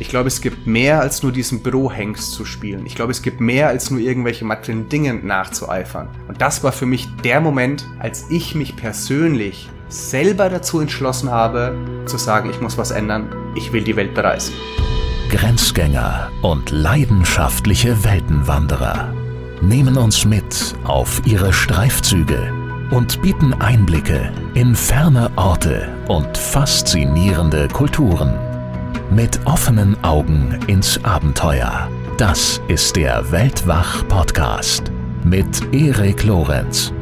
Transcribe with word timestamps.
Ich 0.00 0.08
glaube, 0.08 0.28
es 0.28 0.40
gibt 0.40 0.66
mehr 0.66 0.98
als 0.98 1.22
nur 1.22 1.30
diesen 1.30 1.62
Bürohengst 1.62 2.32
zu 2.32 2.46
spielen. 2.46 2.86
Ich 2.86 2.94
glaube, 2.94 3.12
es 3.12 3.20
gibt 3.20 3.38
mehr 3.38 3.68
als 3.68 3.90
nur 3.90 4.00
irgendwelche 4.00 4.46
materiellen 4.46 4.88
Dinge 4.88 5.12
nachzueifern. 5.12 6.08
Und 6.26 6.40
das 6.40 6.64
war 6.64 6.72
für 6.72 6.86
mich 6.86 7.06
der 7.22 7.42
Moment, 7.42 7.86
als 7.98 8.30
ich 8.30 8.54
mich 8.54 8.76
persönlich 8.76 9.68
selber 9.90 10.48
dazu 10.48 10.80
entschlossen 10.80 11.30
habe, 11.30 11.76
zu 12.06 12.16
sagen, 12.16 12.48
ich 12.48 12.62
muss 12.62 12.78
was 12.78 12.92
ändern, 12.92 13.28
ich 13.54 13.74
will 13.74 13.84
die 13.84 13.94
Welt 13.94 14.14
bereisen. 14.14 14.54
Grenzgänger 15.28 16.30
und 16.40 16.70
leidenschaftliche 16.70 18.02
Weltenwanderer 18.02 19.12
nehmen 19.60 19.98
uns 19.98 20.24
mit 20.24 20.74
auf 20.84 21.20
ihre 21.26 21.52
Streifzüge 21.52 22.50
und 22.90 23.20
bieten 23.20 23.52
Einblicke 23.52 24.32
in 24.54 24.74
ferne 24.74 25.30
Orte 25.36 25.94
und 26.08 26.38
faszinierende 26.38 27.68
Kulturen. 27.68 28.49
Mit 29.12 29.44
offenen 29.44 30.02
Augen 30.04 30.56
ins 30.68 31.02
Abenteuer. 31.04 31.90
Das 32.16 32.60
ist 32.68 32.94
der 32.94 33.28
Weltwach-Podcast 33.32 34.84
mit 35.24 35.74
Erik 35.74 36.22
Lorenz. 36.22 36.92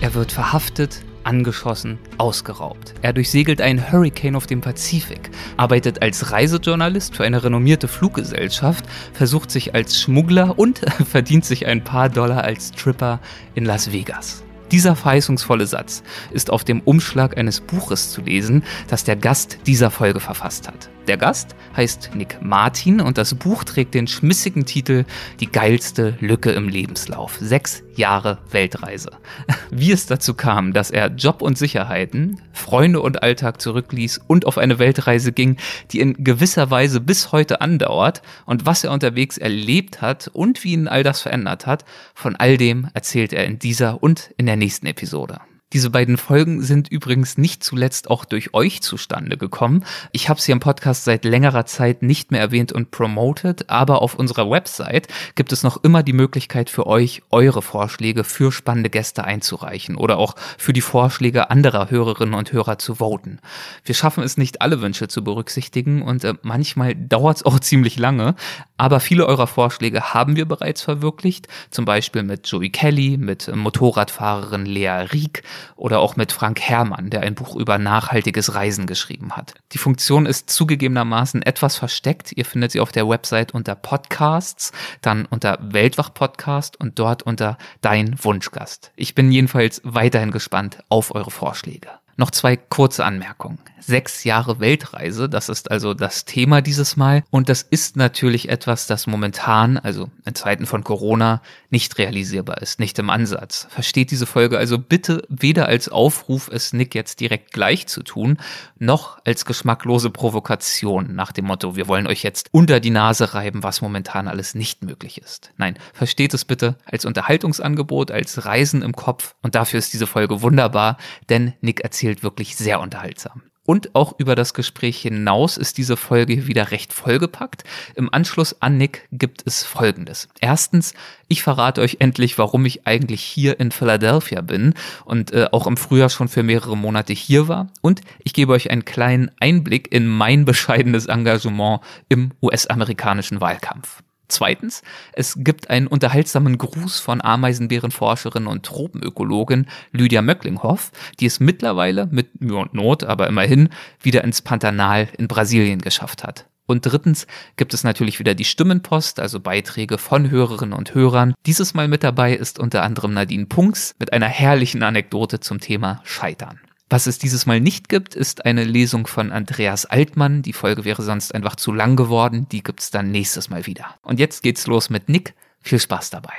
Er 0.00 0.12
wird 0.12 0.32
verhaftet, 0.32 1.00
angeschossen, 1.34 1.98
ausgeraubt. 2.16 2.94
Er 3.02 3.12
durchsegelt 3.12 3.60
einen 3.60 3.90
Hurricane 3.90 4.36
auf 4.36 4.46
dem 4.46 4.60
Pazifik, 4.60 5.30
arbeitet 5.56 6.00
als 6.00 6.30
Reisejournalist 6.30 7.16
für 7.16 7.24
eine 7.24 7.42
renommierte 7.42 7.88
Fluggesellschaft, 7.88 8.84
versucht 9.12 9.50
sich 9.50 9.74
als 9.74 10.00
Schmuggler 10.00 10.58
und 10.58 10.78
verdient 11.10 11.44
sich 11.44 11.66
ein 11.66 11.82
paar 11.82 12.08
Dollar 12.08 12.44
als 12.44 12.70
Tripper 12.70 13.18
in 13.56 13.64
Las 13.64 13.92
Vegas. 13.92 14.44
Dieser 14.70 14.94
verheißungsvolle 14.94 15.66
Satz 15.66 16.02
ist 16.30 16.50
auf 16.50 16.62
dem 16.62 16.80
Umschlag 16.80 17.36
eines 17.36 17.60
Buches 17.60 18.10
zu 18.10 18.22
lesen, 18.22 18.62
das 18.88 19.04
der 19.04 19.16
Gast 19.16 19.58
dieser 19.66 19.90
Folge 19.90 20.20
verfasst 20.20 20.68
hat. 20.68 20.88
Der 21.06 21.18
Gast 21.18 21.54
heißt 21.76 22.12
Nick 22.14 22.38
Martin 22.40 23.02
und 23.02 23.18
das 23.18 23.34
Buch 23.34 23.64
trägt 23.64 23.92
den 23.92 24.06
schmissigen 24.06 24.64
Titel 24.64 25.04
Die 25.38 25.50
geilste 25.50 26.16
Lücke 26.20 26.52
im 26.52 26.68
Lebenslauf. 26.68 27.36
Sechs 27.40 27.82
Jahre 27.94 28.38
Weltreise. 28.50 29.10
Wie 29.70 29.92
es 29.92 30.06
dazu 30.06 30.32
kam, 30.32 30.72
dass 30.72 30.90
er 30.90 31.08
Job 31.08 31.42
und 31.42 31.58
Sicherheiten, 31.58 32.40
Freunde 32.52 33.02
und 33.02 33.22
Alltag 33.22 33.60
zurückließ 33.60 34.22
und 34.26 34.46
auf 34.46 34.56
eine 34.56 34.78
Weltreise 34.78 35.32
ging, 35.32 35.58
die 35.90 36.00
in 36.00 36.24
gewisser 36.24 36.70
Weise 36.70 37.00
bis 37.00 37.32
heute 37.32 37.60
andauert 37.60 38.22
und 38.46 38.64
was 38.64 38.82
er 38.82 38.90
unterwegs 38.90 39.36
erlebt 39.36 40.00
hat 40.00 40.28
und 40.28 40.64
wie 40.64 40.72
ihn 40.72 40.88
all 40.88 41.02
das 41.02 41.20
verändert 41.20 41.66
hat, 41.66 41.84
von 42.14 42.34
all 42.34 42.56
dem 42.56 42.88
erzählt 42.94 43.34
er 43.34 43.44
in 43.44 43.58
dieser 43.58 44.02
und 44.02 44.32
in 44.38 44.46
der 44.46 44.56
nächsten 44.56 44.86
Episode. 44.86 45.40
Diese 45.74 45.90
beiden 45.90 46.18
Folgen 46.18 46.62
sind 46.62 46.86
übrigens 46.86 47.36
nicht 47.36 47.64
zuletzt 47.64 48.08
auch 48.08 48.24
durch 48.24 48.54
euch 48.54 48.80
zustande 48.80 49.36
gekommen. 49.36 49.84
Ich 50.12 50.28
habe 50.28 50.40
sie 50.40 50.52
im 50.52 50.60
Podcast 50.60 51.02
seit 51.02 51.24
längerer 51.24 51.66
Zeit 51.66 52.00
nicht 52.00 52.30
mehr 52.30 52.40
erwähnt 52.40 52.70
und 52.70 52.92
promoted, 52.92 53.68
aber 53.70 54.00
auf 54.00 54.14
unserer 54.14 54.48
Website 54.48 55.08
gibt 55.34 55.50
es 55.50 55.64
noch 55.64 55.82
immer 55.82 56.04
die 56.04 56.12
Möglichkeit 56.12 56.70
für 56.70 56.86
euch, 56.86 57.22
eure 57.32 57.60
Vorschläge 57.60 58.22
für 58.22 58.52
spannende 58.52 58.88
Gäste 58.88 59.24
einzureichen 59.24 59.96
oder 59.96 60.18
auch 60.18 60.36
für 60.58 60.72
die 60.72 60.80
Vorschläge 60.80 61.50
anderer 61.50 61.90
Hörerinnen 61.90 62.36
und 62.36 62.52
Hörer 62.52 62.78
zu 62.78 62.94
voten. 63.00 63.40
Wir 63.84 63.96
schaffen 63.96 64.22
es 64.22 64.36
nicht, 64.36 64.62
alle 64.62 64.80
Wünsche 64.80 65.08
zu 65.08 65.24
berücksichtigen 65.24 66.02
und 66.02 66.22
äh, 66.22 66.34
manchmal 66.42 66.94
dauert 66.94 67.38
es 67.38 67.42
auch 67.44 67.58
ziemlich 67.58 67.98
lange, 67.98 68.36
aber 68.76 69.00
viele 69.00 69.26
eurer 69.26 69.48
Vorschläge 69.48 70.14
haben 70.14 70.36
wir 70.36 70.46
bereits 70.46 70.82
verwirklicht, 70.82 71.48
zum 71.72 71.84
Beispiel 71.84 72.22
mit 72.22 72.46
Joey 72.46 72.70
Kelly, 72.70 73.16
mit 73.16 73.50
Motorradfahrerin 73.52 74.66
Lea 74.66 75.08
Rieck 75.12 75.42
oder 75.76 76.00
auch 76.00 76.16
mit 76.16 76.32
Frank 76.32 76.60
Herrmann, 76.60 77.10
der 77.10 77.22
ein 77.22 77.34
Buch 77.34 77.56
über 77.56 77.78
nachhaltiges 77.78 78.54
Reisen 78.54 78.86
geschrieben 78.86 79.32
hat. 79.32 79.54
Die 79.72 79.78
Funktion 79.78 80.26
ist 80.26 80.50
zugegebenermaßen 80.50 81.42
etwas 81.42 81.76
versteckt. 81.76 82.32
Ihr 82.32 82.44
findet 82.44 82.72
sie 82.72 82.80
auf 82.80 82.92
der 82.92 83.08
Website 83.08 83.54
unter 83.54 83.74
Podcasts, 83.74 84.72
dann 85.00 85.26
unter 85.26 85.58
Weltwach 85.60 86.12
Podcast 86.14 86.78
und 86.78 86.98
dort 86.98 87.22
unter 87.22 87.58
Dein 87.80 88.16
Wunschgast. 88.22 88.92
Ich 88.96 89.14
bin 89.14 89.32
jedenfalls 89.32 89.80
weiterhin 89.84 90.30
gespannt 90.30 90.82
auf 90.88 91.14
eure 91.14 91.30
Vorschläge. 91.30 91.88
Noch 92.16 92.30
zwei 92.30 92.56
kurze 92.56 93.04
Anmerkungen 93.04 93.58
sechs 93.86 94.24
Jahre 94.24 94.60
Weltreise. 94.60 95.28
Das 95.28 95.48
ist 95.48 95.70
also 95.70 95.94
das 95.94 96.24
Thema 96.24 96.60
dieses 96.60 96.96
Mal. 96.96 97.24
Und 97.30 97.48
das 97.48 97.62
ist 97.62 97.96
natürlich 97.96 98.48
etwas, 98.48 98.86
das 98.86 99.06
momentan, 99.06 99.78
also 99.78 100.10
in 100.24 100.34
Zeiten 100.34 100.66
von 100.66 100.84
Corona, 100.84 101.42
nicht 101.70 101.98
realisierbar 101.98 102.60
ist, 102.62 102.80
nicht 102.80 102.98
im 102.98 103.10
Ansatz. 103.10 103.66
Versteht 103.70 104.10
diese 104.10 104.26
Folge 104.26 104.58
also 104.58 104.78
bitte 104.78 105.22
weder 105.28 105.66
als 105.66 105.88
Aufruf, 105.88 106.48
es 106.52 106.72
Nick 106.72 106.94
jetzt 106.94 107.20
direkt 107.20 107.52
gleich 107.52 107.86
zu 107.86 108.02
tun, 108.02 108.38
noch 108.78 109.18
als 109.24 109.44
geschmacklose 109.44 110.10
Provokation 110.10 111.14
nach 111.14 111.32
dem 111.32 111.46
Motto, 111.46 111.76
wir 111.76 111.88
wollen 111.88 112.06
euch 112.06 112.22
jetzt 112.22 112.48
unter 112.52 112.80
die 112.80 112.90
Nase 112.90 113.34
reiben, 113.34 113.62
was 113.62 113.80
momentan 113.80 114.28
alles 114.28 114.54
nicht 114.54 114.82
möglich 114.82 115.18
ist. 115.18 115.50
Nein, 115.56 115.76
versteht 115.92 116.34
es 116.34 116.44
bitte 116.44 116.76
als 116.84 117.04
Unterhaltungsangebot, 117.04 118.10
als 118.10 118.44
Reisen 118.44 118.82
im 118.82 118.92
Kopf. 118.92 119.34
Und 119.42 119.54
dafür 119.54 119.78
ist 119.78 119.92
diese 119.92 120.06
Folge 120.06 120.42
wunderbar, 120.42 120.96
denn 121.28 121.54
Nick 121.60 121.80
erzählt 121.80 122.03
wirklich 122.22 122.56
sehr 122.56 122.80
unterhaltsam. 122.80 123.42
Und 123.66 123.94
auch 123.94 124.14
über 124.18 124.34
das 124.34 124.52
Gespräch 124.52 125.00
hinaus 125.00 125.56
ist 125.56 125.78
diese 125.78 125.96
Folge 125.96 126.46
wieder 126.46 126.70
recht 126.70 126.92
vollgepackt. 126.92 127.64
Im 127.94 128.12
Anschluss 128.12 128.60
an 128.60 128.76
Nick 128.76 129.08
gibt 129.10 129.42
es 129.46 129.64
Folgendes. 129.64 130.28
Erstens, 130.40 130.92
ich 131.28 131.42
verrate 131.42 131.80
euch 131.80 131.96
endlich, 132.00 132.36
warum 132.36 132.66
ich 132.66 132.86
eigentlich 132.86 133.22
hier 133.22 133.58
in 133.58 133.70
Philadelphia 133.70 134.42
bin 134.42 134.74
und 135.06 135.32
äh, 135.32 135.46
auch 135.50 135.66
im 135.66 135.78
Frühjahr 135.78 136.10
schon 136.10 136.28
für 136.28 136.42
mehrere 136.42 136.76
Monate 136.76 137.14
hier 137.14 137.48
war. 137.48 137.68
Und 137.80 138.02
ich 138.22 138.34
gebe 138.34 138.52
euch 138.52 138.70
einen 138.70 138.84
kleinen 138.84 139.30
Einblick 139.40 139.90
in 139.90 140.06
mein 140.06 140.44
bescheidenes 140.44 141.06
Engagement 141.06 141.80
im 142.10 142.32
US-amerikanischen 142.42 143.40
Wahlkampf. 143.40 144.02
Zweitens, 144.34 144.82
es 145.12 145.36
gibt 145.38 145.70
einen 145.70 145.86
unterhaltsamen 145.86 146.58
Gruß 146.58 146.98
von 146.98 147.22
Ameisenbärenforscherin 147.22 148.48
und 148.48 148.66
Tropenökologin 148.66 149.66
Lydia 149.92 150.22
Möcklinghoff, 150.22 150.90
die 151.20 151.26
es 151.26 151.38
mittlerweile 151.38 152.06
mit 152.06 152.40
Mühe 152.40 152.56
und 152.56 152.74
Not, 152.74 153.04
aber 153.04 153.28
immerhin 153.28 153.68
wieder 154.02 154.24
ins 154.24 154.42
Pantanal 154.42 155.06
in 155.16 155.28
Brasilien 155.28 155.80
geschafft 155.80 156.24
hat. 156.24 156.46
Und 156.66 156.84
drittens 156.84 157.28
gibt 157.56 157.74
es 157.74 157.84
natürlich 157.84 158.18
wieder 158.18 158.34
die 158.34 158.44
Stimmenpost, 158.44 159.20
also 159.20 159.38
Beiträge 159.38 159.98
von 159.98 160.28
Hörerinnen 160.28 160.76
und 160.76 160.94
Hörern. 160.94 161.34
Dieses 161.46 161.72
Mal 161.74 161.86
mit 161.86 162.02
dabei 162.02 162.34
ist 162.34 162.58
unter 162.58 162.82
anderem 162.82 163.14
Nadine 163.14 163.46
Punks 163.46 163.94
mit 164.00 164.12
einer 164.12 164.26
herrlichen 164.26 164.82
Anekdote 164.82 165.38
zum 165.38 165.60
Thema 165.60 166.00
Scheitern. 166.02 166.58
Was 166.90 167.06
es 167.06 167.18
dieses 167.18 167.46
Mal 167.46 167.60
nicht 167.60 167.88
gibt, 167.88 168.14
ist 168.14 168.44
eine 168.44 168.62
Lesung 168.62 169.06
von 169.06 169.32
Andreas 169.32 169.86
Altmann. 169.86 170.42
Die 170.42 170.52
Folge 170.52 170.84
wäre 170.84 171.02
sonst 171.02 171.34
einfach 171.34 171.56
zu 171.56 171.72
lang 171.72 171.96
geworden. 171.96 172.46
Die 172.50 172.62
gibt's 172.62 172.90
dann 172.90 173.10
nächstes 173.10 173.48
Mal 173.48 173.66
wieder. 173.66 173.96
Und 174.02 174.20
jetzt 174.20 174.42
geht's 174.42 174.66
los 174.66 174.90
mit 174.90 175.08
Nick. 175.08 175.34
Viel 175.62 175.80
Spaß 175.80 176.10
dabei. 176.10 176.34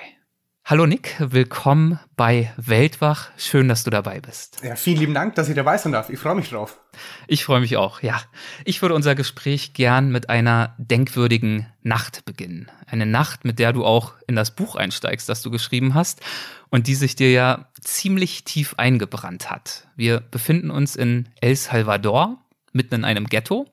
Hallo 0.68 0.88
Nick, 0.88 1.16
willkommen 1.20 2.00
bei 2.16 2.52
Weltwach. 2.58 3.30
Schön, 3.38 3.68
dass 3.68 3.84
du 3.84 3.92
dabei 3.92 4.20
bist. 4.20 4.62
Ja, 4.64 4.76
vielen 4.76 4.98
lieben 4.98 5.14
Dank, 5.14 5.36
dass 5.36 5.48
ich 5.48 5.56
dabei 5.56 5.78
sein 5.78 5.92
darf. 5.92 6.10
Ich 6.10 6.18
freue 6.18 6.34
mich 6.34 6.50
drauf. 6.50 6.80
Ich 7.28 7.46
freue 7.46 7.60
mich 7.60 7.78
auch, 7.78 8.02
ja. 8.02 8.20
Ich 8.64 8.82
würde 8.82 8.96
unser 8.96 9.14
Gespräch 9.14 9.74
gern 9.74 10.12
mit 10.12 10.30
einer 10.30 10.74
denkwürdigen 10.80 11.68
Nacht 11.84 12.26
beginnen. 12.26 12.72
Eine 12.88 13.06
Nacht, 13.06 13.46
mit 13.46 13.60
der 13.60 13.74
du 13.74 13.86
auch 13.86 14.14
in 14.26 14.36
das 14.36 14.56
Buch 14.56 14.76
einsteigst, 14.76 15.30
das 15.30 15.44
du 15.44 15.52
geschrieben 15.52 15.94
hast 15.94 16.22
und 16.70 16.88
die 16.88 16.96
sich 16.96 17.16
dir 17.16 17.32
ja 17.32 17.70
ziemlich 17.88 18.44
tief 18.44 18.76
eingebrannt 18.78 19.50
hat. 19.50 19.88
Wir 19.96 20.20
befinden 20.20 20.72
uns 20.72 20.96
in 20.96 21.30
El 21.42 21.56
Salvador, 21.56 22.38
mitten 22.74 22.96
in 22.96 23.06
einem 23.06 23.28
Ghetto, 23.28 23.68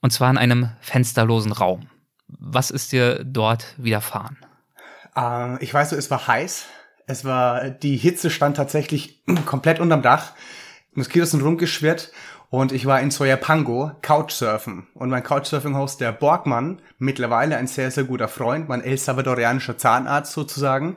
und 0.00 0.10
zwar 0.10 0.30
in 0.30 0.38
einem 0.38 0.70
fensterlosen 0.80 1.52
Raum. 1.52 1.88
Was 2.28 2.70
ist 2.70 2.92
dir 2.92 3.22
dort 3.24 3.74
widerfahren? 3.76 4.38
Äh, 5.16 5.62
ich 5.62 5.72
weiß 5.72 5.92
es 5.92 6.10
war 6.10 6.26
heiß. 6.26 6.66
Es 7.06 7.24
war, 7.24 7.70
die 7.70 7.96
Hitze 7.96 8.30
stand 8.30 8.56
tatsächlich 8.56 9.22
komplett 9.46 9.80
unterm 9.80 10.02
Dach. 10.02 10.32
Moskitos 10.94 11.32
sind 11.32 11.42
rumgeschwirrt 11.42 12.12
und 12.50 12.72
ich 12.72 12.86
war 12.86 13.00
in 13.00 13.10
Soyapango 13.10 13.92
Couchsurfen. 14.02 14.86
Und 14.94 15.08
mein 15.08 15.22
Couchsurfing-Host, 15.22 16.00
der 16.00 16.12
Borgmann, 16.12 16.80
mittlerweile 16.98 17.56
ein 17.56 17.66
sehr, 17.66 17.90
sehr 17.90 18.04
guter 18.04 18.28
Freund, 18.28 18.68
mein 18.68 18.82
El 18.82 18.98
Salvadorianischer 18.98 19.78
Zahnarzt 19.78 20.32
sozusagen, 20.32 20.96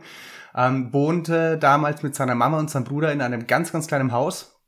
ähm, 0.56 0.94
wohnte 0.94 1.58
damals 1.58 2.04
mit 2.04 2.16
seiner 2.16 2.36
Mama 2.36 2.60
und 2.60 2.70
seinem 2.70 2.86
Bruder 2.86 3.12
in 3.12 3.22
einem 3.22 3.48
ganz, 3.48 3.72
ganz 3.72 3.88
kleinen 3.88 4.12
Haus. 4.12 4.62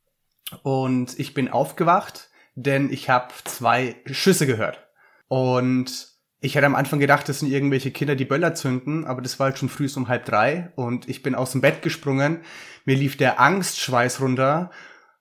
Und 0.63 1.17
ich 1.19 1.33
bin 1.33 1.49
aufgewacht, 1.49 2.29
denn 2.55 2.91
ich 2.91 3.09
habe 3.09 3.33
zwei 3.45 3.95
Schüsse 4.05 4.45
gehört. 4.45 4.87
Und 5.27 6.17
ich 6.39 6.55
hätte 6.55 6.65
am 6.65 6.75
Anfang 6.75 6.99
gedacht, 6.99 7.27
das 7.27 7.39
sind 7.39 7.51
irgendwelche 7.51 7.91
Kinder, 7.91 8.15
die 8.15 8.25
Böller 8.25 8.53
zünden, 8.53 9.05
aber 9.05 9.21
das 9.21 9.39
war 9.39 9.45
halt 9.45 9.57
schon 9.57 9.69
früh 9.69 9.89
um 9.95 10.07
halb 10.07 10.25
drei 10.25 10.71
und 10.75 11.09
ich 11.09 11.23
bin 11.23 11.35
aus 11.35 11.51
dem 11.51 11.61
Bett 11.61 11.81
gesprungen. 11.81 12.41
Mir 12.85 12.95
lief 12.95 13.17
der 13.17 13.39
Angstschweiß 13.39 14.21
runter 14.21 14.69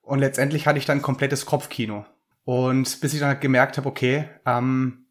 und 0.02 0.18
letztendlich 0.18 0.66
hatte 0.66 0.78
ich 0.78 0.84
dann 0.84 0.98
ein 0.98 1.02
komplettes 1.02 1.46
Kopfkino. 1.46 2.04
Und 2.44 3.00
bis 3.00 3.14
ich 3.14 3.20
dann 3.20 3.30
halt 3.30 3.40
gemerkt 3.40 3.76
habe, 3.76 3.88
okay, 3.88 4.28
ähm, 4.44 5.06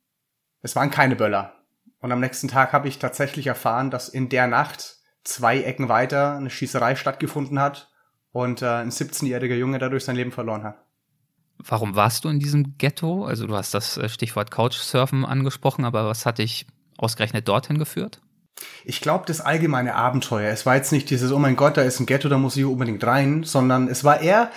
es 0.61 0.75
waren 0.75 0.91
keine 0.91 1.15
Böller. 1.15 1.55
Und 1.99 2.11
am 2.11 2.19
nächsten 2.19 2.47
Tag 2.47 2.71
habe 2.71 2.87
ich 2.87 2.99
tatsächlich 2.99 3.47
erfahren, 3.47 3.89
dass 3.89 4.07
in 4.07 4.29
der 4.29 4.47
Nacht 4.47 4.94
zwei 5.25 5.61
Ecken 5.61 5.89
weiter 5.89 6.37
eine 6.37 6.49
Schießerei 6.49 6.95
stattgefunden 6.95 7.59
hat 7.59 7.91
und 8.31 8.61
äh, 8.61 8.67
ein 8.67 8.91
17-jähriger 8.91 9.55
Junge 9.55 9.79
dadurch 9.79 10.05
sein 10.05 10.15
Leben 10.15 10.31
verloren 10.31 10.63
hat. 10.63 10.77
Warum 11.57 11.95
warst 11.95 12.23
du 12.23 12.29
in 12.29 12.39
diesem 12.39 12.77
Ghetto? 12.77 13.25
Also 13.25 13.47
du 13.47 13.55
hast 13.55 13.73
das 13.73 13.97
äh, 13.97 14.07
Stichwort 14.07 14.51
Couchsurfen 14.51 15.25
angesprochen, 15.25 15.83
aber 15.83 16.05
was 16.07 16.25
hat 16.25 16.37
dich 16.37 16.67
ausgerechnet 16.97 17.47
dorthin 17.47 17.79
geführt? 17.79 18.21
Ich 18.85 19.01
glaube, 19.01 19.25
das 19.27 19.41
allgemeine 19.41 19.95
Abenteuer. 19.95 20.51
Es 20.51 20.65
war 20.65 20.75
jetzt 20.75 20.91
nicht 20.91 21.09
dieses, 21.09 21.31
oh 21.31 21.39
mein 21.39 21.55
Gott, 21.55 21.75
da 21.75 21.81
ist 21.81 21.99
ein 21.99 22.05
Ghetto, 22.05 22.29
da 22.29 22.37
muss 22.37 22.55
ich 22.55 22.63
unbedingt 22.63 23.03
rein, 23.03 23.43
sondern 23.43 23.87
es 23.89 24.03
war 24.03 24.21
eher 24.21 24.51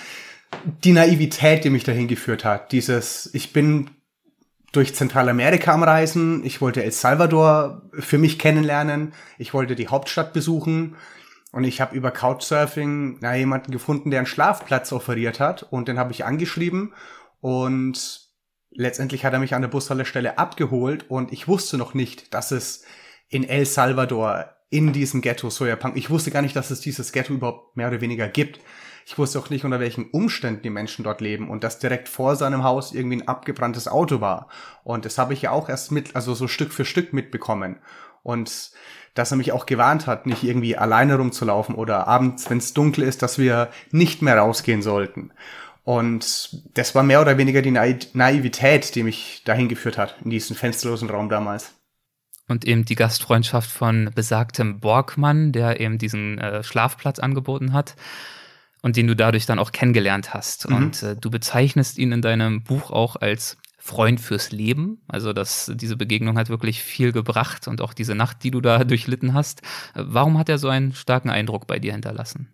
die 0.85 0.93
Naivität, 0.93 1.65
die 1.65 1.71
mich 1.71 1.85
dahin 1.85 2.09
geführt 2.09 2.45
hat. 2.45 2.73
Dieses, 2.73 3.33
ich 3.35 3.53
bin 3.53 3.91
durch 4.73 4.95
Zentralamerika 4.95 5.73
am 5.73 5.83
Reisen, 5.83 6.45
ich 6.45 6.61
wollte 6.61 6.85
El 6.85 6.93
Salvador 6.93 7.83
für 7.93 8.19
mich 8.19 8.39
kennenlernen, 8.39 9.15
ich 9.39 9.55
wollte 9.55 9.75
die 9.75 9.89
Hauptstadt 9.89 10.33
besuchen. 10.33 10.97
Und 11.51 11.65
ich 11.65 11.81
habe 11.81 11.97
über 11.97 12.11
Couchsurfing 12.11 13.19
na, 13.21 13.35
jemanden 13.35 13.73
gefunden, 13.73 14.11
der 14.11 14.21
einen 14.21 14.27
Schlafplatz 14.27 14.93
offeriert 14.93 15.41
hat. 15.41 15.63
Und 15.63 15.89
den 15.89 15.99
habe 15.99 16.13
ich 16.13 16.27
angeschrieben. 16.27 16.93
Und 17.41 18.29
letztendlich 18.71 19.25
hat 19.25 19.33
er 19.33 19.39
mich 19.39 19.55
an 19.55 19.63
der 19.63 19.69
Bushaltestelle 19.69 20.37
abgeholt. 20.37 21.07
Und 21.09 21.33
ich 21.33 21.49
wusste 21.49 21.79
noch 21.79 21.95
nicht, 21.95 22.35
dass 22.35 22.51
es 22.51 22.85
in 23.29 23.49
El 23.49 23.65
Salvador 23.65 24.55
in 24.71 24.93
diesem 24.93 25.23
Ghetto 25.23 25.49
Soyapunk, 25.49 25.97
ich 25.97 26.11
wusste 26.11 26.31
gar 26.31 26.43
nicht, 26.43 26.55
dass 26.55 26.71
es 26.71 26.81
dieses 26.81 27.13
Ghetto 27.13 27.33
überhaupt 27.33 27.77
mehr 27.79 27.89
oder 27.89 28.03
weniger 28.03 28.29
gibt. 28.29 28.61
Ich 29.11 29.17
wusste 29.17 29.39
auch 29.39 29.49
nicht, 29.49 29.65
unter 29.65 29.81
welchen 29.81 30.11
Umständen 30.11 30.61
die 30.61 30.69
Menschen 30.69 31.03
dort 31.03 31.23
leben 31.23 31.49
und 31.49 31.65
dass 31.65 31.79
direkt 31.79 32.11
vor 32.11 32.37
seinem 32.37 32.63
Haus 32.63 32.93
irgendwie 32.93 33.17
ein 33.17 33.27
abgebranntes 33.27 33.89
Auto 33.89 34.21
war. 34.21 34.49
Und 34.85 35.07
das 35.07 35.17
habe 35.17 35.33
ich 35.33 35.41
ja 35.41 35.51
auch 35.51 35.71
erst 35.71 35.93
mit, 35.93 36.15
also 36.15 36.35
so 36.35 36.47
Stück 36.47 36.75
für 36.75 36.85
Stück 36.85 37.15
mitbekommen. 37.15 37.77
Und 38.23 38.71
dass 39.15 39.31
er 39.31 39.39
mich 39.39 39.53
auch 39.53 39.65
gewarnt 39.65 40.07
hat, 40.07 40.27
nicht 40.27 40.45
irgendwie 40.45 40.77
alleine 40.77 41.17
rumzulaufen 41.17 41.75
oder 41.75 42.07
abends, 42.07 42.51
wenn 42.51 42.59
es 42.59 42.75
dunkel 42.75 43.03
ist, 43.03 43.23
dass 43.23 43.39
wir 43.39 43.71
nicht 43.93 44.21
mehr 44.21 44.37
rausgehen 44.37 44.83
sollten. 44.83 45.33
Und 45.85 46.63
das 46.75 46.95
war 46.95 47.03
mehr 47.03 47.23
oder 47.23 47.39
weniger 47.39 47.63
die 47.63 47.71
Naivität, 47.71 48.95
die 48.95 49.05
mich 49.05 49.41
dahin 49.47 49.69
geführt 49.69 49.97
hat, 49.97 50.17
in 50.23 50.29
diesen 50.29 50.55
fensterlosen 50.55 51.09
Raum 51.09 51.31
damals. 51.31 51.73
Und 52.47 52.67
eben 52.67 52.85
die 52.85 52.95
Gastfreundschaft 52.95 53.71
von 53.71 54.11
besagtem 54.15 54.81
Borgmann, 54.81 55.53
der 55.53 55.81
eben 55.81 55.97
diesen 55.97 56.37
äh, 56.37 56.63
Schlafplatz 56.63 57.19
angeboten 57.19 57.73
hat 57.73 57.95
und 58.83 58.97
den 58.97 59.07
du 59.07 59.17
dadurch 59.17 59.47
dann 59.47 59.59
auch 59.59 59.73
kennengelernt 59.73 60.35
hast. 60.35 60.69
Mhm. 60.69 60.77
Und 60.77 61.03
äh, 61.03 61.17
du 61.17 61.31
bezeichnest 61.31 61.99
ihn 61.99 62.13
in 62.13 62.23
deinem 62.23 62.63
Buch 62.63 62.91
auch 62.91 63.17
als 63.17 63.57
Freund 63.79 64.21
fürs 64.21 64.53
Leben. 64.53 65.03
Also 65.09 65.33
dass 65.33 65.73
diese 65.75 65.97
Begegnung 65.97 66.39
hat 66.39 66.49
wirklich 66.51 66.83
viel 66.83 67.13
gebracht 67.13 67.69
und 67.69 67.81
auch 67.81 67.95
diese 67.95 68.15
Nacht, 68.15 68.43
die 68.43 68.51
du 68.51 68.61
da 68.61 68.85
durchlitten 68.85 69.35
hast. 69.35 69.63
Warum 69.95 70.39
hat 70.39 70.49
er 70.49 70.59
so 70.59 70.69
einen 70.69 70.95
starken 70.95 71.31
Eindruck 71.31 71.67
bei 71.67 71.79
dir 71.79 71.93
hinterlassen? 71.93 72.49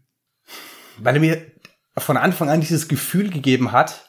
Weil 0.99 1.17
er 1.17 1.21
mir 1.21 1.43
von 1.99 2.17
Anfang 2.17 2.49
an 2.49 2.61
dieses 2.61 2.89
Gefühl 2.89 3.31
gegeben 3.31 3.73
hat, 3.73 4.09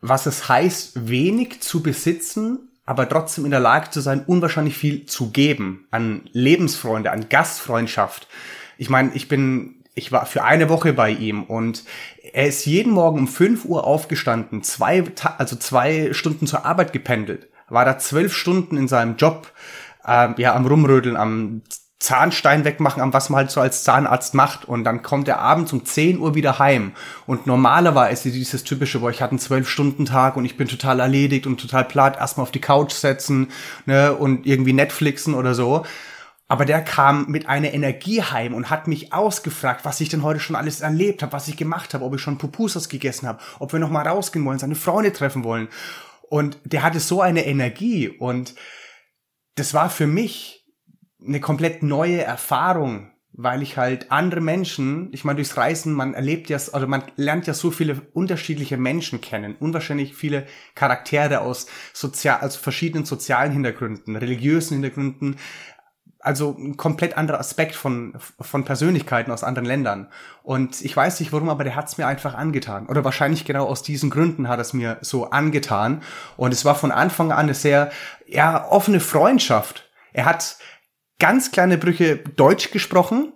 was 0.00 0.26
es 0.26 0.48
heißt, 0.48 1.08
wenig 1.08 1.60
zu 1.60 1.82
besitzen, 1.82 2.70
aber 2.84 3.08
trotzdem 3.08 3.44
in 3.44 3.50
der 3.50 3.60
Lage 3.60 3.90
zu 3.90 4.00
sein, 4.00 4.24
unwahrscheinlich 4.24 4.76
viel 4.76 5.06
zu 5.06 5.30
geben 5.30 5.86
an 5.90 6.28
Lebensfreunde, 6.32 7.10
an 7.10 7.28
Gastfreundschaft. 7.28 8.28
Ich 8.78 8.90
meine, 8.90 9.12
ich 9.14 9.28
bin 9.28 9.75
ich 9.96 10.12
war 10.12 10.26
für 10.26 10.44
eine 10.44 10.68
Woche 10.68 10.92
bei 10.92 11.10
ihm 11.10 11.42
und 11.42 11.82
er 12.32 12.46
ist 12.46 12.66
jeden 12.66 12.92
Morgen 12.92 13.18
um 13.18 13.26
5 13.26 13.64
Uhr 13.64 13.84
aufgestanden, 13.84 14.62
zwei, 14.62 15.02
also 15.38 15.56
zwei 15.56 16.12
Stunden 16.12 16.46
zur 16.46 16.64
Arbeit 16.64 16.92
gependelt, 16.92 17.48
war 17.68 17.84
da 17.84 17.98
zwölf 17.98 18.34
Stunden 18.34 18.76
in 18.76 18.88
seinem 18.88 19.16
Job, 19.16 19.50
äh, 20.06 20.28
ja, 20.36 20.54
am 20.54 20.66
Rumrödeln, 20.66 21.16
am 21.16 21.62
Zahnstein 21.98 22.66
wegmachen, 22.66 23.00
am 23.00 23.14
was 23.14 23.30
man 23.30 23.38
halt 23.38 23.50
so 23.50 23.60
als 23.62 23.82
Zahnarzt 23.84 24.34
macht. 24.34 24.66
Und 24.66 24.84
dann 24.84 25.02
kommt 25.02 25.28
er 25.28 25.40
abends 25.40 25.72
um 25.72 25.84
10 25.84 26.18
Uhr 26.18 26.34
wieder 26.34 26.58
heim. 26.58 26.92
Und 27.26 27.46
normalerweise 27.46 28.30
dieses 28.30 28.64
typische, 28.64 29.00
wo 29.00 29.08
ich 29.08 29.22
hatte 29.22 29.30
einen 29.30 29.38
zwölf 29.38 29.68
Stunden 29.68 30.04
Tag 30.04 30.36
und 30.36 30.44
ich 30.44 30.58
bin 30.58 30.68
total 30.68 31.00
erledigt 31.00 31.46
und 31.46 31.58
total 31.58 31.84
platt, 31.84 32.18
erstmal 32.18 32.42
auf 32.42 32.52
die 32.52 32.60
Couch 32.60 32.92
setzen 32.92 33.48
ne, 33.86 34.12
und 34.14 34.46
irgendwie 34.46 34.74
Netflixen 34.74 35.32
oder 35.32 35.54
so. 35.54 35.86
Aber 36.48 36.64
der 36.64 36.82
kam 36.82 37.26
mit 37.28 37.48
einer 37.48 37.74
Energie 37.74 38.22
heim 38.22 38.54
und 38.54 38.70
hat 38.70 38.86
mich 38.86 39.12
ausgefragt, 39.12 39.84
was 39.84 40.00
ich 40.00 40.08
denn 40.08 40.22
heute 40.22 40.38
schon 40.38 40.54
alles 40.54 40.80
erlebt 40.80 41.22
habe, 41.22 41.32
was 41.32 41.48
ich 41.48 41.56
gemacht 41.56 41.92
habe, 41.92 42.04
ob 42.04 42.14
ich 42.14 42.20
schon 42.20 42.38
Pupusas 42.38 42.88
gegessen 42.88 43.26
habe, 43.26 43.40
ob 43.58 43.72
wir 43.72 43.80
noch 43.80 43.90
mal 43.90 44.06
rausgehen 44.06 44.44
wollen, 44.44 44.60
seine 44.60 44.76
Freunde 44.76 45.12
treffen 45.12 45.42
wollen. 45.42 45.68
Und 46.28 46.58
der 46.64 46.82
hatte 46.82 47.00
so 47.00 47.20
eine 47.20 47.46
Energie 47.46 48.08
und 48.08 48.54
das 49.56 49.74
war 49.74 49.90
für 49.90 50.06
mich 50.06 50.66
eine 51.24 51.40
komplett 51.40 51.82
neue 51.82 52.22
Erfahrung, 52.22 53.10
weil 53.32 53.62
ich 53.62 53.76
halt 53.76 54.10
andere 54.12 54.40
Menschen, 54.40 55.10
ich 55.12 55.24
meine 55.24 55.36
durchs 55.36 55.56
Reisen, 55.56 55.92
man 55.92 56.14
erlebt 56.14 56.48
ja, 56.48 56.56
also 56.56 56.86
man 56.86 57.02
lernt 57.16 57.46
ja 57.46 57.54
so 57.54 57.70
viele 57.70 58.00
unterschiedliche 58.12 58.76
Menschen 58.76 59.20
kennen, 59.20 59.56
unwahrscheinlich 59.58 60.14
viele 60.14 60.46
Charaktere 60.74 61.40
aus 61.40 61.66
sozial, 61.92 62.40
aus 62.40 62.56
verschiedenen 62.56 63.04
sozialen 63.04 63.52
Hintergründen, 63.52 64.16
religiösen 64.16 64.74
Hintergründen, 64.74 65.36
also 66.26 66.56
ein 66.58 66.76
komplett 66.76 67.16
anderer 67.16 67.38
Aspekt 67.38 67.76
von, 67.76 68.14
von 68.40 68.64
Persönlichkeiten 68.64 69.30
aus 69.30 69.44
anderen 69.44 69.66
Ländern. 69.66 70.08
Und 70.42 70.84
ich 70.84 70.96
weiß 70.96 71.20
nicht 71.20 71.32
warum, 71.32 71.48
aber 71.48 71.62
der 71.62 71.76
hat 71.76 71.86
es 71.86 71.98
mir 71.98 72.06
einfach 72.06 72.34
angetan. 72.34 72.86
Oder 72.86 73.04
wahrscheinlich 73.04 73.44
genau 73.44 73.66
aus 73.66 73.84
diesen 73.84 74.10
Gründen 74.10 74.48
hat 74.48 74.58
es 74.58 74.72
mir 74.72 74.98
so 75.02 75.30
angetan. 75.30 76.02
Und 76.36 76.52
es 76.52 76.64
war 76.64 76.74
von 76.74 76.90
Anfang 76.90 77.30
an 77.30 77.38
eine 77.38 77.54
sehr, 77.54 77.92
ja, 78.26 78.66
offene 78.68 78.98
Freundschaft. 78.98 79.88
Er 80.12 80.24
hat 80.24 80.56
ganz 81.20 81.52
kleine 81.52 81.78
Brüche 81.78 82.16
Deutsch 82.16 82.72
gesprochen, 82.72 83.32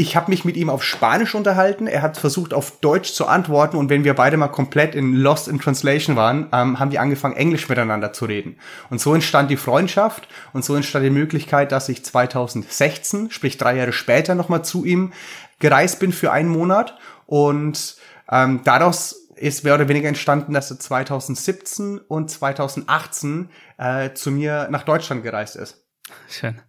ich 0.00 0.14
habe 0.14 0.30
mich 0.30 0.44
mit 0.44 0.56
ihm 0.56 0.70
auf 0.70 0.84
Spanisch 0.84 1.34
unterhalten. 1.34 1.88
Er 1.88 2.02
hat 2.02 2.16
versucht, 2.16 2.54
auf 2.54 2.78
Deutsch 2.78 3.12
zu 3.12 3.26
antworten. 3.26 3.76
Und 3.76 3.90
wenn 3.90 4.04
wir 4.04 4.14
beide 4.14 4.36
mal 4.36 4.46
komplett 4.46 4.94
in 4.94 5.12
Lost 5.12 5.48
in 5.48 5.58
Translation 5.58 6.14
waren, 6.14 6.46
ähm, 6.52 6.78
haben 6.78 6.92
wir 6.92 7.00
angefangen, 7.00 7.34
Englisch 7.34 7.68
miteinander 7.68 8.12
zu 8.12 8.26
reden. 8.26 8.60
Und 8.90 9.00
so 9.00 9.12
entstand 9.12 9.50
die 9.50 9.56
Freundschaft 9.56 10.28
und 10.52 10.64
so 10.64 10.76
entstand 10.76 11.04
die 11.04 11.10
Möglichkeit, 11.10 11.72
dass 11.72 11.88
ich 11.88 12.04
2016, 12.04 13.32
sprich 13.32 13.58
drei 13.58 13.74
Jahre 13.74 13.92
später, 13.92 14.36
nochmal 14.36 14.64
zu 14.64 14.84
ihm 14.84 15.12
gereist 15.58 15.98
bin 15.98 16.12
für 16.12 16.30
einen 16.30 16.48
Monat. 16.48 16.96
Und 17.26 17.96
ähm, 18.30 18.60
daraus 18.62 19.26
ist 19.34 19.64
mehr 19.64 19.74
oder 19.74 19.88
weniger 19.88 20.06
entstanden, 20.06 20.52
dass 20.54 20.70
er 20.70 20.78
2017 20.78 21.98
und 21.98 22.30
2018 22.30 23.50
äh, 23.78 24.14
zu 24.14 24.30
mir 24.30 24.68
nach 24.70 24.84
Deutschland 24.84 25.24
gereist 25.24 25.56
ist. 25.56 25.84
Schön. 26.28 26.60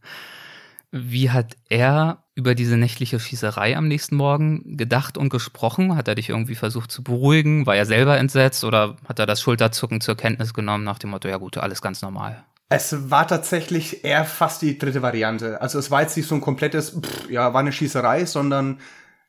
Wie 0.91 1.29
hat 1.29 1.55
er 1.69 2.23
über 2.39 2.55
diese 2.55 2.77
nächtliche 2.77 3.19
Schießerei 3.19 3.75
am 3.75 3.89
nächsten 3.89 4.15
Morgen 4.15 4.77
gedacht 4.77 5.17
und 5.17 5.29
gesprochen? 5.29 5.97
Hat 5.97 6.07
er 6.07 6.15
dich 6.15 6.29
irgendwie 6.29 6.55
versucht 6.55 6.89
zu 6.89 7.03
beruhigen? 7.03 7.65
War 7.65 7.75
er 7.75 7.85
selber 7.85 8.17
entsetzt 8.17 8.63
oder 8.63 8.95
hat 9.07 9.19
er 9.19 9.25
das 9.25 9.41
Schulterzucken 9.41 9.99
zur 9.99 10.15
Kenntnis 10.15 10.53
genommen 10.53 10.85
nach 10.85 10.99
dem 10.99 11.09
Motto, 11.09 11.27
ja 11.27 11.37
gut, 11.37 11.57
alles 11.57 11.81
ganz 11.81 12.01
normal? 12.01 12.43
Es 12.69 13.11
war 13.11 13.27
tatsächlich 13.27 14.05
eher 14.05 14.23
fast 14.23 14.61
die 14.61 14.79
dritte 14.79 15.01
Variante. 15.01 15.61
Also 15.61 15.77
es 15.77 15.91
war 15.91 16.01
jetzt 16.01 16.15
nicht 16.15 16.27
so 16.27 16.35
ein 16.35 16.41
komplettes, 16.41 16.97
pff, 17.01 17.29
ja, 17.29 17.53
war 17.53 17.59
eine 17.59 17.73
Schießerei, 17.73 18.25
sondern 18.25 18.79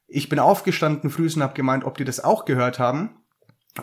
ich 0.06 0.28
bin 0.28 0.38
aufgestanden 0.38 1.10
früh 1.10 1.28
und 1.34 1.42
habe 1.42 1.54
gemeint, 1.54 1.84
ob 1.84 1.98
die 1.98 2.04
das 2.04 2.22
auch 2.22 2.44
gehört 2.44 2.78
haben. 2.78 3.10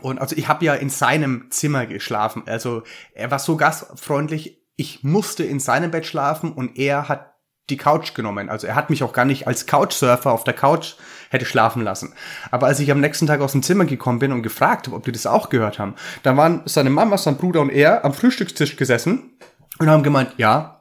Und 0.02 0.20
also 0.20 0.38
ich 0.38 0.48
habe 0.48 0.64
ja 0.64 0.74
in 0.74 0.90
seinem 0.90 1.48
Zimmer 1.50 1.86
geschlafen. 1.86 2.44
Also 2.46 2.84
er 3.14 3.30
war 3.30 3.40
so 3.40 3.58
gastfreundlich, 3.58 4.62
ich 4.78 5.04
musste 5.04 5.44
in 5.44 5.60
seinem 5.60 5.92
Bett 5.92 6.06
schlafen 6.06 6.54
und 6.54 6.78
er 6.78 7.10
hat 7.10 7.37
die 7.70 7.78
Couch 7.78 8.14
genommen. 8.14 8.50
Also 8.50 8.68
er 8.68 8.76
hat 8.76 8.90
mich 8.90 9.04
auch 9.04 9.14
gar 9.14 9.26
nicht 9.26 9.48
als 9.48 9.66
Couchsurfer 9.66 10.32
auf 10.32 10.44
der 10.44 10.54
Couch 10.54 10.96
hätte 11.30 11.46
schlafen 11.46 11.84
lassen. 11.84 12.14
Aber 12.52 12.68
als 12.68 12.80
ich 12.80 12.92
am 12.92 13.02
nächsten 13.02 13.28
Tag 13.28 13.42
aus 13.42 13.52
dem 13.52 13.64
Zimmer 13.64 13.86
gekommen 13.86 14.20
bin 14.20 14.32
und 14.32 14.44
gefragt 14.44 14.88
habe, 14.88 14.96
ob 14.96 15.04
die 15.04 15.12
das 15.12 15.28
auch 15.28 15.50
gehört 15.50 15.80
haben, 15.80 15.96
dann 16.24 16.38
waren 16.38 16.62
seine 16.66 16.90
Mama, 16.90 17.18
sein 17.18 17.38
Bruder 17.38 17.62
und 17.62 17.70
er 17.70 18.06
am 18.06 18.14
Frühstückstisch 18.14 18.78
gesessen 18.78 19.32
und 19.80 19.90
haben 19.90 20.04
gemeint, 20.04 20.34
ja, 20.38 20.78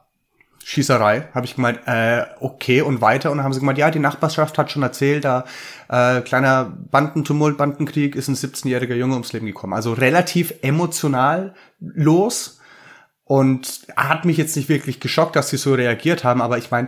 Schießerei, 0.63 1.29
habe 1.33 1.45
ich 1.45 1.55
gemeint, 1.55 1.79
äh, 1.85 2.25
okay 2.41 2.81
und 2.81 2.99
weiter 2.99 3.31
und 3.31 3.37
dann 3.37 3.45
haben 3.45 3.53
sie 3.53 3.61
gemeint, 3.61 3.77
ja, 3.77 3.89
die 3.89 3.99
Nachbarschaft 3.99 4.57
hat 4.57 4.69
schon 4.69 4.83
erzählt, 4.83 5.23
da 5.23 5.45
äh, 5.87 6.19
kleiner 6.19 6.73
Bandentumult, 6.91 7.57
Bandenkrieg 7.57 8.17
ist 8.17 8.27
ein 8.27 8.35
17-jähriger 8.35 8.95
Junge 8.95 9.13
ums 9.13 9.31
Leben 9.31 9.45
gekommen. 9.45 9.71
Also 9.71 9.93
relativ 9.93 10.53
emotional 10.61 11.53
los 11.79 12.56
und 13.27 13.87
hat 13.97 14.23
mich 14.23 14.37
jetzt 14.37 14.55
nicht 14.55 14.69
wirklich 14.69 14.99
geschockt, 14.99 15.35
dass 15.35 15.49
sie 15.49 15.57
so 15.57 15.73
reagiert 15.73 16.23
haben, 16.23 16.41
aber 16.41 16.57
ich 16.57 16.71
meine, 16.71 16.87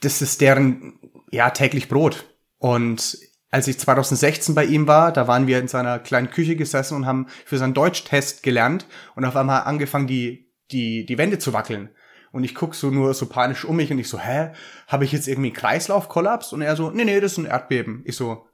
das 0.00 0.22
ist 0.22 0.40
deren 0.40 0.98
ja 1.30 1.50
täglich 1.50 1.88
Brot. 1.88 2.24
Und 2.58 3.18
als 3.50 3.66
ich 3.66 3.78
2016 3.78 4.54
bei 4.54 4.64
ihm 4.64 4.86
war, 4.86 5.12
da 5.12 5.26
waren 5.26 5.46
wir 5.46 5.58
in 5.58 5.68
seiner 5.68 5.98
kleinen 5.98 6.30
Küche 6.30 6.54
gesessen 6.54 6.94
und 6.94 7.06
haben 7.06 7.26
für 7.44 7.58
seinen 7.58 7.74
Deutschtest 7.74 8.42
gelernt 8.42 8.86
und 9.16 9.24
auf 9.24 9.34
einmal 9.34 9.62
angefangen, 9.62 10.06
die, 10.06 10.52
die, 10.70 11.04
die 11.04 11.18
Wände 11.18 11.38
zu 11.38 11.52
wackeln. 11.52 11.90
Und 12.30 12.44
ich 12.44 12.54
guck 12.54 12.74
so 12.74 12.90
nur 12.90 13.14
so 13.14 13.26
panisch 13.26 13.64
um 13.64 13.76
mich 13.76 13.90
und 13.90 13.98
ich 13.98 14.08
so, 14.08 14.18
hä, 14.18 14.52
habe 14.86 15.04
ich 15.04 15.12
jetzt 15.12 15.26
irgendwie 15.26 15.52
Kreislaufkollaps? 15.52 16.52
Und 16.52 16.62
er 16.62 16.76
so, 16.76 16.90
nee, 16.90 17.04
nee, 17.04 17.18
das 17.18 17.32
ist 17.32 17.38
ein 17.38 17.46
Erdbeben. 17.46 18.02
Ich 18.04 18.14
so, 18.14 18.46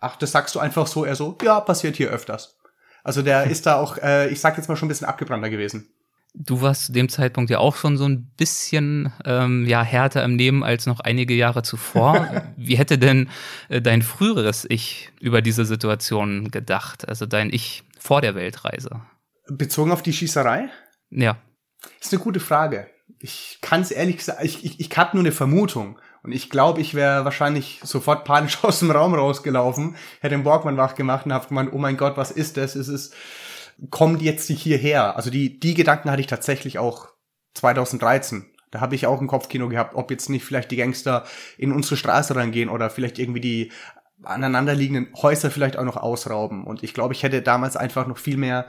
ach, 0.00 0.16
das 0.16 0.32
sagst 0.32 0.54
du 0.54 0.58
einfach 0.58 0.86
so. 0.86 1.04
Er 1.04 1.14
so, 1.14 1.36
ja, 1.42 1.60
passiert 1.60 1.96
hier 1.96 2.10
öfters. 2.10 2.58
Also 3.04 3.22
der 3.22 3.44
ist 3.50 3.66
da 3.66 3.76
auch, 3.76 3.98
äh, 3.98 4.28
ich 4.30 4.40
sag 4.40 4.56
jetzt 4.56 4.68
mal 4.68 4.76
schon 4.76 4.86
ein 4.86 4.88
bisschen 4.88 5.06
abgebrannter 5.06 5.50
gewesen. 5.50 5.92
Du 6.34 6.60
warst 6.62 6.86
zu 6.86 6.92
dem 6.92 7.08
Zeitpunkt 7.08 7.50
ja 7.50 7.58
auch 7.58 7.74
schon 7.76 7.96
so 7.96 8.04
ein 8.04 8.30
bisschen 8.36 9.12
ähm, 9.24 9.66
ja, 9.66 9.82
härter 9.82 10.22
im 10.24 10.36
Leben 10.36 10.62
als 10.62 10.86
noch 10.86 11.00
einige 11.00 11.34
Jahre 11.34 11.62
zuvor. 11.62 12.44
Wie 12.56 12.76
hätte 12.76 12.98
denn 12.98 13.28
äh, 13.68 13.82
dein 13.82 14.02
früheres 14.02 14.64
Ich 14.68 15.10
über 15.20 15.42
diese 15.42 15.64
Situation 15.64 16.50
gedacht? 16.50 17.08
Also 17.08 17.26
dein 17.26 17.52
Ich 17.52 17.82
vor 17.98 18.20
der 18.20 18.34
Weltreise? 18.34 19.02
Bezogen 19.48 19.90
auf 19.90 20.02
die 20.02 20.12
Schießerei? 20.12 20.68
Ja. 21.10 21.36
Das 21.98 22.06
ist 22.06 22.12
eine 22.14 22.22
gute 22.22 22.40
Frage. 22.40 22.86
Ich 23.18 23.58
kann 23.60 23.80
es 23.80 23.90
ehrlich 23.90 24.24
sagen, 24.24 24.44
ich, 24.44 24.64
ich, 24.64 24.78
ich 24.78 24.96
habe 24.96 25.16
nur 25.16 25.24
eine 25.24 25.32
Vermutung. 25.32 25.98
Und 26.22 26.32
ich 26.32 26.50
glaube, 26.50 26.80
ich 26.80 26.94
wäre 26.94 27.24
wahrscheinlich 27.24 27.80
sofort 27.82 28.24
panisch 28.24 28.58
aus 28.62 28.80
dem 28.80 28.90
Raum 28.90 29.14
rausgelaufen, 29.14 29.96
hätte 30.20 30.34
den 30.34 30.44
Borgmann 30.44 30.76
wach 30.76 30.94
gemacht 30.94 31.26
und 31.26 31.32
habe 31.32 31.48
gemeint, 31.48 31.72
oh 31.72 31.78
mein 31.78 31.96
Gott, 31.96 32.16
was 32.16 32.30
ist 32.30 32.56
das? 32.56 32.76
Es 32.76 32.88
ist 32.88 33.14
kommt 33.88 34.22
jetzt 34.22 34.48
hierher? 34.48 35.16
Also 35.16 35.30
die, 35.30 35.58
die 35.58 35.74
Gedanken 35.74 36.10
hatte 36.10 36.20
ich 36.20 36.26
tatsächlich 36.26 36.78
auch 36.78 37.08
2013. 37.54 38.46
Da 38.70 38.80
habe 38.80 38.94
ich 38.94 39.06
auch 39.06 39.20
ein 39.20 39.26
Kopfkino 39.26 39.68
gehabt, 39.68 39.94
ob 39.94 40.10
jetzt 40.10 40.28
nicht 40.28 40.44
vielleicht 40.44 40.70
die 40.70 40.76
Gangster 40.76 41.24
in 41.58 41.72
unsere 41.72 41.96
Straße 41.96 42.36
reingehen 42.36 42.68
oder 42.68 42.90
vielleicht 42.90 43.18
irgendwie 43.18 43.40
die 43.40 43.72
aneinanderliegenden 44.22 45.12
Häuser 45.20 45.50
vielleicht 45.50 45.76
auch 45.76 45.84
noch 45.84 45.96
ausrauben. 45.96 46.64
Und 46.64 46.82
ich 46.82 46.94
glaube, 46.94 47.14
ich 47.14 47.22
hätte 47.22 47.42
damals 47.42 47.76
einfach 47.76 48.06
noch 48.06 48.18
viel 48.18 48.36
mehr 48.36 48.66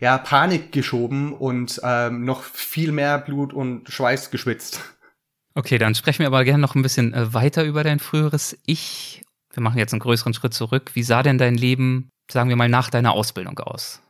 ja, 0.00 0.18
Panik 0.18 0.72
geschoben 0.72 1.32
und 1.32 1.80
ähm, 1.84 2.24
noch 2.24 2.42
viel 2.42 2.92
mehr 2.92 3.18
Blut 3.18 3.52
und 3.52 3.88
Schweiß 3.88 4.30
geschwitzt. 4.30 4.80
Okay, 5.54 5.78
dann 5.78 5.94
sprechen 5.94 6.20
wir 6.20 6.26
aber 6.26 6.44
gerne 6.44 6.60
noch 6.60 6.74
ein 6.74 6.82
bisschen 6.82 7.14
äh, 7.14 7.32
weiter 7.34 7.64
über 7.64 7.84
dein 7.84 8.00
früheres 8.00 8.58
Ich. 8.66 9.22
Wir 9.52 9.62
machen 9.62 9.78
jetzt 9.78 9.92
einen 9.92 10.00
größeren 10.00 10.34
Schritt 10.34 10.54
zurück. 10.54 10.90
Wie 10.94 11.02
sah 11.02 11.22
denn 11.22 11.38
dein 11.38 11.54
Leben, 11.54 12.08
sagen 12.30 12.48
wir 12.48 12.56
mal, 12.56 12.68
nach 12.68 12.90
deiner 12.90 13.12
Ausbildung 13.12 13.58
aus? 13.58 14.00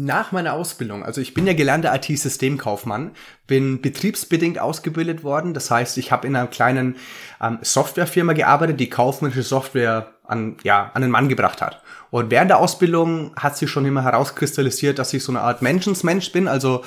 Nach 0.00 0.30
meiner 0.30 0.52
Ausbildung, 0.52 1.04
also 1.04 1.20
ich 1.20 1.34
bin 1.34 1.44
ja 1.44 1.54
gelernter 1.54 1.92
IT-Systemkaufmann, 1.92 3.10
bin 3.48 3.82
betriebsbedingt 3.82 4.60
ausgebildet 4.60 5.24
worden. 5.24 5.54
Das 5.54 5.72
heißt, 5.72 5.98
ich 5.98 6.12
habe 6.12 6.24
in 6.28 6.36
einer 6.36 6.46
kleinen 6.46 6.94
ähm, 7.42 7.58
Softwarefirma 7.62 8.32
gearbeitet, 8.32 8.78
die 8.78 8.90
kaufmännische 8.90 9.42
Software 9.42 10.12
an, 10.24 10.56
ja, 10.62 10.92
an 10.94 11.02
den 11.02 11.10
Mann 11.10 11.28
gebracht 11.28 11.60
hat. 11.60 11.82
Und 12.10 12.30
während 12.30 12.48
der 12.48 12.58
Ausbildung 12.58 13.34
hat 13.36 13.58
sich 13.58 13.68
schon 13.68 13.86
immer 13.86 14.04
herauskristallisiert, 14.04 15.00
dass 15.00 15.12
ich 15.12 15.24
so 15.24 15.32
eine 15.32 15.40
Art 15.40 15.62
Menschensmensch 15.62 16.30
bin. 16.30 16.46
Also 16.46 16.84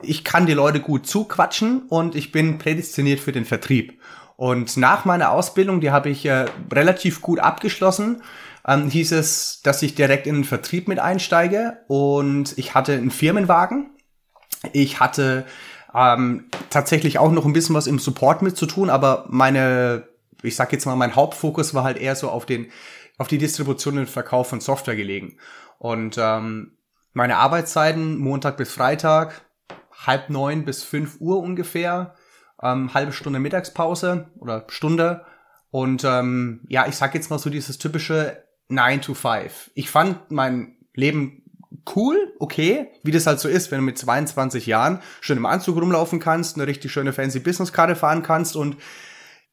ich 0.00 0.22
kann 0.22 0.46
die 0.46 0.54
Leute 0.54 0.78
gut 0.78 1.08
zuquatschen 1.08 1.82
und 1.88 2.14
ich 2.14 2.30
bin 2.30 2.58
prädestiniert 2.58 3.18
für 3.18 3.32
den 3.32 3.46
Vertrieb. 3.46 4.00
Und 4.36 4.76
nach 4.76 5.04
meiner 5.04 5.30
Ausbildung, 5.30 5.80
die 5.80 5.90
habe 5.90 6.10
ich 6.10 6.24
äh, 6.26 6.46
relativ 6.72 7.20
gut 7.20 7.40
abgeschlossen, 7.40 8.22
ähm, 8.66 8.90
hieß 8.90 9.12
es, 9.12 9.60
dass 9.62 9.82
ich 9.82 9.94
direkt 9.94 10.26
in 10.26 10.36
den 10.36 10.44
Vertrieb 10.44 10.88
mit 10.88 10.98
einsteige 10.98 11.78
und 11.88 12.56
ich 12.58 12.74
hatte 12.74 12.92
einen 12.92 13.10
Firmenwagen. 13.10 13.90
Ich 14.72 15.00
hatte 15.00 15.44
ähm, 15.94 16.46
tatsächlich 16.70 17.18
auch 17.18 17.30
noch 17.30 17.44
ein 17.44 17.52
bisschen 17.52 17.74
was 17.74 17.86
im 17.86 17.98
Support 17.98 18.42
mit 18.42 18.56
zu 18.56 18.66
tun, 18.66 18.90
aber 18.90 19.26
meine, 19.28 20.08
ich 20.42 20.56
sag 20.56 20.72
jetzt 20.72 20.86
mal, 20.86 20.96
mein 20.96 21.14
Hauptfokus 21.14 21.74
war 21.74 21.84
halt 21.84 21.98
eher 21.98 22.16
so 22.16 22.30
auf 22.30 22.46
den, 22.46 22.70
auf 23.18 23.28
die 23.28 23.38
Distribution 23.38 23.98
und 23.98 24.08
Verkauf 24.08 24.48
von 24.48 24.60
Software 24.60 24.96
gelegen. 24.96 25.38
Und 25.78 26.16
ähm, 26.18 26.78
meine 27.12 27.36
Arbeitszeiten 27.36 28.18
Montag 28.18 28.56
bis 28.56 28.72
Freitag, 28.72 29.42
halb 30.06 30.30
neun 30.30 30.64
bis 30.64 30.82
fünf 30.82 31.20
Uhr 31.20 31.38
ungefähr, 31.38 32.14
ähm, 32.62 32.94
halbe 32.94 33.12
Stunde 33.12 33.38
Mittagspause 33.38 34.30
oder 34.38 34.64
Stunde. 34.68 35.24
Und 35.70 36.04
ähm, 36.04 36.62
ja, 36.68 36.86
ich 36.86 36.96
sag 36.96 37.14
jetzt 37.14 37.30
mal 37.30 37.38
so 37.38 37.50
dieses 37.50 37.78
typische 37.78 38.43
9 38.68 39.00
to 39.00 39.14
5. 39.14 39.70
Ich 39.74 39.90
fand 39.90 40.30
mein 40.30 40.76
Leben 40.94 41.42
cool, 41.94 42.32
okay, 42.38 42.88
wie 43.02 43.10
das 43.10 43.26
halt 43.26 43.40
so 43.40 43.48
ist, 43.48 43.70
wenn 43.70 43.78
du 43.78 43.84
mit 43.84 43.98
22 43.98 44.66
Jahren 44.66 45.00
schön 45.20 45.36
im 45.36 45.46
Anzug 45.46 45.76
rumlaufen 45.76 46.20
kannst, 46.20 46.56
eine 46.56 46.66
richtig 46.66 46.92
schöne 46.92 47.12
fancy 47.12 47.40
Businesskarte 47.40 47.96
fahren 47.96 48.22
kannst 48.22 48.56
und 48.56 48.76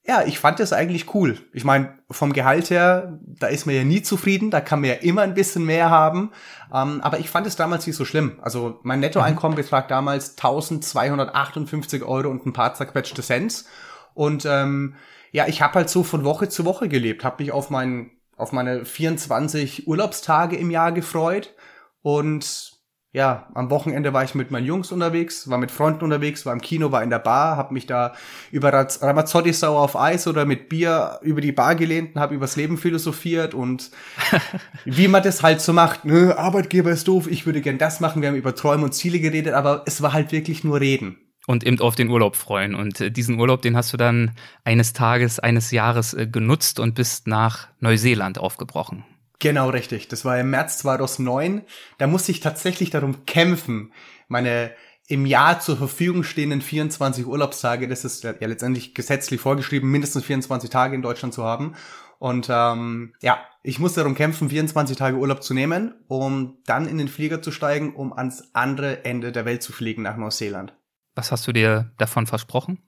ja, 0.04 0.24
ich 0.26 0.40
fand 0.40 0.60
das 0.60 0.74
eigentlich 0.74 1.14
cool. 1.14 1.38
Ich 1.54 1.64
meine, 1.64 2.00
vom 2.10 2.34
Gehalt 2.34 2.72
her, 2.72 3.20
da 3.22 3.48
ist 3.48 3.68
man 3.68 3.76
ja 3.76 3.84
nie 3.84 4.02
zufrieden, 4.02 4.50
da 4.50 4.60
kann 4.60 4.82
man 4.82 4.90
ja 4.90 4.96
immer 4.96 5.22
ein 5.22 5.36
bisschen 5.36 5.64
mehr 5.64 5.92
haben. 5.92 6.32
Ähm, 6.74 7.02
aber 7.02 7.20
ich 7.20 7.30
fand 7.30 7.46
es 7.46 7.56
damals 7.56 7.86
nicht 7.86 7.96
so 7.96 8.04
schlimm. 8.04 8.40
Also 8.42 8.80
mein 8.82 9.00
Nettoeinkommen 9.00 9.56
mhm. 9.56 9.62
betrag 9.62 9.90
damals 9.90 10.32
1258 10.32 12.04
Euro 12.04 12.30
und 12.30 12.48
ein 12.48 12.54
paar 12.54 12.74
zerquetschte 12.74 13.22
Cents. 13.22 13.68
Und 14.16 14.44
ähm, 14.48 14.96
ja, 15.32 15.48
ich 15.48 15.62
habe 15.62 15.76
halt 15.76 15.90
so 15.90 16.02
von 16.04 16.24
Woche 16.24 16.50
zu 16.50 16.66
Woche 16.66 16.90
gelebt, 16.90 17.24
habe 17.24 17.44
mich 17.44 17.52
auf 17.52 17.70
meinen 17.70 18.10
auf 18.42 18.52
meine 18.52 18.86
24 18.86 19.88
Urlaubstage 19.88 20.56
im 20.56 20.72
Jahr 20.72 20.92
gefreut. 20.92 21.54
Und 22.02 22.72
ja, 23.14 23.50
am 23.56 23.70
Wochenende 23.70 24.14
war 24.14 24.24
ich 24.24 24.36
mit 24.36 24.52
meinen 24.52 24.66
Jungs 24.66 24.92
unterwegs, 24.92 25.50
war 25.50 25.58
mit 25.58 25.70
Freunden 25.70 26.06
unterwegs, 26.06 26.46
war 26.46 26.54
im 26.54 26.62
Kino, 26.62 26.94
war 26.94 27.04
in 27.04 27.10
der 27.10 27.20
Bar, 27.20 27.58
hab 27.58 27.72
mich 27.72 27.86
da 27.86 28.14
über 28.52 28.72
Ramazzotti 28.72 29.52
sauer 29.52 29.82
auf 29.82 29.98
Eis 29.98 30.28
oder 30.28 30.46
mit 30.46 30.70
Bier 30.70 31.20
über 31.22 31.42
die 31.42 31.52
Bar 31.52 31.76
gelehnt 31.76 32.16
und 32.16 32.22
hab 32.22 32.32
übers 32.32 32.56
Leben 32.56 32.78
philosophiert 32.78 33.54
und 33.54 33.92
wie 34.86 35.10
man 35.10 35.24
das 35.24 35.44
halt 35.44 35.60
so 35.60 35.74
macht, 35.74 36.06
ne, 36.06 36.38
Arbeitgeber 36.38 36.92
ist 36.92 37.08
doof, 37.08 37.28
ich 37.30 37.46
würde 37.46 37.60
gern 37.60 37.78
das 37.78 38.00
machen, 38.00 38.22
wir 38.22 38.30
haben 38.30 38.38
über 38.38 38.56
Träume 38.56 38.86
und 38.86 38.94
Ziele 38.94 39.20
geredet, 39.20 39.56
aber 39.56 39.84
es 39.86 40.02
war 40.02 40.14
halt 40.14 40.32
wirklich 40.32 40.64
nur 40.64 40.80
Reden 40.80 41.18
und 41.52 41.64
eben 41.66 41.80
auf 41.80 41.96
den 41.96 42.10
Urlaub 42.10 42.36
freuen. 42.36 42.74
Und 42.74 43.02
äh, 43.02 43.12
diesen 43.12 43.40
Urlaub, 43.40 43.62
den 43.62 43.76
hast 43.76 43.94
du 43.94 43.98
dann 43.98 44.32
eines 44.64 44.94
Tages, 44.94 45.40
eines 45.40 45.72
Jahres 45.72 46.14
äh, 46.14 46.26
genutzt 46.26 46.80
und 46.80 46.96
bist 46.96 47.28
nach 47.28 47.68
Neuseeland 47.80 48.40
aufgebrochen. 48.40 49.04
Genau, 49.40 49.70
richtig. 49.70 50.08
Das 50.08 50.24
war 50.24 50.40
im 50.40 50.52
März 50.52 50.80
2009. 50.80 51.64
Da 51.98 52.08
musste 52.08 52.32
ich 52.32 52.40
tatsächlich 52.40 52.90
darum 52.90 53.26
kämpfen, 53.26 53.92
meine 54.28 54.72
im 55.08 55.26
Jahr 55.26 55.60
zur 55.60 55.76
Verfügung 55.76 56.24
stehenden 56.24 56.62
24 56.62 57.28
Urlaubstage, 57.28 57.90
das 57.90 58.06
ist 58.06 58.24
ja 58.24 58.34
letztendlich 58.40 58.94
gesetzlich 58.94 59.42
vorgeschrieben, 59.42 59.92
mindestens 59.92 60.24
24 60.24 60.70
Tage 60.70 60.96
in 60.96 61.02
Deutschland 61.02 61.34
zu 61.34 61.44
haben. 61.44 61.76
Und 62.18 62.48
ähm, 62.50 63.14
ja, 63.22 63.40
ich 63.62 63.80
musste 63.80 64.02
darum 64.02 64.16
kämpfen, 64.16 64.50
24 64.50 64.96
Tage 64.96 65.18
Urlaub 65.18 65.44
zu 65.44 65.54
nehmen, 65.54 65.96
um 66.08 66.60
dann 66.66 66.88
in 66.88 66.98
den 66.98 67.10
Flieger 67.10 67.42
zu 67.42 67.52
steigen, 67.52 67.94
um 67.94 68.14
ans 68.14 68.52
andere 68.54 69.04
Ende 69.04 69.32
der 69.34 69.44
Welt 69.44 69.64
zu 69.64 69.74
fliegen 69.74 70.04
nach 70.04 70.16
Neuseeland. 70.16 70.74
Was 71.22 71.32
hast 71.32 71.46
du 71.46 71.52
dir 71.52 71.92
davon 72.00 72.26
versprochen? 72.26 72.80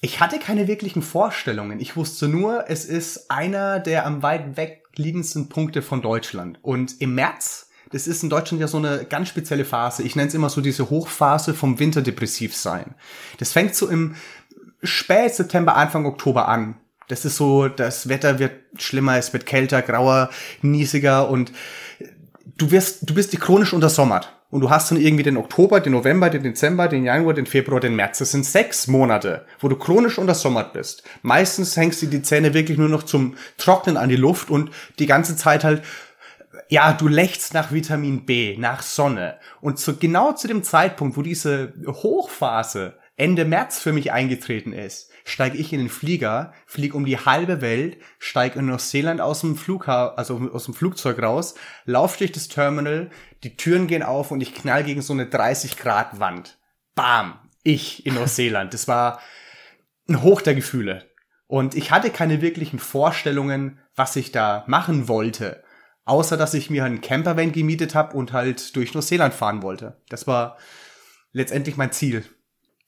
Ich 0.00 0.20
hatte 0.20 0.38
keine 0.38 0.68
wirklichen 0.68 1.02
Vorstellungen. 1.02 1.80
Ich 1.80 1.96
wusste 1.96 2.28
nur, 2.28 2.66
es 2.68 2.84
ist 2.84 3.32
einer 3.32 3.80
der 3.80 4.06
am 4.06 4.22
weit 4.22 4.56
weg 4.56 4.84
liegendsten 4.94 5.48
Punkte 5.48 5.82
von 5.82 6.00
Deutschland. 6.00 6.60
Und 6.62 7.00
im 7.00 7.16
März, 7.16 7.68
das 7.90 8.06
ist 8.06 8.22
in 8.22 8.30
Deutschland 8.30 8.60
ja 8.60 8.68
so 8.68 8.76
eine 8.76 9.06
ganz 9.06 9.28
spezielle 9.28 9.64
Phase. 9.64 10.04
Ich 10.04 10.14
nenne 10.14 10.28
es 10.28 10.34
immer 10.34 10.50
so 10.50 10.60
diese 10.60 10.88
Hochphase 10.88 11.52
vom 11.52 11.80
Winterdepressiv 11.80 12.54
sein. 12.54 12.94
Das 13.38 13.50
fängt 13.50 13.74
so 13.74 13.88
im 13.88 14.14
Spät 14.84 15.34
September, 15.34 15.74
Anfang 15.74 16.06
Oktober 16.06 16.46
an. 16.46 16.76
Das 17.08 17.24
ist 17.24 17.34
so, 17.34 17.66
das 17.66 18.08
Wetter 18.08 18.38
wird 18.38 18.52
schlimmer, 18.76 19.16
es 19.16 19.32
wird 19.32 19.46
kälter, 19.46 19.82
grauer, 19.82 20.30
niesiger 20.62 21.28
und 21.28 21.50
du 22.56 22.70
wirst, 22.70 23.10
du 23.10 23.14
bist 23.14 23.36
chronisch 23.40 23.72
untersommert. 23.72 24.39
Und 24.50 24.62
du 24.62 24.70
hast 24.70 24.90
dann 24.90 25.00
irgendwie 25.00 25.22
den 25.22 25.36
Oktober, 25.36 25.80
den 25.80 25.92
November, 25.92 26.28
den 26.28 26.42
Dezember, 26.42 26.88
den 26.88 27.04
Januar, 27.04 27.34
den 27.34 27.46
Februar, 27.46 27.80
den 27.80 27.94
März. 27.94 28.18
Das 28.18 28.32
sind 28.32 28.44
sechs 28.44 28.88
Monate, 28.88 29.46
wo 29.60 29.68
du 29.68 29.76
chronisch 29.76 30.18
untersommert 30.18 30.72
bist. 30.72 31.04
Meistens 31.22 31.76
hängst 31.76 32.02
du 32.02 32.06
die 32.06 32.22
Zähne 32.22 32.52
wirklich 32.52 32.76
nur 32.76 32.88
noch 32.88 33.04
zum 33.04 33.36
Trocknen 33.58 33.96
an 33.96 34.08
die 34.08 34.16
Luft 34.16 34.50
und 34.50 34.70
die 34.98 35.06
ganze 35.06 35.36
Zeit 35.36 35.62
halt 35.62 35.82
ja, 36.68 36.92
du 36.92 37.08
lächst 37.08 37.52
nach 37.52 37.72
Vitamin 37.72 38.24
B, 38.26 38.56
nach 38.56 38.82
Sonne. 38.82 39.38
Und 39.60 39.78
zu, 39.78 39.96
genau 39.96 40.32
zu 40.32 40.46
dem 40.46 40.62
Zeitpunkt, 40.62 41.16
wo 41.16 41.22
diese 41.22 41.72
Hochphase 41.84 42.94
Ende 43.16 43.44
März 43.44 43.80
für 43.80 43.92
mich 43.92 44.12
eingetreten 44.12 44.72
ist, 44.72 45.09
steige 45.24 45.58
ich 45.58 45.72
in 45.72 45.78
den 45.78 45.88
Flieger, 45.88 46.52
fliege 46.66 46.96
um 46.96 47.04
die 47.04 47.18
halbe 47.18 47.60
Welt, 47.60 47.98
steige 48.18 48.58
in 48.58 48.66
Neuseeland 48.66 49.20
aus 49.20 49.40
dem 49.40 49.56
Flughafen, 49.56 50.18
also 50.18 50.50
aus 50.52 50.64
dem 50.64 50.74
Flugzeug 50.74 51.22
raus, 51.22 51.54
laufe 51.84 52.18
durch 52.18 52.32
das 52.32 52.48
Terminal, 52.48 53.10
die 53.42 53.56
Türen 53.56 53.86
gehen 53.86 54.02
auf 54.02 54.30
und 54.30 54.40
ich 54.40 54.54
knall 54.54 54.84
gegen 54.84 55.02
so 55.02 55.12
eine 55.12 55.26
30 55.26 55.76
Grad 55.76 56.20
Wand. 56.20 56.58
Bam! 56.94 57.38
Ich 57.62 58.06
in 58.06 58.14
Neuseeland. 58.14 58.72
Das 58.72 58.88
war 58.88 59.20
ein 60.08 60.22
Hoch 60.22 60.40
der 60.40 60.54
Gefühle. 60.54 61.10
Und 61.46 61.74
ich 61.74 61.90
hatte 61.90 62.10
keine 62.10 62.40
wirklichen 62.40 62.78
Vorstellungen, 62.78 63.80
was 63.94 64.16
ich 64.16 64.32
da 64.32 64.64
machen 64.66 65.08
wollte. 65.08 65.62
Außer, 66.04 66.36
dass 66.36 66.54
ich 66.54 66.70
mir 66.70 66.84
einen 66.84 67.00
Campervan 67.00 67.52
gemietet 67.52 67.94
habe 67.94 68.16
und 68.16 68.32
halt 68.32 68.74
durch 68.76 68.94
Neuseeland 68.94 69.34
fahren 69.34 69.62
wollte. 69.62 70.00
Das 70.08 70.26
war 70.26 70.56
letztendlich 71.32 71.76
mein 71.76 71.92
Ziel. 71.92 72.24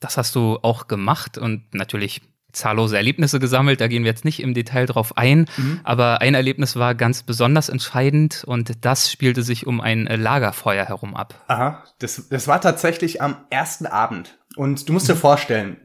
Das 0.02 0.16
hast 0.16 0.34
du 0.34 0.58
auch 0.62 0.88
gemacht 0.88 1.38
und 1.38 1.72
natürlich 1.72 2.22
zahllose 2.52 2.96
Erlebnisse 2.96 3.40
gesammelt, 3.40 3.80
da 3.80 3.88
gehen 3.88 4.02
wir 4.02 4.10
jetzt 4.10 4.24
nicht 4.24 4.42
im 4.42 4.52
Detail 4.52 4.86
drauf 4.86 5.16
ein, 5.16 5.46
mhm. 5.56 5.80
aber 5.84 6.20
ein 6.20 6.34
Erlebnis 6.34 6.76
war 6.76 6.94
ganz 6.94 7.22
besonders 7.22 7.70
entscheidend 7.70 8.44
und 8.44 8.84
das 8.84 9.10
spielte 9.10 9.42
sich 9.42 9.66
um 9.66 9.80
ein 9.80 10.04
Lagerfeuer 10.04 10.84
herum 10.84 11.16
ab. 11.16 11.34
Aha, 11.46 11.82
das, 12.00 12.28
das 12.28 12.48
war 12.48 12.60
tatsächlich 12.60 13.22
am 13.22 13.36
ersten 13.48 13.86
Abend 13.86 14.38
und 14.56 14.88
du 14.88 14.92
musst 14.92 15.08
dir 15.08 15.16
vorstellen, 15.16 15.78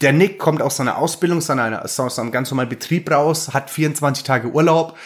der 0.00 0.12
Nick 0.12 0.38
kommt 0.38 0.60
aus 0.60 0.76
seiner 0.76 0.98
Ausbildung, 0.98 1.38
aus, 1.38 1.48
einer, 1.48 1.82
aus 1.82 2.18
einem 2.18 2.32
ganz 2.32 2.50
normalen 2.50 2.68
Betrieb 2.68 3.10
raus, 3.10 3.54
hat 3.54 3.70
24 3.70 4.24
Tage 4.24 4.52
Urlaub, 4.52 4.96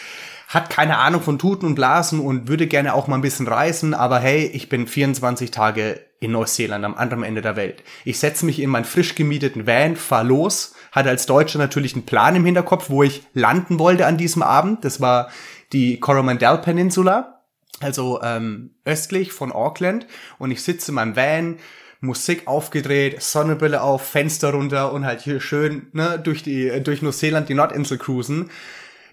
hat 0.52 0.68
keine 0.68 0.98
Ahnung 0.98 1.22
von 1.22 1.38
Tuten 1.38 1.64
und 1.66 1.74
Blasen 1.74 2.20
und 2.20 2.46
würde 2.46 2.66
gerne 2.66 2.92
auch 2.92 3.06
mal 3.06 3.16
ein 3.16 3.22
bisschen 3.22 3.48
reisen, 3.48 3.94
aber 3.94 4.18
hey, 4.18 4.44
ich 4.52 4.68
bin 4.68 4.86
24 4.86 5.50
Tage 5.50 5.98
in 6.20 6.32
Neuseeland 6.32 6.84
am 6.84 6.94
anderen 6.94 7.24
Ende 7.24 7.40
der 7.40 7.56
Welt. 7.56 7.82
Ich 8.04 8.18
setze 8.18 8.44
mich 8.44 8.60
in 8.60 8.68
meinen 8.68 8.84
frisch 8.84 9.14
gemieteten 9.14 9.66
Van, 9.66 9.96
fahr 9.96 10.24
los, 10.24 10.74
hatte 10.92 11.08
als 11.08 11.24
Deutscher 11.24 11.58
natürlich 11.58 11.94
einen 11.94 12.04
Plan 12.04 12.36
im 12.36 12.44
Hinterkopf, 12.44 12.90
wo 12.90 13.02
ich 13.02 13.22
landen 13.32 13.78
wollte 13.78 14.06
an 14.06 14.18
diesem 14.18 14.42
Abend. 14.42 14.84
Das 14.84 15.00
war 15.00 15.30
die 15.72 15.98
Coromandel 15.98 16.58
Peninsula, 16.58 17.40
also 17.80 18.20
ähm, 18.22 18.74
östlich 18.84 19.32
von 19.32 19.52
Auckland. 19.52 20.06
Und 20.38 20.50
ich 20.50 20.62
sitze 20.62 20.90
in 20.90 20.96
meinem 20.96 21.16
Van, 21.16 21.56
Musik 22.00 22.46
aufgedreht, 22.46 23.22
Sonnenbrille 23.22 23.80
auf, 23.80 24.06
Fenster 24.06 24.50
runter 24.50 24.92
und 24.92 25.06
halt 25.06 25.22
hier 25.22 25.40
schön 25.40 25.86
ne, 25.92 26.20
durch 26.22 26.42
die 26.42 26.68
durch 26.82 27.00
Neuseeland 27.00 27.48
die 27.48 27.54
Nordinsel 27.54 27.96
cruisen 27.96 28.50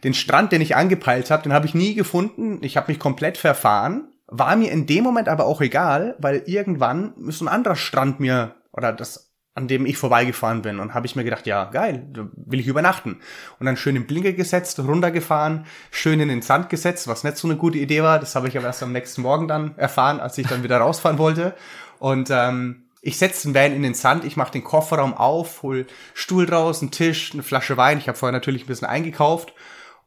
den 0.03 0.13
Strand, 0.13 0.51
den 0.51 0.61
ich 0.61 0.75
angepeilt 0.75 1.31
habe, 1.31 1.43
den 1.43 1.53
habe 1.53 1.65
ich 1.65 1.73
nie 1.73 1.93
gefunden. 1.93 2.59
Ich 2.61 2.77
habe 2.77 2.91
mich 2.91 2.99
komplett 2.99 3.37
verfahren. 3.37 4.09
War 4.27 4.55
mir 4.55 4.71
in 4.71 4.85
dem 4.85 5.03
Moment 5.03 5.27
aber 5.27 5.45
auch 5.45 5.61
egal, 5.61 6.15
weil 6.19 6.43
irgendwann 6.45 7.13
ist 7.27 7.41
ein 7.41 7.47
anderer 7.47 7.75
Strand 7.75 8.19
mir 8.19 8.55
oder 8.71 8.93
das 8.93 9.29
an 9.59 9.67
dem 9.67 9.85
ich 9.85 9.97
vorbeigefahren 9.97 10.61
bin 10.61 10.79
und 10.79 10.93
habe 10.93 11.05
ich 11.05 11.17
mir 11.17 11.25
gedacht, 11.25 11.45
ja, 11.45 11.65
geil, 11.65 12.07
will 12.33 12.61
ich 12.61 12.67
übernachten. 12.67 13.19
Und 13.59 13.65
dann 13.65 13.75
schön 13.75 13.97
im 13.97 14.07
Blinker 14.07 14.31
gesetzt, 14.31 14.79
runtergefahren, 14.79 15.65
schön 15.91 16.21
in 16.21 16.29
den 16.29 16.41
Sand 16.41 16.69
gesetzt, 16.69 17.09
was 17.09 17.25
nicht 17.25 17.35
so 17.35 17.47
eine 17.47 17.57
gute 17.57 17.77
Idee 17.77 18.01
war. 18.01 18.19
Das 18.19 18.35
habe 18.35 18.47
ich 18.47 18.57
aber 18.57 18.67
erst 18.67 18.83
am 18.83 18.93
nächsten 18.93 19.21
Morgen 19.21 19.49
dann 19.49 19.77
erfahren, 19.77 20.21
als 20.21 20.37
ich 20.37 20.47
dann 20.47 20.63
wieder 20.63 20.77
rausfahren 20.77 21.17
wollte. 21.17 21.55
Und 21.97 22.29
ähm, 22.31 22.85
ich 23.01 23.17
setze 23.17 23.49
den 23.49 23.55
Van 23.55 23.73
in 23.73 23.83
den 23.83 23.95
Sand, 23.95 24.23
ich 24.23 24.37
mache 24.37 24.53
den 24.53 24.63
Kofferraum 24.63 25.13
auf, 25.13 25.61
hol 25.61 25.87
Stuhl 26.13 26.45
draus, 26.45 26.81
einen 26.81 26.91
Tisch, 26.91 27.33
eine 27.33 27.43
Flasche 27.43 27.75
Wein. 27.75 27.97
Ich 27.97 28.07
habe 28.07 28.17
vorher 28.17 28.31
natürlich 28.31 28.63
ein 28.63 28.67
bisschen 28.67 28.87
eingekauft 28.87 29.53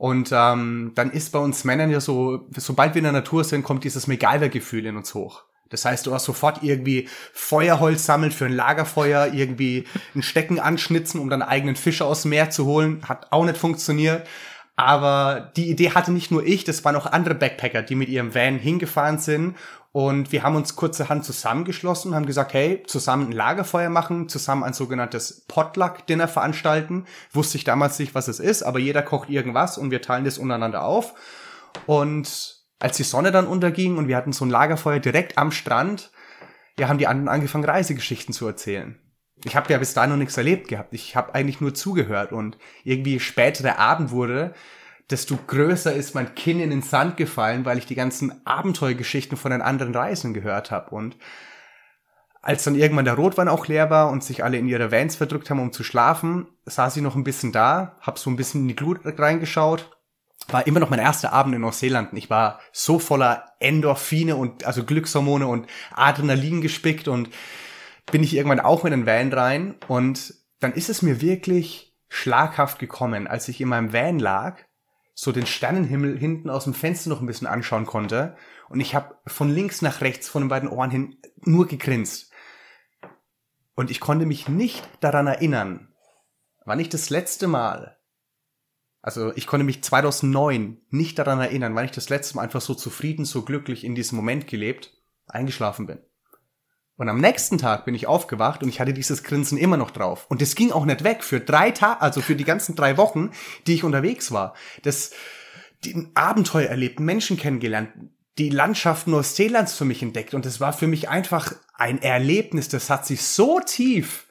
und 0.03 0.31
ähm, 0.33 0.91
dann 0.97 1.13
ist 1.13 1.31
bei 1.31 1.39
uns 1.39 1.63
Männern 1.63 1.89
ja 1.89 2.01
so, 2.01 2.49
sobald 2.57 2.95
wir 2.95 2.99
in 2.99 3.05
der 3.05 3.13
Natur 3.13 3.45
sind, 3.45 3.63
kommt 3.63 3.85
dieses 3.85 4.09
MacGyver-Gefühl 4.09 4.85
in 4.87 4.97
uns 4.97 5.15
hoch. 5.15 5.45
Das 5.69 5.85
heißt, 5.85 6.09
du 6.09 6.13
hast 6.13 6.25
sofort 6.25 6.65
irgendwie 6.65 7.09
Feuerholz 7.33 8.05
sammeln 8.05 8.33
für 8.33 8.47
ein 8.47 8.53
Lagerfeuer, 8.53 9.33
irgendwie 9.33 9.85
ein 10.17 10.25
Stecken 10.25 10.59
anschnitzen, 10.59 11.21
um 11.21 11.31
dann 11.31 11.41
eigenen 11.41 11.77
Fisch 11.77 12.03
aus 12.03 12.23
dem 12.23 12.31
Meer 12.31 12.51
zu 12.51 12.67
holen. 12.67 13.09
Hat 13.09 13.29
auch 13.31 13.45
nicht 13.45 13.57
funktioniert. 13.57 14.27
Aber 14.75 15.53
die 15.57 15.71
Idee 15.71 15.93
hatte 15.93 16.11
nicht 16.11 16.33
nur 16.33 16.45
ich, 16.45 16.65
das 16.65 16.85
waren 16.85 16.97
auch 16.97 17.07
andere 17.07 17.37
Backpacker, 17.37 17.83
die 17.83 17.95
mit 17.95 18.09
ihrem 18.09 18.35
Van 18.35 18.59
hingefahren 18.59 19.19
sind 19.19 19.55
und 19.93 20.33
wir 20.33 20.43
haben 20.43 20.57
uns 20.57 20.75
kurzerhand 20.75 21.23
zusammengeschlossen, 21.25 22.15
haben 22.15 22.25
gesagt, 22.25 22.55
hey, 22.55 22.83
zusammen 22.87 23.29
ein 23.29 23.33
Lagerfeuer 23.33 23.91
machen, 23.91 24.27
zusammen 24.29 24.65
ein 24.65 24.73
sogenanntes 24.73 25.45
Potluck-Dinner 25.49 26.29
veranstalten. 26.29 27.05
Wusste 27.31 27.59
ich 27.59 27.65
damals 27.65 27.99
nicht, 27.99 28.15
was 28.15 28.27
es 28.27 28.41
ist, 28.41 28.63
aber 28.63 28.79
jeder 28.79 29.03
kocht 29.03 29.29
irgendwas 29.29 29.77
und 29.77 29.91
wir 29.91 30.01
teilen 30.01 30.25
das 30.25 30.39
untereinander 30.39 30.83
auf. 30.83 31.13
Und 31.87 32.63
als 32.79 32.97
die 32.97 33.03
Sonne 33.03 33.33
dann 33.33 33.47
unterging 33.47 33.99
und 33.99 34.09
wir 34.09 34.17
hatten 34.17 34.33
so 34.33 34.47
ein 34.47 34.51
Lagerfeuer 34.51 34.99
direkt 34.99 35.37
am 35.37 35.53
Strand, 35.53 36.11
ja, 36.79 36.89
haben 36.89 36.99
die 36.99 37.07
anderen 37.07 37.29
angefangen, 37.29 37.65
Reisegeschichten 37.65 38.33
zu 38.33 38.47
erzählen. 38.47 38.99
Ich 39.45 39.57
habe 39.57 39.71
ja 39.71 39.79
bis 39.79 39.93
dahin 39.93 40.11
noch 40.11 40.17
nichts 40.17 40.39
erlebt 40.39 40.69
gehabt. 40.69 40.95
Ich 40.95 41.17
habe 41.17 41.35
eigentlich 41.35 41.61
nur 41.61 41.75
zugehört 41.75 42.33
und 42.33 42.57
irgendwie 42.85 43.21
später 43.21 43.63
der 43.63 43.79
Abend 43.79 44.11
wurde, 44.11 44.55
desto 45.11 45.39
größer 45.47 45.93
ist 45.93 46.15
mein 46.15 46.35
Kinn 46.35 46.61
in 46.61 46.71
den 46.71 46.83
Sand 46.83 47.17
gefallen, 47.17 47.65
weil 47.65 47.79
ich 47.79 47.87
die 47.87 47.95
ganzen 47.95 48.47
Abenteuergeschichten 48.47 49.37
von 49.37 49.51
den 49.51 49.63
anderen 49.63 49.95
Reisen 49.95 50.35
gehört 50.35 50.71
habe. 50.71 50.91
Und 50.91 51.17
als 52.41 52.65
dann 52.65 52.75
irgendwann 52.75 53.05
der 53.05 53.15
Rotwein 53.15 53.49
auch 53.49 53.69
leer 53.69 53.89
war 53.89 54.11
und 54.11 54.25
sich 54.25 54.43
alle 54.43 54.59
in 54.59 54.67
ihre 54.67 54.91
Vans 54.91 55.17
verdrückt 55.17 55.49
haben, 55.49 55.61
um 55.61 55.73
zu 55.73 55.85
schlafen, 55.85 56.49
saß 56.67 56.97
ich 56.97 57.03
noch 57.03 57.15
ein 57.15 57.25
bisschen 57.25 57.53
da, 57.53 57.97
hab 58.01 58.19
so 58.19 58.31
ein 58.31 58.37
bisschen 58.37 58.63
in 58.63 58.69
die 58.69 58.77
Glut 58.77 59.01
reingeschaut. 59.05 59.97
War 60.49 60.67
immer 60.67 60.81
noch 60.81 60.91
mein 60.91 60.99
erster 60.99 61.33
Abend 61.33 61.55
in 61.55 61.61
Neuseeland. 61.61 62.09
Ich 62.15 62.29
war 62.29 62.59
so 62.73 62.99
voller 62.99 63.53
Endorphine 63.61 64.35
und 64.35 64.65
also 64.65 64.83
Glückshormone 64.85 65.47
und 65.47 65.69
Adrenalin 65.93 66.61
gespickt 66.61 67.07
und 67.07 67.31
bin 68.11 68.25
ich 68.25 68.35
irgendwann 68.35 68.59
auch 68.59 68.85
in 68.85 68.91
den 68.91 69.07
Van 69.07 69.33
rein 69.33 69.77
und 69.87 70.35
dann 70.59 70.73
ist 70.73 70.91
es 70.91 71.01
mir 71.01 71.21
wirklich 71.21 71.97
schlaghaft 72.09 72.81
gekommen, 72.81 73.29
als 73.29 73.47
ich 73.49 73.61
in 73.61 73.69
meinem 73.69 73.93
Van 73.93 74.19
lag 74.19 74.59
so 75.15 75.33
den 75.33 75.47
Sternenhimmel 75.47 76.19
hinten 76.19 76.51
aus 76.51 76.65
dem 76.65 76.75
Fenster 76.75 77.11
noch 77.11 77.21
ein 77.21 77.27
bisschen 77.27 77.47
anschauen 77.47 77.87
konnte. 77.87 78.37
Und 78.69 78.81
ich 78.81 78.95
habe 78.95 79.17
von 79.27 79.51
links 79.51 79.83
nach 79.83 80.01
rechts 80.01 80.29
von 80.29 80.43
den 80.43 80.49
beiden 80.49 80.69
Ohren 80.69 80.91
hin 80.91 81.17
nur 81.41 81.67
gegrinst. 81.67 82.33
Und 83.75 83.91
ich 83.91 84.01
konnte 84.01 84.27
mich 84.27 84.49
nicht 84.49 84.89
daran 85.01 85.27
erinnern, 85.27 85.95
wann 86.65 86.81
ich 86.81 86.89
das 86.89 87.11
letzte 87.11 87.49
Mal, 87.49 87.99
also 89.01 89.33
ich 89.35 89.47
konnte 89.47 89.65
mich 89.65 89.83
2009 89.83 90.83
nicht 90.91 91.19
daran 91.19 91.41
erinnern, 91.41 91.75
wann 91.75 91.85
ich 91.85 91.91
das 91.91 92.09
letzte 92.09 92.37
Mal 92.37 92.43
einfach 92.43 92.61
so 92.61 92.75
zufrieden, 92.75 93.25
so 93.25 93.43
glücklich 93.43 93.85
in 93.85 93.95
diesem 93.95 94.17
Moment 94.17 94.47
gelebt, 94.47 94.97
eingeschlafen 95.27 95.87
bin. 95.87 96.01
Und 97.03 97.09
am 97.09 97.21
nächsten 97.21 97.59
Tag 97.59 97.85
bin 97.85 97.97
ich 97.97 98.07
aufgewacht 98.07 98.63
und 98.63 98.69
ich 98.69 98.79
hatte 98.79 98.95
dieses 98.95 99.25
Grinsen 99.25 99.59
immer 99.59 99.77
noch 99.77 99.91
drauf. 99.91 100.27
Und 100.29 100.41
das 100.41 100.55
ging 100.55 100.71
auch 100.71 100.85
nicht 100.85 101.03
weg 101.03 101.25
für 101.25 101.41
drei 101.41 101.73
Tage, 101.73 102.01
also 102.01 102.21
für 102.21 102.37
die 102.37 102.45
ganzen 102.45 102.77
drei 102.77 102.97
Wochen, 102.97 103.33
die 103.67 103.75
ich 103.75 103.83
unterwegs 103.83 104.31
war. 104.31 104.55
Das, 104.83 105.11
die 105.83 106.07
Abenteuer 106.15 106.69
erlebt, 106.69 107.01
Menschen 107.01 107.37
kennengelernt, 107.37 107.89
die 108.39 108.51
Landschaft 108.51 109.09
Neuseelands 109.09 109.75
für 109.75 109.85
mich 109.85 110.01
entdeckt. 110.01 110.33
Und 110.33 110.47
das 110.47 110.61
war 110.61 110.73
für 110.73 110.87
mich 110.87 111.09
einfach 111.09 111.53
ein 111.75 112.01
Erlebnis, 112.01 112.69
das 112.69 112.89
hat 112.89 113.05
sich 113.05 113.25
so 113.25 113.59
tief 113.59 114.29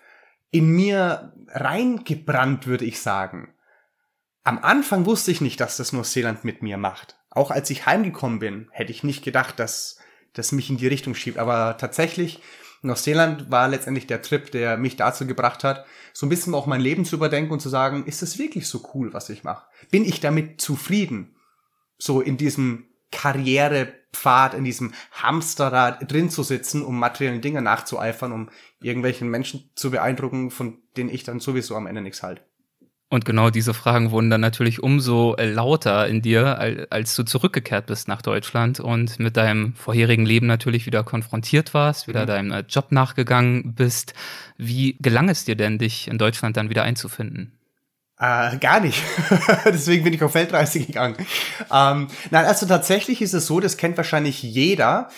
in 0.49 0.69
mir 0.69 1.34
reingebrannt, 1.49 2.67
würde 2.67 2.86
ich 2.86 3.01
sagen. 3.01 3.53
Am 4.45 4.60
Anfang 4.60 5.05
wusste 5.05 5.31
ich 5.31 5.41
nicht, 5.41 5.60
dass 5.60 5.75
das 5.75 5.91
Neuseeland 5.91 6.45
mit 6.45 6.63
mir 6.63 6.77
macht. 6.77 7.17
Auch 7.31 7.51
als 7.51 7.69
ich 7.69 7.86
heimgekommen 7.86 8.39
bin, 8.39 8.69
hätte 8.71 8.93
ich 8.93 9.03
nicht 9.03 9.25
gedacht, 9.25 9.60
dass 9.60 9.97
das 10.31 10.53
mich 10.53 10.69
in 10.69 10.77
die 10.77 10.88
Richtung 10.88 11.15
schiebt. 11.15 11.38
Aber 11.38 11.77
tatsächlich, 11.77 12.39
Neuseeland 12.81 13.51
war 13.51 13.67
letztendlich 13.67 14.07
der 14.07 14.21
Trip, 14.21 14.51
der 14.51 14.77
mich 14.77 14.95
dazu 14.95 15.27
gebracht 15.27 15.63
hat, 15.63 15.85
so 16.13 16.25
ein 16.25 16.29
bisschen 16.29 16.55
auch 16.55 16.65
mein 16.65 16.81
Leben 16.81 17.05
zu 17.05 17.15
überdenken 17.15 17.53
und 17.53 17.61
zu 17.61 17.69
sagen, 17.69 18.05
ist 18.05 18.23
es 18.23 18.39
wirklich 18.39 18.67
so 18.67 18.89
cool, 18.93 19.13
was 19.13 19.29
ich 19.29 19.43
mache? 19.43 19.65
Bin 19.91 20.03
ich 20.03 20.19
damit 20.19 20.61
zufrieden? 20.61 21.35
So 21.99 22.21
in 22.21 22.37
diesem 22.37 22.87
Karrierepfad, 23.11 24.55
in 24.55 24.63
diesem 24.63 24.93
Hamsterrad 25.11 26.11
drin 26.11 26.29
zu 26.29 26.41
sitzen, 26.43 26.83
um 26.83 26.97
materiellen 26.97 27.41
Dinge 27.41 27.61
nachzueifern, 27.61 28.31
um 28.31 28.49
irgendwelchen 28.81 29.29
Menschen 29.29 29.69
zu 29.75 29.91
beeindrucken, 29.91 30.49
von 30.49 30.81
denen 30.97 31.09
ich 31.09 31.23
dann 31.23 31.39
sowieso 31.39 31.75
am 31.75 31.87
Ende 31.87 32.01
nichts 32.01 32.23
halte. 32.23 32.41
Und 33.12 33.26
genau 33.26 33.50
diese 33.50 33.74
Fragen 33.74 34.12
wurden 34.12 34.30
dann 34.30 34.39
natürlich 34.39 34.82
umso 34.82 35.36
äh, 35.36 35.45
lauter 35.45 36.08
in 36.08 36.21
dir, 36.21 36.88
als 36.89 37.13
du 37.13 37.24
zurückgekehrt 37.24 37.88
bist 37.88 38.08
nach 38.08 38.21
Deutschland 38.21 38.80
und 38.80 39.19
mit 39.19 39.36
deinem 39.36 39.76
vorherigen 39.76 40.26
Leben 40.26 40.47
natürlich 40.47 40.86
wieder 40.86 41.04
konfrontiert 41.04 41.74
warst, 41.74 42.08
wieder 42.08 42.21
mhm. 42.21 42.28
deinem 42.28 42.52
äh, 42.54 42.63
Job 42.69 42.93
nachgegangen 42.93 43.76
bist. 43.76 44.13
Wie 44.58 44.95
gelang 45.02 45.28
es 45.28 45.43
dir 45.43 45.58
denn, 45.58 45.78
dich 45.78 46.08
in 46.08 46.19
Deutschland 46.19 46.56
dann 46.56 46.69
wieder 46.69 46.84
einzufinden? 46.84 47.52
Äh, 48.17 48.56
gar 48.60 48.80
nicht. 48.80 49.04
Deswegen 49.65 50.06
bin 50.06 50.13
ich 50.13 50.24
auf 50.24 50.34
Weltreise 50.34 50.80
gegangen. 50.80 51.17
Ähm, 51.69 52.08
nein, 52.30 52.45
also 52.45 52.65
tatsächlich 52.65 53.21
ist 53.21 53.34
es 53.34 53.45
so, 53.45 53.60
das 53.60 53.76
kennt 53.76 53.97
wahrscheinlich 53.97 54.41
jeder, 54.41 55.10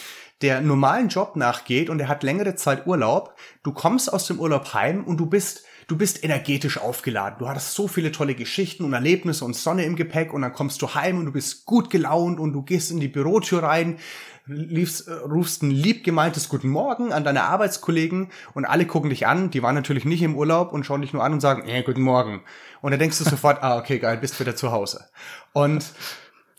der 0.42 0.62
normalen 0.62 1.10
Job 1.10 1.36
nachgeht 1.36 1.92
und 1.92 2.00
der 2.00 2.08
hat 2.08 2.24
längere 2.24 2.56
Zeit 2.56 2.88
Urlaub. 2.88 3.36
Du 3.62 3.72
kommst 3.72 4.12
aus 4.12 4.26
dem 4.26 4.40
Urlaub 4.40 4.74
heim 4.74 5.04
und 5.04 5.18
du 5.18 5.28
bist 5.28 5.64
du 5.88 5.98
bist 5.98 6.24
energetisch 6.24 6.78
aufgeladen. 6.78 7.40
Du 7.40 7.48
hattest 7.48 7.74
so 7.74 7.88
viele 7.88 8.12
tolle 8.12 8.36
Geschichten 8.36 8.84
und 8.84 8.94
Erlebnisse 8.94 9.46
und 9.46 9.56
Sonne 9.56 9.86
im 9.86 9.96
Gepäck 9.96 10.34
und 10.34 10.42
dann 10.42 10.54
kommst 10.54 10.82
du 10.82 10.94
heim 10.94 11.20
und 11.20 11.26
du 11.26 11.32
bist 11.32 11.66
gut 11.66 11.90
gelaunt 11.90 12.40
und 12.40 12.54
du 12.54 12.62
gehst 12.62 12.92
in 12.92 13.00
die 13.00 13.08
Bürotür 13.08 13.64
rein, 13.64 14.00
liefst, 14.46 15.08
äh, 15.08 15.14
rufst 15.14 15.64
ein 15.64 15.72
liebgemeintes 15.72 16.50
Guten 16.50 16.70
Morgen 16.70 17.14
an 17.14 17.24
deine 17.24 17.44
Arbeitskollegen 17.44 18.30
und 18.54 18.66
alle 18.66 18.86
gucken 18.86 19.10
dich 19.10 19.28
an. 19.28 19.50
Die 19.50 19.64
waren 19.64 19.76
natürlich 19.76 20.06
nicht 20.06 20.22
im 20.22 20.36
Urlaub 20.36 20.74
und 20.74 20.86
schauen 20.86 21.02
dich 21.02 21.14
nur 21.14 21.24
an 21.24 21.34
und 21.34 21.40
sagen, 21.40 21.68
äh, 21.68 21.84
Guten 21.84 22.02
Morgen. 22.02 22.44
Und 22.82 22.92
dann 22.92 23.00
denkst 23.00 23.18
du 23.18 23.24
sofort, 23.24 23.64
ah, 23.64 23.78
okay, 23.78 24.00
geil, 24.00 24.18
bist 24.18 24.40
wieder 24.40 24.56
zu 24.56 24.72
Hause. 24.72 25.06
Und 25.54 25.86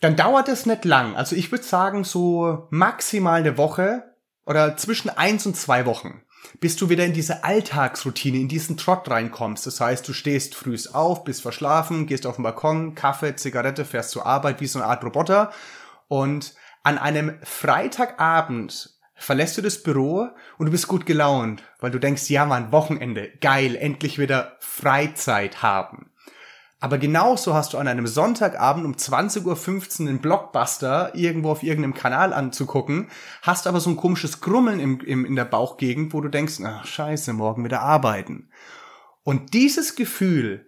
dann 0.01 0.15
dauert 0.15 0.49
es 0.49 0.65
nicht 0.65 0.85
lang. 0.85 1.15
Also 1.15 1.35
ich 1.35 1.51
würde 1.51 1.63
sagen, 1.63 2.03
so 2.03 2.67
maximal 2.69 3.39
eine 3.39 3.57
Woche 3.57 4.15
oder 4.45 4.77
zwischen 4.77 5.09
eins 5.09 5.45
und 5.45 5.55
zwei 5.55 5.85
Wochen 5.85 6.21
bis 6.59 6.75
du 6.75 6.89
wieder 6.89 7.05
in 7.05 7.13
diese 7.13 7.43
Alltagsroutine, 7.43 8.37
in 8.37 8.47
diesen 8.47 8.77
Trott 8.77 9.09
reinkommst. 9.09 9.67
Das 9.67 9.81
heißt, 9.81 10.07
du 10.07 10.13
stehst 10.13 10.55
frühs 10.55 10.93
auf, 10.93 11.23
bist 11.23 11.41
verschlafen, 11.41 12.07
gehst 12.07 12.25
auf 12.25 12.35
den 12.35 12.43
Balkon, 12.43 12.95
Kaffee, 12.95 13.35
Zigarette, 13.35 13.85
fährst 13.85 14.11
zur 14.11 14.25
Arbeit 14.25 14.61
wie 14.61 14.67
so 14.67 14.79
eine 14.79 14.87
Art 14.87 15.03
Roboter 15.03 15.51
und 16.07 16.53
an 16.83 16.97
einem 16.97 17.39
Freitagabend 17.43 18.91
verlässt 19.15 19.57
du 19.57 19.61
das 19.61 19.81
Büro 19.81 20.29
und 20.57 20.65
du 20.67 20.71
bist 20.71 20.87
gut 20.87 21.05
gelaunt, 21.05 21.63
weil 21.79 21.91
du 21.91 21.99
denkst, 21.99 22.29
ja 22.29 22.45
man, 22.45 22.71
Wochenende, 22.71 23.31
geil, 23.41 23.75
endlich 23.75 24.19
wieder 24.19 24.57
Freizeit 24.59 25.63
haben. 25.63 26.11
Aber 26.79 26.97
genauso 26.97 27.53
hast 27.53 27.73
du 27.73 27.77
an 27.77 27.87
einem 27.87 28.05
Sonntagabend 28.05 28.85
um 28.85 28.93
20.15 28.93 29.45
Uhr 30.01 30.07
einen 30.09 30.19
Blockbuster 30.19 31.15
irgendwo 31.15 31.49
auf 31.49 31.63
irgendeinem 31.63 31.93
Kanal 31.93 32.33
anzugucken, 32.33 33.09
hast 33.41 33.65
aber 33.65 33.79
so 33.79 33.89
ein 33.89 33.95
komisches 33.95 34.41
Grummeln 34.41 34.79
im, 34.79 34.99
im, 34.99 35.25
in 35.25 35.35
der 35.35 35.45
Bauchgegend, 35.45 36.13
wo 36.13 36.21
du 36.21 36.29
denkst, 36.29 36.59
ach 36.63 36.85
scheiße, 36.85 37.33
morgen 37.33 37.63
wieder 37.63 37.81
arbeiten. 37.81 38.49
Und 39.23 39.53
dieses 39.53 39.95
Gefühl, 39.95 40.67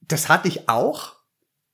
das 0.00 0.28
hatte 0.28 0.48
ich 0.48 0.68
auch, 0.68 1.14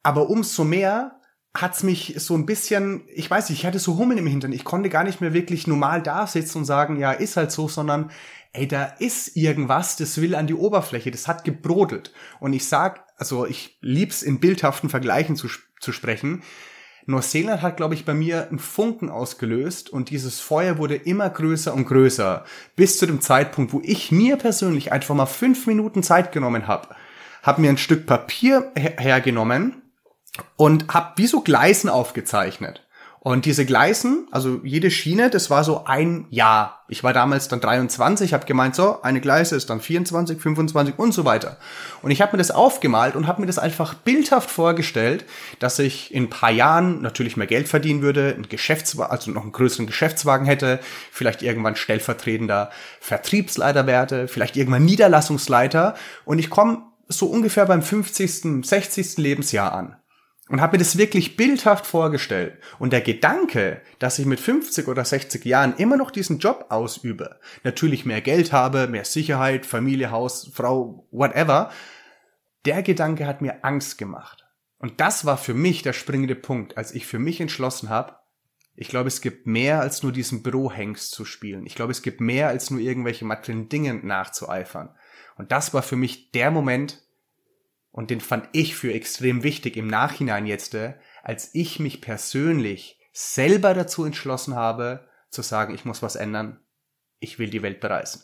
aber 0.02 0.28
umso 0.28 0.64
mehr, 0.64 1.18
hat's 1.55 1.83
mich 1.83 2.14
so 2.16 2.35
ein 2.35 2.46
bisschen, 2.46 3.05
ich 3.09 3.31
weiß 3.31 3.50
nicht, 3.50 3.61
ich 3.61 3.66
hatte 3.66 3.78
so 3.78 3.98
Hummeln 3.98 4.18
im 4.18 4.26
Hintern. 4.26 4.52
Ich 4.52 4.64
konnte 4.64 4.88
gar 4.88 5.05
nicht 5.05 5.20
mehr 5.20 5.35
wirklich 5.35 5.66
normal 5.66 6.02
da 6.02 6.26
sitzen 6.26 6.59
und 6.59 6.64
sagen, 6.64 6.98
ja, 6.98 7.12
ist 7.12 7.37
halt 7.37 7.52
so, 7.52 7.68
sondern 7.68 8.11
ey, 8.53 8.69
da 8.69 8.85
ist 8.85 9.37
irgendwas, 9.37 9.97
das 9.97 10.21
will 10.21 10.35
an 10.35 10.47
die 10.47 10.55
Oberfläche, 10.55 11.11
das 11.11 11.29
hat 11.29 11.45
gebrodelt. 11.45 12.12
Und 12.41 12.53
ich 12.53 12.67
sag, 12.67 13.05
also 13.17 13.47
ich 13.47 13.79
lieb's 13.81 14.23
in 14.23 14.41
bildhaften 14.41 14.91
Vergleichen 14.91 15.37
zu, 15.37 15.49
zu 15.81 15.93
sprechen. 15.93 16.43
Neuseeland 17.07 17.62
hat, 17.62 17.77
glaube 17.77 17.95
ich, 17.95 18.05
bei 18.05 18.15
mir 18.15 18.49
einen 18.49 18.59
Funken 18.59 19.11
ausgelöst 19.11 19.91
und 19.91 20.11
dieses 20.11 20.38
Feuer 20.38 20.79
wurde 20.79 20.95
immer 20.95 21.29
größer 21.31 21.75
und 21.75 21.87
größer, 21.87 22.45
bis 22.77 22.99
zu 22.99 23.07
dem 23.07 23.21
Zeitpunkt, 23.21 23.73
wo 23.73 23.81
ich 23.83 24.12
mir 24.12 24.37
persönlich 24.37 24.93
einfach 24.93 25.15
mal 25.15 25.27
fünf 25.27 25.67
Minuten 25.67 26.03
Zeit 26.03 26.31
genommen 26.31 26.69
habe, 26.69 26.95
habe 27.43 27.61
mir 27.61 27.71
ein 27.71 27.79
Stück 27.79 28.07
Papier 28.07 28.71
her 28.77 28.95
hergenommen 28.99 29.83
und 30.57 30.95
habe 30.95 31.15
wie 31.17 31.27
so 31.27 31.41
Gleisen 31.41 31.91
aufgezeichnet. 31.91 32.87
Und 33.24 33.44
diese 33.44 33.64
Gleisen, 33.64 34.26
also 34.32 34.58
jede 34.64 34.90
Schiene, 34.90 35.30
das 35.30 35.48
war 35.48 35.62
so 35.62 35.85
ein 35.85 36.26
Jahr. 36.30 36.82
Ich 36.88 37.04
war 37.04 37.12
damals 37.12 37.46
dann 37.46 37.61
23, 37.61 38.35
habe 38.35 38.46
gemeint, 38.46 38.74
so, 38.74 39.00
eine 39.02 39.20
Gleise 39.20 39.54
ist 39.54 39.70
dann 39.70 39.80
24, 39.80 40.40
25 40.40 40.98
und 40.98 41.14
so 41.14 41.24
weiter. 41.24 41.56
Und 42.02 42.11
ich 42.11 42.20
habe 42.20 42.32
mir 42.32 42.38
das 42.38 42.50
aufgemalt 42.50 43.14
und 43.14 43.28
habe 43.28 43.40
mir 43.40 43.46
das 43.46 43.61
einfach 43.61 43.94
bildhaft 43.94 44.50
vorgestellt, 44.50 45.24
dass 45.61 45.78
ich 45.78 46.12
in 46.12 46.24
ein 46.24 46.30
paar 46.30 46.50
Jahren 46.50 47.00
natürlich 47.00 47.37
mehr 47.37 47.46
Geld 47.46 47.68
verdienen 47.68 48.02
würde, 48.02 48.35
ein 48.37 48.48
Geschäftswagen, 48.48 49.12
also 49.12 49.30
noch 49.30 49.42
einen 49.42 49.52
größeren 49.52 49.87
Geschäftswagen 49.87 50.44
hätte, 50.44 50.80
vielleicht 51.12 51.42
irgendwann 51.42 51.76
stellvertretender 51.76 52.70
Vertriebsleiter 52.98 53.87
werde, 53.87 54.26
vielleicht 54.26 54.56
irgendwann 54.56 54.85
Niederlassungsleiter. 54.85 55.94
Und 56.24 56.40
ich 56.40 56.50
komme 56.50 56.82
so 57.06 57.26
ungefähr 57.26 57.66
beim 57.66 57.82
50., 57.82 58.66
60. 58.66 59.18
Lebensjahr 59.18 59.72
an 59.72 59.96
und 60.53 60.61
habe 60.61 60.77
mir 60.77 60.81
das 60.81 60.99
wirklich 60.99 61.38
bildhaft 61.38 61.87
vorgestellt. 61.87 62.59
Und 62.79 62.93
der 62.93 63.01
Gedanke, 63.01 63.81
dass 63.99 64.19
ich 64.19 64.27
mit 64.27 64.38
50 64.38 64.87
oder 64.87 65.03
60 65.03 65.43
Jahren 65.47 65.75
immer 65.79 65.97
noch 65.97 66.11
diesen 66.11 66.41
Job 66.41 66.67
ausübe, 66.69 67.41
natürlich 67.65 68.05
mehr 68.05 68.21
Geld 68.21 68.53
habe, 68.53 68.87
mehr 68.87 69.07
Sicherheit, 69.07 69.65
Familie, 69.65 70.11
Haus, 70.11 70.51
Frau, 70.53 71.09
whatever, 71.11 71.71
der 72.67 72.83
Gedanke 72.83 73.27
hat 73.27 73.41
mir 73.41 73.65
Angst 73.65 73.97
gemacht. 73.97 74.45
Und 74.77 75.01
das 75.01 75.25
war 75.25 75.38
für 75.38 75.55
mich 75.55 75.81
der 75.81 75.95
springende 75.95 76.35
Punkt, 76.35 76.77
als 76.77 76.93
ich 76.93 77.07
für 77.07 77.19
mich 77.19 77.41
entschlossen 77.41 77.88
habe, 77.88 78.17
ich 78.75 78.88
glaube, 78.88 79.09
es 79.09 79.23
gibt 79.23 79.47
mehr 79.47 79.81
als 79.81 80.03
nur 80.03 80.12
diesen 80.12 80.43
Bürohengst 80.43 81.12
zu 81.12 81.25
spielen. 81.25 81.65
Ich 81.65 81.77
glaube, 81.77 81.93
es 81.93 82.03
gibt 82.03 82.21
mehr 82.21 82.49
als 82.49 82.71
nur 82.71 82.81
irgendwelche 82.81 83.25
materiellen 83.25 83.71
Dinge 83.71 83.95
nachzueifern. 83.95 84.95
Und 85.37 85.51
das 85.51 85.73
war 85.73 85.83
für 85.83 85.97
mich 85.97 86.31
der 86.33 86.51
Moment, 86.51 87.03
und 87.92 88.11
den 88.11 88.20
fand 88.20 88.48
ich 88.52 88.74
für 88.74 88.92
extrem 88.92 89.42
wichtig 89.42 89.76
im 89.76 89.87
Nachhinein 89.87 90.46
jetzt, 90.46 90.74
äh, 90.74 90.94
als 91.22 91.55
ich 91.55 91.78
mich 91.78 92.00
persönlich 92.00 92.98
selber 93.12 93.74
dazu 93.74 94.05
entschlossen 94.05 94.57
habe, 94.57 95.07
zu 95.31 95.42
sagen, 95.42 95.74
ich 95.74 95.85
muss 95.85 96.02
was 96.02 96.16
ändern, 96.16 96.61
ich 97.20 97.38
will 97.38 97.50
die 97.50 97.62
Welt 97.62 97.81
bereisen. 97.81 98.22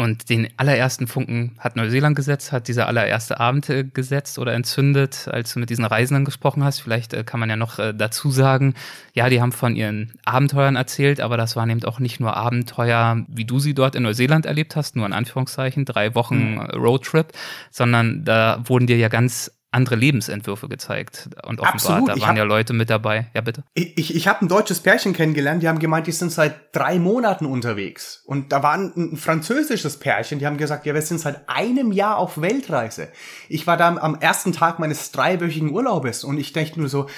Und 0.00 0.30
den 0.30 0.48
allerersten 0.56 1.06
Funken 1.06 1.56
hat 1.58 1.76
Neuseeland 1.76 2.16
gesetzt, 2.16 2.52
hat 2.52 2.68
dieser 2.68 2.86
allererste 2.86 3.38
Abend 3.38 3.68
äh, 3.68 3.84
gesetzt 3.84 4.38
oder 4.38 4.54
entzündet, 4.54 5.28
als 5.30 5.52
du 5.52 5.60
mit 5.60 5.68
diesen 5.68 5.84
Reisenden 5.84 6.24
gesprochen 6.24 6.64
hast. 6.64 6.80
Vielleicht 6.80 7.12
äh, 7.12 7.22
kann 7.22 7.38
man 7.38 7.50
ja 7.50 7.56
noch 7.56 7.78
äh, 7.78 7.92
dazu 7.92 8.30
sagen, 8.30 8.72
ja, 9.12 9.28
die 9.28 9.42
haben 9.42 9.52
von 9.52 9.76
ihren 9.76 10.14
Abenteuern 10.24 10.74
erzählt, 10.74 11.20
aber 11.20 11.36
das 11.36 11.54
waren 11.54 11.68
eben 11.68 11.84
auch 11.84 11.98
nicht 11.98 12.18
nur 12.18 12.34
Abenteuer, 12.34 13.26
wie 13.28 13.44
du 13.44 13.58
sie 13.58 13.74
dort 13.74 13.94
in 13.94 14.04
Neuseeland 14.04 14.46
erlebt 14.46 14.74
hast, 14.74 14.96
nur 14.96 15.04
in 15.04 15.12
Anführungszeichen, 15.12 15.84
drei 15.84 16.14
Wochen 16.14 16.54
mhm. 16.54 16.60
Roadtrip, 16.60 17.34
sondern 17.70 18.24
da 18.24 18.62
wurden 18.64 18.86
dir 18.86 18.96
ja 18.96 19.08
ganz 19.08 19.52
andere 19.72 19.94
Lebensentwürfe 19.94 20.68
gezeigt 20.68 21.30
und 21.44 21.60
offenbart. 21.60 21.74
Absolut. 21.74 22.08
Da 22.08 22.20
waren 22.20 22.30
hab, 22.30 22.36
ja 22.36 22.42
Leute 22.42 22.72
mit 22.72 22.90
dabei. 22.90 23.30
Ja, 23.34 23.40
bitte. 23.40 23.62
Ich, 23.74 23.96
ich, 23.96 24.14
ich 24.16 24.28
habe 24.28 24.44
ein 24.44 24.48
deutsches 24.48 24.80
Pärchen 24.80 25.12
kennengelernt, 25.12 25.62
die 25.62 25.68
haben 25.68 25.78
gemeint, 25.78 26.08
die 26.08 26.12
sind 26.12 26.32
seit 26.32 26.74
drei 26.74 26.98
Monaten 26.98 27.46
unterwegs. 27.46 28.22
Und 28.26 28.52
da 28.52 28.62
war 28.62 28.72
ein, 28.72 28.92
ein, 28.96 29.16
französisches 29.16 29.98
Pärchen, 29.98 30.40
die 30.40 30.46
haben 30.46 30.56
gesagt, 30.56 30.86
ja, 30.86 30.94
wir 30.94 31.02
sind 31.02 31.20
seit 31.20 31.48
einem 31.48 31.92
Jahr 31.92 32.16
auf 32.16 32.40
Weltreise. 32.40 33.12
Ich 33.48 33.66
war 33.66 33.76
da 33.76 33.94
am 33.96 34.16
ersten 34.16 34.52
Tag 34.52 34.80
meines 34.80 35.12
dreiwöchigen 35.12 35.70
Urlaubes 35.70 36.24
und 36.24 36.38
ich 36.38 36.52
dachte 36.52 36.80
nur 36.80 36.88
so, 36.88 37.08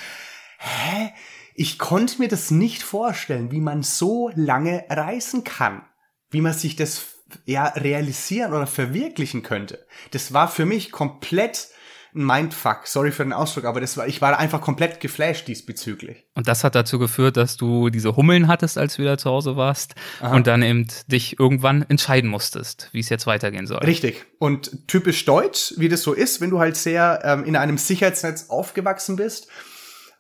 hä? 0.59 1.13
Ich 1.55 1.79
konnte 1.79 2.19
mir 2.19 2.29
das 2.29 2.51
nicht 2.51 2.83
vorstellen, 2.83 3.51
wie 3.51 3.61
man 3.61 3.83
so 3.83 4.31
lange 4.35 4.85
reisen 4.89 5.45
kann. 5.45 5.83
Wie 6.31 6.41
man 6.41 6.55
sich 6.55 6.77
das 6.77 7.05
ja 7.45 7.67
realisieren 7.67 8.53
oder 8.53 8.67
verwirklichen 8.67 9.43
könnte. 9.43 9.87
Das 10.13 10.33
war 10.33 10.49
für 10.49 10.67
mich 10.67 10.93
komplett 10.93 11.69
ein 12.15 12.25
Mindfuck. 12.25 12.87
Sorry 12.87 13.11
für 13.11 13.23
den 13.23 13.33
Ausdruck, 13.33 13.65
aber 13.65 13.81
das 13.81 13.97
war, 13.97 14.07
ich 14.07 14.21
war 14.21 14.39
einfach 14.39 14.61
komplett 14.61 15.01
geflasht 15.01 15.49
diesbezüglich. 15.49 16.25
Und 16.35 16.49
das 16.49 16.65
hat 16.65 16.75
dazu 16.75 16.99
geführt, 16.99 17.37
dass 17.37 17.57
du 17.57 17.91
diese 17.91 18.17
Hummeln 18.17 18.49
hattest, 18.49 18.79
als 18.79 18.97
du 18.97 19.03
wieder 19.03 19.19
zu 19.19 19.31
Hause 19.31 19.57
warst 19.57 19.95
Aha. 20.21 20.35
und 20.35 20.47
dann 20.47 20.63
eben 20.63 20.87
dich 21.07 21.39
irgendwann 21.39 21.83
entscheiden 21.89 22.29
musstest, 22.29 22.89
wie 22.93 23.01
es 23.01 23.09
jetzt 23.09 23.27
weitergehen 23.27 23.67
soll. 23.67 23.79
Richtig. 23.79 24.27
Und 24.39 24.89
typisch 24.89 25.25
deutsch, 25.25 25.75
wie 25.77 25.89
das 25.89 26.03
so 26.03 26.13
ist, 26.13 26.41
wenn 26.41 26.51
du 26.51 26.59
halt 26.59 26.77
sehr 26.77 27.21
ähm, 27.25 27.45
in 27.45 27.57
einem 27.57 27.79
Sicherheitsnetz 27.79 28.51
aufgewachsen 28.51 29.17
bist 29.17 29.49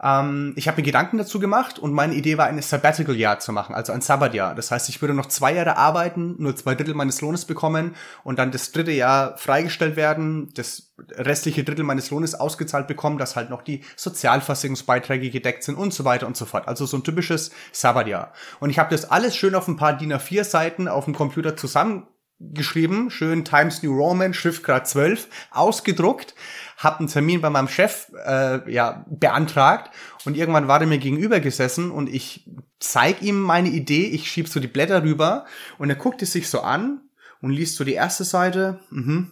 ähm, 0.03 0.53
ich 0.57 0.67
habe 0.67 0.79
mir 0.79 0.85
Gedanken 0.85 1.19
dazu 1.19 1.39
gemacht 1.39 1.79
und 1.79 1.93
meine 1.93 2.15
Idee 2.15 2.37
war, 2.37 2.47
ein 2.47 2.61
Sabbatical-Jahr 2.61 3.39
zu 3.39 3.53
machen, 3.53 3.75
also 3.75 3.93
ein 3.93 4.01
Sabbatjahr. 4.01 4.55
Das 4.55 4.71
heißt, 4.71 4.89
ich 4.89 5.01
würde 5.01 5.15
noch 5.15 5.27
zwei 5.27 5.55
Jahre 5.55 5.77
arbeiten, 5.77 6.35
nur 6.39 6.57
zwei 6.57 6.75
Drittel 6.75 6.95
meines 6.95 7.21
Lohnes 7.21 7.45
bekommen 7.45 7.95
und 8.25 8.39
dann 8.39 8.51
das 8.51 8.73
dritte 8.73 8.91
Jahr 8.91 9.37
freigestellt 9.39 9.95
werden, 9.95 10.51
das 10.55 10.93
restliche 11.13 11.63
Drittel 11.63 11.85
meines 11.85 12.11
Lohnes 12.11 12.35
ausgezahlt 12.35 12.89
bekommen, 12.89 13.19
dass 13.19 13.37
halt 13.37 13.51
noch 13.51 13.63
die 13.63 13.83
Sozialversicherungsbeiträge 13.97 15.31
gedeckt 15.31 15.63
sind 15.63 15.77
und 15.77 15.95
so 15.95 16.05
weiter 16.05 16.27
und 16.27 16.37
so 16.37 16.47
fort. 16.47 16.67
Also 16.67 16.85
so 16.85 16.97
ein 16.97 17.05
typisches 17.05 17.53
Sabbatjahr. 17.71 18.33
Und 18.59 18.71
ich 18.71 18.79
habe 18.81 18.91
das 18.91 19.09
alles 19.09 19.37
schön 19.37 19.55
auf 19.55 19.69
ein 19.69 19.77
paar 19.77 19.97
DIN 19.97 20.13
A4 20.13 20.43
Seiten 20.43 20.89
auf 20.89 21.05
dem 21.05 21.15
Computer 21.15 21.57
zusammengeschrieben, 21.57 23.11
schön 23.11 23.45
Times 23.45 23.85
New 23.85 23.95
Roman, 23.95 24.35
Schriftgrad 24.35 24.89
12, 24.89 25.29
ausgedruckt, 25.53 26.35
habe 26.83 26.99
einen 26.99 27.09
Termin 27.09 27.41
bei 27.41 27.51
meinem 27.51 27.69
Chef 27.69 28.11
äh, 28.27 28.71
ja 28.73 29.05
beantragt 29.09 29.95
und 30.25 30.37
irgendwann 30.37 30.69
war 30.69 30.81
er 30.81 30.87
mir 30.87 30.99
gegenüber 30.99 31.41
gesessen 31.41 31.91
und 31.91 32.09
ich 32.09 32.49
zeig 32.81 33.23
ihm 33.23 33.41
meine 33.41 33.69
Idee, 33.69 34.07
ich 34.07 34.31
schieb 34.31 34.49
so 34.49 34.59
die 34.59 34.69
Blätter 34.69 35.03
rüber 35.03 35.47
und 35.79 35.91
er 35.91 35.97
guckt 35.97 36.23
es 36.23 36.33
sich 36.33 36.49
so 36.49 36.61
an 36.61 37.03
und 37.41 37.51
liest 37.51 37.77
so 37.77 37.85
die 37.85 37.95
erste 37.95 38.25
Seite, 38.25 38.81
mhm, 38.91 39.31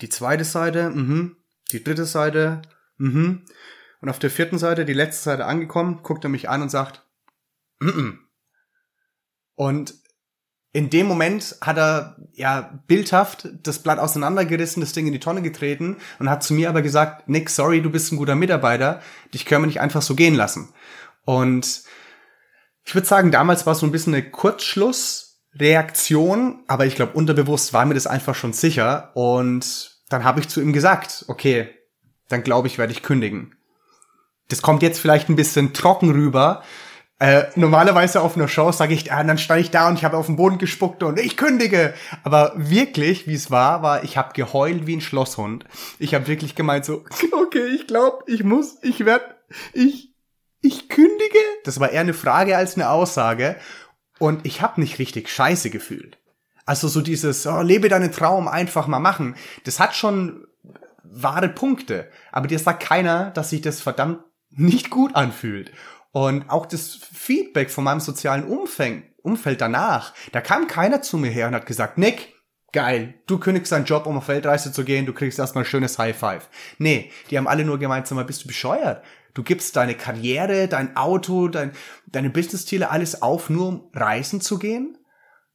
die 0.00 0.08
zweite 0.08 0.44
Seite, 0.44 0.90
mhm, 0.90 1.36
die 1.72 1.84
dritte 1.84 2.06
Seite, 2.06 2.62
mhm, 2.96 3.44
und 4.00 4.10
auf 4.10 4.18
der 4.18 4.30
vierten 4.30 4.58
Seite, 4.58 4.84
die 4.84 4.92
letzte 4.92 5.22
Seite 5.22 5.46
angekommen, 5.46 6.00
guckt 6.02 6.24
er 6.24 6.30
mich 6.30 6.48
an 6.50 6.62
und 6.62 6.70
sagt, 6.70 7.06
mhm. 7.80 8.20
Und 9.54 9.94
in 10.74 10.90
dem 10.90 11.06
Moment 11.06 11.56
hat 11.60 11.78
er 11.78 12.16
ja 12.32 12.72
bildhaft 12.88 13.48
das 13.62 13.78
Blatt 13.78 14.00
auseinandergerissen, 14.00 14.80
das 14.80 14.92
Ding 14.92 15.06
in 15.06 15.12
die 15.12 15.20
Tonne 15.20 15.40
getreten 15.40 15.98
und 16.18 16.28
hat 16.28 16.42
zu 16.42 16.52
mir 16.52 16.68
aber 16.68 16.82
gesagt, 16.82 17.28
Nick, 17.28 17.48
sorry, 17.48 17.80
du 17.80 17.90
bist 17.90 18.10
ein 18.10 18.16
guter 18.16 18.34
Mitarbeiter, 18.34 19.00
dich 19.32 19.46
können 19.46 19.62
wir 19.62 19.68
nicht 19.68 19.80
einfach 19.80 20.02
so 20.02 20.16
gehen 20.16 20.34
lassen. 20.34 20.74
Und 21.24 21.84
ich 22.84 22.92
würde 22.92 23.06
sagen, 23.06 23.30
damals 23.30 23.66
war 23.66 23.74
es 23.74 23.78
so 23.78 23.86
ein 23.86 23.92
bisschen 23.92 24.14
eine 24.14 24.28
Kurzschlussreaktion, 24.28 26.64
aber 26.66 26.86
ich 26.86 26.96
glaube, 26.96 27.12
unterbewusst 27.12 27.72
war 27.72 27.86
mir 27.86 27.94
das 27.94 28.08
einfach 28.08 28.34
schon 28.34 28.52
sicher. 28.52 29.12
Und 29.14 30.00
dann 30.08 30.24
habe 30.24 30.40
ich 30.40 30.48
zu 30.48 30.60
ihm 30.60 30.72
gesagt, 30.72 31.24
okay, 31.28 31.68
dann 32.28 32.42
glaube 32.42 32.66
ich, 32.66 32.78
werde 32.78 32.92
ich 32.92 33.04
kündigen. 33.04 33.54
Das 34.48 34.60
kommt 34.60 34.82
jetzt 34.82 34.98
vielleicht 34.98 35.28
ein 35.28 35.36
bisschen 35.36 35.72
trocken 35.72 36.10
rüber, 36.10 36.64
äh, 37.24 37.50
normalerweise 37.54 38.20
auf 38.20 38.36
einer 38.36 38.48
Show 38.48 38.70
sage 38.70 38.92
ich, 38.92 39.10
ah, 39.10 39.24
dann 39.24 39.38
stand 39.38 39.62
ich 39.62 39.70
da 39.70 39.88
und 39.88 39.96
ich 39.96 40.04
habe 40.04 40.18
auf 40.18 40.26
den 40.26 40.36
Boden 40.36 40.58
gespuckt 40.58 41.02
und 41.02 41.18
ich 41.18 41.38
kündige. 41.38 41.94
Aber 42.22 42.52
wirklich, 42.54 43.26
wie 43.26 43.32
es 43.32 43.50
war, 43.50 43.82
war, 43.82 44.04
ich 44.04 44.18
habe 44.18 44.34
geheult 44.34 44.86
wie 44.86 44.96
ein 44.96 45.00
Schlosshund. 45.00 45.64
Ich 45.98 46.14
habe 46.14 46.26
wirklich 46.26 46.54
gemeint 46.54 46.84
so, 46.84 47.02
okay, 47.32 47.64
ich 47.74 47.86
glaube, 47.86 48.24
ich 48.26 48.44
muss, 48.44 48.76
ich 48.82 49.06
werde, 49.06 49.24
ich, 49.72 50.12
ich 50.60 50.90
kündige. 50.90 51.38
Das 51.64 51.80
war 51.80 51.90
eher 51.90 52.02
eine 52.02 52.12
Frage 52.12 52.58
als 52.58 52.74
eine 52.74 52.90
Aussage. 52.90 53.56
Und 54.18 54.44
ich 54.44 54.60
habe 54.60 54.82
nicht 54.82 54.98
richtig 54.98 55.30
scheiße 55.30 55.70
gefühlt. 55.70 56.18
Also 56.66 56.88
so 56.88 57.00
dieses, 57.00 57.46
oh, 57.46 57.62
lebe 57.62 57.88
deinen 57.88 58.12
Traum, 58.12 58.48
einfach 58.48 58.86
mal 58.86 59.00
machen. 59.00 59.34
Das 59.64 59.80
hat 59.80 59.96
schon 59.96 60.46
wahre 61.02 61.48
Punkte. 61.48 62.10
Aber 62.32 62.48
dir 62.48 62.58
sagt 62.58 62.82
keiner, 62.82 63.30
dass 63.30 63.48
sich 63.48 63.62
das 63.62 63.80
verdammt 63.80 64.20
nicht 64.50 64.90
gut 64.90 65.14
anfühlt. 65.14 65.72
Und 66.14 66.48
auch 66.48 66.64
das 66.64 66.94
Feedback 66.94 67.72
von 67.72 67.82
meinem 67.82 67.98
sozialen 67.98 68.44
Umfeld, 68.44 69.02
Umfeld 69.24 69.60
danach, 69.60 70.14
da 70.30 70.40
kam 70.40 70.68
keiner 70.68 71.02
zu 71.02 71.18
mir 71.18 71.30
her 71.30 71.48
und 71.48 71.56
hat 71.56 71.66
gesagt, 71.66 71.98
Nick, 71.98 72.36
geil, 72.72 73.14
du 73.26 73.40
kündigst 73.40 73.72
deinen 73.72 73.84
Job, 73.84 74.06
um 74.06 74.18
auf 74.18 74.28
Weltreise 74.28 74.70
zu 74.70 74.84
gehen, 74.84 75.06
du 75.06 75.12
kriegst 75.12 75.40
erstmal 75.40 75.64
ein 75.64 75.66
schönes 75.66 75.98
High 75.98 76.16
Five. 76.16 76.48
Nee, 76.78 77.10
die 77.30 77.36
haben 77.36 77.48
alle 77.48 77.64
nur 77.64 77.78
mal, 77.78 78.00
bist 78.26 78.44
du 78.44 78.46
bescheuert? 78.46 79.02
Du 79.34 79.42
gibst 79.42 79.74
deine 79.74 79.96
Karriere, 79.96 80.68
dein 80.68 80.96
Auto, 80.96 81.48
dein, 81.48 81.72
deine 82.06 82.30
Business-Ziele, 82.30 82.90
alles 82.90 83.20
auf, 83.20 83.50
nur 83.50 83.66
um 83.66 83.90
reisen 83.92 84.40
zu 84.40 84.60
gehen? 84.60 84.96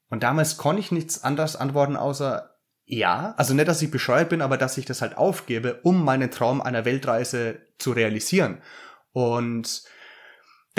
Und 0.09 0.23
damals 0.23 0.57
konnte 0.57 0.81
ich 0.81 0.91
nichts 0.91 1.23
anderes 1.23 1.55
antworten, 1.55 1.95
außer 1.95 2.57
ja. 2.83 3.33
Also 3.37 3.53
nicht, 3.53 3.69
dass 3.69 3.81
ich 3.81 3.91
bescheuert 3.91 4.27
bin, 4.27 4.41
aber 4.41 4.57
dass 4.57 4.77
ich 4.77 4.83
das 4.83 5.01
halt 5.01 5.15
aufgebe, 5.15 5.79
um 5.83 6.03
meinen 6.03 6.31
Traum 6.31 6.59
einer 6.59 6.83
Weltreise 6.83 7.61
zu 7.77 7.93
realisieren. 7.93 8.61
Und 9.13 9.83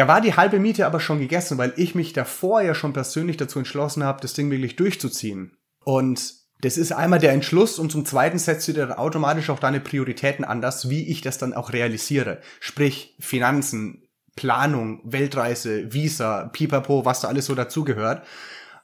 da 0.00 0.08
war 0.08 0.22
die 0.22 0.34
halbe 0.34 0.58
Miete 0.58 0.86
aber 0.86 0.98
schon 0.98 1.18
gegessen, 1.18 1.58
weil 1.58 1.74
ich 1.76 1.94
mich 1.94 2.14
davor 2.14 2.62
ja 2.62 2.74
schon 2.74 2.94
persönlich 2.94 3.36
dazu 3.36 3.58
entschlossen 3.58 4.02
habe, 4.02 4.22
das 4.22 4.32
Ding 4.32 4.50
wirklich 4.50 4.74
durchzuziehen. 4.76 5.58
Und 5.84 6.36
das 6.62 6.78
ist 6.78 6.92
einmal 6.92 7.18
der 7.18 7.32
Entschluss 7.32 7.78
und 7.78 7.92
zum 7.92 8.06
Zweiten 8.06 8.38
setzt 8.38 8.66
du 8.66 8.72
dir 8.72 8.98
automatisch 8.98 9.50
auch 9.50 9.58
deine 9.58 9.78
Prioritäten 9.78 10.42
anders, 10.42 10.88
wie 10.88 11.06
ich 11.10 11.20
das 11.20 11.36
dann 11.36 11.52
auch 11.52 11.74
realisiere. 11.74 12.40
Sprich, 12.60 13.14
Finanzen, 13.20 14.08
Planung, 14.36 15.02
Weltreise, 15.04 15.92
Visa, 15.92 16.48
Pipapo, 16.50 17.04
was 17.04 17.20
da 17.20 17.28
alles 17.28 17.44
so 17.44 17.54
dazugehört. 17.54 18.26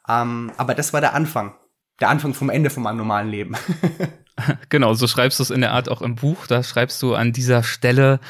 Ähm, 0.07 0.53
aber 0.59 0.75
das 0.75 0.93
war 0.93 1.01
der 1.01 1.15
Anfang. 1.15 1.55
Der 1.99 2.11
Anfang 2.11 2.35
vom 2.35 2.51
Ende 2.51 2.69
von 2.69 2.83
meinem 2.83 2.99
normalen 2.99 3.31
Leben. 3.31 3.57
genau, 4.69 4.93
so 4.93 5.07
schreibst 5.07 5.39
du 5.39 5.45
es 5.45 5.51
in 5.51 5.63
der 5.63 5.73
Art 5.73 5.89
auch 5.89 6.03
im 6.03 6.15
Buch. 6.15 6.47
Da 6.47 6.63
schreibst 6.63 7.01
du 7.03 7.15
an 7.15 7.33
dieser 7.33 7.63
Stelle, 7.63 8.21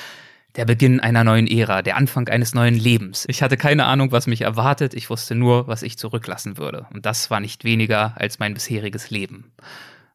der 0.57 0.65
Beginn 0.65 1.01
einer 1.01 1.23
neuen 1.23 1.47
Ära, 1.47 1.83
der 1.83 1.97
Anfang 1.97 2.29
eines 2.29 2.55
neuen 2.55 2.75
Lebens. 2.75 3.27
Ich 3.29 3.43
hatte 3.43 3.57
keine 3.57 3.85
Ahnung, 3.85 4.11
was 4.11 4.27
mich 4.27 4.41
erwartet, 4.41 4.95
ich 4.95 5.11
wusste 5.11 5.35
nur, 5.35 5.69
was 5.69 5.83
ich 5.83 5.99
zurücklassen 5.99 6.57
würde. 6.57 6.87
Und 6.93 7.05
das 7.05 7.31
war 7.31 7.41
nicht 7.41 7.65
weniger 7.65 8.15
als 8.17 8.39
mein 8.39 8.55
bisheriges 8.55 9.11
Leben. 9.11 9.53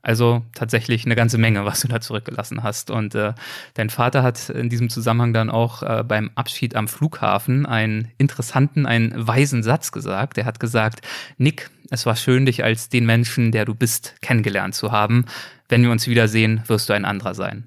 Also 0.04 0.44
tatsächlich 0.56 1.06
eine 1.06 1.16
ganze 1.16 1.38
Menge, 1.38 1.64
was 1.64 1.82
du 1.82 1.88
da 1.88 2.02
zurückgelassen 2.02 2.64
hast. 2.64 2.90
Und 2.90 3.14
äh, 3.14 3.34
dein 3.76 3.92
Vater 3.92 4.24
hat 4.24 4.50
in 4.50 4.68
diesem 4.68 4.90
Zusammenhang 4.90 5.32
dann 5.32 5.52
auch 5.52 5.84
äh, 5.84 6.04
beim 6.04 6.32
Abschied 6.34 6.76
am 6.76 6.88
Flughafen 6.88 7.68
einen 7.68 8.08
interessanten, 8.18 8.88
einen 8.88 9.14
weisen 9.16 9.62
Satz 9.62 9.92
gesagt. 9.92 10.40
Er 10.40 10.46
hat 10.46 10.60
gesagt, 10.60 11.08
Nick, 11.38 11.70
es 11.92 12.08
war 12.08 12.16
schön, 12.16 12.48
dich 12.48 12.64
als 12.64 12.90
den 12.90 13.06
Menschen, 13.06 13.52
der 13.52 13.66
du 13.66 13.76
bist, 13.76 14.16
kennengelernt 14.22 14.74
zu 14.74 14.92
haben. 14.92 15.26
Wenn 15.70 15.84
wir 15.84 15.92
uns 15.92 16.08
wiedersehen, 16.08 16.64
wirst 16.66 16.90
du 16.90 16.94
ein 16.94 17.06
anderer 17.06 17.36
sein. 17.36 17.66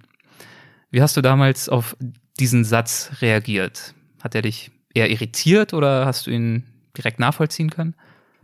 Wie 0.91 1.03
hast 1.03 1.17
du 1.17 1.21
damals 1.21 1.69
auf 1.69 1.97
diesen 2.40 2.64
Satz 2.64 3.11
reagiert? 3.20 3.94
Hat 4.23 4.35
er 4.35 4.42
dich 4.42 4.70
eher 4.94 5.11
irritiert 5.11 5.75
oder 5.75 6.07
hast 6.07 6.27
du 6.27 6.31
ihn 6.31 6.64
direkt 6.97 7.18
nachvollziehen 7.18 7.70
können? 7.70 7.94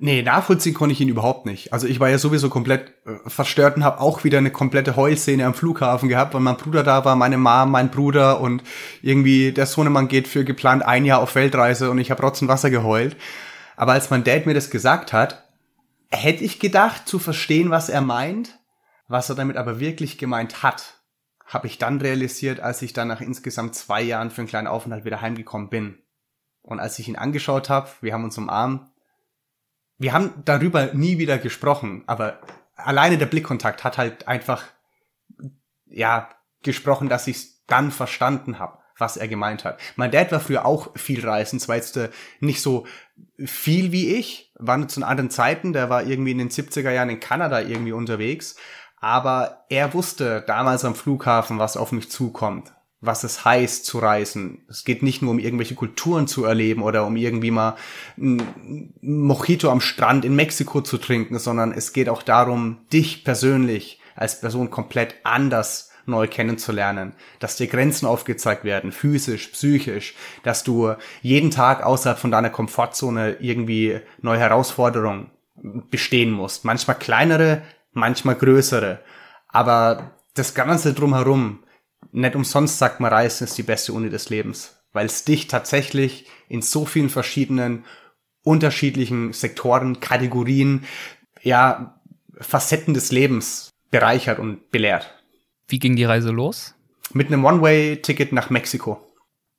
Nee, 0.02 0.22
nachvollziehen 0.22 0.72
konnte 0.72 0.94
ich 0.94 1.00
ihn 1.02 1.10
überhaupt 1.10 1.44
nicht. 1.44 1.74
Also 1.74 1.86
ich 1.86 2.00
war 2.00 2.08
ja 2.08 2.16
sowieso 2.16 2.48
komplett 2.48 2.94
äh, 3.04 3.28
verstört 3.28 3.76
und 3.76 3.84
habe 3.84 4.00
auch 4.00 4.24
wieder 4.24 4.38
eine 4.38 4.50
komplette 4.50 4.96
Heulszene 4.96 5.44
am 5.44 5.52
Flughafen 5.52 6.08
gehabt, 6.08 6.32
weil 6.32 6.40
mein 6.40 6.56
Bruder 6.56 6.82
da 6.82 7.04
war, 7.04 7.16
meine 7.16 7.36
Mom, 7.36 7.70
mein 7.70 7.90
Bruder 7.90 8.40
und 8.40 8.62
irgendwie 9.02 9.52
der 9.52 9.66
Sohnemann 9.66 10.08
geht 10.08 10.26
für 10.26 10.42
geplant 10.42 10.82
ein 10.82 11.04
Jahr 11.04 11.20
auf 11.20 11.34
Weltreise 11.34 11.90
und 11.90 11.98
ich 11.98 12.10
habe 12.10 12.22
Rotzen 12.22 12.48
Wasser 12.48 12.70
geheult. 12.70 13.14
Aber 13.76 13.92
als 13.92 14.08
mein 14.08 14.24
Dad 14.24 14.46
mir 14.46 14.54
das 14.54 14.70
gesagt 14.70 15.12
hat, 15.12 15.44
hätte 16.10 16.44
ich 16.44 16.60
gedacht 16.60 17.06
zu 17.06 17.18
verstehen, 17.18 17.68
was 17.68 17.90
er 17.90 18.00
meint, 18.00 18.58
was 19.06 19.28
er 19.28 19.34
damit 19.34 19.58
aber 19.58 19.80
wirklich 19.80 20.16
gemeint 20.16 20.62
hat 20.62 20.99
habe 21.50 21.66
ich 21.66 21.78
dann 21.78 22.00
realisiert, 22.00 22.60
als 22.60 22.80
ich 22.80 22.92
dann 22.92 23.08
nach 23.08 23.20
insgesamt 23.20 23.74
zwei 23.74 24.00
Jahren 24.00 24.30
für 24.30 24.40
einen 24.40 24.48
kleinen 24.48 24.68
Aufenthalt 24.68 25.04
wieder 25.04 25.20
heimgekommen 25.20 25.68
bin. 25.68 25.98
Und 26.62 26.78
als 26.78 26.98
ich 27.00 27.08
ihn 27.08 27.16
angeschaut 27.16 27.68
habe, 27.68 27.90
wir 28.00 28.14
haben 28.14 28.24
uns 28.24 28.38
umarmt, 28.38 28.88
wir 29.98 30.12
haben 30.12 30.32
darüber 30.44 30.94
nie 30.94 31.18
wieder 31.18 31.38
gesprochen, 31.38 32.04
aber 32.06 32.40
alleine 32.76 33.18
der 33.18 33.26
Blickkontakt 33.26 33.82
hat 33.82 33.98
halt 33.98 34.28
einfach, 34.28 34.64
ja, 35.86 36.30
gesprochen, 36.62 37.08
dass 37.08 37.26
ich 37.26 37.66
dann 37.66 37.90
verstanden 37.90 38.58
habe, 38.60 38.78
was 38.96 39.16
er 39.16 39.26
gemeint 39.26 39.64
hat. 39.64 39.80
Mein 39.96 40.12
Dad 40.12 40.30
war 40.30 40.40
früher 40.40 40.64
auch 40.64 40.96
viel 40.96 41.26
reisen, 41.26 41.58
zwar 41.58 41.76
jetzt 41.76 41.96
äh, 41.96 42.10
nicht 42.38 42.62
so 42.62 42.86
viel 43.44 43.90
wie 43.90 44.14
ich, 44.14 44.52
war 44.58 44.76
nur 44.76 44.88
zu 44.88 45.02
anderen 45.04 45.30
Zeiten, 45.30 45.72
der 45.72 45.90
war 45.90 46.04
irgendwie 46.04 46.30
in 46.30 46.38
den 46.38 46.50
70er 46.50 46.90
Jahren 46.90 47.10
in 47.10 47.20
Kanada 47.20 47.60
irgendwie 47.60 47.92
unterwegs, 47.92 48.56
aber 49.00 49.64
er 49.68 49.94
wusste 49.94 50.44
damals 50.46 50.84
am 50.84 50.94
Flughafen, 50.94 51.58
was 51.58 51.76
auf 51.76 51.90
mich 51.90 52.10
zukommt, 52.10 52.72
was 53.00 53.24
es 53.24 53.44
heißt 53.44 53.84
zu 53.86 53.98
reisen. 53.98 54.66
Es 54.68 54.84
geht 54.84 55.02
nicht 55.02 55.22
nur 55.22 55.30
um 55.30 55.38
irgendwelche 55.38 55.74
Kulturen 55.74 56.26
zu 56.26 56.44
erleben 56.44 56.82
oder 56.82 57.06
um 57.06 57.16
irgendwie 57.16 57.50
mal 57.50 57.76
ein 58.18 58.92
Mojito 59.00 59.70
am 59.70 59.80
Strand 59.80 60.24
in 60.24 60.36
Mexiko 60.36 60.82
zu 60.82 60.98
trinken, 60.98 61.38
sondern 61.38 61.72
es 61.72 61.92
geht 61.92 62.10
auch 62.10 62.22
darum, 62.22 62.86
dich 62.92 63.24
persönlich 63.24 64.00
als 64.16 64.40
Person 64.40 64.70
komplett 64.70 65.14
anders 65.24 65.90
neu 66.04 66.26
kennenzulernen, 66.26 67.14
dass 67.38 67.56
dir 67.56 67.68
Grenzen 67.68 68.06
aufgezeigt 68.06 68.64
werden, 68.64 68.92
physisch, 68.92 69.48
psychisch, 69.48 70.14
dass 70.42 70.64
du 70.64 70.94
jeden 71.22 71.50
Tag 71.50 71.84
außerhalb 71.84 72.18
von 72.18 72.30
deiner 72.30 72.50
Komfortzone 72.50 73.36
irgendwie 73.40 74.00
neue 74.20 74.40
Herausforderungen 74.40 75.30
bestehen 75.90 76.30
musst. 76.30 76.64
Manchmal 76.64 76.98
kleinere, 76.98 77.62
manchmal 77.92 78.36
größere. 78.36 79.00
Aber 79.48 80.16
das 80.34 80.54
Ganze 80.54 80.94
drumherum, 80.94 81.64
nicht 82.12 82.36
umsonst 82.36 82.78
sagt 82.78 83.00
man, 83.00 83.12
Reisen 83.12 83.44
ist 83.44 83.58
die 83.58 83.62
beste 83.62 83.92
Uni 83.92 84.10
des 84.10 84.30
Lebens, 84.30 84.82
weil 84.92 85.06
es 85.06 85.24
dich 85.24 85.46
tatsächlich 85.46 86.26
in 86.48 86.62
so 86.62 86.84
vielen 86.84 87.10
verschiedenen, 87.10 87.84
unterschiedlichen 88.42 89.32
Sektoren, 89.32 90.00
Kategorien, 90.00 90.84
ja, 91.42 92.00
Facetten 92.38 92.94
des 92.94 93.12
Lebens 93.12 93.70
bereichert 93.90 94.38
und 94.38 94.70
belehrt. 94.70 95.14
Wie 95.68 95.78
ging 95.78 95.94
die 95.94 96.04
Reise 96.04 96.30
los? 96.30 96.74
Mit 97.12 97.26
einem 97.26 97.44
One-Way-Ticket 97.44 98.32
nach 98.32 98.50
Mexiko. 98.50 99.04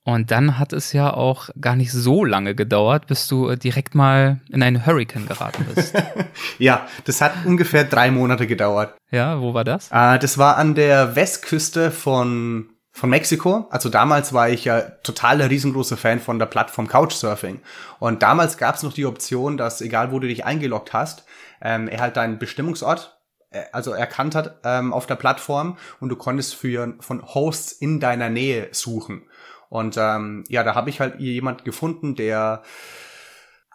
Und 0.04 0.32
dann 0.32 0.58
hat 0.58 0.74
es 0.74 0.94
ja 0.94 1.14
auch 1.14 1.50
gar 1.60 1.76
nicht 1.76 1.92
so 1.92 2.26
lange 2.26 2.56
gedauert, 2.56 3.06
bis 3.06 3.28
du 3.28 3.50
äh, 3.50 3.58
direkt 3.58 3.94
mal 3.94 4.40
in 4.50 4.64
einen 4.64 4.86
Hurricane 4.86 5.28
geraten 5.28 5.66
bist. 5.76 5.94
ja, 6.58 6.88
das 7.06 7.22
hat 7.22 7.34
ungefähr 7.46 7.84
drei 7.84 8.10
Monate 8.10 8.48
gedauert. 8.48 8.96
Ja, 9.12 9.40
wo 9.40 9.54
war 9.54 9.64
das? 9.64 9.90
Äh, 9.92 10.18
das 10.18 10.40
war 10.40 10.58
an 10.58 10.74
der 10.74 11.16
Westküste 11.16 11.92
von, 11.92 12.70
von 12.92 13.12
Mexiko. 13.12 13.68
Also 13.70 13.90
damals 13.90 14.34
war 14.34 14.50
ich 14.50 14.66
ja 14.66 14.82
totaler 14.82 15.52
riesengroßer 15.52 15.98
Fan 15.98 16.20
von 16.20 16.40
der 16.40 16.48
Plattform 16.48 16.88
Couchsurfing. 16.88 17.60
Und 18.00 18.24
damals 18.24 18.58
gab 18.58 18.76
es 18.76 18.84
noch 18.84 18.94
die 18.94 19.06
Option, 19.06 19.56
dass 19.56 19.82
egal 19.82 20.12
wo 20.12 20.18
du 20.18 20.28
dich 20.28 20.46
eingeloggt 20.46 20.94
hast, 20.94 21.26
ähm, 21.62 21.88
er 21.88 22.00
halt 22.00 22.18
deinen 22.18 22.40
Bestimmungsort 22.40 23.22
äh, 23.52 23.66
also 23.72 23.92
erkannt 23.92 24.34
hat 24.34 24.60
ähm, 24.64 24.94
auf 24.94 25.06
der 25.06 25.16
Plattform 25.16 25.78
und 26.00 26.10
du 26.10 26.16
konntest 26.16 26.56
für 26.56 26.96
von 27.02 27.24
Hosts 27.24 27.72
in 27.74 28.00
deiner 28.00 28.30
Nähe 28.30 28.70
suchen. 28.72 29.24
Und 29.72 29.96
ähm, 29.98 30.44
ja, 30.50 30.64
da 30.64 30.76
habe 30.76 30.90
ich 30.90 31.00
halt 31.00 31.22
jemand 31.22 31.64
gefunden, 31.64 32.16
der 32.16 32.62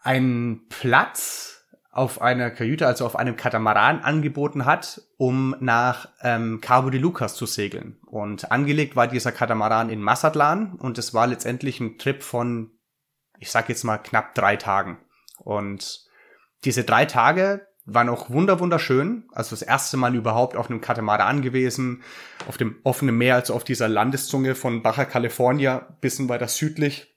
einen 0.03 0.69
Platz 0.69 1.65
auf 1.91 2.21
einer 2.21 2.51
Kajüte, 2.51 2.87
also 2.87 3.07
auf 3.07 3.17
einem 3.17 3.39
Katamaran 3.39 4.01
angeboten 4.01 4.67
hat, 4.67 5.01
um 5.17 5.57
nach 5.59 6.11
ähm, 6.21 6.61
Cabo 6.61 6.91
de 6.91 7.01
Lucas 7.01 7.35
zu 7.35 7.47
segeln. 7.47 7.99
Und 8.05 8.53
angelegt 8.53 8.95
war 8.95 9.09
dieser 9.09 9.33
Katamaran 9.33 9.89
in 9.89 10.03
Mazatlan 10.03 10.75
und 10.75 10.99
es 10.99 11.15
war 11.15 11.27
letztendlich 11.27 11.81
ein 11.81 11.97
Trip 11.97 12.23
von, 12.23 12.73
ich 13.39 13.51
sag 13.51 13.71
jetzt 13.71 13.83
mal, 13.83 13.97
knapp 13.97 14.35
drei 14.35 14.57
Tagen. 14.57 14.99
Und 15.39 16.05
diese 16.67 16.85
drei 16.85 17.07
Tage 17.07 17.67
war 17.87 18.05
noch 18.05 18.31
wunder 18.31 18.59
wunderschön. 18.61 19.25
Also 19.33 19.51
das 19.51 19.63
erste 19.63 19.97
Mal 19.97 20.15
überhaupt 20.15 20.57
auf 20.57 20.69
einem 20.69 20.81
Katamaran 20.81 21.41
gewesen, 21.41 22.03
auf 22.49 22.57
dem 22.57 22.77
offenen 22.83 23.17
Meer, 23.17 23.37
also 23.37 23.55
auf 23.55 23.65
dieser 23.65 23.89
Landeszunge 23.89 24.55
von 24.55 24.83
Baja 24.83 25.05
California, 25.05 25.87
bisschen 26.01 26.29
weiter 26.29 26.49
südlich 26.49 27.15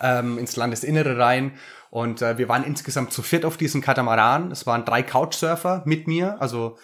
ähm, 0.00 0.38
ins 0.38 0.56
Landesinnere 0.56 1.18
rein. 1.18 1.52
Und 1.90 2.20
äh, 2.20 2.36
wir 2.36 2.48
waren 2.48 2.64
insgesamt 2.64 3.12
zu 3.12 3.22
viert 3.22 3.44
auf 3.44 3.56
diesem 3.56 3.80
Katamaran. 3.80 4.50
Es 4.50 4.66
waren 4.66 4.84
drei 4.84 5.02
Couchsurfer 5.02 5.82
mit 5.86 6.08
mir, 6.08 6.40
also 6.40 6.76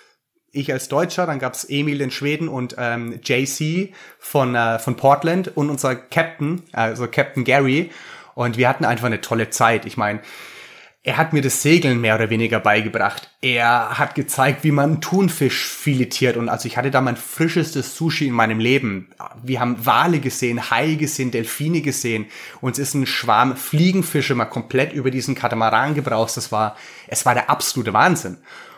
ich 0.51 0.73
als 0.73 0.89
Deutscher, 0.89 1.27
dann 1.27 1.39
gab's 1.39 1.65
Emil 1.69 2.01
in 2.01 2.11
Schweden 2.11 2.49
und 2.49 2.75
ähm, 2.79 3.21
JC 3.23 3.93
von, 4.19 4.55
äh, 4.55 4.79
von 4.79 4.97
Portland 4.97 5.57
und 5.57 5.69
unser 5.69 5.95
Captain, 5.95 6.63
also 6.73 7.07
Captain 7.07 7.45
Gary. 7.45 7.91
Und 8.35 8.57
wir 8.57 8.69
hatten 8.69 8.85
einfach 8.85 9.07
eine 9.07 9.21
tolle 9.21 9.51
Zeit. 9.51 9.85
Ich 9.85 9.97
meine, 9.97 10.21
er 11.09 11.17
hat 11.17 11.33
mir 11.33 11.41
das 11.41 11.63
Segeln 11.63 12.03
mehr 12.03 12.17
oder 12.17 12.29
weniger 12.29 12.61
beigebracht. 12.61 13.31
Er 13.41 13.99
hat 13.99 14.15
gezeigt, 14.15 14.63
wie 14.63 14.73
man 14.73 15.01
Thunfisch 15.01 15.67
filetiert 15.67 16.37
und 16.37 16.51
also 16.51 16.67
ich 16.67 16.77
hatte 16.77 16.91
da 16.91 17.01
mein 17.01 17.17
frischestes 17.17 17.97
Sushi 17.97 18.27
in 18.27 18.35
meinem 18.35 18.59
Leben. 18.59 19.09
Wir 19.43 19.61
haben 19.61 19.87
Wale 19.87 20.21
gesehen, 20.21 20.71
Haie 20.71 20.97
gesehen, 20.97 21.31
Delfine 21.31 21.81
gesehen. 21.81 22.27
Uns 22.61 22.79
ist 22.79 22.93
ein 22.93 23.07
Schwarm 23.07 23.57
Fliegenfische 23.57 24.35
mal 24.35 24.45
komplett 24.45 24.93
über 24.93 25.11
diesen 25.11 25.35
Katamaran 25.35 25.95
gebraucht. 25.95 26.37
Das 26.37 26.53
war, 26.53 26.77
es 27.07 27.25
war 27.25 27.33
der 27.33 27.49
absolute 27.49 27.95
Wahnsinn. 27.95 28.37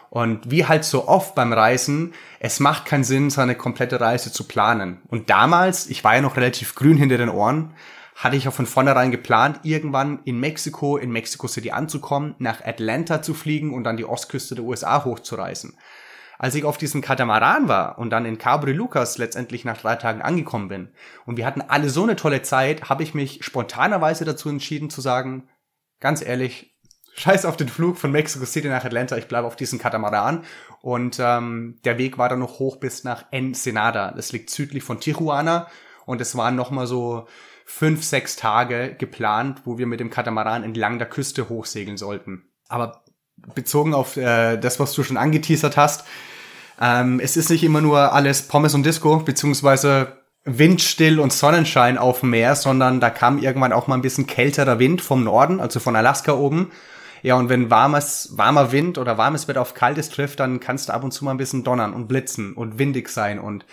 Und 0.09 0.53
wie 0.53 0.65
halt 0.65 0.85
so 0.85 1.09
oft 1.09 1.35
beim 1.35 1.53
Reisen, 1.53 2.15
es 2.39 2.61
macht 2.61 2.85
keinen 2.85 3.03
Sinn, 3.03 3.31
seine 3.31 3.57
komplette 3.57 4.01
Reise 4.01 4.31
zu 4.31 4.45
planen. 4.45 4.99
Und 5.09 5.31
damals, 5.31 5.89
ich 5.89 6.05
war 6.05 6.15
ja 6.15 6.21
noch 6.21 6.37
relativ 6.37 6.77
grün 6.77 6.97
hinter 6.97 7.19
den 7.19 7.29
Ohren, 7.29 7.75
hatte 8.21 8.37
ich 8.37 8.47
auch 8.47 8.53
von 8.53 8.67
vornherein 8.67 9.11
geplant, 9.11 9.61
irgendwann 9.63 10.21
in 10.25 10.39
Mexiko, 10.39 10.99
in 10.99 11.11
Mexico 11.11 11.49
City 11.49 11.71
anzukommen, 11.71 12.35
nach 12.39 12.63
Atlanta 12.63 13.23
zu 13.23 13.33
fliegen 13.33 13.73
und 13.73 13.85
dann 13.85 13.97
die 13.97 14.05
Ostküste 14.05 14.55
der 14.55 14.65
USA 14.65 15.05
hochzureisen. 15.07 15.79
Als 16.39 16.55
ich 16.55 16.65
auf 16.65 16.77
diesem 16.77 17.01
Katamaran 17.01 17.69
war 17.69 17.99
und 17.99 18.11
dann 18.11 18.27
in 18.27 18.37
Cabo 18.37 18.67
de 18.67 18.75
Lucas 18.75 19.17
letztendlich 19.17 19.65
nach 19.65 19.79
drei 19.79 19.97
Tagen 19.97 20.21
angekommen 20.21 20.69
bin 20.69 20.91
und 21.25 21.39
wir 21.39 21.47
hatten 21.47 21.63
alle 21.63 21.89
so 21.89 22.03
eine 22.03 22.15
tolle 22.15 22.43
Zeit, 22.43 22.91
habe 22.91 23.03
ich 23.03 23.15
mich 23.15 23.43
spontanerweise 23.43 24.27
dazu 24.27 24.51
entschieden 24.51 24.91
zu 24.91 25.01
sagen, 25.01 25.49
ganz 25.99 26.23
ehrlich, 26.23 26.77
scheiß 27.17 27.47
auf 27.47 27.57
den 27.57 27.69
Flug 27.71 27.97
von 27.97 28.13
Mexico 28.13 28.45
City 28.45 28.69
nach 28.69 28.85
Atlanta, 28.85 29.17
ich 29.17 29.29
bleibe 29.29 29.47
auf 29.47 29.57
diesem 29.57 29.79
Katamaran 29.79 30.45
und 30.83 31.19
ähm, 31.21 31.79
der 31.87 31.97
Weg 31.97 32.19
war 32.19 32.29
dann 32.29 32.41
noch 32.41 32.59
hoch 32.59 32.77
bis 32.77 33.03
nach 33.03 33.25
Ensenada. 33.31 34.13
Das 34.13 34.33
liegt 34.33 34.51
südlich 34.51 34.83
von 34.83 35.01
Tijuana 35.01 35.69
und 36.05 36.21
es 36.21 36.37
waren 36.37 36.55
nochmal 36.55 36.87
so 36.87 37.27
fünf, 37.71 38.03
sechs 38.03 38.37
Tage 38.37 38.97
geplant, 38.99 39.63
wo 39.65 39.79
wir 39.79 39.87
mit 39.87 40.01
dem 40.01 40.11
Katamaran 40.11 40.65
entlang 40.65 40.99
der 40.99 41.09
Küste 41.09 41.49
hochsegeln 41.49 41.97
sollten. 41.97 42.43
Aber 42.69 43.05
bezogen 43.55 43.95
auf 43.95 44.17
äh, 44.17 44.57
das, 44.57 44.81
was 44.81 44.93
du 44.93 45.03
schon 45.05 45.17
angeteasert 45.17 45.77
hast, 45.77 46.05
ähm, 46.81 47.21
es 47.21 47.37
ist 47.37 47.49
nicht 47.49 47.63
immer 47.63 47.81
nur 47.81 48.13
alles 48.13 48.43
Pommes 48.43 48.75
und 48.75 48.85
Disco, 48.85 49.19
beziehungsweise 49.21 50.19
windstill 50.45 51.21
und 51.21 51.33
Sonnenschein 51.33 51.97
auf 51.97 52.21
dem 52.21 52.31
Meer, 52.31 52.57
sondern 52.57 53.01
da 53.01 53.09
kam 53.09 53.39
irgendwann 53.39 53.73
auch 53.73 53.87
mal 53.87 53.95
ein 53.95 54.03
bisschen 54.03 54.27
kälterer 54.27 54.79
Wind 54.79 55.01
vom 55.01 55.23
Norden, 55.23 55.61
also 55.61 55.79
von 55.81 55.97
Alaska 55.97 56.33
oben. 56.33 56.73
Ja, 57.23 57.37
und 57.37 57.51
wenn 57.51 57.71
warmes, 57.71 58.31
warmer 58.33 58.73
Wind 58.73 58.99
oder 58.99 59.17
warmes 59.17 59.47
Wetter 59.47 59.61
auf 59.61 59.75
kaltes 59.75 60.11
trifft, 60.11 60.41
dann 60.41 60.59
kannst 60.59 60.89
du 60.89 60.93
ab 60.93 61.05
und 61.05 61.13
zu 61.13 61.25
mal 61.25 61.31
ein 61.31 61.37
bisschen 61.37 61.65
donnern 61.65 61.95
und 61.95 62.09
blitzen 62.09 62.55
und 62.55 62.79
windig 62.79 63.11
sein. 63.11 63.39
Und 63.39 63.65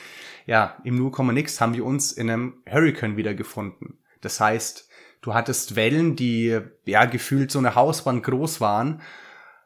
ja, 0.47 0.77
im 0.85 0.95
Nu 0.95 1.11
nix 1.31 1.59
haben 1.59 1.73
wir 1.73 1.85
uns 1.85 2.13
in 2.13 2.29
einem 2.29 2.63
Hurricane 2.67 3.17
wiedergefunden. 3.17 3.99
Das 4.21 4.39
heißt, 4.39 4.89
du 5.21 5.33
hattest 5.33 5.75
Wellen, 5.75 6.15
die 6.15 6.57
ja 6.85 7.05
gefühlt 7.05 7.51
so 7.51 7.59
eine 7.59 7.75
Hauswand 7.75 8.23
groß 8.23 8.61
waren. 8.61 9.01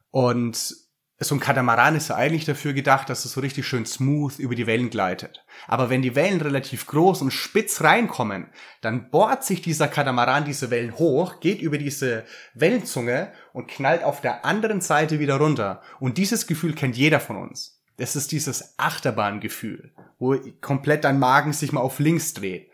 Und 0.10 0.76
so 1.20 1.36
ein 1.36 1.40
Katamaran 1.40 1.96
ist 1.96 2.10
ja 2.10 2.16
eigentlich 2.16 2.46
dafür 2.46 2.74
gedacht, 2.74 3.10
dass 3.10 3.26
es 3.26 3.34
so 3.34 3.42
richtig 3.42 3.68
schön 3.68 3.86
smooth 3.86 4.40
über 4.40 4.56
die 4.56 4.66
Wellen 4.66 4.90
gleitet. 4.90 5.46
Aber 5.68 5.92
wenn 5.92 6.02
die 6.02 6.16
Wellen 6.16 6.42
relativ 6.42 6.88
groß 6.88 7.22
und 7.22 7.30
spitz 7.30 7.82
reinkommen, 7.82 8.48
dann 8.82 9.12
bohrt 9.12 9.44
sich 9.44 9.62
dieser 9.62 9.88
Katamaran 9.88 10.46
diese 10.46 10.72
Wellen 10.72 10.98
hoch, 10.98 11.40
geht 11.42 11.62
über 11.62 11.78
diese 11.78 12.26
Wellenzunge 12.56 13.32
und 13.54 13.68
knallt 13.68 14.04
auf 14.04 14.22
der 14.22 14.46
anderen 14.46 14.82
Seite 14.82 15.20
wieder 15.20 15.38
runter. 15.38 15.84
Und 16.00 16.18
dieses 16.18 16.48
Gefühl 16.48 16.74
kennt 16.74 16.98
jeder 16.98 17.20
von 17.20 17.38
uns. 17.38 17.81
Das 17.98 18.16
ist 18.16 18.32
dieses 18.32 18.76
Achterbahngefühl, 18.78 19.94
wo 20.18 20.36
komplett 20.62 21.04
dein 21.04 21.20
Magen 21.20 21.54
sich 21.54 21.72
mal 21.72 21.82
auf 21.82 22.00
links 22.00 22.34
dreht. 22.34 22.72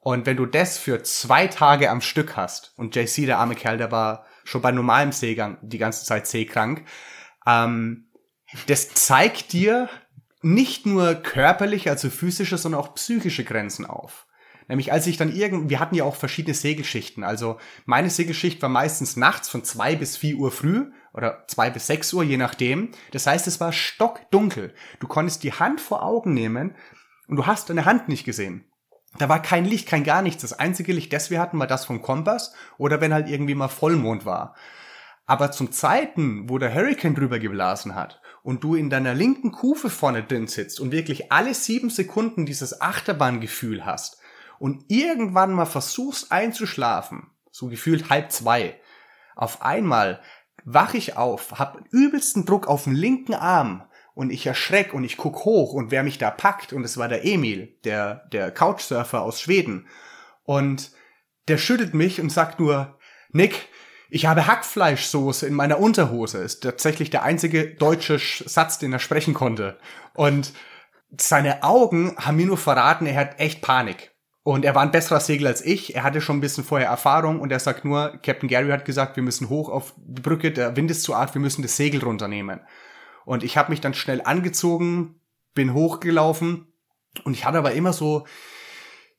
Und 0.00 0.24
wenn 0.24 0.36
du 0.36 0.46
das 0.46 0.78
für 0.78 1.02
zwei 1.02 1.48
Tage 1.48 1.90
am 1.90 2.00
Stück 2.00 2.36
hast, 2.36 2.72
und 2.76 2.94
JC, 2.94 3.26
der 3.26 3.38
arme 3.38 3.56
Kerl, 3.56 3.76
der 3.76 3.90
war 3.90 4.24
schon 4.44 4.62
bei 4.62 4.70
normalem 4.70 5.12
Seegang 5.12 5.58
die 5.62 5.78
ganze 5.78 6.04
Zeit 6.04 6.26
seekrank, 6.26 6.84
ähm, 7.44 8.06
das 8.68 8.90
zeigt 8.94 9.52
dir 9.52 9.88
nicht 10.42 10.86
nur 10.86 11.14
körperliche, 11.14 11.90
also 11.90 12.08
physische, 12.08 12.56
sondern 12.56 12.80
auch 12.80 12.94
psychische 12.94 13.42
Grenzen 13.42 13.84
auf. 13.84 14.26
Nämlich 14.68 14.92
als 14.92 15.06
ich 15.06 15.16
dann 15.16 15.34
irgend, 15.34 15.70
wir 15.70 15.80
hatten 15.80 15.94
ja 15.94 16.04
auch 16.04 16.16
verschiedene 16.16 16.54
Segelschichten. 16.54 17.24
Also 17.24 17.58
meine 17.84 18.10
Segelschicht 18.10 18.60
war 18.62 18.68
meistens 18.68 19.16
nachts 19.16 19.48
von 19.48 19.64
zwei 19.64 19.94
bis 19.94 20.16
vier 20.16 20.36
Uhr 20.36 20.50
früh 20.50 20.90
oder 21.16 21.44
zwei 21.48 21.70
bis 21.70 21.86
sechs 21.86 22.12
Uhr, 22.12 22.22
je 22.22 22.36
nachdem. 22.36 22.90
Das 23.12 23.26
heißt, 23.26 23.46
es 23.46 23.58
war 23.60 23.72
stockdunkel. 23.72 24.74
Du 25.00 25.06
konntest 25.06 25.42
die 25.42 25.52
Hand 25.52 25.80
vor 25.80 26.02
Augen 26.02 26.34
nehmen 26.34 26.74
und 27.26 27.36
du 27.36 27.46
hast 27.46 27.70
deine 27.70 27.86
Hand 27.86 28.08
nicht 28.08 28.24
gesehen. 28.24 28.64
Da 29.18 29.28
war 29.28 29.40
kein 29.40 29.64
Licht, 29.64 29.88
kein 29.88 30.04
gar 30.04 30.20
nichts. 30.20 30.42
Das 30.42 30.52
einzige 30.52 30.92
Licht, 30.92 31.12
das 31.12 31.30
wir 31.30 31.40
hatten, 31.40 31.58
war 31.58 31.66
das 31.66 31.86
vom 31.86 32.02
Kompass 32.02 32.54
oder 32.76 33.00
wenn 33.00 33.14
halt 33.14 33.28
irgendwie 33.28 33.54
mal 33.54 33.68
Vollmond 33.68 34.26
war. 34.26 34.54
Aber 35.24 35.50
zum 35.50 35.72
Zeiten, 35.72 36.48
wo 36.50 36.58
der 36.58 36.74
Hurricane 36.74 37.14
drüber 37.14 37.38
geblasen 37.38 37.94
hat 37.94 38.20
und 38.42 38.62
du 38.62 38.74
in 38.74 38.90
deiner 38.90 39.14
linken 39.14 39.52
Kufe 39.52 39.90
vorne 39.90 40.22
drin 40.22 40.46
sitzt 40.46 40.78
und 40.78 40.92
wirklich 40.92 41.32
alle 41.32 41.54
sieben 41.54 41.90
Sekunden 41.90 42.46
dieses 42.46 42.80
Achterbahngefühl 42.80 43.84
hast 43.84 44.20
und 44.58 44.84
irgendwann 44.88 45.52
mal 45.52 45.66
versuchst 45.66 46.30
einzuschlafen, 46.30 47.30
so 47.50 47.66
gefühlt 47.68 48.10
halb 48.10 48.30
zwei, 48.30 48.80
auf 49.34 49.62
einmal 49.62 50.20
wach 50.66 50.92
ich 50.94 51.16
auf, 51.16 51.58
hab 51.58 51.80
übelsten 51.90 52.44
Druck 52.44 52.66
auf 52.66 52.84
den 52.84 52.94
linken 52.94 53.34
Arm 53.34 53.84
und 54.14 54.30
ich 54.30 54.46
erschreck 54.46 54.92
und 54.92 55.04
ich 55.04 55.16
guck 55.16 55.44
hoch 55.44 55.72
und 55.72 55.90
wer 55.90 56.02
mich 56.02 56.18
da 56.18 56.30
packt 56.30 56.72
und 56.72 56.84
es 56.84 56.98
war 56.98 57.08
der 57.08 57.24
Emil, 57.24 57.78
der, 57.84 58.26
der 58.32 58.50
Couchsurfer 58.50 59.22
aus 59.22 59.40
Schweden 59.40 59.86
und 60.42 60.90
der 61.48 61.56
schüttelt 61.56 61.94
mich 61.94 62.20
und 62.20 62.30
sagt 62.30 62.58
nur, 62.58 62.98
Nick, 63.30 63.68
ich 64.10 64.26
habe 64.26 64.46
Hackfleischsoße 64.46 65.46
in 65.46 65.54
meiner 65.54 65.78
Unterhose. 65.78 66.38
Ist 66.38 66.62
tatsächlich 66.62 67.10
der 67.10 67.22
einzige 67.22 67.74
deutsche 67.74 68.18
Satz, 68.18 68.78
den 68.78 68.92
er 68.92 68.98
sprechen 68.98 69.34
konnte. 69.34 69.78
Und 70.14 70.52
seine 71.20 71.62
Augen 71.62 72.16
haben 72.16 72.36
mir 72.36 72.46
nur 72.46 72.58
verraten, 72.58 73.06
er 73.06 73.16
hat 73.16 73.40
echt 73.40 73.62
Panik. 73.62 74.15
Und 74.46 74.64
er 74.64 74.76
war 74.76 74.82
ein 74.82 74.92
besserer 74.92 75.18
Segler 75.18 75.48
als 75.48 75.64
ich. 75.64 75.96
Er 75.96 76.04
hatte 76.04 76.20
schon 76.20 76.36
ein 76.36 76.40
bisschen 76.40 76.62
vorher 76.62 76.86
Erfahrung 76.86 77.40
und 77.40 77.50
er 77.50 77.58
sagt 77.58 77.84
nur, 77.84 78.16
Captain 78.22 78.48
Gary 78.48 78.68
hat 78.68 78.84
gesagt, 78.84 79.16
wir 79.16 79.24
müssen 79.24 79.48
hoch 79.48 79.68
auf 79.68 79.92
die 79.96 80.22
Brücke, 80.22 80.52
der 80.52 80.76
Wind 80.76 80.88
ist 80.88 81.02
zu 81.02 81.16
arg, 81.16 81.34
wir 81.34 81.40
müssen 81.40 81.62
das 81.62 81.76
Segel 81.76 82.00
runternehmen. 82.00 82.60
Und 83.24 83.42
ich 83.42 83.56
habe 83.56 83.72
mich 83.72 83.80
dann 83.80 83.92
schnell 83.92 84.22
angezogen, 84.22 85.16
bin 85.54 85.74
hochgelaufen 85.74 86.68
und 87.24 87.34
ich 87.34 87.44
hatte 87.44 87.58
aber 87.58 87.72
immer 87.72 87.92
so 87.92 88.24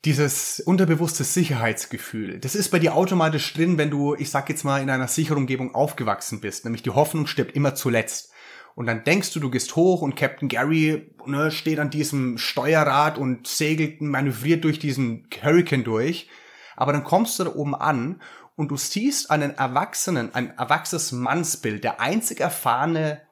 dieses 0.06 0.62
unterbewusste 0.62 1.26
Sicherheitsgefühl, 1.26 2.40
das 2.40 2.56
ist 2.56 2.70
bei 2.70 2.80
dir 2.80 2.96
automatisch 2.96 3.54
drin, 3.54 3.78
wenn 3.78 3.90
du, 3.90 4.16
ich 4.16 4.30
sag 4.30 4.48
jetzt 4.48 4.64
mal, 4.64 4.82
in 4.82 4.90
einer 4.90 5.10
sicheren 5.10 5.40
Umgebung 5.40 5.76
aufgewachsen 5.76 6.40
bist. 6.40 6.64
Nämlich 6.64 6.84
die 6.84 6.92
Hoffnung 6.92 7.28
stirbt 7.28 7.54
immer 7.54 7.76
zuletzt. 7.76 8.32
Und 8.78 8.86
dann 8.86 9.04
denkst 9.04 9.34
du, 9.34 9.40
du 9.40 9.50
gehst 9.50 9.76
hoch 9.76 10.04
und 10.04 10.16
Captain 10.16 10.50
Gary 10.50 11.12
ne, 11.26 11.50
steht 11.50 11.80
an 11.80 11.90
diesem 11.90 12.38
Steuerrad 12.38 13.18
und 13.18 13.48
segelt, 13.48 14.02
manövriert 14.02 14.64
durch 14.64 14.78
diesen 14.78 15.28
Hurricane 15.42 15.84
durch. 15.84 16.30
Aber 16.76 16.94
dann 16.94 17.04
kommst 17.04 17.40
du 17.40 17.46
da 17.46 17.56
oben 17.56 17.74
an 17.74 18.22
und 18.56 18.70
du 18.70 18.78
siehst 18.78 19.32
einen 19.32 19.58
Erwachsenen, 19.58 20.36
ein 20.36 20.56
erwachsenes 20.60 21.12
Mannsbild, 21.12 21.84
der 21.84 22.00
einzig 22.00 22.40
erfahrene 22.40 23.24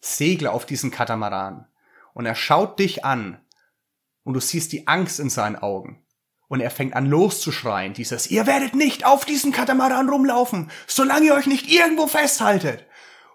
Segler 0.00 0.52
auf 0.52 0.66
diesem 0.66 0.90
Katamaran. 0.90 1.68
Und 2.12 2.26
er 2.26 2.34
schaut 2.34 2.80
dich 2.80 3.04
an 3.04 3.38
und 4.24 4.34
du 4.34 4.40
siehst 4.40 4.72
die 4.72 4.88
Angst 4.88 5.20
in 5.20 5.30
seinen 5.30 5.54
Augen. 5.54 6.02
Und 6.48 6.60
er 6.60 6.72
fängt 6.72 6.96
an 6.96 7.06
loszuschreien, 7.06 7.92
dieses, 7.92 8.32
ihr 8.32 8.48
werdet 8.48 8.74
nicht 8.74 9.06
auf 9.06 9.24
diesem 9.24 9.52
Katamaran 9.52 10.08
rumlaufen, 10.08 10.72
solange 10.88 11.26
ihr 11.26 11.34
euch 11.34 11.46
nicht 11.46 11.70
irgendwo 11.70 12.08
festhaltet. 12.08 12.87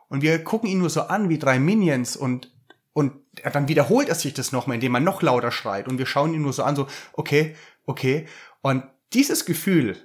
Und 0.09 0.21
wir 0.21 0.43
gucken 0.43 0.69
ihn 0.69 0.79
nur 0.79 0.89
so 0.89 1.01
an 1.01 1.29
wie 1.29 1.39
drei 1.39 1.59
Minions 1.59 2.15
und, 2.15 2.51
und 2.93 3.13
dann 3.51 3.67
wiederholt 3.67 4.09
er 4.09 4.15
sich 4.15 4.33
das 4.33 4.51
nochmal, 4.51 4.75
indem 4.75 4.95
er 4.95 5.01
noch 5.01 5.21
lauter 5.21 5.51
schreit. 5.51 5.87
Und 5.87 5.97
wir 5.97 6.05
schauen 6.05 6.33
ihn 6.33 6.41
nur 6.41 6.53
so 6.53 6.63
an, 6.63 6.75
so, 6.75 6.87
okay, 7.13 7.55
okay. 7.85 8.27
Und 8.61 8.83
dieses 9.13 9.45
Gefühl, 9.45 9.97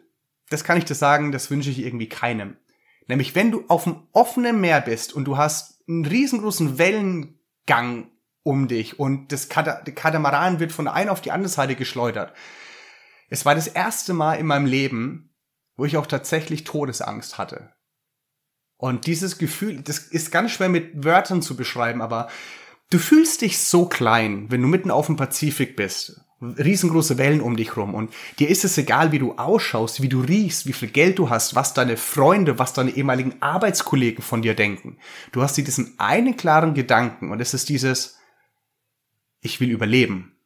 das 0.51 0.65
kann 0.65 0.79
ich 0.79 0.85
dir 0.85 0.95
sagen, 0.95 1.33
das 1.33 1.51
wünsche 1.51 1.71
ich 1.71 1.81
irgendwie 1.81 2.09
keinem. 2.09 2.57
Nämlich, 3.07 3.35
wenn 3.35 3.51
du 3.51 3.65
auf 3.69 3.85
dem 3.85 4.07
offenen 4.13 4.61
Meer 4.61 4.81
bist 4.81 5.13
und 5.13 5.25
du 5.25 5.37
hast 5.37 5.83
einen 5.89 6.05
riesengroßen 6.05 6.79
Wellengang 6.79 8.11
um 8.43 8.69
dich 8.69 8.99
und 8.99 9.33
das 9.33 9.49
Katamaran 9.49 10.61
wird 10.61 10.73
von 10.73 10.87
der 10.87 10.95
einen 10.95 11.11
auf 11.11 11.21
die 11.21 11.33
andere 11.33 11.51
Seite 11.51 11.75
geschleudert 11.75 12.33
es 13.29 13.45
war 13.45 13.55
das 13.55 13.67
erste 13.67 14.15
Mal 14.15 14.35
in 14.35 14.47
meinem 14.47 14.67
Leben, 14.67 15.35
wo 15.77 15.85
ich 15.85 15.97
auch 15.97 16.07
tatsächlich 16.07 16.65
Todesangst 16.65 17.39
hatte. 17.39 17.73
Und 18.79 19.07
dieses 19.07 19.39
Gefühl, 19.39 19.83
das 19.83 19.99
ist 19.99 20.31
ganz 20.31 20.53
schwer 20.53 20.69
mit 20.69 21.05
Wörtern 21.05 21.43
zu 21.43 21.57
beschreiben, 21.57 22.01
aber 22.01 22.29
du 22.91 22.99
fühlst 22.99 23.43
dich 23.43 23.59
so 23.59 23.87
klein, 23.87 24.47
wenn 24.51 24.63
du 24.63 24.69
mitten 24.69 24.93
auf 24.93 25.07
dem 25.07 25.17
Pazifik 25.17 25.77
bist. 25.77 26.21
Riesengroße 26.41 27.19
Wellen 27.19 27.41
um 27.41 27.57
dich 27.57 27.77
rum 27.77 27.97
und 27.97 28.15
dir 28.39 28.49
ist 28.49 28.65
es 28.65 28.79
egal, 28.79 29.11
wie 29.11 29.19
du 29.19 29.33
ausschaust, 29.33 30.03
wie 30.03 30.09
du 30.09 30.21
riechst, 30.21 30.67
wie 30.69 30.73
viel 30.73 30.89
Geld 30.89 31.19
du 31.19 31.29
hast, 31.29 31.57
was 31.57 31.75
deine 31.75 31.97
Freunde, 31.97 32.61
was 32.61 32.73
deine 32.73 32.93
ehemaligen 32.93 33.43
Arbeitskollegen 33.43 34.23
von 34.23 34.43
dir 34.43 34.55
denken. 34.55 34.99
Du 35.33 35.43
hast 35.43 35.57
diesen 35.57 35.99
einen 35.99 36.37
klaren 36.37 36.75
Gedanken 36.75 37.33
und 37.33 37.41
es 37.41 37.55
ist 37.55 37.69
dieses, 37.69 38.19
ich 39.41 39.59
will 39.59 39.71
überleben. 39.71 40.37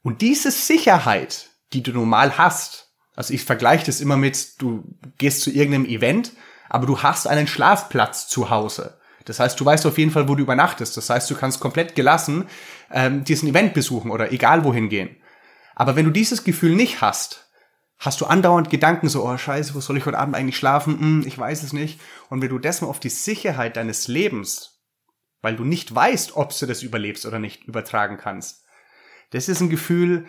Und 0.00 0.22
diese 0.22 0.50
Sicherheit, 0.50 1.50
die 1.74 1.82
du 1.82 1.92
normal 1.92 2.38
hast. 2.38 2.94
Also 3.14 3.34
ich 3.34 3.42
vergleiche 3.42 3.84
das 3.84 4.00
immer 4.00 4.16
mit, 4.16 4.54
du 4.62 4.84
gehst 5.18 5.42
zu 5.42 5.50
irgendeinem 5.50 5.84
Event, 5.84 6.32
aber 6.68 6.86
du 6.86 7.02
hast 7.02 7.26
einen 7.26 7.46
Schlafplatz 7.46 8.28
zu 8.28 8.50
Hause. 8.50 8.98
Das 9.24 9.40
heißt, 9.40 9.60
du 9.60 9.64
weißt 9.64 9.84
auf 9.86 9.98
jeden 9.98 10.10
Fall, 10.10 10.28
wo 10.28 10.34
du 10.34 10.42
übernachtest. 10.42 10.96
Das 10.96 11.10
heißt, 11.10 11.30
du 11.30 11.34
kannst 11.34 11.60
komplett 11.60 11.94
gelassen 11.94 12.48
ähm, 12.90 13.24
diesen 13.24 13.48
Event 13.48 13.74
besuchen 13.74 14.10
oder 14.10 14.32
egal 14.32 14.64
wohin 14.64 14.88
gehen. 14.88 15.16
Aber 15.74 15.96
wenn 15.96 16.06
du 16.06 16.10
dieses 16.10 16.44
Gefühl 16.44 16.74
nicht 16.74 17.02
hast, 17.02 17.50
hast 17.98 18.20
du 18.20 18.26
andauernd 18.26 18.70
Gedanken 18.70 19.08
so, 19.08 19.24
oh 19.24 19.36
scheiße, 19.36 19.74
wo 19.74 19.80
soll 19.80 19.98
ich 19.98 20.06
heute 20.06 20.18
Abend 20.18 20.34
eigentlich 20.34 20.56
schlafen? 20.56 20.98
Hm, 20.98 21.24
ich 21.26 21.38
weiß 21.38 21.62
es 21.62 21.72
nicht. 21.72 22.00
Und 22.30 22.40
wenn 22.42 22.48
du 22.48 22.58
das 22.58 22.80
mal 22.80 22.88
auf 22.88 23.00
die 23.00 23.10
Sicherheit 23.10 23.76
deines 23.76 24.08
Lebens, 24.08 24.82
weil 25.42 25.56
du 25.56 25.64
nicht 25.64 25.94
weißt, 25.94 26.36
ob 26.36 26.56
du 26.58 26.66
das 26.66 26.82
überlebst 26.82 27.26
oder 27.26 27.38
nicht, 27.38 27.64
übertragen 27.64 28.16
kannst, 28.16 28.64
das 29.30 29.48
ist 29.48 29.60
ein 29.60 29.70
Gefühl, 29.70 30.26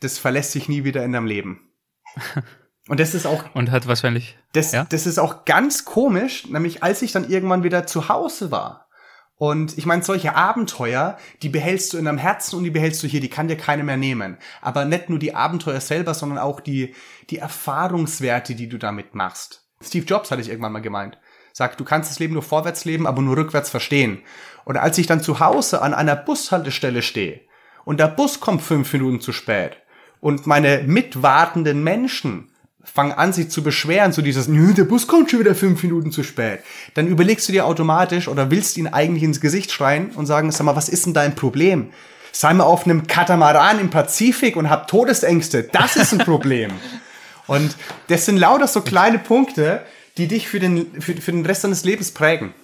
das 0.00 0.18
verlässt 0.18 0.52
sich 0.52 0.68
nie 0.68 0.84
wieder 0.84 1.04
in 1.04 1.12
deinem 1.12 1.26
Leben. 1.26 1.72
Und 2.88 2.98
das 2.98 3.14
ist 3.14 3.26
auch. 3.26 3.44
Und 3.54 3.70
hat 3.70 3.86
wahrscheinlich. 3.86 4.36
Das, 4.52 4.72
ja? 4.72 4.84
das 4.88 5.06
ist 5.06 5.18
auch 5.18 5.44
ganz 5.44 5.84
komisch, 5.84 6.48
nämlich 6.48 6.82
als 6.82 7.02
ich 7.02 7.12
dann 7.12 7.28
irgendwann 7.28 7.62
wieder 7.62 7.86
zu 7.86 8.08
Hause 8.08 8.50
war. 8.50 8.88
Und 9.36 9.76
ich 9.76 9.86
meine, 9.86 10.02
solche 10.02 10.36
Abenteuer, 10.36 11.16
die 11.42 11.48
behältst 11.48 11.92
du 11.92 11.98
in 11.98 12.04
deinem 12.04 12.18
Herzen 12.18 12.56
und 12.56 12.64
die 12.64 12.70
behältst 12.70 13.02
du 13.02 13.08
hier, 13.08 13.20
die 13.20 13.28
kann 13.28 13.48
dir 13.48 13.56
keiner 13.56 13.82
mehr 13.82 13.96
nehmen. 13.96 14.36
Aber 14.60 14.84
nicht 14.84 15.08
nur 15.08 15.18
die 15.18 15.34
Abenteuer 15.34 15.80
selber, 15.80 16.14
sondern 16.14 16.38
auch 16.38 16.60
die, 16.60 16.94
die 17.28 17.38
Erfahrungswerte, 17.38 18.54
die 18.54 18.68
du 18.68 18.78
damit 18.78 19.16
machst. 19.16 19.66
Steve 19.80 20.06
Jobs 20.06 20.30
hatte 20.30 20.42
ich 20.42 20.48
irgendwann 20.48 20.72
mal 20.72 20.78
gemeint. 20.78 21.18
Sagt, 21.52 21.80
du 21.80 21.84
kannst 21.84 22.08
das 22.10 22.18
Leben 22.20 22.34
nur 22.34 22.42
vorwärts 22.42 22.84
leben, 22.84 23.06
aber 23.06 23.20
nur 23.20 23.36
rückwärts 23.36 23.68
verstehen. 23.68 24.22
Und 24.64 24.76
als 24.76 24.96
ich 24.98 25.08
dann 25.08 25.20
zu 25.20 25.40
Hause 25.40 25.82
an 25.82 25.92
einer 25.92 26.14
Bushaltestelle 26.14 27.02
stehe 27.02 27.40
und 27.84 27.98
der 27.98 28.08
Bus 28.08 28.38
kommt 28.38 28.62
fünf 28.62 28.92
Minuten 28.92 29.20
zu 29.20 29.32
spät 29.32 29.76
Und 30.20 30.46
meine 30.46 30.84
mitwartenden 30.84 31.82
Menschen 31.82 32.51
fangen 32.84 33.12
an, 33.12 33.32
sich 33.32 33.48
zu 33.48 33.62
beschweren, 33.62 34.12
so 34.12 34.22
dieses, 34.22 34.48
Nö, 34.48 34.74
der 34.74 34.84
Bus 34.84 35.06
kommt 35.06 35.30
schon 35.30 35.40
wieder 35.40 35.54
fünf 35.54 35.82
Minuten 35.82 36.12
zu 36.12 36.22
spät. 36.22 36.60
Dann 36.94 37.06
überlegst 37.06 37.48
du 37.48 37.52
dir 37.52 37.66
automatisch 37.66 38.28
oder 38.28 38.50
willst 38.50 38.76
ihn 38.76 38.86
eigentlich 38.86 39.22
ins 39.22 39.40
Gesicht 39.40 39.70
schreien 39.70 40.10
und 40.10 40.26
sagen, 40.26 40.50
sag 40.50 40.64
mal, 40.64 40.76
was 40.76 40.88
ist 40.88 41.06
denn 41.06 41.14
dein 41.14 41.34
Problem? 41.34 41.90
Sei 42.32 42.52
mal 42.54 42.64
auf 42.64 42.84
einem 42.84 43.06
Katamaran 43.06 43.78
im 43.78 43.90
Pazifik 43.90 44.56
und 44.56 44.70
hab 44.70 44.88
Todesängste. 44.88 45.64
Das 45.64 45.96
ist 45.96 46.12
ein 46.12 46.18
Problem. 46.18 46.72
und 47.46 47.76
das 48.08 48.26
sind 48.26 48.36
lauter 48.36 48.66
so 48.66 48.80
kleine 48.80 49.18
Punkte, 49.18 49.82
die 50.16 50.28
dich 50.28 50.48
für 50.48 50.60
den, 50.60 51.00
für, 51.00 51.14
für 51.14 51.32
den 51.32 51.46
Rest 51.46 51.64
deines 51.64 51.84
Lebens 51.84 52.10
prägen. 52.10 52.54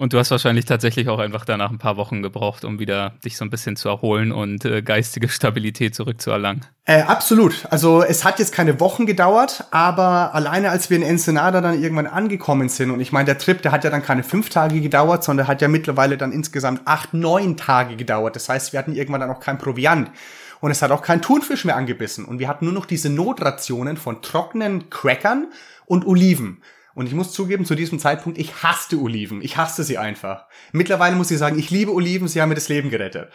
Und 0.00 0.12
du 0.12 0.18
hast 0.20 0.30
wahrscheinlich 0.30 0.64
tatsächlich 0.64 1.08
auch 1.08 1.18
einfach 1.18 1.44
danach 1.44 1.72
ein 1.72 1.78
paar 1.78 1.96
Wochen 1.96 2.22
gebraucht, 2.22 2.64
um 2.64 2.78
wieder 2.78 3.14
dich 3.24 3.36
so 3.36 3.44
ein 3.44 3.50
bisschen 3.50 3.74
zu 3.74 3.88
erholen 3.88 4.30
und 4.30 4.64
äh, 4.64 4.80
geistige 4.80 5.28
Stabilität 5.28 5.96
zurückzuerlangen. 5.96 6.64
Äh, 6.84 7.02
absolut. 7.02 7.66
Also 7.70 8.04
es 8.04 8.24
hat 8.24 8.38
jetzt 8.38 8.52
keine 8.52 8.78
Wochen 8.78 9.06
gedauert, 9.06 9.64
aber 9.72 10.36
alleine 10.36 10.70
als 10.70 10.88
wir 10.88 10.96
in 10.96 11.02
Ensenada 11.02 11.60
dann 11.60 11.82
irgendwann 11.82 12.06
angekommen 12.06 12.68
sind, 12.68 12.92
und 12.92 13.00
ich 13.00 13.10
meine, 13.10 13.24
der 13.24 13.38
Trip, 13.38 13.60
der 13.60 13.72
hat 13.72 13.82
ja 13.82 13.90
dann 13.90 14.04
keine 14.04 14.22
fünf 14.22 14.50
Tage 14.50 14.80
gedauert, 14.80 15.24
sondern 15.24 15.48
hat 15.48 15.60
ja 15.62 15.66
mittlerweile 15.66 16.16
dann 16.16 16.30
insgesamt 16.30 16.82
acht, 16.84 17.12
neun 17.12 17.56
Tage 17.56 17.96
gedauert. 17.96 18.36
Das 18.36 18.48
heißt, 18.48 18.72
wir 18.72 18.78
hatten 18.78 18.94
irgendwann 18.94 19.22
dann 19.22 19.30
auch 19.30 19.40
kein 19.40 19.58
Proviant. 19.58 20.12
Und 20.60 20.70
es 20.70 20.80
hat 20.80 20.92
auch 20.92 21.02
kein 21.02 21.22
Thunfisch 21.22 21.64
mehr 21.64 21.76
angebissen. 21.76 22.24
Und 22.24 22.38
wir 22.38 22.46
hatten 22.46 22.66
nur 22.66 22.74
noch 22.74 22.86
diese 22.86 23.10
Notrationen 23.10 23.96
von 23.96 24.22
trockenen 24.22 24.90
Crackern 24.90 25.48
und 25.86 26.06
Oliven. 26.06 26.62
Und 26.98 27.06
ich 27.06 27.14
muss 27.14 27.30
zugeben, 27.30 27.64
zu 27.64 27.76
diesem 27.76 28.00
Zeitpunkt, 28.00 28.38
ich 28.38 28.64
hasste 28.64 28.98
Oliven. 28.98 29.40
Ich 29.40 29.56
hasste 29.56 29.84
sie 29.84 29.98
einfach. 29.98 30.46
Mittlerweile 30.72 31.14
muss 31.14 31.30
ich 31.30 31.38
sagen, 31.38 31.56
ich 31.56 31.70
liebe 31.70 31.92
Oliven, 31.92 32.26
sie 32.26 32.42
haben 32.42 32.48
mir 32.48 32.56
das 32.56 32.68
Leben 32.68 32.90
gerettet. 32.90 33.30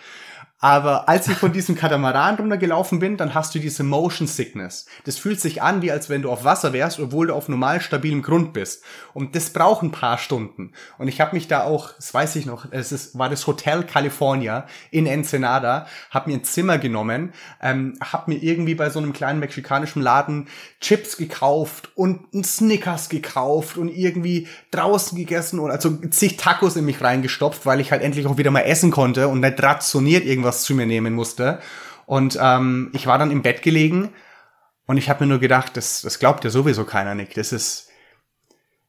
Aber 0.63 1.09
als 1.09 1.27
ich 1.27 1.35
von 1.35 1.51
diesem 1.51 1.75
Katamaran 1.75 2.35
runtergelaufen 2.35 2.99
bin, 2.99 3.17
dann 3.17 3.33
hast 3.33 3.53
du 3.53 3.59
diese 3.59 3.83
Motion 3.83 4.29
Sickness. 4.29 4.85
Das 5.03 5.17
fühlt 5.17 5.41
sich 5.41 5.61
an, 5.61 5.81
wie 5.81 5.91
als 5.91 6.09
wenn 6.09 6.21
du 6.21 6.31
auf 6.31 6.45
Wasser 6.45 6.71
wärst, 6.71 7.01
obwohl 7.01 7.27
du 7.27 7.35
auf 7.35 7.49
normal 7.49 7.81
stabilem 7.81 8.21
Grund 8.21 8.53
bist. 8.53 8.81
Und 9.13 9.35
das 9.35 9.49
braucht 9.49 9.83
ein 9.83 9.91
paar 9.91 10.17
Stunden. 10.17 10.71
Und 10.97 11.09
ich 11.09 11.19
habe 11.19 11.35
mich 11.35 11.49
da 11.49 11.63
auch, 11.63 11.91
das 11.97 12.13
weiß 12.13 12.37
ich 12.37 12.45
noch, 12.45 12.67
es 12.71 12.93
ist, 12.93 13.19
war 13.19 13.29
das 13.29 13.45
Hotel 13.45 13.83
California 13.83 14.65
in 14.89 15.05
Ensenada, 15.05 15.85
habe 16.11 16.29
mir 16.29 16.37
ein 16.37 16.45
Zimmer 16.45 16.77
genommen, 16.77 17.33
ähm, 17.61 17.95
habe 18.01 18.31
mir 18.31 18.41
irgendwie 18.41 18.75
bei 18.75 18.89
so 18.89 18.99
einem 18.99 19.11
kleinen 19.11 19.41
mexikanischen 19.41 20.01
Laden 20.01 20.47
Chips 20.79 21.17
gekauft 21.17 21.91
und 21.95 22.33
ein 22.33 22.45
Snickers 22.45 23.09
gekauft 23.09 23.75
und 23.75 23.89
irgendwie 23.89 24.47
draußen 24.71 25.17
gegessen 25.17 25.59
und 25.59 25.71
also 25.71 25.93
zig 26.09 26.37
Tacos 26.37 26.77
in 26.77 26.85
mich 26.85 27.01
reingestopft, 27.01 27.65
weil 27.65 27.81
ich 27.81 27.91
halt 27.91 28.01
endlich 28.01 28.27
auch 28.27 28.37
wieder 28.37 28.51
mal 28.51 28.61
essen 28.61 28.91
konnte 28.91 29.27
und 29.27 29.41
nicht 29.41 29.61
rationiert 29.61 30.23
irgendwas 30.23 30.52
was 30.53 30.63
zu 30.63 30.75
mir 30.75 30.85
nehmen 30.85 31.13
musste. 31.13 31.59
Und 32.05 32.37
ähm, 32.39 32.91
ich 32.93 33.07
war 33.07 33.17
dann 33.17 33.31
im 33.31 33.41
Bett 33.41 33.61
gelegen 33.61 34.13
und 34.85 34.97
ich 34.97 35.09
habe 35.09 35.23
mir 35.23 35.29
nur 35.29 35.39
gedacht, 35.39 35.75
das, 35.77 36.01
das 36.01 36.19
glaubt 36.19 36.43
ja 36.43 36.49
sowieso 36.49 36.83
keiner, 36.83 37.15
Nick. 37.15 37.33
Das 37.33 37.51
ist, 37.51 37.89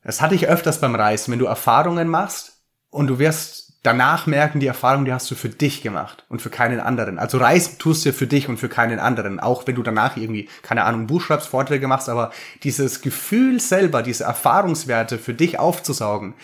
das 0.03 0.21
hatte 0.21 0.35
ich 0.35 0.49
öfters 0.49 0.81
beim 0.81 0.95
Reisen, 0.95 1.33
wenn 1.33 1.39
du 1.39 1.47
Erfahrungen 1.47 2.09
machst 2.09 2.62
und 2.91 3.07
du 3.07 3.19
wirst 3.19 3.65
danach 3.83 4.27
merken, 4.27 4.61
die 4.61 4.67
Erfahrung, 4.67 5.05
die 5.05 5.12
hast 5.12 5.31
du 5.31 5.35
für 5.35 5.51
dich 5.51 5.83
gemacht 5.83 6.25
und 6.29 6.43
für 6.43 6.51
keinen 6.51 6.81
anderen. 6.81 7.19
Also 7.19 7.39
Reisen 7.39 7.79
tust 7.79 8.05
du 8.05 8.12
für 8.12 8.27
dich 8.27 8.49
und 8.49 8.57
für 8.57 8.69
keinen 8.69 8.99
anderen. 8.99 9.39
Auch 9.39 9.67
wenn 9.67 9.75
du 9.75 9.83
danach 9.83 10.17
irgendwie, 10.17 10.49
keine 10.62 10.85
Ahnung, 10.85 11.07
Buch 11.07 11.21
schreibst, 11.21 11.49
Vorträge 11.49 11.87
machst, 11.87 12.09
aber 12.09 12.33
dieses 12.62 13.03
Gefühl 13.03 13.61
selber, 13.61 14.03
diese 14.03 14.25
Erfahrungswerte 14.25 15.19
für 15.19 15.35
dich 15.35 15.59
aufzusaugen, 15.59 16.35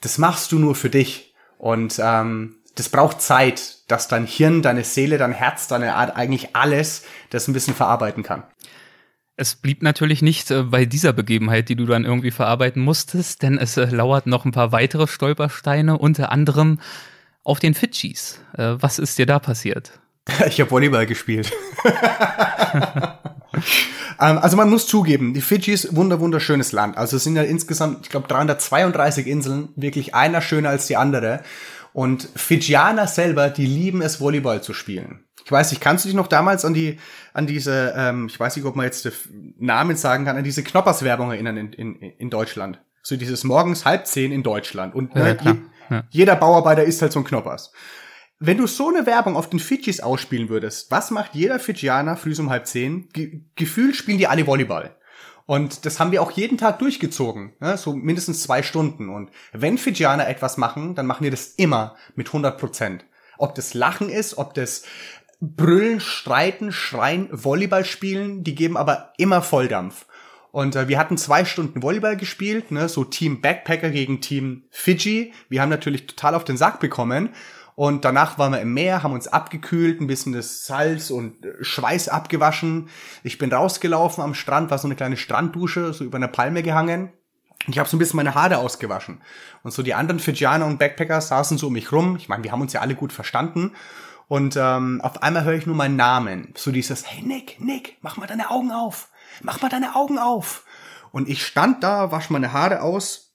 das 0.00 0.18
machst 0.18 0.52
du 0.52 0.58
nur 0.58 0.74
für 0.74 0.90
dich. 0.90 1.34
Und 1.58 2.00
ähm, 2.02 2.55
das 2.76 2.90
braucht 2.90 3.20
Zeit, 3.20 3.78
dass 3.88 4.06
dein 4.06 4.26
Hirn, 4.26 4.62
deine 4.62 4.84
Seele, 4.84 5.18
dein 5.18 5.32
Herz, 5.32 5.66
deine 5.66 5.94
Art, 5.94 6.14
eigentlich 6.16 6.54
alles 6.54 7.04
das 7.30 7.48
ein 7.48 7.52
bisschen 7.52 7.74
verarbeiten 7.74 8.22
kann. 8.22 8.44
Es 9.36 9.54
blieb 9.54 9.82
natürlich 9.82 10.22
nicht 10.22 10.50
äh, 10.50 10.62
bei 10.62 10.84
dieser 10.86 11.12
Begebenheit, 11.12 11.68
die 11.68 11.76
du 11.76 11.84
dann 11.84 12.04
irgendwie 12.04 12.30
verarbeiten 12.30 12.82
musstest, 12.82 13.42
denn 13.42 13.58
es 13.58 13.76
äh, 13.76 13.84
lauert 13.86 14.26
noch 14.26 14.44
ein 14.44 14.52
paar 14.52 14.72
weitere 14.72 15.06
Stolpersteine, 15.06 15.98
unter 15.98 16.32
anderem 16.32 16.80
auf 17.44 17.58
den 17.58 17.74
Fidschis. 17.74 18.40
Äh, 18.56 18.76
was 18.78 18.98
ist 18.98 19.18
dir 19.18 19.26
da 19.26 19.38
passiert? 19.38 19.92
Ich 20.46 20.60
habe 20.60 20.70
Volleyball 20.70 21.06
gespielt. 21.06 21.52
Ähm, 24.20 24.38
also 24.38 24.56
man 24.56 24.70
muss 24.70 24.86
zugeben, 24.86 25.34
die 25.34 25.40
Fidschis, 25.40 25.94
wunder 25.94 26.20
wunderschönes 26.20 26.72
Land. 26.72 26.96
Also 26.96 27.16
es 27.16 27.24
sind 27.24 27.36
ja 27.36 27.42
insgesamt, 27.42 28.00
ich 28.02 28.10
glaube, 28.10 28.28
332 28.28 29.26
Inseln, 29.26 29.68
wirklich 29.76 30.14
einer 30.14 30.40
schöner 30.40 30.70
als 30.70 30.86
die 30.86 30.96
andere. 30.96 31.40
Und 31.96 32.28
Fijianer 32.36 33.06
selber, 33.06 33.48
die 33.48 33.64
lieben 33.64 34.02
es, 34.02 34.20
Volleyball 34.20 34.62
zu 34.62 34.74
spielen. 34.74 35.24
Ich 35.42 35.50
weiß 35.50 35.70
nicht, 35.70 35.80
kannst 35.80 36.04
du 36.04 36.10
dich 36.10 36.14
noch 36.14 36.26
damals 36.26 36.66
an 36.66 36.74
die, 36.74 36.98
an 37.32 37.46
diese, 37.46 37.94
ähm, 37.96 38.26
ich 38.26 38.38
weiß 38.38 38.54
nicht, 38.54 38.66
ob 38.66 38.76
man 38.76 38.84
jetzt 38.84 39.06
den 39.06 39.54
Namen 39.58 39.96
sagen 39.96 40.26
kann, 40.26 40.36
an 40.36 40.44
diese 40.44 40.62
Knoppers-Werbung 40.62 41.30
erinnern 41.30 41.56
in, 41.56 41.72
in, 41.72 41.94
in 41.94 42.28
Deutschland. 42.28 42.82
So 43.02 43.16
dieses 43.16 43.44
morgens 43.44 43.86
halb 43.86 44.06
zehn 44.06 44.30
in 44.30 44.42
Deutschland. 44.42 44.94
Und 44.94 45.14
ne, 45.14 45.38
ja, 45.42 45.52
je, 45.52 45.58
ja. 45.88 46.04
jeder 46.10 46.36
Bauarbeiter 46.36 46.84
isst 46.84 47.00
halt 47.00 47.12
so 47.12 47.20
ein 47.20 47.24
Knoppers. 47.24 47.72
Wenn 48.38 48.58
du 48.58 48.66
so 48.66 48.90
eine 48.90 49.06
Werbung 49.06 49.34
auf 49.34 49.48
den 49.48 49.58
Fidschis 49.58 50.00
ausspielen 50.00 50.50
würdest, 50.50 50.90
was 50.90 51.10
macht 51.10 51.34
jeder 51.34 51.58
Fijianer 51.58 52.18
früh 52.18 52.34
um 52.38 52.50
halb 52.50 52.66
zehn? 52.66 53.08
Ge 53.14 53.40
gefühlt 53.54 53.96
spielen 53.96 54.18
die 54.18 54.26
alle 54.26 54.46
Volleyball. 54.46 54.94
Und 55.46 55.86
das 55.86 56.00
haben 56.00 56.10
wir 56.10 56.22
auch 56.22 56.32
jeden 56.32 56.58
Tag 56.58 56.80
durchgezogen, 56.80 57.52
ne? 57.60 57.76
so 57.76 57.94
mindestens 57.94 58.42
zwei 58.42 58.64
Stunden. 58.64 59.08
Und 59.08 59.30
wenn 59.52 59.78
Fijianer 59.78 60.28
etwas 60.28 60.56
machen, 60.56 60.96
dann 60.96 61.06
machen 61.06 61.22
die 61.22 61.30
das 61.30 61.46
immer 61.56 61.94
mit 62.16 62.28
100 62.28 62.58
Prozent. 62.58 63.04
Ob 63.38 63.54
das 63.54 63.72
Lachen 63.72 64.08
ist, 64.08 64.38
ob 64.38 64.54
das 64.54 64.82
Brüllen, 65.40 66.00
Streiten, 66.00 66.72
Schreien, 66.72 67.28
Volleyball 67.30 67.84
spielen, 67.84 68.42
die 68.42 68.54
geben 68.54 68.76
aber 68.76 69.12
immer 69.18 69.40
Volldampf. 69.40 70.06
Und 70.50 70.74
äh, 70.74 70.88
wir 70.88 70.98
hatten 70.98 71.18
zwei 71.18 71.44
Stunden 71.44 71.82
Volleyball 71.82 72.16
gespielt, 72.16 72.70
ne? 72.70 72.88
so 72.88 73.04
Team 73.04 73.40
Backpacker 73.40 73.90
gegen 73.90 74.20
Team 74.20 74.64
Fiji. 74.70 75.32
Wir 75.48 75.62
haben 75.62 75.68
natürlich 75.68 76.06
total 76.06 76.34
auf 76.34 76.44
den 76.44 76.56
Sack 76.56 76.80
bekommen. 76.80 77.28
Und 77.76 78.06
danach 78.06 78.38
waren 78.38 78.52
wir 78.52 78.60
im 78.62 78.72
Meer, 78.72 79.02
haben 79.02 79.12
uns 79.12 79.28
abgekühlt, 79.28 80.00
ein 80.00 80.06
bisschen 80.06 80.32
das 80.32 80.64
Salz 80.64 81.10
und 81.10 81.44
äh, 81.44 81.62
Schweiß 81.62 82.08
abgewaschen. 82.08 82.88
Ich 83.22 83.36
bin 83.36 83.52
rausgelaufen 83.52 84.24
am 84.24 84.34
Strand, 84.34 84.70
war 84.70 84.78
so 84.78 84.88
eine 84.88 84.96
kleine 84.96 85.18
Stranddusche, 85.18 85.92
so 85.92 86.02
über 86.02 86.16
einer 86.16 86.26
Palme 86.26 86.62
gehangen. 86.62 87.12
Und 87.66 87.72
ich 87.74 87.78
habe 87.78 87.88
so 87.88 87.96
ein 87.96 87.98
bisschen 87.98 88.16
meine 88.16 88.34
Haare 88.34 88.58
ausgewaschen. 88.58 89.20
Und 89.62 89.72
so 89.72 89.82
die 89.82 89.92
anderen 89.92 90.20
Fijianer 90.20 90.64
und 90.64 90.78
Backpacker 90.78 91.20
saßen 91.20 91.58
so 91.58 91.66
um 91.66 91.74
mich 91.74 91.92
rum. 91.92 92.16
Ich 92.16 92.30
meine, 92.30 92.42
wir 92.44 92.50
haben 92.50 92.62
uns 92.62 92.72
ja 92.72 92.80
alle 92.80 92.94
gut 92.94 93.12
verstanden. 93.12 93.72
Und 94.26 94.56
ähm, 94.56 95.02
auf 95.02 95.22
einmal 95.22 95.44
höre 95.44 95.54
ich 95.54 95.66
nur 95.66 95.76
meinen 95.76 95.96
Namen. 95.96 96.54
So 96.56 96.72
dieses, 96.72 97.06
hey 97.06 97.22
Nick, 97.22 97.60
Nick, 97.60 97.98
mach 98.00 98.16
mal 98.16 98.26
deine 98.26 98.50
Augen 98.50 98.72
auf. 98.72 99.10
Mach 99.42 99.60
mal 99.60 99.68
deine 99.68 99.94
Augen 99.96 100.18
auf. 100.18 100.64
Und 101.12 101.28
ich 101.28 101.44
stand 101.46 101.82
da, 101.82 102.10
wasch 102.10 102.30
meine 102.30 102.52
Haare 102.52 102.80
aus, 102.80 103.25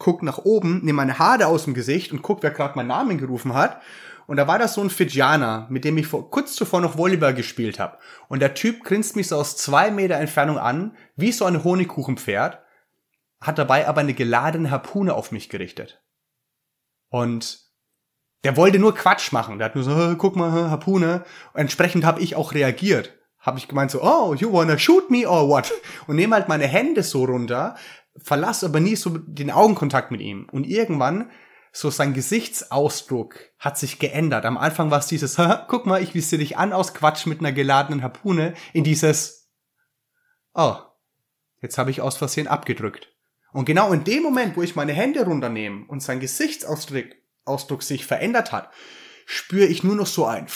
guck 0.00 0.24
nach 0.24 0.38
oben, 0.38 0.80
nehme 0.82 0.96
meine 0.96 1.20
Haare 1.20 1.46
aus 1.46 1.64
dem 1.64 1.74
Gesicht 1.74 2.10
und 2.10 2.22
guck, 2.22 2.42
wer 2.42 2.50
gerade 2.50 2.74
meinen 2.74 2.88
Namen 2.88 3.18
gerufen 3.18 3.54
hat. 3.54 3.80
Und 4.26 4.36
da 4.36 4.48
war 4.48 4.58
das 4.58 4.74
so 4.74 4.80
ein 4.80 4.90
Fijianer, 4.90 5.66
mit 5.70 5.84
dem 5.84 5.98
ich 5.98 6.06
vor, 6.06 6.30
kurz 6.30 6.54
zuvor 6.54 6.80
noch 6.80 6.96
Volleyball 6.96 7.34
gespielt 7.34 7.78
habe. 7.78 7.98
Und 8.28 8.40
der 8.40 8.54
Typ 8.54 8.82
grinst 8.82 9.14
mich 9.14 9.28
so 9.28 9.36
aus 9.36 9.56
zwei 9.56 9.90
Meter 9.90 10.16
Entfernung 10.16 10.58
an, 10.58 10.96
wie 11.16 11.32
so 11.32 11.44
ein 11.44 11.62
Honigkuchenpferd, 11.62 12.60
hat 13.40 13.58
dabei 13.58 13.86
aber 13.88 14.00
eine 14.00 14.14
geladene 14.14 14.70
Harpune 14.70 15.14
auf 15.14 15.32
mich 15.32 15.48
gerichtet. 15.48 16.02
Und 17.08 17.60
der 18.44 18.56
wollte 18.56 18.78
nur 18.78 18.94
Quatsch 18.94 19.32
machen. 19.32 19.58
Der 19.58 19.66
hat 19.66 19.74
nur 19.74 19.84
so, 19.84 20.16
guck 20.16 20.36
mal, 20.36 20.70
Harpune. 20.70 21.24
Und 21.52 21.60
entsprechend 21.60 22.04
habe 22.04 22.20
ich 22.20 22.36
auch 22.36 22.54
reagiert. 22.54 23.18
Habe 23.38 23.58
ich 23.58 23.68
gemeint 23.68 23.90
so, 23.90 24.02
oh, 24.02 24.34
you 24.34 24.52
wanna 24.52 24.78
shoot 24.78 25.10
me 25.10 25.28
or 25.28 25.48
what? 25.48 25.72
Und 26.06 26.16
nehme 26.16 26.36
halt 26.36 26.48
meine 26.48 26.66
Hände 26.66 27.02
so 27.02 27.24
runter, 27.24 27.74
verlasse 28.22 28.66
aber 28.66 28.80
nie 28.80 28.96
so 28.96 29.10
den 29.10 29.50
Augenkontakt 29.50 30.10
mit 30.10 30.20
ihm. 30.20 30.48
Und 30.50 30.64
irgendwann, 30.64 31.30
so 31.72 31.90
sein 31.90 32.14
Gesichtsausdruck 32.14 33.36
hat 33.58 33.78
sich 33.78 33.98
geändert. 33.98 34.44
Am 34.44 34.58
Anfang 34.58 34.90
war 34.90 34.98
es 34.98 35.06
dieses, 35.06 35.36
guck 35.68 35.86
mal, 35.86 36.02
ich 36.02 36.14
wisse 36.14 36.38
dich 36.38 36.58
an 36.58 36.72
aus 36.72 36.94
Quatsch 36.94 37.26
mit 37.26 37.40
einer 37.40 37.52
geladenen 37.52 38.02
Harpune, 38.02 38.54
in 38.72 38.84
dieses, 38.84 39.50
oh, 40.54 40.76
jetzt 41.60 41.78
habe 41.78 41.90
ich 41.90 42.00
aus 42.00 42.16
Versehen 42.16 42.48
abgedrückt. 42.48 43.14
Und 43.52 43.64
genau 43.64 43.92
in 43.92 44.04
dem 44.04 44.22
Moment, 44.22 44.56
wo 44.56 44.62
ich 44.62 44.76
meine 44.76 44.92
Hände 44.92 45.24
runternehme 45.24 45.86
und 45.88 46.02
sein 46.02 46.20
Gesichtsausdruck 46.20 47.06
Ausdruck 47.44 47.82
sich 47.82 48.06
verändert 48.06 48.52
hat, 48.52 48.70
spüre 49.26 49.66
ich 49.66 49.82
nur 49.82 49.96
noch 49.96 50.06
so 50.06 50.26
ein 50.26 50.46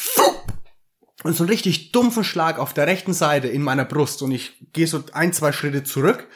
und 1.23 1.35
so 1.35 1.43
einen 1.43 1.51
richtig 1.51 1.93
dumpfen 1.93 2.25
Schlag 2.25 2.59
auf 2.59 2.75
der 2.75 2.87
rechten 2.87 3.15
Seite 3.15 3.49
in 3.49 3.63
meiner 3.63 3.85
Brust 3.85 4.23
und 4.23 4.31
ich 4.31 4.55
gehe 4.73 4.87
so 4.87 5.03
ein, 5.13 5.33
zwei 5.33 5.53
Schritte 5.53 5.83
zurück 5.83 6.29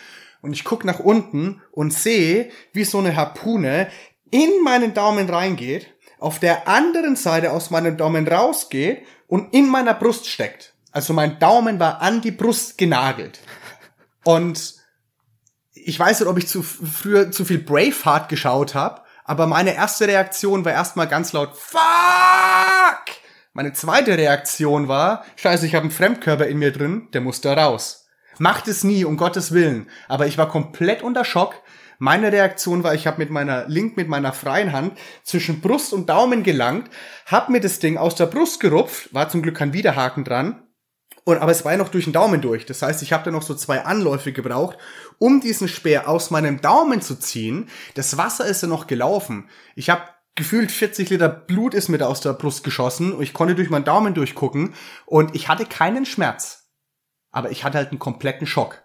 und 0.43 0.53
ich 0.53 0.65
guck 0.65 0.85
nach 0.85 0.99
unten 0.99 1.63
und 1.73 1.93
sehe, 1.93 2.51
wie 2.73 2.85
so 2.85 2.99
eine 2.99 3.17
Harpune 3.17 3.89
in 4.31 4.63
meinen 4.63 4.95
Daumen 4.95 5.29
reingeht, 5.29 5.95
auf 6.19 6.39
der 6.39 6.69
anderen 6.69 7.17
Seite 7.17 7.53
aus 7.53 7.71
meinem 7.71 7.97
Daumen 7.97 8.27
rausgeht 8.27 9.05
und 9.27 9.55
in 9.55 9.69
meiner 9.69 9.95
Brust 9.95 10.27
steckt. 10.27 10.75
Also 10.91 11.13
mein 11.13 11.39
Daumen 11.39 11.79
war 11.79 12.01
an 12.01 12.21
die 12.21 12.31
Brust 12.31 12.79
genagelt. 12.79 13.41
Und 14.25 14.75
ich 15.73 15.99
weiß 15.99 16.21
nicht, 16.21 16.29
ob 16.29 16.39
ich 16.39 16.49
zu 16.49 16.63
früher 16.63 17.31
zu 17.31 17.45
viel 17.45 17.59
Braveheart 17.59 18.29
geschaut 18.29 18.75
habe, 18.75 19.03
aber 19.25 19.47
meine 19.47 19.75
erste 19.75 20.09
Reaktion 20.09 20.65
war 20.65 20.73
erstmal 20.73 21.07
ganz 21.07 21.33
laut 21.33 21.57
Fuck! 21.57 21.79
Meine 23.53 23.73
zweite 23.73 24.17
Reaktion 24.17 24.89
war, 24.89 25.25
scheiße, 25.37 25.67
ich 25.67 25.75
habe 25.75 25.83
einen 25.83 25.91
Fremdkörper 25.91 26.47
in 26.47 26.59
mir 26.59 26.73
drin, 26.73 27.09
der 27.13 27.21
muss 27.21 27.41
da 27.41 27.55
raus. 27.55 28.08
Macht 28.39 28.69
es 28.69 28.85
nie, 28.85 29.05
um 29.05 29.17
Gottes 29.17 29.53
Willen. 29.53 29.89
Aber 30.09 30.27
ich 30.27 30.39
war 30.39 30.49
komplett 30.49 31.03
unter 31.03 31.25
Schock. 31.25 31.55
Meine 31.99 32.33
Reaktion 32.33 32.85
war, 32.85 32.95
ich 32.95 33.07
habe 33.07 33.19
mit 33.19 33.31
meiner 33.31 33.67
Link, 33.67 33.97
mit 33.97 34.09
meiner 34.09 34.33
freien 34.33 34.73
Hand 34.73 34.97
zwischen 35.25 35.61
Brust 35.61 35.93
und 35.93 36.09
Daumen 36.09 36.45
gelangt, 36.45 36.89
hab 37.27 37.49
mir 37.49 37.61
das 37.61 37.81
Ding 37.81 37.97
aus 37.97 38.15
der 38.15 38.27
Brust 38.27 38.61
gerupft, 38.61 39.13
war 39.13 39.29
zum 39.29 39.43
Glück 39.43 39.57
kein 39.57 39.73
Widerhaken 39.73 40.23
dran, 40.23 40.63
und, 41.29 41.43
aber 41.43 41.53
es 41.53 41.63
war 41.63 41.73
ja 41.73 41.79
noch 41.79 41.91
durch 41.91 42.05
den 42.05 42.15
Daumen 42.15 42.41
durch. 42.41 42.65
Das 42.65 42.81
heißt, 42.81 43.03
ich 43.03 43.13
habe 43.13 43.25
da 43.25 43.31
noch 43.31 43.43
so 43.43 43.55
zwei 43.55 43.85
Anläufe 43.85 44.33
gebraucht, 44.33 44.79
um 45.19 45.43
diesen 45.43 45.69
Speer 45.69 46.09
aus 46.09 46.31
meinem 46.31 46.63
Daumen 46.63 47.03
zu 47.03 47.17
ziehen. 47.17 47.69
Das 47.97 48.17
Wasser 48.17 48.47
ist 48.47 48.63
ja 48.63 48.69
noch 48.69 48.87
gelaufen. 48.87 49.51
Ich 49.77 49.91
habe 49.91 50.05
gefühlt 50.37 50.73
40 50.73 51.11
Liter 51.11 51.29
Blut 51.29 51.75
ist 51.75 51.89
mir 51.89 51.99
da 51.99 52.07
aus 52.07 52.23
der 52.23 52.33
Brust 52.33 52.65
geschossen 52.65 53.13
und 53.13 53.23
ich 53.23 53.35
konnte 53.35 53.55
durch 53.55 53.69
meinen 53.69 53.85
Daumen 53.85 54.15
durchgucken 54.15 54.73
und 55.05 55.35
ich 55.35 55.49
hatte 55.49 55.67
keinen 55.67 56.07
Schmerz. 56.07 56.68
Aber 57.31 57.51
ich 57.51 57.65
hatte 57.65 57.79
halt 57.79 57.91
einen 57.91 57.99
kompletten 57.99 58.47
Schock. 58.47 58.83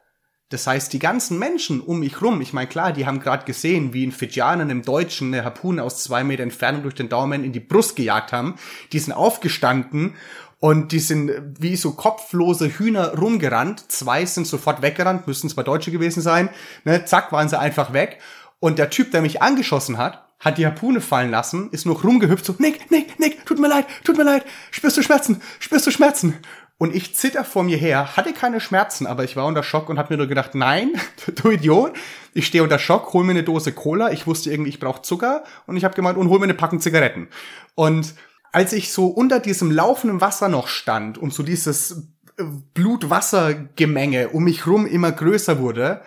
Das 0.49 0.67
heißt, 0.67 0.93
die 0.93 0.99
ganzen 0.99 1.39
Menschen 1.39 1.81
um 1.81 1.99
mich 1.99 2.21
rum, 2.21 2.39
ich 2.39 2.53
meine, 2.53 2.67
klar, 2.67 2.91
die 2.93 3.07
haben 3.07 3.19
gerade 3.19 3.45
gesehen, 3.45 3.93
wie 3.93 4.05
ein 4.05 4.11
Fidschianer 4.11 4.69
im 4.69 4.83
Deutschen 4.83 5.33
eine 5.33 5.43
Harpune 5.43 5.81
aus 5.81 6.03
zwei 6.03 6.23
Meter 6.23 6.43
Entfernung 6.43 6.83
durch 6.83 6.93
den 6.93 7.09
Daumen 7.09 7.43
in 7.43 7.53
die 7.53 7.59
Brust 7.59 7.95
gejagt 7.95 8.31
haben. 8.31 8.55
Die 8.91 8.99
sind 8.99 9.13
aufgestanden 9.13 10.15
und 10.59 10.91
die 10.91 10.99
sind 10.99 11.31
wie 11.59 11.75
so 11.75 11.93
kopflose 11.93 12.69
Hühner 12.69 13.17
rumgerannt. 13.17 13.91
Zwei 13.91 14.25
sind 14.25 14.45
sofort 14.45 14.83
weggerannt, 14.83 15.25
müssten 15.25 15.49
zwei 15.49 15.63
Deutsche 15.63 15.91
gewesen 15.91 16.21
sein. 16.21 16.49
Ne, 16.83 17.03
zack, 17.03 17.31
waren 17.31 17.49
sie 17.49 17.59
einfach 17.59 17.91
weg. 17.91 18.19
Und 18.59 18.77
der 18.77 18.91
Typ, 18.91 19.11
der 19.11 19.21
mich 19.21 19.41
angeschossen 19.41 19.97
hat, 19.97 20.23
hat 20.39 20.57
die 20.57 20.65
Harpune 20.65 21.01
fallen 21.01 21.31
lassen, 21.31 21.69
ist 21.71 21.85
noch 21.85 22.03
rumgehüpft, 22.03 22.45
so, 22.45 22.55
Nick, 22.59 22.91
Nick, 22.91 23.19
Nick, 23.19 23.45
tut 23.45 23.59
mir 23.59 23.69
leid, 23.69 23.87
tut 24.03 24.17
mir 24.17 24.23
leid, 24.23 24.45
spürst 24.71 24.97
du 24.97 25.01
Schmerzen, 25.01 25.41
spürst 25.59 25.87
du 25.87 25.91
Schmerzen? 25.91 26.35
Und 26.84 26.93
ich 26.93 27.15
zitter 27.15 27.45
vor 27.45 27.63
mir 27.63 27.77
her, 27.77 28.17
hatte 28.17 28.34
keine 28.34 28.59
Schmerzen, 28.59 29.07
aber 29.07 29.23
ich 29.23 29.38
war 29.38 29.45
unter 29.45 29.63
Schock 29.63 29.88
und 29.88 29.97
hab 29.97 30.09
mir 30.09 30.17
nur 30.17 30.27
gedacht, 30.27 30.53
nein, 30.53 30.91
du 31.41 31.51
Idiot, 31.51 31.93
ich 32.34 32.45
stehe 32.45 32.61
unter 32.61 32.77
Schock, 32.77 33.13
hol 33.13 33.23
mir 33.23 33.31
eine 33.31 33.43
Dose 33.43 33.71
Cola, 33.71 34.11
ich 34.11 34.27
wusste 34.27 34.51
irgendwie, 34.51 34.71
ich 34.71 34.81
brauche 34.81 35.01
Zucker 35.01 35.45
und 35.65 35.77
ich 35.77 35.86
habe 35.86 35.95
gemeint, 35.95 36.17
und 36.17 36.27
hol 36.27 36.39
mir 36.39 36.43
eine 36.43 36.55
Packung 36.55 36.81
Zigaretten. 36.81 37.29
Und 37.75 38.15
als 38.51 38.73
ich 38.73 38.91
so 38.91 39.07
unter 39.07 39.39
diesem 39.39 39.71
laufenden 39.71 40.19
Wasser 40.19 40.49
noch 40.49 40.67
stand 40.67 41.17
und 41.17 41.34
so 41.34 41.41
dieses 41.41 42.09
äh, 42.38 42.43
Blut-Wasser-Gemenge 42.73 44.31
um 44.31 44.43
mich 44.43 44.67
rum 44.67 44.86
immer 44.86 45.13
größer 45.13 45.59
wurde, 45.59 46.01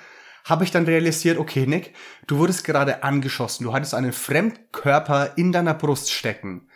habe 0.45 0.64
ich 0.64 0.72
dann 0.72 0.85
realisiert, 0.85 1.39
okay, 1.39 1.66
Nick, 1.66 1.95
du 2.27 2.37
wurdest 2.37 2.64
gerade 2.64 3.03
angeschossen, 3.03 3.64
du 3.64 3.72
hattest 3.72 3.95
einen 3.95 4.12
Fremdkörper 4.12 5.39
in 5.39 5.53
deiner 5.53 5.72
Brust 5.72 6.12
stecken. 6.12 6.68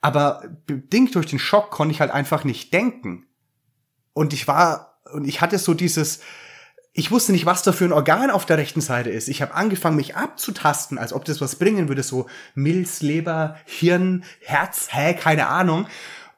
Aber 0.00 0.42
bedingt 0.64 1.14
durch 1.16 1.26
den 1.26 1.38
Schock 1.38 1.70
konnte 1.70 1.92
ich 1.92 2.00
halt 2.00 2.12
einfach 2.12 2.44
nicht 2.44 2.72
denken. 2.72 3.26
Und 4.12 4.32
ich 4.32 4.48
war, 4.48 5.00
und 5.12 5.26
ich 5.26 5.40
hatte 5.40 5.58
so 5.58 5.74
dieses, 5.74 6.20
ich 6.92 7.10
wusste 7.10 7.32
nicht, 7.32 7.46
was 7.46 7.62
da 7.62 7.72
für 7.72 7.84
ein 7.84 7.92
Organ 7.92 8.30
auf 8.30 8.44
der 8.44 8.58
rechten 8.58 8.80
Seite 8.80 9.10
ist. 9.10 9.28
Ich 9.28 9.40
habe 9.40 9.54
angefangen, 9.54 9.96
mich 9.96 10.16
abzutasten, 10.16 10.98
als 10.98 11.12
ob 11.12 11.24
das 11.24 11.40
was 11.40 11.56
bringen 11.56 11.88
würde, 11.88 12.02
so 12.02 12.26
Milz, 12.54 13.00
Leber, 13.00 13.56
Hirn, 13.64 14.24
Herz, 14.40 14.88
hä, 14.90 15.14
keine 15.14 15.46
Ahnung. 15.48 15.86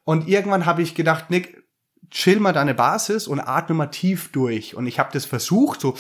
Und 0.05 0.29
irgendwann 0.29 0.67
habe 0.67 0.83
ich 0.83 0.95
gedacht, 0.95 1.31
Nick, 1.31 1.65
chill 2.11 2.39
mal 2.39 2.53
deine 2.53 2.75
Basis 2.75 3.27
und 3.27 3.41
atme 3.41 3.75
mal 3.75 3.87
tief 3.89 4.31
durch. 4.31 4.77
Und 4.77 4.87
ich 4.87 4.99
habe 4.99 5.11
das 5.13 5.25
versucht, 5.25 5.81
so 5.81 5.97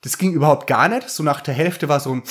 das 0.00 0.18
ging 0.18 0.32
überhaupt 0.32 0.66
gar 0.66 0.88
nicht. 0.88 1.08
So 1.10 1.22
nach 1.22 1.40
der 1.40 1.54
Hälfte 1.54 1.88
war 1.88 2.00
so 2.00 2.14
ein 2.14 2.22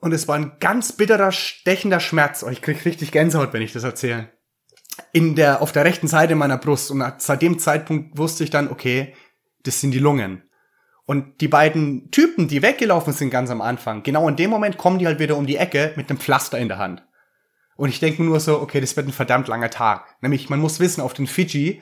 und 0.00 0.12
es 0.12 0.28
war 0.28 0.36
ein 0.36 0.52
ganz 0.60 0.92
bitterer, 0.92 1.30
stechender 1.30 2.00
Schmerz. 2.00 2.42
Oh, 2.42 2.48
ich 2.48 2.62
krieg 2.62 2.84
richtig 2.84 3.12
Gänsehaut, 3.12 3.52
wenn 3.52 3.62
ich 3.62 3.72
das 3.72 3.84
erzähle. 3.84 4.30
In 5.12 5.34
der, 5.34 5.62
auf 5.62 5.72
der 5.72 5.84
rechten 5.84 6.08
Seite 6.08 6.34
meiner 6.34 6.58
Brust. 6.58 6.90
Und 6.90 7.04
seit 7.18 7.42
dem 7.42 7.58
Zeitpunkt 7.58 8.18
wusste 8.18 8.44
ich 8.44 8.50
dann, 8.50 8.70
okay, 8.70 9.14
das 9.62 9.80
sind 9.80 9.92
die 9.92 9.98
Lungen. 9.98 10.42
Und 11.06 11.40
die 11.40 11.48
beiden 11.48 12.10
Typen, 12.10 12.48
die 12.48 12.62
weggelaufen 12.62 13.12
sind 13.12 13.30
ganz 13.30 13.50
am 13.50 13.60
Anfang, 13.60 14.02
genau 14.02 14.28
in 14.28 14.36
dem 14.36 14.50
Moment 14.50 14.78
kommen 14.78 14.98
die 14.98 15.06
halt 15.06 15.18
wieder 15.18 15.36
um 15.36 15.46
die 15.46 15.56
Ecke 15.56 15.92
mit 15.96 16.08
einem 16.08 16.20
Pflaster 16.20 16.58
in 16.58 16.68
der 16.68 16.78
Hand. 16.78 17.02
Und 17.76 17.88
ich 17.88 17.98
denke 17.98 18.22
nur 18.22 18.38
so, 18.40 18.60
okay, 18.60 18.80
das 18.80 18.96
wird 18.96 19.08
ein 19.08 19.12
verdammt 19.12 19.48
langer 19.48 19.70
Tag. 19.70 20.04
Nämlich, 20.20 20.50
man 20.50 20.60
muss 20.60 20.80
wissen, 20.80 21.00
auf 21.00 21.14
den 21.14 21.26
Fiji 21.26 21.80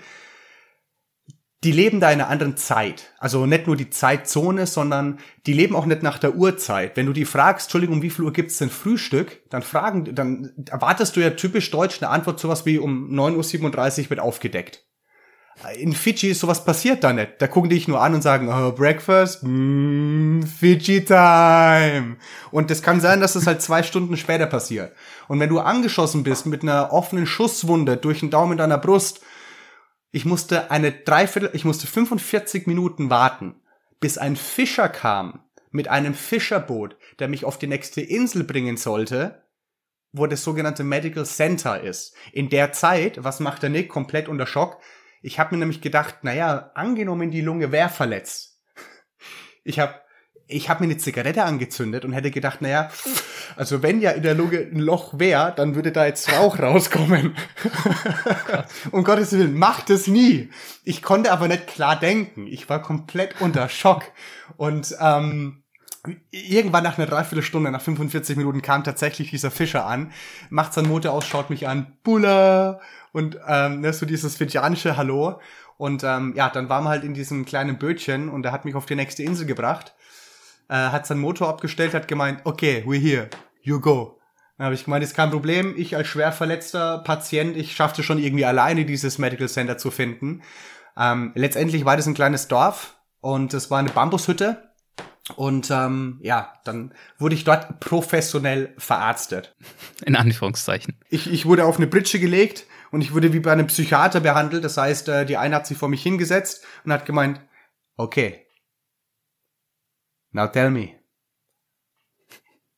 die 1.64 1.72
leben 1.72 1.98
da 1.98 2.10
in 2.12 2.20
einer 2.20 2.30
anderen 2.30 2.56
Zeit. 2.56 3.12
Also 3.18 3.44
nicht 3.44 3.66
nur 3.66 3.76
die 3.76 3.90
Zeitzone, 3.90 4.66
sondern 4.66 5.18
die 5.46 5.52
leben 5.52 5.74
auch 5.74 5.86
nicht 5.86 6.04
nach 6.04 6.18
der 6.18 6.36
Uhrzeit. 6.36 6.96
Wenn 6.96 7.06
du 7.06 7.12
die 7.12 7.24
fragst, 7.24 7.66
Entschuldigung, 7.66 7.96
um 7.96 8.02
wie 8.02 8.10
viel 8.10 8.24
Uhr 8.24 8.32
gibt's 8.32 8.58
denn 8.58 8.70
Frühstück, 8.70 9.42
dann 9.50 9.62
fragen, 9.62 10.14
dann 10.14 10.52
erwartest 10.70 11.16
du 11.16 11.20
ja 11.20 11.30
typisch 11.30 11.70
deutsch 11.70 12.00
eine 12.00 12.10
Antwort 12.10 12.38
sowas 12.38 12.64
wie 12.64 12.78
um 12.78 13.10
9.37 13.10 14.04
Uhr 14.04 14.10
wird 14.10 14.20
aufgedeckt. 14.20 14.84
In 15.76 15.92
Fiji 15.92 16.30
ist 16.30 16.38
sowas 16.38 16.64
passiert 16.64 17.02
da 17.02 17.12
nicht. 17.12 17.32
Da 17.38 17.48
gucken 17.48 17.68
die 17.68 17.74
dich 17.74 17.88
nur 17.88 18.00
an 18.00 18.14
und 18.14 18.22
sagen, 18.22 18.48
oh, 18.48 18.70
Breakfast, 18.70 19.42
mm, 19.42 20.42
Fiji 20.42 21.04
Time. 21.04 22.16
Und 22.52 22.70
das 22.70 22.80
kann 22.80 23.00
sein, 23.00 23.20
dass 23.20 23.34
es 23.34 23.48
halt 23.48 23.60
zwei 23.60 23.82
Stunden 23.82 24.16
später 24.16 24.46
passiert. 24.46 24.92
Und 25.26 25.40
wenn 25.40 25.48
du 25.48 25.58
angeschossen 25.58 26.22
bist 26.22 26.46
mit 26.46 26.62
einer 26.62 26.92
offenen 26.92 27.26
Schusswunde 27.26 27.96
durch 27.96 28.20
den 28.20 28.30
Daumen 28.30 28.56
deiner 28.56 28.78
Brust 28.78 29.20
ich 30.10 30.24
musste 30.24 30.70
eine 30.70 30.92
Dreiviertel, 30.92 31.50
ich 31.52 31.64
musste 31.64 31.86
45 31.86 32.66
Minuten 32.66 33.10
warten, 33.10 33.60
bis 34.00 34.18
ein 34.18 34.36
Fischer 34.36 34.88
kam 34.88 35.44
mit 35.70 35.88
einem 35.88 36.14
Fischerboot, 36.14 36.96
der 37.18 37.28
mich 37.28 37.44
auf 37.44 37.58
die 37.58 37.66
nächste 37.66 38.00
Insel 38.00 38.44
bringen 38.44 38.76
sollte, 38.76 39.44
wo 40.12 40.26
das 40.26 40.42
sogenannte 40.42 40.84
Medical 40.84 41.26
Center 41.26 41.80
ist. 41.80 42.14
In 42.32 42.48
der 42.48 42.72
Zeit, 42.72 43.22
was 43.22 43.40
macht 43.40 43.62
der 43.62 43.70
Nick? 43.70 43.90
Komplett 43.90 44.28
unter 44.28 44.46
Schock. 44.46 44.80
Ich 45.20 45.38
habe 45.38 45.54
mir 45.54 45.58
nämlich 45.58 45.80
gedacht, 45.80 46.24
naja, 46.24 46.70
angenommen 46.74 47.30
die 47.30 47.42
Lunge 47.42 47.72
wäre 47.72 47.90
verletzt. 47.90 48.62
Ich 49.64 49.78
habe 49.78 50.00
ich 50.48 50.70
hab 50.70 50.80
mir 50.80 50.86
eine 50.86 50.96
Zigarette 50.96 51.44
angezündet 51.44 52.06
und 52.06 52.12
hätte 52.12 52.30
gedacht, 52.30 52.62
naja, 52.62 52.90
also 53.56 53.82
wenn 53.82 54.00
ja 54.00 54.12
in 54.12 54.22
der 54.22 54.34
Lunge 54.34 54.58
ein 54.58 54.78
Loch 54.78 55.18
wäre, 55.18 55.52
dann 55.54 55.74
würde 55.74 55.92
da 55.92 56.06
jetzt 56.06 56.32
Rauch 56.32 56.58
rauskommen. 56.58 57.36
um 58.90 59.04
Gottes 59.04 59.32
Willen, 59.32 59.56
macht 59.58 59.90
es 59.90 60.06
nie. 60.06 60.48
Ich 60.84 61.02
konnte 61.02 61.32
aber 61.32 61.48
nicht 61.48 61.66
klar 61.66 62.00
denken. 62.00 62.46
Ich 62.46 62.68
war 62.70 62.80
komplett 62.80 63.40
unter 63.40 63.68
Schock. 63.68 64.04
Und 64.56 64.96
ähm, 65.00 65.62
irgendwann 66.30 66.84
nach 66.84 66.96
einer 66.96 67.06
Dreiviertelstunde, 67.06 67.70
nach 67.70 67.82
45 67.82 68.38
Minuten 68.38 68.62
kam 68.62 68.84
tatsächlich 68.84 69.30
dieser 69.30 69.50
Fischer 69.50 69.84
an, 69.86 70.12
macht 70.48 70.72
sein 70.72 70.88
Motor 70.88 71.12
aus, 71.12 71.26
schaut 71.26 71.50
mich 71.50 71.68
an, 71.68 71.98
Bulla 72.02 72.80
und 73.12 73.38
ähm, 73.46 73.82
ne, 73.82 73.92
so 73.92 74.06
dieses 74.06 74.36
fidschianische 74.36 74.96
Hallo. 74.96 75.40
Und 75.76 76.02
ähm, 76.04 76.32
ja, 76.34 76.48
dann 76.48 76.70
waren 76.70 76.84
wir 76.84 76.90
halt 76.90 77.04
in 77.04 77.14
diesem 77.14 77.44
kleinen 77.44 77.78
Bötchen 77.78 78.30
und 78.30 78.44
er 78.46 78.52
hat 78.52 78.64
mich 78.64 78.74
auf 78.74 78.86
die 78.86 78.96
nächste 78.96 79.22
Insel 79.22 79.46
gebracht 79.46 79.94
äh, 80.68 80.74
hat 80.74 81.06
seinen 81.06 81.20
Motor 81.20 81.48
abgestellt, 81.48 81.94
hat 81.94 82.08
gemeint, 82.08 82.40
okay, 82.44 82.84
we're 82.86 83.00
here, 83.00 83.28
you 83.62 83.80
go. 83.80 84.18
Dann 84.56 84.66
habe 84.66 84.74
ich 84.74 84.84
gemeint, 84.84 85.04
ist 85.04 85.14
kein 85.14 85.30
Problem, 85.30 85.74
ich 85.76 85.96
als 85.96 86.08
schwer 86.08 86.32
verletzter 86.32 86.98
Patient, 86.98 87.56
ich 87.56 87.76
schaffte 87.76 88.02
schon 88.02 88.18
irgendwie 88.18 88.44
alleine 88.44 88.84
dieses 88.84 89.18
Medical 89.18 89.48
Center 89.48 89.78
zu 89.78 89.90
finden. 89.90 90.42
Ähm, 90.96 91.32
letztendlich 91.36 91.84
war 91.84 91.96
das 91.96 92.06
ein 92.06 92.14
kleines 92.14 92.48
Dorf 92.48 92.96
und 93.20 93.54
es 93.54 93.70
war 93.70 93.78
eine 93.78 93.90
Bambushütte. 93.90 94.64
Und 95.36 95.70
ähm, 95.70 96.18
ja, 96.22 96.54
dann 96.64 96.94
wurde 97.18 97.34
ich 97.34 97.44
dort 97.44 97.80
professionell 97.80 98.74
verarztet. 98.78 99.54
In 100.04 100.16
Anführungszeichen. 100.16 100.96
Ich, 101.10 101.30
ich 101.30 101.44
wurde 101.44 101.66
auf 101.66 101.76
eine 101.76 101.86
Britsche 101.86 102.18
gelegt 102.18 102.66
und 102.90 103.02
ich 103.02 103.12
wurde 103.12 103.32
wie 103.32 103.40
bei 103.40 103.52
einem 103.52 103.66
Psychiater 103.66 104.20
behandelt. 104.20 104.64
Das 104.64 104.76
heißt, 104.76 105.08
äh, 105.08 105.26
die 105.26 105.36
eine 105.36 105.56
hat 105.56 105.66
sich 105.66 105.76
vor 105.76 105.88
mich 105.88 106.02
hingesetzt 106.02 106.64
und 106.84 106.92
hat 106.92 107.04
gemeint, 107.04 107.40
okay, 107.96 108.46
Now 110.32 110.46
tell 110.46 110.70
me, 110.70 110.94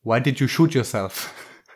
why 0.03 0.21
did 0.21 0.39
you 0.41 0.49
shoot 0.49 0.75
yourself? 0.75 1.33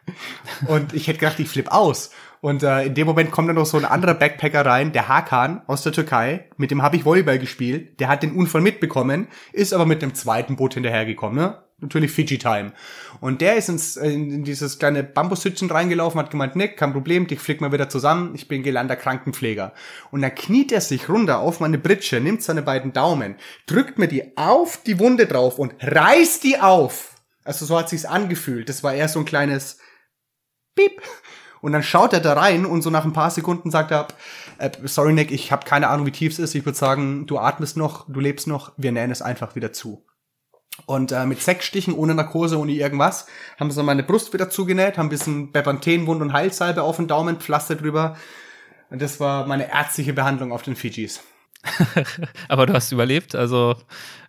Und 0.68 0.93
ich 0.93 1.09
hätte 1.09 1.18
gedacht, 1.18 1.41
ich 1.41 1.49
flipp 1.49 1.72
aus. 1.72 2.11
Und 2.41 2.62
äh, 2.62 2.85
in 2.85 2.95
dem 2.95 3.07
Moment 3.07 3.31
kommt 3.31 3.49
dann 3.49 3.57
noch 3.57 3.64
so 3.64 3.79
ein 3.79 3.87
anderer 3.87 4.12
Backpacker 4.12 4.66
rein, 4.66 4.93
der 4.93 5.09
Hakan 5.09 5.62
aus 5.66 5.83
der 5.83 5.93
Türkei. 5.93 6.51
Mit 6.59 6.70
dem 6.70 6.83
habe 6.83 6.97
ich 6.97 7.05
Volleyball 7.07 7.39
gespielt. 7.39 7.99
Der 8.01 8.09
hat 8.09 8.22
den 8.22 8.37
Unfall 8.37 8.61
mitbekommen, 8.61 9.29
ist 9.53 9.72
aber 9.72 9.87
mit 9.87 10.03
dem 10.03 10.14
zweiten 10.14 10.57
Boot 10.57 10.75
hinterhergekommen. 10.75 11.39
Ne? 11.39 11.63
Natürlich 11.79 12.12
Fiji 12.12 12.39
Time. 12.39 12.72
Und 13.20 13.41
der 13.41 13.57
ist 13.57 13.68
ins, 13.68 13.97
äh, 13.97 14.11
in 14.11 14.45
dieses 14.45 14.79
kleine 14.79 15.03
Bambushütchen 15.03 15.70
reingelaufen, 15.70 16.20
hat 16.20 16.31
gemeint, 16.31 16.55
Nick, 16.55 16.77
kein 16.77 16.93
Problem, 16.93 17.27
dich 17.27 17.41
flieg 17.41 17.61
mal 17.61 17.72
wieder 17.72 17.89
zusammen, 17.89 18.35
ich 18.35 18.47
bin 18.47 18.62
gelernter 18.62 18.97
Krankenpfleger. 18.97 19.72
Und 20.11 20.22
dann 20.22 20.35
kniet 20.35 20.70
er 20.70 20.81
sich 20.81 21.09
runter 21.09 21.41
auf 21.41 21.61
meine 21.61 21.79
Britsche, 21.79 22.20
nimmt 22.20 22.43
seine 22.43 22.62
beiden 22.62 22.93
Daumen, 22.93 23.35
drückt 23.66 23.99
mir 23.99 24.09
die 24.09 24.37
auf 24.37 24.83
die 24.85 24.99
Wunde 25.01 25.27
drauf 25.27 25.59
und 25.59 25.75
reißt 25.81 26.45
die 26.45 26.61
auf. 26.61 27.16
Also 27.45 27.66
so 27.66 27.77
hat 27.79 27.89
sich's 27.89 28.05
angefühlt. 28.05 28.68
Das 28.68 28.83
war 28.83 28.95
eher 28.95 29.09
so 29.09 29.18
ein 29.18 29.27
kleines 29.27 29.79
Piep. 30.75 31.03
Und 31.61 31.72
dann 31.72 31.83
schaut 31.83 32.12
er 32.12 32.20
da 32.20 32.35
rein 32.35 32.66
und 32.66 32.83
so 32.83 32.91
nach 32.91 33.05
ein 33.05 33.14
paar 33.14 33.31
Sekunden 33.31 33.70
sagt 33.70 33.91
er, 33.91 34.09
äh, 34.59 34.70
sorry 34.85 35.12
Nick, 35.12 35.31
ich 35.31 35.51
habe 35.51 35.64
keine 35.64 35.89
Ahnung, 35.89 36.07
wie 36.07 36.12
tief 36.12 36.35
es 36.35 36.39
ist. 36.39 36.55
Ich 36.55 36.66
würde 36.66 36.79
sagen, 36.79 37.27
du 37.27 37.39
atmest 37.39 37.77
noch, 37.77 38.07
du 38.09 38.20
lebst 38.20 38.47
noch, 38.47 38.72
wir 38.77 38.93
nähen 38.93 39.11
es 39.11 39.22
einfach 39.22 39.57
wieder 39.57 39.72
zu. 39.72 40.05
Und 40.87 41.12
äh, 41.12 41.25
mit 41.25 41.41
sechs 41.41 41.66
Stichen, 41.66 41.95
ohne 41.95 42.14
Narkose, 42.14 42.59
ohne 42.59 42.72
irgendwas, 42.72 43.27
haben 43.59 43.70
sie 43.70 43.83
meine 43.83 44.03
Brust 44.03 44.33
wieder 44.33 44.51
zugenäht, 44.51 44.99
haben 44.99 45.07
ein 45.07 45.11
bisschen 45.11 45.53
Bepanthenwund 45.53 46.20
und 46.20 46.33
Heilsalbe 46.33 46.83
auf 46.83 46.97
den 46.97 47.07
Daumen, 47.07 47.37
Pflaster 47.41 47.77
drüber. 47.77 48.16
Und 48.91 49.01
das 49.01 49.20
war 49.20 49.47
meine 49.47 49.72
ärztliche 49.72 50.12
Behandlung 50.12 50.53
auf 50.53 50.62
den 50.62 50.77
Fidschis. 50.77 51.20
Aber 52.48 52.66
du 52.66 52.74
hast 52.74 52.92
überlebt, 52.92 53.34
also 53.34 53.76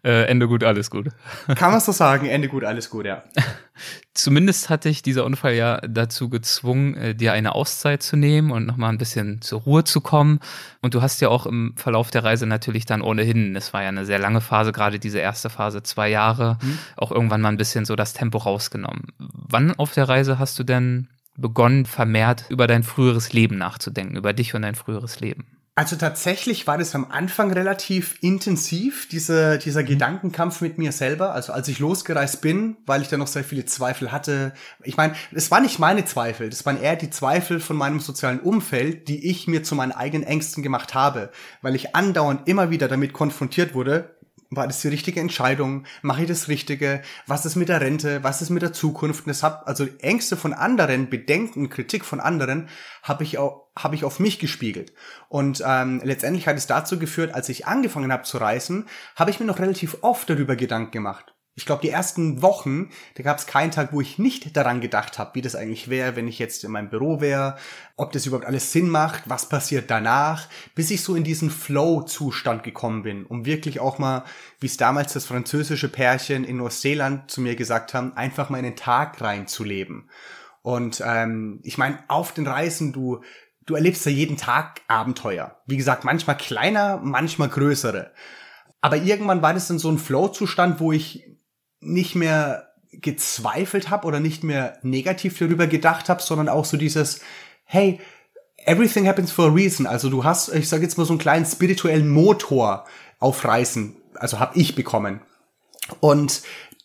äh, 0.03 0.25
Ende 0.27 0.47
gut, 0.47 0.63
alles 0.63 0.89
gut. 0.89 1.09
Kann 1.55 1.71
man 1.71 1.79
so 1.79 1.91
sagen, 1.91 2.27
Ende 2.27 2.47
gut, 2.47 2.63
alles 2.63 2.89
gut, 2.89 3.05
ja. 3.05 3.23
Zumindest 4.13 4.69
hat 4.69 4.85
dich 4.85 5.01
dieser 5.01 5.25
Unfall 5.25 5.55
ja 5.55 5.81
dazu 5.81 6.29
gezwungen, 6.29 6.95
äh, 6.95 7.15
dir 7.15 7.33
eine 7.33 7.55
Auszeit 7.55 8.03
zu 8.03 8.15
nehmen 8.15 8.51
und 8.51 8.65
nochmal 8.65 8.91
ein 8.91 8.97
bisschen 8.97 9.41
zur 9.41 9.61
Ruhe 9.61 9.83
zu 9.83 10.01
kommen. 10.01 10.39
Und 10.81 10.93
du 10.93 11.01
hast 11.01 11.21
ja 11.21 11.29
auch 11.29 11.45
im 11.45 11.73
Verlauf 11.75 12.11
der 12.11 12.23
Reise 12.23 12.45
natürlich 12.45 12.85
dann 12.85 13.01
ohnehin, 13.01 13.55
es 13.55 13.73
war 13.73 13.83
ja 13.83 13.89
eine 13.89 14.05
sehr 14.05 14.19
lange 14.19 14.41
Phase, 14.41 14.71
gerade 14.71 14.99
diese 14.99 15.19
erste 15.19 15.49
Phase, 15.49 15.83
zwei 15.83 16.09
Jahre, 16.09 16.57
mhm. 16.61 16.79
auch 16.95 17.11
irgendwann 17.11 17.41
mal 17.41 17.49
ein 17.49 17.57
bisschen 17.57 17.85
so 17.85 17.95
das 17.95 18.13
Tempo 18.13 18.37
rausgenommen. 18.37 19.07
Wann 19.17 19.75
auf 19.75 19.93
der 19.93 20.07
Reise 20.07 20.39
hast 20.39 20.57
du 20.59 20.63
denn 20.63 21.09
begonnen, 21.37 21.85
vermehrt 21.85 22.45
über 22.49 22.67
dein 22.67 22.83
früheres 22.83 23.33
Leben 23.33 23.57
nachzudenken, 23.57 24.15
über 24.15 24.33
dich 24.33 24.55
und 24.55 24.61
dein 24.61 24.75
früheres 24.75 25.19
Leben? 25.19 25.54
Also 25.77 25.97
tatsächlich 25.97 26.67
war 26.67 26.77
das 26.77 26.95
am 26.95 27.11
Anfang 27.11 27.51
relativ 27.51 28.15
intensiv, 28.21 29.09
diese, 29.09 29.57
dieser 29.57 29.81
mhm. 29.81 29.87
Gedankenkampf 29.87 30.61
mit 30.61 30.77
mir 30.77 30.93
selber. 30.93 31.33
Also 31.33 31.51
als 31.51 31.67
ich 31.67 31.79
losgereist 31.79 32.39
bin, 32.39 32.77
weil 32.85 33.01
ich 33.01 33.09
da 33.09 33.17
noch 33.17 33.27
sehr 33.27 33.43
viele 33.43 33.65
Zweifel 33.65 34.13
hatte. 34.13 34.53
Ich 34.83 34.95
meine, 34.95 35.15
es 35.33 35.51
waren 35.51 35.63
nicht 35.63 35.77
meine 35.77 36.05
Zweifel, 36.05 36.49
das 36.49 36.65
waren 36.65 36.81
eher 36.81 36.95
die 36.95 37.09
Zweifel 37.09 37.59
von 37.59 37.75
meinem 37.75 37.99
sozialen 37.99 38.39
Umfeld, 38.39 39.09
die 39.09 39.29
ich 39.29 39.47
mir 39.47 39.63
zu 39.63 39.75
meinen 39.75 39.91
eigenen 39.91 40.25
Ängsten 40.25 40.63
gemacht 40.63 40.93
habe, 40.93 41.29
weil 41.61 41.75
ich 41.75 41.93
andauernd 41.93 42.47
immer 42.47 42.69
wieder 42.69 42.87
damit 42.87 43.11
konfrontiert 43.11 43.73
wurde, 43.73 44.14
war 44.49 44.67
das 44.67 44.81
die 44.81 44.87
richtige 44.87 45.19
Entscheidung? 45.19 45.85
Mache 46.01 46.23
ich 46.23 46.27
das 46.27 46.47
Richtige? 46.47 47.01
Was 47.27 47.45
ist 47.45 47.55
mit 47.55 47.69
der 47.69 47.81
Rente? 47.81 48.23
Was 48.23 48.41
ist 48.41 48.49
mit 48.49 48.61
der 48.61 48.73
Zukunft? 48.73 49.21
Und 49.21 49.29
deshalb, 49.29 49.63
also 49.65 49.87
Ängste 49.99 50.37
von 50.37 50.53
anderen, 50.53 51.09
Bedenken, 51.09 51.69
Kritik 51.69 52.05
von 52.05 52.19
anderen, 52.19 52.69
habe 53.03 53.23
ich 53.23 53.37
auch 53.37 53.65
habe 53.77 53.95
ich 53.95 54.05
auf 54.05 54.19
mich 54.19 54.39
gespiegelt. 54.39 54.93
Und 55.27 55.61
ähm, 55.65 55.99
letztendlich 56.01 56.47
hat 56.47 56.55
es 56.55 56.65
dazu 56.65 56.97
geführt, 56.97 57.33
als 57.33 57.49
ich 57.49 57.67
angefangen 57.67 58.11
habe 58.11 58.23
zu 58.23 58.37
reisen, 58.37 58.87
habe 59.17 59.31
ich 59.31 59.39
mir 59.41 59.45
noch 59.45 59.59
relativ 59.59 59.97
oft 60.01 60.29
darüber 60.29 60.55
Gedanken 60.55 60.91
gemacht. 60.91 61.34
Ich 61.57 61.65
glaube, 61.65 61.81
die 61.81 61.89
ersten 61.89 62.41
Wochen, 62.41 62.89
da 63.15 63.23
gab 63.23 63.37
es 63.37 63.45
keinen 63.45 63.71
Tag, 63.71 63.93
wo 63.93 64.01
ich 64.01 64.19
nicht 64.19 64.57
daran 64.57 64.81
gedacht 64.81 65.17
habe, 65.17 65.35
wie 65.35 65.41
das 65.41 65.55
eigentlich 65.55 65.89
wäre, 65.89 66.17
wenn 66.17 66.27
ich 66.27 66.37
jetzt 66.37 66.65
in 66.65 66.71
meinem 66.71 66.89
Büro 66.89 67.21
wäre, 67.21 67.55
ob 67.95 68.11
das 68.11 68.25
überhaupt 68.25 68.45
alles 68.45 68.73
Sinn 68.73 68.89
macht, 68.89 69.29
was 69.29 69.47
passiert 69.47 69.89
danach, 69.89 70.49
bis 70.75 70.91
ich 70.91 71.01
so 71.01 71.15
in 71.15 71.23
diesen 71.23 71.49
Flow-Zustand 71.49 72.63
gekommen 72.63 73.03
bin, 73.03 73.25
um 73.25 73.45
wirklich 73.45 73.79
auch 73.79 73.99
mal, 73.99 74.25
wie 74.59 74.65
es 74.65 74.75
damals 74.75 75.13
das 75.13 75.25
französische 75.25 75.87
Pärchen 75.87 76.43
in 76.43 76.57
Neuseeland 76.57 77.31
zu 77.31 77.39
mir 77.39 77.55
gesagt 77.55 77.93
haben, 77.93 78.11
einfach 78.17 78.49
mal 78.49 78.57
in 78.57 78.65
den 78.65 78.75
Tag 78.75 79.21
reinzuleben. 79.21 80.09
Und 80.61 81.01
ähm, 81.05 81.61
ich 81.63 81.77
meine, 81.77 81.99
auf 82.09 82.33
den 82.33 82.47
Reisen, 82.47 82.91
du, 82.91 83.21
du 83.65 83.75
erlebst 83.75 84.05
ja 84.05 84.11
jeden 84.11 84.35
Tag 84.35 84.81
Abenteuer. 84.89 85.61
Wie 85.67 85.77
gesagt, 85.77 86.03
manchmal 86.03 86.35
kleiner, 86.35 86.99
manchmal 87.01 87.47
größere. 87.47 88.11
Aber 88.81 88.97
irgendwann 88.97 89.41
war 89.41 89.53
das 89.53 89.69
dann 89.69 89.79
so 89.79 89.89
ein 89.89 89.97
Flow-Zustand, 89.97 90.81
wo 90.81 90.91
ich 90.91 91.34
nicht 91.79 92.15
mehr 92.15 92.69
gezweifelt 92.91 93.89
habe 93.89 94.07
oder 94.07 94.19
nicht 94.19 94.43
mehr 94.43 94.77
negativ 94.81 95.37
darüber 95.37 95.67
gedacht 95.67 96.09
habe, 96.09 96.21
sondern 96.21 96.49
auch 96.49 96.65
so 96.65 96.77
dieses, 96.77 97.21
hey, 97.65 97.99
everything 98.65 99.07
happens 99.07 99.31
for 99.31 99.45
a 99.45 99.53
reason. 99.53 99.85
Also 99.85 100.09
du 100.09 100.23
hast, 100.23 100.53
ich 100.53 100.69
sage 100.69 100.83
jetzt 100.83 100.97
mal 100.97 101.05
so 101.05 101.13
einen 101.13 101.19
kleinen 101.19 101.45
spirituellen 101.45 102.09
Motor 102.09 102.85
auf 103.19 103.43
Reisen, 103.45 103.95
also 104.15 104.39
habe 104.39 104.57
ich 104.57 104.75
bekommen. 104.75 105.21
Und 105.99 106.41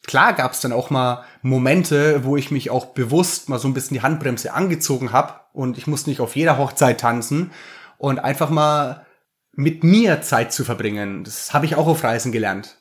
klar 0.07 0.33
gab 0.33 0.53
es 0.53 0.61
dann 0.61 0.73
auch 0.73 0.91
mal 0.91 1.25
Momente, 1.43 2.25
wo 2.25 2.37
ich 2.37 2.51
mich 2.51 2.71
auch 2.71 2.87
bewusst 2.87 3.49
mal 3.49 3.59
so 3.59 3.69
ein 3.69 3.75
bisschen 3.75 3.95
die 3.95 4.03
Handbremse 4.03 4.53
angezogen 4.53 5.13
habe 5.13 5.35
und 5.53 5.79
ich 5.79 5.87
musste 5.87 6.11
nicht 6.11 6.21
auf 6.21 6.37
jeder 6.37 6.59
Hochzeit 6.59 7.01
tanzen 7.01 7.51
und 7.99 8.19
einfach 8.19 8.51
mal 8.51 9.07
mit 9.53 9.85
mir 9.85 10.23
Zeit 10.23 10.53
zu 10.53 10.65
verbringen. 10.65 11.25
Das 11.25 11.53
habe 11.53 11.67
ich 11.67 11.77
auch 11.77 11.87
auf 11.87 12.05
Reisen 12.05 12.33
gelernt 12.33 12.80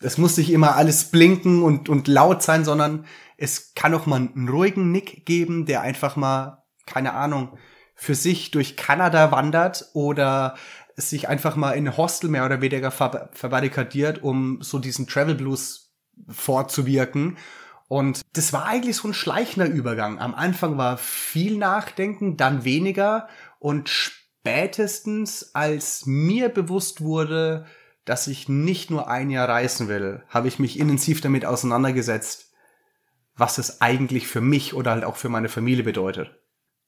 es 0.00 0.18
muss 0.18 0.36
nicht 0.36 0.50
immer 0.50 0.76
alles 0.76 1.10
blinken 1.10 1.62
und, 1.62 1.88
und 1.88 2.08
laut 2.08 2.42
sein, 2.42 2.64
sondern 2.64 3.06
es 3.36 3.74
kann 3.74 3.94
auch 3.94 4.06
mal 4.06 4.16
einen 4.16 4.48
ruhigen 4.48 4.92
Nick 4.92 5.26
geben, 5.26 5.66
der 5.66 5.82
einfach 5.82 6.16
mal, 6.16 6.64
keine 6.86 7.14
Ahnung, 7.14 7.58
für 7.94 8.14
sich 8.14 8.50
durch 8.50 8.76
Kanada 8.76 9.30
wandert 9.30 9.90
oder 9.94 10.56
sich 10.96 11.28
einfach 11.28 11.56
mal 11.56 11.72
in 11.72 11.96
Hostel 11.96 12.30
mehr 12.30 12.44
oder 12.44 12.60
weniger 12.60 12.90
ver 12.90 13.30
verbarrikadiert, 13.32 14.22
um 14.22 14.62
so 14.62 14.78
diesen 14.78 15.06
Travel 15.06 15.34
Blues 15.34 15.94
vorzuwirken. 16.28 17.36
Und 17.88 18.22
das 18.32 18.52
war 18.52 18.66
eigentlich 18.66 18.96
so 18.96 19.08
ein 19.08 19.14
schleichender 19.14 19.68
Übergang. 19.68 20.18
Am 20.18 20.34
Anfang 20.34 20.76
war 20.76 20.98
viel 20.98 21.56
Nachdenken, 21.56 22.36
dann 22.36 22.64
weniger 22.64 23.28
und 23.58 23.88
spätestens 23.88 25.54
als 25.54 26.04
mir 26.06 26.48
bewusst 26.48 27.00
wurde, 27.00 27.66
dass 28.06 28.28
ich 28.28 28.48
nicht 28.48 28.90
nur 28.90 29.08
ein 29.08 29.30
Jahr 29.30 29.48
reisen 29.48 29.88
will, 29.88 30.22
habe 30.30 30.48
ich 30.48 30.58
mich 30.58 30.78
intensiv 30.78 31.20
damit 31.20 31.44
auseinandergesetzt, 31.44 32.54
was 33.36 33.58
es 33.58 33.82
eigentlich 33.82 34.28
für 34.28 34.40
mich 34.40 34.72
oder 34.72 34.92
halt 34.92 35.04
auch 35.04 35.16
für 35.16 35.28
meine 35.28 35.50
Familie 35.50 35.84
bedeutet. 35.84 36.30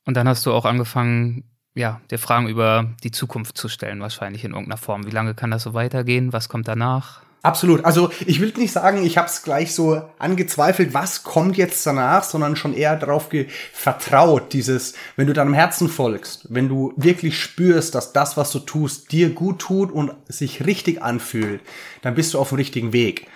Und 0.06 0.16
dann 0.16 0.28
hast 0.28 0.46
du 0.46 0.52
auch 0.52 0.64
angefangen, 0.64 1.44
ja, 1.74 2.00
dir 2.10 2.18
Fragen 2.18 2.48
über 2.48 2.94
die 3.02 3.10
Zukunft 3.10 3.58
zu 3.58 3.68
stellen, 3.68 4.00
wahrscheinlich 4.00 4.44
in 4.44 4.52
irgendeiner 4.52 4.78
Form. 4.78 5.06
Wie 5.06 5.10
lange 5.10 5.34
kann 5.34 5.50
das 5.50 5.64
so 5.64 5.74
weitergehen? 5.74 6.32
Was 6.32 6.48
kommt 6.48 6.66
danach? 6.66 7.22
Absolut. 7.42 7.84
Also 7.84 8.10
ich 8.26 8.40
will 8.40 8.52
nicht 8.56 8.72
sagen, 8.72 9.04
ich 9.04 9.16
habe 9.16 9.28
es 9.28 9.42
gleich 9.42 9.72
so 9.72 10.02
angezweifelt, 10.18 10.92
was 10.92 11.22
kommt 11.22 11.56
jetzt 11.56 11.86
danach, 11.86 12.24
sondern 12.24 12.56
schon 12.56 12.74
eher 12.74 12.96
darauf 12.96 13.28
vertraut, 13.72 14.52
dieses, 14.52 14.94
wenn 15.16 15.28
du 15.28 15.32
deinem 15.32 15.54
Herzen 15.54 15.88
folgst, 15.88 16.46
wenn 16.50 16.68
du 16.68 16.92
wirklich 16.96 17.38
spürst, 17.38 17.94
dass 17.94 18.12
das, 18.12 18.36
was 18.36 18.50
du 18.50 18.58
tust, 18.58 19.12
dir 19.12 19.30
gut 19.30 19.60
tut 19.60 19.92
und 19.92 20.12
sich 20.26 20.66
richtig 20.66 21.02
anfühlt, 21.02 21.60
dann 22.02 22.14
bist 22.14 22.34
du 22.34 22.40
auf 22.40 22.48
dem 22.48 22.56
richtigen 22.56 22.92
Weg. 22.92 23.28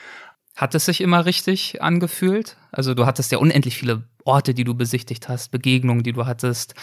Hat 0.56 0.74
es 0.74 0.86
sich 0.86 1.00
immer 1.00 1.24
richtig 1.24 1.80
angefühlt? 1.80 2.56
Also 2.72 2.94
du 2.94 3.06
hattest 3.06 3.32
ja 3.32 3.38
unendlich 3.38 3.78
viele 3.78 4.02
Orte, 4.24 4.52
die 4.52 4.64
du 4.64 4.74
besichtigt 4.74 5.28
hast, 5.28 5.50
Begegnungen, 5.50 6.02
die 6.02 6.12
du 6.12 6.26
hattest, 6.26 6.74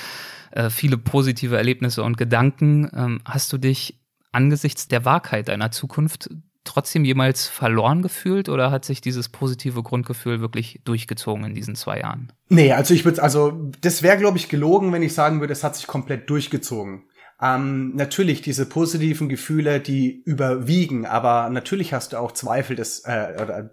äh, 0.52 0.70
viele 0.70 0.98
positive 0.98 1.58
Erlebnisse 1.58 2.02
und 2.02 2.18
Gedanken. 2.18 2.90
Ähm, 2.96 3.22
hast 3.26 3.54
du 3.54 3.58
dich 3.58 4.00
angesichts 4.32 4.88
der 4.88 5.06
Wahrheit 5.06 5.50
deiner 5.50 5.72
Zukunft 5.72 6.30
trotzdem 6.70 7.04
jemals 7.04 7.48
verloren 7.48 8.02
gefühlt 8.02 8.48
oder 8.48 8.72
hat 8.72 8.86
sich 8.86 9.02
dieses 9.02 9.30
positive 9.30 9.82
Grundgefühl 9.84 10.40
wirklich 10.40 10.82
durchgezogen 10.86 11.44
in 11.44 11.56
diesen 11.56 11.76
zwei 11.76 12.00
Jahren? 12.00 12.32
Nee, 12.48 12.74
also 12.74 12.94
ich 12.94 13.06
würde, 13.06 13.22
also 13.22 13.72
das 13.82 14.04
wäre, 14.04 14.18
glaube 14.18 14.38
ich, 14.38 14.50
gelogen, 14.50 14.94
wenn 14.94 15.04
ich 15.04 15.14
sagen 15.14 15.40
würde, 15.40 15.54
es 15.54 15.64
hat 15.64 15.76
sich 15.76 15.88
komplett 15.88 16.30
durchgezogen. 16.30 17.04
Ähm, 17.42 17.96
natürlich, 17.96 18.42
diese 18.42 18.68
positiven 18.68 19.30
Gefühle, 19.30 19.80
die 19.80 20.22
überwiegen, 20.26 21.06
aber 21.06 21.50
natürlich 21.50 21.94
hast 21.94 22.14
du 22.14 22.18
auch 22.18 22.34
Zweifel 22.34 22.76
des, 22.76 23.00
äh, 23.06 23.34
oder 23.42 23.72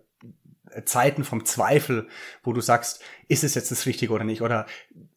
äh, 0.70 0.84
Zeiten 0.84 1.24
vom 1.24 1.44
Zweifel, 1.44 2.06
wo 2.42 2.52
du 2.52 2.60
sagst, 2.60 3.02
ist 3.28 3.44
es 3.44 3.54
jetzt 3.54 3.70
das 3.70 3.86
Richtige 3.86 4.12
oder 4.12 4.24
nicht? 4.24 4.40
Oder 4.40 4.66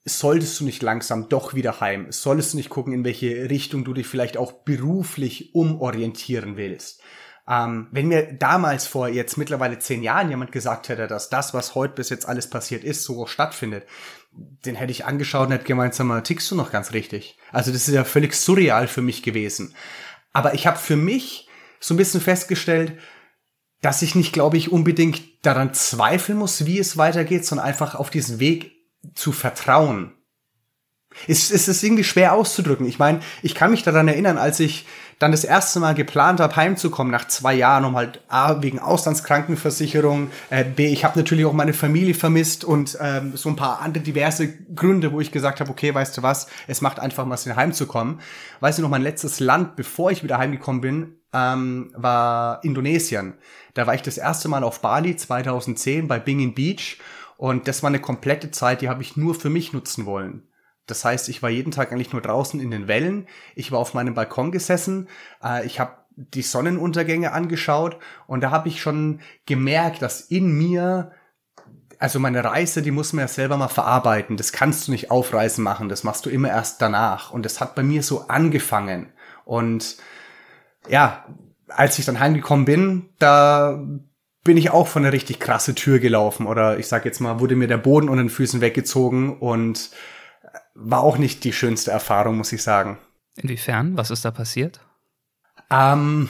solltest 0.04 0.60
du 0.60 0.66
nicht 0.66 0.82
langsam 0.82 1.30
doch 1.30 1.54
wieder 1.54 1.80
heim? 1.80 2.08
Solltest 2.10 2.54
du 2.54 2.58
nicht 2.58 2.70
gucken, 2.70 2.92
in 2.92 3.06
welche 3.06 3.50
Richtung 3.50 3.86
du 3.86 3.94
dich 3.94 4.08
vielleicht 4.08 4.38
auch 4.38 4.52
beruflich 4.52 5.54
umorientieren 5.54 6.58
willst? 6.58 7.02
Ähm, 7.50 7.88
wenn 7.92 8.08
mir 8.08 8.34
damals 8.34 8.86
vor 8.86 9.08
jetzt 9.08 9.38
mittlerweile 9.38 9.80
zehn 9.80 10.04
Jahren 10.04 10.30
jemand 10.30 10.52
gesagt 10.52 10.88
hätte, 10.88 11.08
dass 11.08 11.30
das, 11.30 11.54
was 11.56 11.74
heute 11.74 11.96
bis 11.96 12.10
jetzt 12.10 12.28
alles 12.28 12.48
passiert 12.48 12.84
ist, 12.84 13.04
so 13.04 13.26
stattfindet, 13.26 13.88
den 14.32 14.76
hätte 14.76 14.92
ich 14.92 15.06
angeschaut 15.06 15.48
und 15.48 15.54
hätte 15.54 15.66
gemeint, 15.66 15.96
sag 15.96 16.06
mal, 16.06 16.22
tickst 16.22 16.52
du 16.52 16.56
noch 16.56 16.72
ganz 16.72 16.94
richtig? 16.94 17.40
Also 17.52 17.72
das 17.72 17.88
ist 17.88 17.94
ja 17.94 18.04
völlig 18.04 18.36
surreal 18.36 18.88
für 18.88 19.02
mich 19.02 19.24
gewesen. 19.24 19.74
Aber 20.32 20.54
ich 20.54 20.68
habe 20.68 20.78
für 20.78 20.96
mich 20.96 21.48
so 21.80 21.96
ein 21.96 21.98
bisschen 21.98 22.22
festgestellt, 22.22 23.00
dass 23.82 24.04
ich 24.04 24.14
nicht, 24.14 24.32
glaube 24.32 24.58
ich, 24.58 24.72
unbedingt 24.72 25.22
daran 25.44 25.74
zweifeln 25.74 26.38
muss, 26.38 26.68
wie 26.68 26.78
es 26.78 26.98
weitergeht, 26.98 27.46
sondern 27.46 27.66
einfach 27.66 27.96
auf 27.96 28.12
diesen 28.12 28.40
Weg 28.40 28.74
zu 29.16 29.32
vertrauen. 29.32 30.14
Es, 31.28 31.50
es 31.50 31.68
ist 31.68 31.82
irgendwie 31.82 32.04
schwer 32.04 32.34
auszudrücken. 32.34 32.86
Ich 32.86 33.00
meine, 33.00 33.22
ich 33.42 33.56
kann 33.56 33.72
mich 33.72 33.82
daran 33.82 34.08
erinnern, 34.08 34.38
als 34.38 34.60
ich 34.60 34.86
dann 35.20 35.32
das 35.32 35.44
erste 35.44 35.82
Mal 35.82 35.96
geplant 35.96 36.40
habe, 36.40 36.56
heimzukommen 36.56 37.12
nach 37.12 37.28
zwei 37.28 37.54
Jahren, 37.54 37.84
um 37.84 37.96
halt 37.96 38.22
A, 38.30 38.62
wegen 38.62 38.80
Auslandskrankenversicherung, 38.80 40.32
äh, 40.50 40.64
B, 40.64 40.88
ich 40.88 41.04
habe 41.04 41.20
natürlich 41.20 41.46
auch 41.46 41.54
meine 41.54 41.74
Familie 41.74 42.14
vermisst 42.14 42.64
und 42.64 42.98
ähm, 43.02 43.34
so 43.36 43.50
ein 43.50 43.58
paar 43.58 43.82
andere 43.82 44.02
diverse 44.02 44.48
Gründe, 44.74 45.12
wo 45.12 45.20
ich 45.20 45.32
gesagt 45.32 45.60
habe, 45.60 45.70
okay, 45.70 45.94
weißt 45.94 46.18
du 46.18 46.24
was, 46.24 46.48
es 46.68 46.80
macht 46.80 47.00
einfach 47.00 47.26
mal 47.26 47.36
Sinn, 47.36 47.58
heimzukommen. 47.58 48.22
Weißt 48.62 48.80
du 48.80 48.82
noch, 48.82 48.90
mein 48.90 49.02
letztes 49.02 49.42
Land, 49.42 49.76
bevor 49.76 50.10
ich 50.10 50.24
wieder 50.24 50.38
heimgekommen 50.38 50.82
bin, 50.82 51.16
ähm, 51.34 51.92
war 51.96 52.64
Indonesien. 52.64 53.34
Da 53.74 53.88
war 53.88 53.96
ich 53.96 54.02
das 54.02 54.18
erste 54.18 54.48
Mal 54.48 54.64
auf 54.64 54.82
Bali 54.82 55.18
2010 55.18 56.08
bei 56.08 56.20
Bingin 56.20 56.54
Beach 56.56 56.98
und 57.36 57.68
das 57.68 57.84
war 57.84 57.90
eine 57.90 58.00
komplette 58.00 58.52
Zeit, 58.52 58.82
die 58.82 58.90
habe 58.90 59.02
ich 59.02 59.18
nur 59.18 59.36
für 59.36 59.50
mich 59.50 59.74
nutzen 59.74 60.06
wollen. 60.06 60.44
Das 60.90 61.06
heißt, 61.06 61.30
ich 61.30 61.42
war 61.42 61.50
jeden 61.50 61.72
Tag 61.72 61.92
eigentlich 61.92 62.14
nur 62.14 62.22
draußen 62.22 62.60
in 62.60 62.72
den 62.72 62.88
Wellen. 62.88 63.28
Ich 63.56 63.72
war 63.72 63.80
auf 63.80 63.94
meinem 63.94 64.14
Balkon 64.14 64.52
gesessen. 64.52 65.08
Äh, 65.44 65.66
ich 65.66 65.80
habe 65.80 65.94
die 66.16 66.42
Sonnenuntergänge 66.42 67.32
angeschaut 67.32 67.98
und 68.28 68.42
da 68.42 68.52
habe 68.52 68.68
ich 68.68 68.82
schon 68.82 69.22
gemerkt, 69.46 70.02
dass 70.02 70.22
in 70.22 70.52
mir 70.52 71.12
also 72.00 72.18
meine 72.18 72.44
Reise, 72.46 72.82
die 72.82 72.92
muss 72.92 73.12
man 73.12 73.24
ja 73.24 73.28
selber 73.28 73.58
mal 73.58 73.68
verarbeiten. 73.68 74.38
Das 74.38 74.54
kannst 74.54 74.88
du 74.88 74.92
nicht 74.92 75.12
aufreißen 75.12 75.62
machen. 75.62 75.90
Das 75.90 76.06
machst 76.06 76.26
du 76.26 76.30
immer 76.30 76.48
erst 76.48 76.82
danach. 76.82 77.32
Und 77.32 77.44
das 77.44 77.60
hat 77.60 77.76
bei 77.76 77.84
mir 77.84 78.04
so 78.04 78.30
angefangen. 78.30 79.12
Und 79.44 79.98
ja, 80.88 81.26
als 81.68 82.00
ich 82.00 82.06
dann 82.06 82.22
heimgekommen 82.22 82.64
bin, 82.64 83.10
da 83.20 83.84
bin 84.46 84.56
ich 84.56 84.72
auch 84.72 84.88
von 84.88 85.04
einer 85.04 85.12
richtig 85.12 85.42
krasse 85.42 85.76
Tür 85.76 86.00
gelaufen. 86.00 86.48
Oder 86.48 86.80
ich 86.80 86.88
sag 86.88 87.04
jetzt 87.04 87.20
mal, 87.20 87.42
wurde 87.42 87.58
mir 87.58 87.68
der 87.68 87.78
Boden 87.78 88.08
unter 88.08 88.24
den 88.24 88.30
Füßen 88.30 88.62
weggezogen 88.62 89.38
und 89.38 89.92
war 90.74 91.02
auch 91.02 91.18
nicht 91.18 91.44
die 91.44 91.54
schönste 91.54 91.92
Erfahrung, 91.92 92.38
muss 92.38 92.52
ich 92.52 92.64
sagen. 92.64 92.98
Inwiefern? 93.36 93.98
Was 93.98 94.12
ist 94.12 94.26
da 94.26 94.32
passiert? 94.32 94.80
Ähm, 95.70 96.30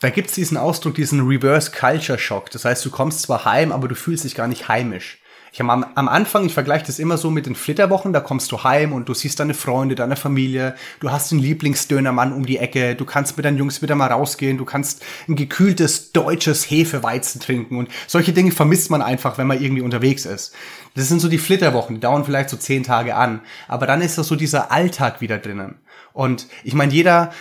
da 0.00 0.10
gibt's 0.10 0.34
diesen 0.34 0.56
Ausdruck, 0.56 0.94
diesen 0.94 1.26
Reverse 1.26 1.70
Culture 1.70 2.18
Shock. 2.18 2.50
Das 2.50 2.64
heißt, 2.64 2.84
du 2.84 2.90
kommst 2.90 3.22
zwar 3.22 3.44
heim, 3.44 3.72
aber 3.72 3.88
du 3.88 3.94
fühlst 3.94 4.24
dich 4.24 4.34
gar 4.34 4.48
nicht 4.48 4.68
heimisch. 4.68 5.18
Ich 5.54 5.60
habe 5.60 5.70
am, 5.70 5.86
am 5.94 6.08
Anfang, 6.08 6.46
ich 6.46 6.52
vergleiche 6.52 6.86
das 6.86 6.98
immer 6.98 7.16
so 7.16 7.30
mit 7.30 7.46
den 7.46 7.54
Flitterwochen, 7.54 8.12
da 8.12 8.18
kommst 8.18 8.50
du 8.50 8.64
heim 8.64 8.92
und 8.92 9.08
du 9.08 9.14
siehst 9.14 9.38
deine 9.38 9.54
Freunde, 9.54 9.94
deine 9.94 10.16
Familie, 10.16 10.74
du 10.98 11.12
hast 11.12 11.30
den 11.30 11.38
Lieblingsdönermann 11.38 12.32
um 12.32 12.44
die 12.44 12.58
Ecke, 12.58 12.96
du 12.96 13.04
kannst 13.04 13.36
mit 13.36 13.46
deinen 13.46 13.56
Jungs 13.56 13.80
wieder 13.80 13.94
mal 13.94 14.10
rausgehen, 14.10 14.58
du 14.58 14.64
kannst 14.64 15.04
ein 15.28 15.36
gekühltes 15.36 16.10
deutsches 16.10 16.68
Hefeweizen 16.68 17.40
trinken 17.40 17.78
und 17.78 17.88
solche 18.08 18.32
Dinge 18.32 18.50
vermisst 18.50 18.90
man 18.90 19.00
einfach, 19.00 19.38
wenn 19.38 19.46
man 19.46 19.62
irgendwie 19.62 19.82
unterwegs 19.82 20.26
ist. 20.26 20.52
Das 20.96 21.06
sind 21.06 21.20
so 21.20 21.28
die 21.28 21.38
Flitterwochen, 21.38 21.94
die 21.94 22.00
dauern 22.00 22.24
vielleicht 22.24 22.50
so 22.50 22.56
zehn 22.56 22.82
Tage 22.82 23.14
an, 23.14 23.40
aber 23.68 23.86
dann 23.86 24.00
ist 24.00 24.18
da 24.18 24.24
so 24.24 24.34
dieser 24.34 24.72
Alltag 24.72 25.20
wieder 25.20 25.38
drinnen. 25.38 25.76
Und 26.12 26.48
ich 26.64 26.74
meine, 26.74 26.92
jeder, 26.92 27.32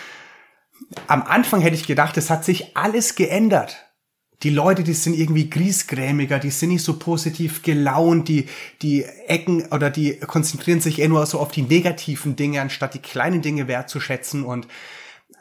am 1.07 1.23
Anfang 1.23 1.61
hätte 1.61 1.77
ich 1.77 1.87
gedacht, 1.87 2.15
es 2.17 2.29
hat 2.29 2.45
sich 2.45 2.77
alles 2.77 3.15
geändert. 3.15 3.82
Die 4.43 4.49
Leute, 4.49 4.83
die 4.83 4.93
sind 4.93 5.17
irgendwie 5.17 5.49
griesgrämiger, 5.49 6.37
die 6.37 6.49
sind 6.49 6.69
nicht 6.69 6.83
so 6.83 6.99
positiv 6.99 7.61
gelaunt, 7.61 8.27
die, 8.27 8.47
die 8.81 9.03
Ecken 9.27 9.65
oder 9.71 9.89
die 9.89 10.19
konzentrieren 10.19 10.81
sich 10.81 10.99
eher 10.99 11.07
nur 11.07 11.25
so 11.25 11.39
auf 11.39 11.51
die 11.51 11.61
negativen 11.61 12.35
Dinge, 12.35 12.59
anstatt 12.59 12.93
die 12.93 12.99
kleinen 12.99 13.41
Dinge 13.41 13.69
wertzuschätzen. 13.69 14.43
Und 14.43 14.67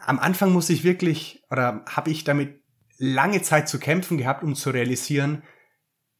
am 0.07 0.20
Anfang 0.20 0.53
muss 0.53 0.70
ich 0.70 0.84
wirklich, 0.84 1.42
oder 1.50 1.84
habe 1.88 2.11
ich 2.11 2.22
damit 2.22 2.62
lange 2.96 3.42
Zeit 3.42 3.68
zu 3.68 3.80
kämpfen 3.80 4.18
gehabt, 4.18 4.44
um 4.44 4.55
zu 4.55 4.70
realisieren, 4.70 5.42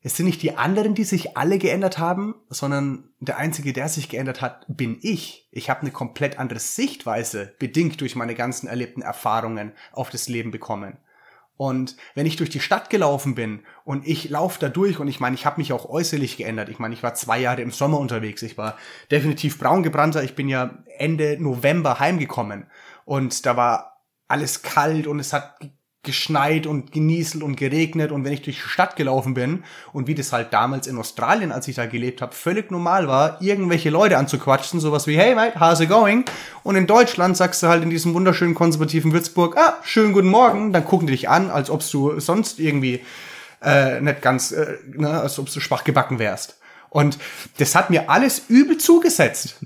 es 0.05 0.17
sind 0.17 0.27
nicht 0.27 0.43
die 0.43 0.57
anderen, 0.57 0.97
die 0.97 1.05
sich 1.05 1.37
alle 1.37 1.59
geändert 1.59 1.99
haben, 1.99 2.35
sondern 2.49 3.11
der 3.21 3.37
Einzige, 3.37 3.73
der 3.73 3.89
sich 3.89 4.09
geändert 4.09 4.41
hat, 4.41 4.67
bin 4.67 4.99
ich. 5.01 5.49
Ich 5.53 5.71
habe 5.71 5.83
eine 5.83 5.93
komplett 5.93 6.41
andere 6.41 6.59
Sichtweise, 6.59 7.55
bedingt 7.61 8.01
durch 8.01 8.17
meine 8.17 8.35
ganzen 8.35 8.67
erlebten 8.67 9.03
Erfahrungen 9.03 9.71
auf 9.93 10.11
das 10.11 10.29
Leben 10.29 10.51
bekommen. 10.51 10.99
Und 11.63 11.95
wenn 12.17 12.27
ich 12.27 12.35
durch 12.35 12.51
die 12.51 12.59
Stadt 12.59 12.91
gelaufen 12.91 13.37
bin 13.37 13.61
und 13.85 14.05
ich 14.05 14.29
laufe 14.29 14.59
da 14.59 14.69
durch 14.69 14.99
und 14.99 15.07
ich 15.07 15.21
meine, 15.21 15.37
ich 15.37 15.47
habe 15.47 15.61
mich 15.61 15.73
auch 15.73 15.89
äußerlich 15.89 16.37
geändert. 16.37 16.69
Ich 16.69 16.81
meine, 16.81 16.93
ich 16.93 17.05
war 17.05 17.15
zwei 17.15 17.39
Jahre 17.39 17.63
im 17.63 17.71
Sommer 17.71 18.01
unterwegs. 18.01 18.43
Ich 18.43 18.59
war 18.59 18.77
definitiv 19.13 19.61
braun 19.61 19.85
gebrannter. 19.85 20.25
Ich 20.25 20.35
bin 20.35 20.49
ja 20.49 20.83
Ende 20.99 21.37
November 21.41 22.01
heimgekommen 22.01 22.67
und 23.05 23.47
da 23.47 23.57
war 23.57 24.03
alles 24.27 24.63
kalt 24.63 25.07
und 25.07 25.21
es 25.21 25.33
hat 25.33 25.55
geschneit 26.05 26.67
und 26.67 26.91
genieselt 26.91 27.45
und 27.45 27.55
geregnet 27.55 28.11
und 28.11 28.25
wenn 28.25 28.33
ich 28.33 28.43
durch 28.43 28.57
die 28.57 28.69
Stadt 28.69 28.97
gelaufen 28.97 29.35
bin 29.35 29.63
und 29.93 30.09
wie 30.09 30.17
das 30.17 30.33
halt 30.33 30.53
damals 30.53 30.89
in 30.89 30.99
Australien, 30.99 31.53
als 31.53 31.69
ich 31.69 31.77
da 31.77 31.87
gelebt 31.87 32.21
habe, 32.21 32.35
völlig 32.35 32.73
normal 32.73 33.07
war, 33.07 33.41
irgendwelche 33.41 33.89
Leute 33.89 34.19
anzuquatschen, 34.19 34.81
sowas 34.81 35.07
wie, 35.07 35.17
hey 35.17 35.37
mate, 35.37 35.61
how's 35.61 35.79
it 35.79 35.89
going? 35.89 36.25
Und 36.65 36.75
in 36.75 36.89
Deutschland 36.89 37.37
sagst 37.37 37.63
du 37.63 37.69
halt 37.69 37.85
in 37.85 37.91
diesem 37.91 38.15
wunderschönen 38.15 38.57
konservativen 38.57 39.13
Würzburg, 39.13 39.57
ah, 39.57 39.79
schönen 39.85 40.13
guten 40.13 40.29
Morgen, 40.29 40.73
dann 40.73 40.85
gucken 40.85 41.07
die 41.07 41.13
dich 41.13 41.29
an, 41.29 41.51
als 41.51 41.71
ob 41.71 41.89
du 41.89 42.19
sonst 42.19 42.59
irgendwie 42.59 43.01
äh, 43.63 44.01
nicht 44.01 44.23
ganz, 44.23 44.51
äh, 44.51 44.79
ne, 44.93 45.21
als 45.21 45.39
ob 45.39 45.53
du 45.53 45.61
schwach 45.61 45.85
gebacken 45.85 46.19
wärst. 46.19 46.59
Und 46.91 47.17
das 47.59 47.77
hat 47.77 47.91
mir 47.91 48.11
alles 48.11 48.43
übel 48.49 48.77
zugesetzt 48.77 49.61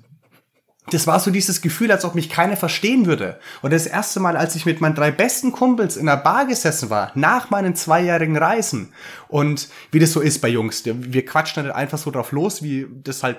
das 0.91 1.07
war 1.07 1.19
so 1.19 1.31
dieses 1.31 1.61
Gefühl, 1.61 1.91
als 1.91 2.05
ob 2.05 2.15
mich 2.15 2.31
keiner 2.31 2.57
verstehen 2.57 3.07
würde. 3.07 3.41
Und 3.63 3.73
das 3.73 3.87
erste 3.87 4.21
Mal, 4.21 4.37
als 4.37 4.55
ich 4.55 4.67
mit 4.67 4.81
meinen 4.81 4.95
drei 4.95 5.11
besten 5.11 5.53
Kumpels 5.53 5.97
in 5.97 6.09
einer 6.09 6.21
Bar 6.21 6.47
gesessen 6.47 6.91
war, 6.91 7.11
nach 7.15 7.51
meinen 7.51 7.75
zweijährigen 7.75 8.37
Reisen. 8.37 8.93
Und 9.29 9.69
wie 9.91 9.99
das 9.99 10.13
so 10.13 10.21
ist 10.21 10.41
bei 10.41 10.49
Jungs, 10.49 10.85
wir 10.85 11.25
quatschen 11.25 11.65
nicht 11.65 11.75
einfach 11.75 11.99
so 11.99 12.11
drauf 12.11 12.33
los, 12.33 12.63
wie 12.63 12.87
das 13.03 13.23
halt 13.23 13.39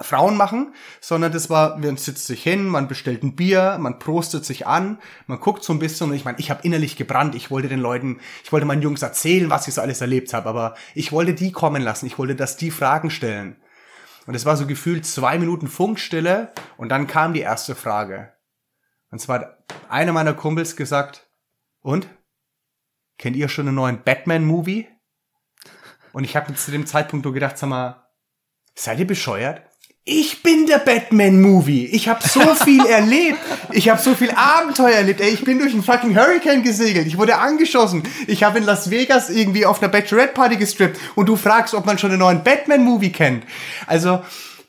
Frauen 0.00 0.36
machen, 0.36 0.74
sondern 1.00 1.32
das 1.32 1.48
war, 1.48 1.78
man 1.78 1.96
sitzt 1.96 2.26
sich 2.26 2.42
hin, 2.42 2.66
man 2.66 2.86
bestellt 2.86 3.22
ein 3.22 3.34
Bier, 3.34 3.78
man 3.80 3.98
prostet 3.98 4.44
sich 4.44 4.66
an, 4.66 4.98
man 5.26 5.40
guckt 5.40 5.64
so 5.64 5.72
ein 5.72 5.78
bisschen 5.78 6.10
und 6.10 6.16
ich 6.16 6.24
meine, 6.26 6.38
ich 6.38 6.50
habe 6.50 6.60
innerlich 6.64 6.96
gebrannt, 6.96 7.34
ich 7.34 7.50
wollte 7.50 7.68
den 7.68 7.80
Leuten, 7.80 8.20
ich 8.44 8.52
wollte 8.52 8.66
meinen 8.66 8.82
Jungs 8.82 9.00
erzählen, 9.00 9.48
was 9.48 9.68
ich 9.68 9.74
so 9.74 9.80
alles 9.80 10.02
erlebt 10.02 10.34
habe, 10.34 10.48
aber 10.50 10.74
ich 10.94 11.12
wollte 11.12 11.32
die 11.32 11.50
kommen 11.50 11.82
lassen, 11.82 12.06
ich 12.06 12.18
wollte, 12.18 12.34
dass 12.34 12.58
die 12.58 12.70
Fragen 12.70 13.08
stellen. 13.10 13.56
Und 14.26 14.34
es 14.34 14.44
war 14.44 14.56
so 14.56 14.66
gefühlt 14.66 15.06
zwei 15.06 15.38
Minuten 15.38 15.68
Funkstille 15.68 16.52
und 16.76 16.88
dann 16.88 17.06
kam 17.06 17.32
die 17.32 17.40
erste 17.40 17.74
Frage. 17.74 18.32
Und 19.10 19.20
zwar 19.20 19.40
hat 19.40 19.64
einer 19.88 20.12
meiner 20.12 20.34
Kumpels 20.34 20.76
gesagt, 20.76 21.30
und? 21.80 22.08
Kennt 23.18 23.36
ihr 23.36 23.48
schon 23.48 23.68
einen 23.68 23.76
neuen 23.76 24.02
Batman-Movie? 24.02 24.88
Und 26.12 26.24
ich 26.24 26.36
habe 26.36 26.54
zu 26.54 26.70
dem 26.70 26.86
Zeitpunkt 26.86 27.24
nur 27.24 27.32
gedacht, 27.32 27.56
sag 27.56 27.68
mal, 27.68 28.08
seid 28.74 28.98
ihr 28.98 29.06
bescheuert? 29.06 29.62
Ich 30.08 30.40
bin 30.40 30.66
der 30.66 30.78
Batman-Movie. 30.78 31.86
Ich 31.86 32.08
habe 32.08 32.20
so 32.24 32.40
viel 32.64 32.86
erlebt. 32.86 33.40
Ich 33.72 33.88
habe 33.88 34.00
so 34.00 34.14
viel 34.14 34.30
Abenteuer 34.30 34.94
erlebt. 34.94 35.20
Ey, 35.20 35.30
ich 35.30 35.42
bin 35.42 35.58
durch 35.58 35.72
einen 35.72 35.82
fucking 35.82 36.16
Hurricane 36.16 36.62
gesegelt. 36.62 37.08
Ich 37.08 37.18
wurde 37.18 37.38
angeschossen. 37.38 38.04
Ich 38.28 38.44
habe 38.44 38.58
in 38.58 38.64
Las 38.64 38.88
Vegas 38.88 39.30
irgendwie 39.30 39.66
auf 39.66 39.82
einer 39.82 39.90
Bachelorette-Party 39.90 40.58
gestrippt. 40.58 41.00
Und 41.16 41.28
du 41.28 41.34
fragst, 41.34 41.74
ob 41.74 41.86
man 41.86 41.98
schon 41.98 42.10
einen 42.10 42.20
neuen 42.20 42.44
Batman-Movie 42.44 43.10
kennt. 43.10 43.44
Also, 43.88 44.20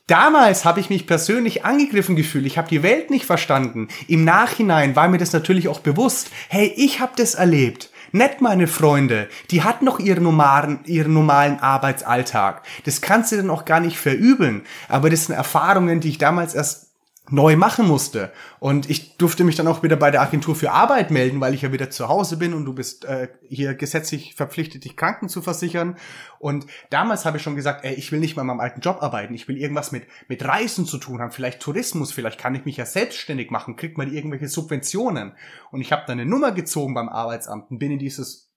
Damals 0.08 0.64
habe 0.64 0.80
ich 0.80 0.88
mich 0.88 1.06
persönlich 1.06 1.66
angegriffen 1.66 2.16
gefühlt. 2.16 2.46
Ich 2.46 2.56
habe 2.56 2.66
die 2.66 2.82
Welt 2.82 3.10
nicht 3.10 3.26
verstanden. 3.26 3.88
Im 4.06 4.24
Nachhinein 4.24 4.96
war 4.96 5.06
mir 5.06 5.18
das 5.18 5.34
natürlich 5.34 5.68
auch 5.68 5.80
bewusst. 5.80 6.30
Hey, 6.48 6.72
ich 6.76 7.00
habe 7.00 7.12
das 7.14 7.34
erlebt. 7.34 7.90
Nicht 8.12 8.40
meine 8.40 8.66
Freunde, 8.66 9.28
die 9.50 9.62
hat 9.62 9.82
noch 9.82 9.98
ihren 9.98 10.22
normalen, 10.22 10.80
ihren 10.84 11.12
normalen 11.12 11.60
Arbeitsalltag. 11.60 12.62
Das 12.84 13.00
kannst 13.00 13.32
du 13.32 13.36
dann 13.36 13.50
auch 13.50 13.64
gar 13.64 13.80
nicht 13.80 13.98
verübeln. 13.98 14.62
Aber 14.88 15.10
das 15.10 15.26
sind 15.26 15.34
Erfahrungen, 15.34 16.00
die 16.00 16.08
ich 16.08 16.18
damals 16.18 16.54
erst 16.54 16.87
neu 17.30 17.56
machen 17.56 17.86
musste. 17.86 18.32
Und 18.58 18.88
ich 18.88 19.16
durfte 19.16 19.44
mich 19.44 19.56
dann 19.56 19.66
auch 19.66 19.82
wieder 19.82 19.96
bei 19.96 20.10
der 20.10 20.22
Agentur 20.22 20.54
für 20.54 20.72
Arbeit 20.72 21.10
melden, 21.10 21.40
weil 21.40 21.54
ich 21.54 21.62
ja 21.62 21.72
wieder 21.72 21.90
zu 21.90 22.08
Hause 22.08 22.36
bin 22.36 22.54
und 22.54 22.64
du 22.64 22.72
bist 22.72 23.04
äh, 23.04 23.28
hier 23.48 23.74
gesetzlich 23.74 24.34
verpflichtet, 24.34 24.84
dich 24.84 24.96
Kranken 24.96 25.28
zu 25.28 25.42
versichern. 25.42 25.96
Und 26.38 26.66
damals 26.90 27.24
habe 27.24 27.36
ich 27.36 27.42
schon 27.42 27.56
gesagt, 27.56 27.84
ey, 27.84 27.94
ich 27.94 28.12
will 28.12 28.20
nicht 28.20 28.36
mal 28.36 28.42
in 28.42 28.48
meinem 28.48 28.60
alten 28.60 28.80
Job 28.80 28.98
arbeiten, 29.02 29.34
ich 29.34 29.48
will 29.48 29.56
irgendwas 29.56 29.92
mit, 29.92 30.06
mit 30.28 30.44
Reisen 30.44 30.86
zu 30.86 30.98
tun 30.98 31.20
haben, 31.20 31.32
vielleicht 31.32 31.60
Tourismus, 31.60 32.12
vielleicht 32.12 32.40
kann 32.40 32.54
ich 32.54 32.64
mich 32.64 32.76
ja 32.76 32.86
selbstständig 32.86 33.50
machen, 33.50 33.76
kriegt 33.76 33.98
man 33.98 34.12
irgendwelche 34.12 34.48
Subventionen. 34.48 35.32
Und 35.70 35.80
ich 35.80 35.92
habe 35.92 36.04
dann 36.06 36.18
eine 36.18 36.28
Nummer 36.28 36.52
gezogen 36.52 36.94
beim 36.94 37.08
Arbeitsamt 37.08 37.70
und 37.70 37.78
bin 37.78 37.92
in 37.92 37.98
dieses 37.98 38.52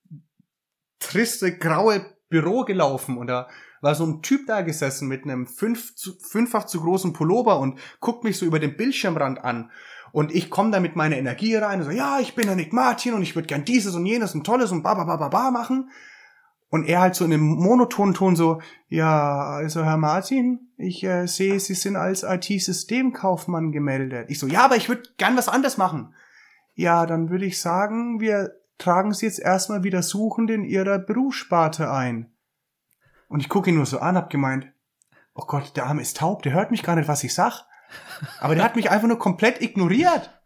triste, 0.99 1.57
graue 1.57 2.05
Büro 2.29 2.63
gelaufen 2.63 3.17
und 3.17 3.27
da 3.27 3.49
war 3.81 3.95
so 3.95 4.05
ein 4.05 4.21
Typ 4.21 4.47
da 4.47 4.61
gesessen 4.61 5.07
mit 5.07 5.23
einem 5.23 5.47
fünf 5.47 5.95
zu, 5.95 6.13
fünffach 6.19 6.65
zu 6.65 6.81
großen 6.81 7.13
Pullover 7.13 7.59
und 7.59 7.79
guckt 7.99 8.23
mich 8.23 8.37
so 8.37 8.45
über 8.45 8.59
den 8.59 8.77
Bildschirmrand 8.77 9.43
an. 9.43 9.71
Und 10.11 10.33
ich 10.33 10.49
komme 10.49 10.71
da 10.71 10.79
mit 10.79 10.95
meiner 10.95 11.17
Energie 11.17 11.55
rein 11.55 11.79
und 11.79 11.85
so, 11.85 11.91
ja, 11.91 12.19
ich 12.19 12.35
bin 12.35 12.45
der 12.45 12.55
Nick 12.55 12.73
Martin 12.73 13.13
und 13.13 13.21
ich 13.21 13.35
würde 13.35 13.47
gern 13.47 13.65
dieses 13.65 13.95
und 13.95 14.05
jenes 14.05 14.35
und 14.35 14.45
tolles 14.45 14.71
und 14.71 14.83
ba 14.83 14.93
ba 14.93 15.03
ba 15.05 15.17
ba 15.17 15.29
ba 15.29 15.51
machen. 15.51 15.89
Und 16.69 16.85
er 16.87 17.01
halt 17.01 17.15
so 17.15 17.25
in 17.25 17.33
einem 17.33 17.43
monotonen 17.43 18.13
Ton 18.13 18.37
so, 18.37 18.61
ja, 18.87 19.41
also 19.41 19.83
Herr 19.83 19.97
Martin, 19.97 20.71
ich 20.77 21.03
äh, 21.03 21.27
sehe, 21.27 21.59
Sie 21.59 21.73
sind 21.73 21.97
als 21.97 22.23
IT-Systemkaufmann 22.23 23.73
gemeldet. 23.73 24.27
Ich 24.29 24.39
so, 24.39 24.47
ja, 24.47 24.63
aber 24.63 24.77
ich 24.77 24.87
würde 24.87 25.03
gern 25.17 25.35
was 25.35 25.49
anderes 25.49 25.77
machen. 25.77 26.13
Ja, 26.75 27.05
dann 27.05 27.29
würde 27.29 27.45
ich 27.45 27.59
sagen, 27.59 28.21
wir 28.21 28.53
tragen 28.77 29.13
Sie 29.13 29.25
jetzt 29.25 29.39
erstmal 29.39 29.83
wieder 29.83 30.01
suchend 30.01 30.49
in 30.49 30.63
Ihrer 30.63 30.97
Berufssparte 30.97 31.91
ein. 31.91 32.30
Und 33.31 33.39
ich 33.39 33.47
gucke 33.47 33.69
ihn 33.69 33.77
nur 33.77 33.85
so 33.85 33.99
an, 33.99 34.17
hab 34.17 34.29
gemeint, 34.29 34.67
oh 35.33 35.45
Gott, 35.45 35.77
der 35.77 35.85
Arme 35.85 36.01
ist 36.01 36.17
taub, 36.17 36.43
der 36.43 36.51
hört 36.51 36.69
mich 36.69 36.83
gar 36.83 36.97
nicht, 36.97 37.07
was 37.07 37.23
ich 37.23 37.33
sag. 37.33 37.63
Aber 38.41 38.55
der 38.55 38.63
hat 38.65 38.75
mich 38.75 38.91
einfach 38.91 39.07
nur 39.07 39.19
komplett 39.19 39.61
ignoriert. 39.61 40.37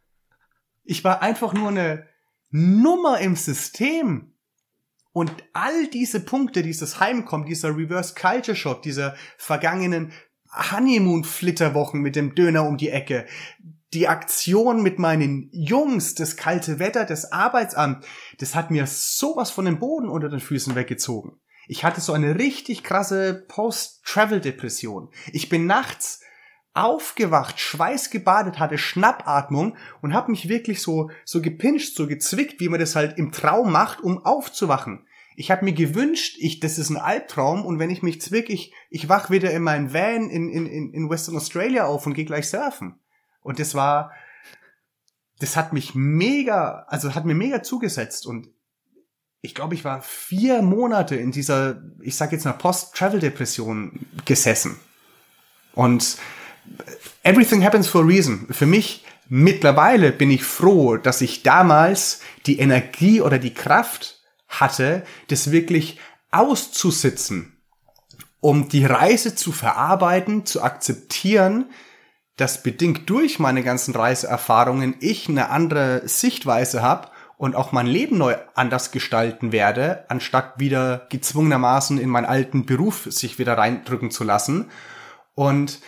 Ich 0.84 1.04
war 1.04 1.24
einfach 1.24 1.54
nur 1.54 1.70
eine 1.70 2.06
Nummer 2.52 3.20
im 3.22 3.36
System. 3.36 4.36
Und 5.14 5.34
all 5.54 5.88
diese 5.88 6.20
Punkte, 6.20 6.62
dieses 6.62 7.00
Heimkommen, 7.00 7.48
dieser 7.48 7.76
Reverse 7.76 8.14
Culture 8.14 8.56
Shot, 8.56 8.86
dieser 8.86 9.16
vergangenen 9.40 10.12
Honeymoon-Flitterwochen 10.52 12.02
mit 12.02 12.16
dem 12.16 12.36
Döner 12.36 12.68
um 12.68 12.78
die 12.78 12.92
Ecke, 12.92 13.26
die 13.96 14.08
Aktion 14.08 14.84
mit 14.84 15.00
meinen 15.00 15.50
Jungs, 15.52 16.14
das 16.14 16.38
kalte 16.38 16.78
Wetter, 16.78 17.04
das 17.06 17.32
Arbeitsamt, 17.32 18.06
das 18.38 18.54
hat 18.54 18.70
mir 18.70 18.86
sowas 18.86 19.50
von 19.50 19.66
dem 19.66 19.80
Boden 19.80 20.08
unter 20.08 20.30
den 20.30 20.40
Füßen 20.40 20.76
weggezogen. 20.76 21.40
Ich 21.68 21.84
hatte 21.84 22.02
so 22.02 22.14
eine 22.14 22.38
richtig 22.38 22.84
krasse 22.84 23.46
Post-Travel-Depression. 23.48 25.10
Ich 25.32 25.50
bin 25.50 25.66
nachts 25.66 26.22
aufgewacht, 26.74 27.60
schweißgebadet, 27.60 28.60
hatte 28.60 28.78
Schnappatmung 28.78 29.78
und 30.02 30.14
habe 30.14 30.32
mich 30.32 30.50
wirklich 30.50 30.82
so 30.82 31.10
so 31.24 31.42
gepinscht, 31.42 31.96
so 31.96 32.06
gezwickt, 32.06 32.60
wie 32.60 32.68
man 32.68 32.82
das 32.82 32.96
halt 32.96 33.18
im 33.18 33.32
Traum 33.32 33.72
macht, 33.72 34.02
um 34.02 34.26
aufzuwachen. 34.26 35.08
Ich 35.38 35.52
habe 35.52 35.66
mir 35.66 35.74
gewünscht, 35.74 36.36
ich 36.40 36.60
das 36.60 36.78
ist 36.78 36.90
ein 36.90 36.98
Albtraum 36.98 37.66
und 37.66 37.80
wenn 37.80 37.90
ich 37.90 38.04
mich 38.04 38.22
zwick, 38.22 38.50
ich 38.50 38.74
ich 38.90 39.08
wach 39.08 39.30
wieder 39.30 39.52
in 39.52 39.64
meinem 39.64 39.94
Van 39.94 40.30
in 40.30 40.50
in 40.50 40.94
in 40.94 41.10
Western 41.10 41.38
Australia 41.38 41.86
auf 41.86 42.06
und 42.06 42.14
gehe 42.14 42.26
gleich 42.26 42.50
surfen. 42.50 43.00
Und 43.42 43.60
das 43.60 43.74
war 43.74 44.12
das 45.40 45.56
hat 45.56 45.74
mich 45.74 45.96
mega, 45.96 46.86
also 46.88 47.14
hat 47.14 47.26
mir 47.26 47.36
mega 47.36 47.62
zugesetzt 47.62 48.26
und 48.26 48.48
ich 49.46 49.54
glaube, 49.54 49.76
ich 49.76 49.86
war 49.86 50.02
vier 50.02 50.62
Monate 50.62 51.16
in 51.16 51.32
dieser, 51.32 51.82
ich 52.02 52.16
sag 52.16 52.32
jetzt 52.32 52.46
mal 52.46 52.54
Post-Travel-Depression 52.54 54.08
gesessen. 54.26 54.78
Und 55.74 56.18
everything 57.24 57.64
happens 57.64 57.88
for 57.88 58.02
a 58.02 58.06
reason. 58.06 58.48
Für 58.50 58.66
mich 58.66 59.06
mittlerweile 59.30 60.12
bin 60.12 60.32
ich 60.32 60.44
froh, 60.44 60.98
dass 60.98 61.22
ich 61.22 61.44
damals 61.44 62.22
die 62.48 62.60
Energie 62.60 63.22
oder 63.22 63.38
die 63.38 63.54
Kraft 63.54 64.20
hatte, 64.48 65.06
das 65.28 65.52
wirklich 65.52 66.00
auszusitzen, 66.32 67.58
um 68.42 68.68
die 68.68 68.86
Reise 68.86 69.36
zu 69.36 69.52
verarbeiten, 69.52 70.46
zu 70.46 70.64
akzeptieren, 70.64 71.70
dass 72.36 72.64
bedingt 72.64 73.10
durch 73.10 73.40
meine 73.40 73.64
ganzen 73.64 73.96
Reiseerfahrungen 73.96 74.96
ich 75.00 75.30
eine 75.30 75.50
andere 75.50 76.08
Sichtweise 76.08 76.82
habe 76.82 77.10
und 77.38 77.56
auch 77.56 77.72
mein 77.72 77.88
Leben 77.88 78.18
neu 78.18 78.36
anders 78.54 78.92
gestalten 78.92 79.52
werde, 79.52 80.06
anstatt 80.10 80.60
wieder 80.60 81.08
gezwungenermaßen 81.10 81.98
in 81.98 82.10
meinen 82.10 82.26
alten 82.26 82.66
Beruf 82.66 83.08
sich 83.10 83.40
wieder 83.40 83.58
reindrücken 83.58 84.12
zu 84.12 84.24
lassen. 84.24 84.70
Und 85.34 85.80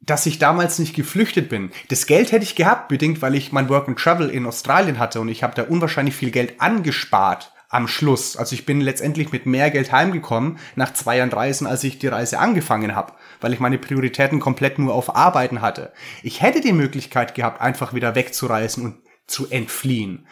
dass 0.00 0.26
ich 0.26 0.38
damals 0.38 0.78
nicht 0.78 0.94
geflüchtet 0.94 1.48
bin. 1.48 1.70
Das 1.88 2.06
Geld 2.06 2.32
hätte 2.32 2.42
ich 2.42 2.56
gehabt, 2.56 2.88
bedingt, 2.88 3.22
weil 3.22 3.36
ich 3.36 3.52
mein 3.52 3.68
Work 3.68 3.88
and 3.88 3.98
Travel 3.98 4.28
in 4.30 4.46
Australien 4.46 4.98
hatte 4.98 5.20
und 5.20 5.28
ich 5.28 5.42
habe 5.42 5.54
da 5.54 5.62
unwahrscheinlich 5.62 6.16
viel 6.16 6.32
Geld 6.32 6.60
angespart 6.60 7.52
am 7.68 7.88
Schluss. 7.88 8.36
Also 8.36 8.54
ich 8.54 8.66
bin 8.66 8.80
letztendlich 8.80 9.32
mit 9.32 9.46
mehr 9.46 9.70
Geld 9.70 9.92
heimgekommen 9.92 10.58
nach 10.74 10.92
zwei 10.92 11.16
Jahren 11.16 11.32
Reisen, 11.32 11.66
als 11.66 11.84
ich 11.84 11.98
die 11.98 12.08
Reise 12.08 12.38
angefangen 12.38 12.94
habe, 12.94 13.14
weil 13.40 13.52
ich 13.52 13.60
meine 13.60 13.78
Prioritäten 13.78 14.40
komplett 14.40 14.78
nur 14.78 14.92
auf 14.92 15.16
Arbeiten 15.16 15.62
hatte. 15.62 15.92
Ich 16.22 16.42
hätte 16.42 16.60
die 16.60 16.74
Möglichkeit 16.74 17.34
gehabt, 17.34 17.60
einfach 17.60 17.94
wieder 17.94 18.14
wegzureisen 18.14 18.84
und 18.84 18.96
zu 19.26 19.50
entfliehen. 19.50 20.26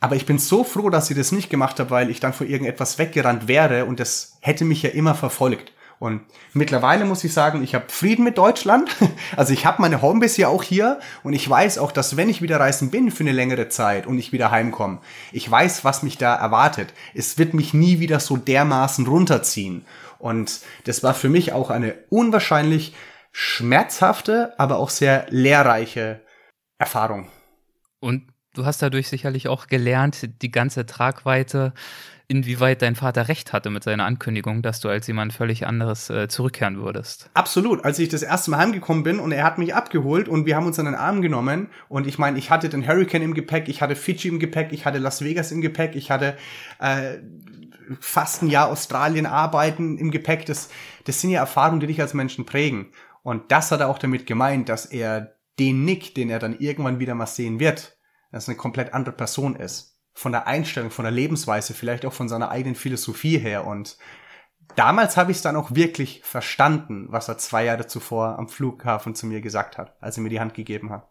Aber 0.00 0.16
ich 0.16 0.26
bin 0.26 0.38
so 0.38 0.62
froh, 0.62 0.90
dass 0.90 1.10
ich 1.10 1.16
das 1.16 1.32
nicht 1.32 1.48
gemacht 1.48 1.80
habe, 1.80 1.90
weil 1.90 2.10
ich 2.10 2.20
dann 2.20 2.32
vor 2.32 2.46
irgendetwas 2.46 2.98
weggerannt 2.98 3.48
wäre 3.48 3.86
und 3.86 3.98
das 3.98 4.36
hätte 4.40 4.64
mich 4.64 4.82
ja 4.82 4.90
immer 4.90 5.14
verfolgt. 5.14 5.72
Und 5.98 6.22
mittlerweile 6.52 7.06
muss 7.06 7.24
ich 7.24 7.32
sagen, 7.32 7.62
ich 7.62 7.74
habe 7.74 7.86
Frieden 7.88 8.24
mit 8.24 8.38
Deutschland. 8.38 8.94
Also 9.36 9.52
ich 9.52 9.66
habe 9.66 9.82
meine 9.82 10.02
Homebase 10.02 10.42
ja 10.42 10.48
auch 10.48 10.62
hier 10.62 10.98
und 11.22 11.32
ich 11.32 11.48
weiß 11.48 11.78
auch, 11.78 11.92
dass 11.92 12.16
wenn 12.16 12.28
ich 12.28 12.42
wieder 12.42 12.60
reisen 12.60 12.90
bin 12.90 13.10
für 13.10 13.22
eine 13.24 13.32
längere 13.32 13.68
Zeit 13.68 14.06
und 14.06 14.18
ich 14.18 14.32
wieder 14.32 14.50
heimkomme, 14.50 15.00
ich 15.32 15.50
weiß, 15.50 15.84
was 15.84 16.02
mich 16.02 16.16
da 16.16 16.34
erwartet. 16.34 16.94
Es 17.14 17.36
wird 17.38 17.52
mich 17.52 17.74
nie 17.74 17.98
wieder 17.98 18.20
so 18.20 18.36
dermaßen 18.36 19.06
runterziehen. 19.06 19.84
Und 20.18 20.60
das 20.84 21.02
war 21.02 21.12
für 21.12 21.28
mich 21.28 21.52
auch 21.52 21.70
eine 21.70 21.94
unwahrscheinlich 22.08 22.94
schmerzhafte, 23.32 24.54
aber 24.58 24.78
auch 24.78 24.90
sehr 24.90 25.26
lehrreiche 25.28 26.22
Erfahrung. 26.78 27.28
Und 28.00 28.28
du 28.56 28.66
hast 28.66 28.82
dadurch 28.82 29.08
sicherlich 29.08 29.48
auch 29.48 29.66
gelernt, 29.66 30.28
die 30.42 30.50
ganze 30.50 30.86
Tragweite 30.86 31.72
inwieweit 32.28 32.82
dein 32.82 32.96
Vater 32.96 33.28
recht 33.28 33.52
hatte 33.52 33.70
mit 33.70 33.84
seiner 33.84 34.04
Ankündigung, 34.04 34.62
dass 34.62 34.80
du 34.80 34.88
als 34.88 35.06
jemand 35.06 35.32
völlig 35.32 35.66
anderes 35.66 36.10
äh, 36.10 36.26
zurückkehren 36.28 36.78
würdest. 36.78 37.30
Absolut. 37.34 37.84
Als 37.84 37.98
ich 38.00 38.08
das 38.08 38.22
erste 38.22 38.50
Mal 38.50 38.58
heimgekommen 38.58 39.04
bin 39.04 39.20
und 39.20 39.30
er 39.30 39.44
hat 39.44 39.58
mich 39.58 39.74
abgeholt 39.74 40.28
und 40.28 40.44
wir 40.44 40.56
haben 40.56 40.66
uns 40.66 40.78
an 40.78 40.86
den 40.86 40.96
Arm 40.96 41.22
genommen 41.22 41.68
und 41.88 42.06
ich 42.06 42.18
meine, 42.18 42.38
ich 42.38 42.50
hatte 42.50 42.68
den 42.68 42.86
Hurricane 42.86 43.22
im 43.22 43.34
Gepäck, 43.34 43.68
ich 43.68 43.80
hatte 43.80 43.94
Fidschi 43.94 44.28
im 44.28 44.40
Gepäck, 44.40 44.72
ich 44.72 44.84
hatte 44.86 44.98
Las 44.98 45.22
Vegas 45.22 45.52
im 45.52 45.60
Gepäck, 45.60 45.94
ich 45.94 46.10
hatte 46.10 46.36
äh, 46.80 47.18
fast 48.00 48.42
ein 48.42 48.48
Jahr 48.48 48.68
Australien 48.68 49.26
arbeiten 49.26 49.96
im 49.96 50.10
Gepäck. 50.10 50.46
Das, 50.46 50.68
das 51.04 51.20
sind 51.20 51.30
ja 51.30 51.40
Erfahrungen, 51.40 51.78
die 51.78 51.86
dich 51.86 52.00
als 52.00 52.14
Menschen 52.14 52.44
prägen. 52.44 52.88
Und 53.22 53.52
das 53.52 53.70
hat 53.70 53.80
er 53.80 53.88
auch 53.88 53.98
damit 53.98 54.26
gemeint, 54.26 54.68
dass 54.68 54.86
er 54.86 55.36
den 55.58 55.84
Nick, 55.84 56.14
den 56.14 56.30
er 56.30 56.38
dann 56.38 56.58
irgendwann 56.58 56.98
wieder 56.98 57.14
mal 57.14 57.26
sehen 57.26 57.60
wird, 57.60 57.95
dass 58.32 58.48
eine 58.48 58.56
komplett 58.56 58.94
andere 58.94 59.14
Person 59.14 59.56
ist 59.56 59.96
von 60.16 60.32
der 60.32 60.46
Einstellung, 60.46 60.90
von 60.90 61.04
der 61.04 61.12
Lebensweise, 61.12 61.74
vielleicht 61.74 62.06
auch 62.06 62.12
von 62.12 62.28
seiner 62.28 62.50
eigenen 62.50 62.74
Philosophie 62.74 63.38
her. 63.38 63.66
Und 63.66 63.98
damals 64.76 65.16
habe 65.16 65.30
ich 65.30 65.36
es 65.36 65.42
dann 65.42 65.56
auch 65.56 65.74
wirklich 65.74 66.22
verstanden, 66.24 67.06
was 67.10 67.28
er 67.28 67.36
zwei 67.38 67.64
Jahre 67.66 67.86
zuvor 67.86 68.38
am 68.38 68.48
Flughafen 68.48 69.14
zu 69.14 69.26
mir 69.26 69.42
gesagt 69.42 69.76
hat, 69.76 69.94
als 70.00 70.16
er 70.16 70.22
mir 70.22 70.30
die 70.30 70.40
Hand 70.40 70.54
gegeben 70.54 70.90
hat. 70.90 71.06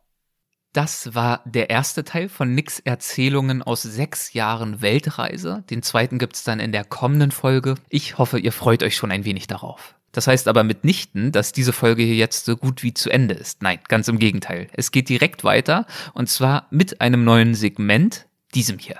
Das 0.73 1.15
war 1.15 1.41
der 1.45 1.69
erste 1.69 2.03
Teil 2.03 2.27
von 2.27 2.53
Nicks 2.53 2.79
Erzählungen 2.79 3.61
aus 3.61 3.83
sechs 3.83 4.33
Jahren 4.33 4.81
Weltreise. 4.81 5.63
Den 5.69 5.83
zweiten 5.83 6.17
gibt's 6.17 6.43
dann 6.43 6.59
in 6.59 6.73
der 6.73 6.83
kommenden 6.83 7.31
Folge. 7.31 7.75
Ich 7.87 8.17
hoffe, 8.17 8.39
ihr 8.39 8.51
freut 8.51 8.83
euch 8.83 8.97
schon 8.97 9.11
ein 9.11 9.23
wenig 9.23 9.47
darauf. 9.47 9.95
Das 10.15 10.27
heißt 10.27 10.47
aber 10.47 10.63
mitnichten, 10.63 11.33
dass 11.33 11.51
diese 11.51 11.73
Folge 11.73 12.01
hier 12.01 12.15
jetzt 12.15 12.45
so 12.45 12.55
gut 12.55 12.83
wie 12.83 12.93
zu 12.93 13.09
Ende 13.09 13.33
ist. 13.33 13.61
Nein, 13.61 13.79
ganz 13.89 14.07
im 14.07 14.17
Gegenteil. 14.17 14.69
Es 14.71 14.91
geht 14.91 15.09
direkt 15.09 15.43
weiter 15.43 15.85
und 16.13 16.29
zwar 16.29 16.67
mit 16.71 17.01
einem 17.01 17.25
neuen 17.25 17.53
Segment, 17.53 18.25
diesem 18.53 18.79
hier. 18.79 18.95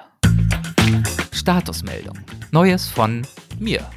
Statusmeldung. 1.32 2.20
Neues 2.52 2.90
von 2.90 3.22
mir. 3.60 3.90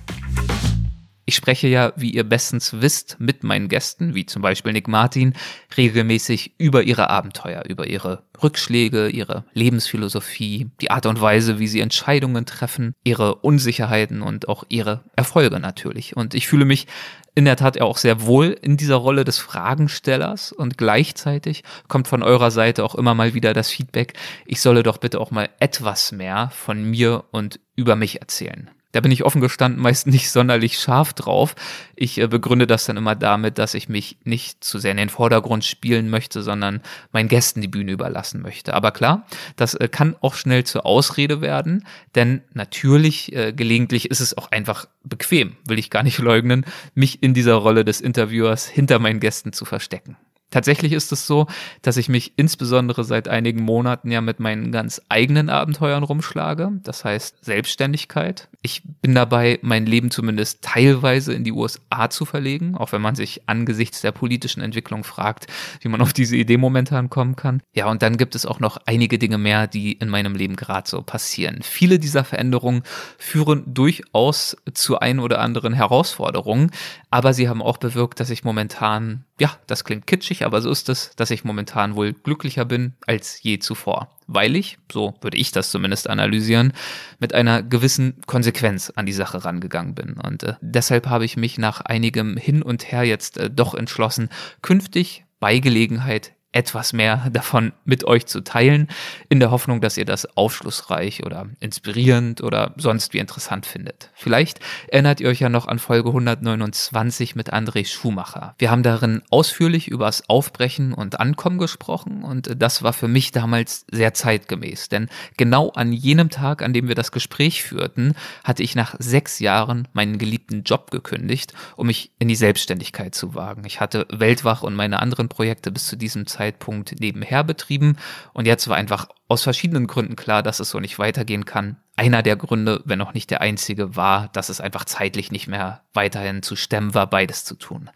Ich 1.28 1.36
spreche 1.36 1.68
ja, 1.68 1.92
wie 1.94 2.08
ihr 2.12 2.24
bestens 2.24 2.80
wisst, 2.80 3.16
mit 3.18 3.44
meinen 3.44 3.68
Gästen, 3.68 4.14
wie 4.14 4.24
zum 4.24 4.40
Beispiel 4.40 4.72
Nick 4.72 4.88
Martin, 4.88 5.34
regelmäßig 5.76 6.54
über 6.56 6.84
ihre 6.84 7.10
Abenteuer, 7.10 7.64
über 7.68 7.86
ihre 7.86 8.22
Rückschläge, 8.42 9.10
ihre 9.10 9.44
Lebensphilosophie, 9.52 10.70
die 10.80 10.90
Art 10.90 11.04
und 11.04 11.20
Weise, 11.20 11.58
wie 11.58 11.68
sie 11.68 11.80
Entscheidungen 11.80 12.46
treffen, 12.46 12.94
ihre 13.04 13.34
Unsicherheiten 13.34 14.22
und 14.22 14.48
auch 14.48 14.64
ihre 14.70 15.04
Erfolge 15.16 15.60
natürlich. 15.60 16.16
Und 16.16 16.32
ich 16.32 16.48
fühle 16.48 16.64
mich 16.64 16.86
in 17.34 17.44
der 17.44 17.56
Tat 17.56 17.78
auch 17.78 17.98
sehr 17.98 18.22
wohl 18.22 18.56
in 18.62 18.78
dieser 18.78 18.96
Rolle 18.96 19.24
des 19.24 19.36
Fragenstellers 19.36 20.52
und 20.52 20.78
gleichzeitig 20.78 21.62
kommt 21.88 22.08
von 22.08 22.22
eurer 22.22 22.50
Seite 22.50 22.82
auch 22.82 22.94
immer 22.94 23.12
mal 23.12 23.34
wieder 23.34 23.52
das 23.52 23.68
Feedback, 23.68 24.14
ich 24.46 24.62
solle 24.62 24.82
doch 24.82 24.96
bitte 24.96 25.20
auch 25.20 25.30
mal 25.30 25.50
etwas 25.60 26.10
mehr 26.10 26.50
von 26.54 26.84
mir 26.84 27.24
und 27.32 27.60
über 27.76 27.96
mich 27.96 28.22
erzählen. 28.22 28.70
Da 28.92 29.00
bin 29.00 29.12
ich 29.12 29.24
offen 29.24 29.42
gestanden 29.42 29.82
meist 29.82 30.06
nicht 30.06 30.30
sonderlich 30.30 30.78
scharf 30.78 31.12
drauf. 31.12 31.54
Ich 31.94 32.18
äh, 32.18 32.26
begründe 32.26 32.66
das 32.66 32.86
dann 32.86 32.96
immer 32.96 33.14
damit, 33.14 33.58
dass 33.58 33.74
ich 33.74 33.88
mich 33.88 34.16
nicht 34.24 34.64
zu 34.64 34.78
sehr 34.78 34.92
in 34.92 34.96
den 34.96 35.08
Vordergrund 35.10 35.64
spielen 35.64 36.08
möchte, 36.08 36.42
sondern 36.42 36.80
meinen 37.12 37.28
Gästen 37.28 37.60
die 37.60 37.68
Bühne 37.68 37.92
überlassen 37.92 38.40
möchte. 38.40 38.72
Aber 38.72 38.90
klar, 38.90 39.26
das 39.56 39.74
äh, 39.74 39.88
kann 39.88 40.16
auch 40.20 40.34
schnell 40.34 40.64
zur 40.64 40.86
Ausrede 40.86 41.40
werden, 41.42 41.86
denn 42.14 42.42
natürlich, 42.54 43.34
äh, 43.34 43.52
gelegentlich 43.52 44.10
ist 44.10 44.20
es 44.20 44.36
auch 44.38 44.50
einfach 44.50 44.86
bequem, 45.04 45.56
will 45.66 45.78
ich 45.78 45.90
gar 45.90 46.02
nicht 46.02 46.18
leugnen, 46.18 46.64
mich 46.94 47.22
in 47.22 47.34
dieser 47.34 47.54
Rolle 47.54 47.84
des 47.84 48.00
Interviewers 48.00 48.66
hinter 48.66 48.98
meinen 48.98 49.20
Gästen 49.20 49.52
zu 49.52 49.66
verstecken. 49.66 50.16
Tatsächlich 50.50 50.92
ist 50.92 51.12
es 51.12 51.26
so, 51.26 51.46
dass 51.82 51.98
ich 51.98 52.08
mich 52.08 52.32
insbesondere 52.36 53.04
seit 53.04 53.28
einigen 53.28 53.62
Monaten 53.62 54.10
ja 54.10 54.22
mit 54.22 54.40
meinen 54.40 54.72
ganz 54.72 55.02
eigenen 55.10 55.50
Abenteuern 55.50 56.02
rumschlage. 56.02 56.72
Das 56.82 57.04
heißt 57.04 57.44
Selbstständigkeit. 57.44 58.48
Ich 58.62 58.82
bin 59.02 59.14
dabei, 59.14 59.58
mein 59.62 59.84
Leben 59.84 60.10
zumindest 60.10 60.62
teilweise 60.62 61.34
in 61.34 61.44
die 61.44 61.52
USA 61.52 62.08
zu 62.08 62.24
verlegen, 62.24 62.76
auch 62.76 62.92
wenn 62.92 63.02
man 63.02 63.14
sich 63.14 63.42
angesichts 63.46 64.00
der 64.00 64.12
politischen 64.12 64.62
Entwicklung 64.62 65.04
fragt, 65.04 65.48
wie 65.80 65.88
man 65.88 66.00
auf 66.00 66.14
diese 66.14 66.36
Idee 66.36 66.56
momentan 66.56 67.10
kommen 67.10 67.36
kann. 67.36 67.62
Ja, 67.74 67.90
und 67.90 68.00
dann 68.02 68.16
gibt 68.16 68.34
es 68.34 68.46
auch 68.46 68.58
noch 68.58 68.78
einige 68.86 69.18
Dinge 69.18 69.38
mehr, 69.38 69.66
die 69.66 69.92
in 69.92 70.08
meinem 70.08 70.34
Leben 70.34 70.56
gerade 70.56 70.88
so 70.88 71.02
passieren. 71.02 71.60
Viele 71.62 71.98
dieser 71.98 72.24
Veränderungen 72.24 72.82
führen 73.18 73.64
durchaus 73.66 74.56
zu 74.72 74.98
ein 74.98 75.20
oder 75.20 75.40
anderen 75.40 75.74
Herausforderungen, 75.74 76.70
aber 77.10 77.34
sie 77.34 77.48
haben 77.48 77.62
auch 77.62 77.76
bewirkt, 77.76 78.18
dass 78.18 78.30
ich 78.30 78.44
momentan, 78.44 79.24
ja, 79.38 79.56
das 79.66 79.84
klingt 79.84 80.06
kitschig, 80.06 80.37
nicht, 80.38 80.46
aber 80.46 80.60
so 80.60 80.70
ist 80.70 80.88
es, 80.88 81.10
dass 81.16 81.30
ich 81.30 81.44
momentan 81.44 81.96
wohl 81.96 82.12
glücklicher 82.12 82.64
bin 82.64 82.94
als 83.06 83.42
je 83.42 83.58
zuvor. 83.58 84.08
Weil 84.26 84.56
ich, 84.56 84.78
so 84.92 85.14
würde 85.20 85.36
ich 85.36 85.52
das 85.52 85.70
zumindest 85.70 86.08
analysieren, 86.08 86.72
mit 87.18 87.34
einer 87.34 87.62
gewissen 87.62 88.20
Konsequenz 88.26 88.92
an 88.94 89.06
die 89.06 89.12
Sache 89.12 89.44
rangegangen 89.44 89.94
bin. 89.94 90.14
Und 90.14 90.42
äh, 90.42 90.54
deshalb 90.60 91.06
habe 91.06 91.24
ich 91.24 91.36
mich 91.36 91.58
nach 91.58 91.80
einigem 91.80 92.36
Hin 92.36 92.62
und 92.62 92.92
Her 92.92 93.04
jetzt 93.04 93.38
äh, 93.38 93.50
doch 93.50 93.74
entschlossen, 93.74 94.28
künftig 94.62 95.24
bei 95.40 95.58
Gelegenheit 95.58 96.32
etwas 96.52 96.94
mehr 96.94 97.28
davon 97.30 97.72
mit 97.84 98.04
euch 98.04 98.26
zu 98.26 98.42
teilen, 98.42 98.88
in 99.28 99.38
der 99.38 99.50
Hoffnung, 99.50 99.82
dass 99.82 99.98
ihr 99.98 100.06
das 100.06 100.36
aufschlussreich 100.36 101.24
oder 101.26 101.46
inspirierend 101.60 102.42
oder 102.42 102.72
sonst 102.78 103.12
wie 103.12 103.18
interessant 103.18 103.66
findet. 103.66 104.10
Vielleicht 104.14 104.60
erinnert 104.88 105.20
ihr 105.20 105.28
euch 105.28 105.40
ja 105.40 105.50
noch 105.50 105.68
an 105.68 105.78
Folge 105.78 106.08
129 106.08 107.36
mit 107.36 107.52
André 107.52 107.86
Schumacher. 107.86 108.54
Wir 108.58 108.70
haben 108.70 108.82
darin 108.82 109.22
ausführlich 109.30 109.88
über 109.88 110.06
das 110.06 110.26
Aufbrechen 110.30 110.94
und 110.94 111.20
Ankommen 111.20 111.58
gesprochen 111.58 112.24
und 112.24 112.50
das 112.56 112.82
war 112.82 112.94
für 112.94 113.08
mich 113.08 113.30
damals 113.30 113.84
sehr 113.90 114.14
zeitgemäß, 114.14 114.88
denn 114.88 115.10
genau 115.36 115.70
an 115.72 115.92
jenem 115.92 116.30
Tag, 116.30 116.62
an 116.62 116.72
dem 116.72 116.88
wir 116.88 116.94
das 116.94 117.12
Gespräch 117.12 117.62
führten, 117.62 118.14
hatte 118.42 118.62
ich 118.62 118.74
nach 118.74 118.94
sechs 118.98 119.38
Jahren 119.38 119.86
meinen 119.92 120.16
geliebten 120.16 120.62
Job 120.62 120.90
gekündigt, 120.90 121.52
um 121.76 121.88
mich 121.88 122.10
in 122.18 122.28
die 122.28 122.36
Selbstständigkeit 122.36 123.14
zu 123.14 123.34
wagen. 123.34 123.64
Ich 123.66 123.80
hatte 123.80 124.06
Weltwach 124.10 124.62
und 124.62 124.74
meine 124.74 125.00
anderen 125.00 125.28
Projekte 125.28 125.70
bis 125.70 125.86
zu 125.86 125.96
diesem 125.96 126.26
Zeitpunkt 126.26 126.37
Zeitpunkt 126.38 127.00
nebenher 127.00 127.42
betrieben 127.42 127.96
und 128.32 128.46
jetzt 128.46 128.68
war 128.68 128.76
einfach 128.76 129.08
aus 129.26 129.42
verschiedenen 129.42 129.88
Gründen 129.88 130.14
klar, 130.14 130.42
dass 130.42 130.60
es 130.60 130.70
so 130.70 130.78
nicht 130.78 130.98
weitergehen 130.98 131.44
kann. 131.44 131.76
Einer 131.96 132.22
der 132.22 132.36
Gründe, 132.36 132.80
wenn 132.84 133.00
auch 133.00 133.12
nicht 133.12 133.30
der 133.30 133.40
einzige, 133.40 133.96
war, 133.96 134.28
dass 134.28 134.48
es 134.48 134.60
einfach 134.60 134.84
zeitlich 134.84 135.32
nicht 135.32 135.48
mehr 135.48 135.82
weiterhin 135.92 136.42
zu 136.42 136.54
stemmen 136.54 136.94
war, 136.94 137.08
beides 137.08 137.44
zu 137.44 137.56
tun. 137.56 137.90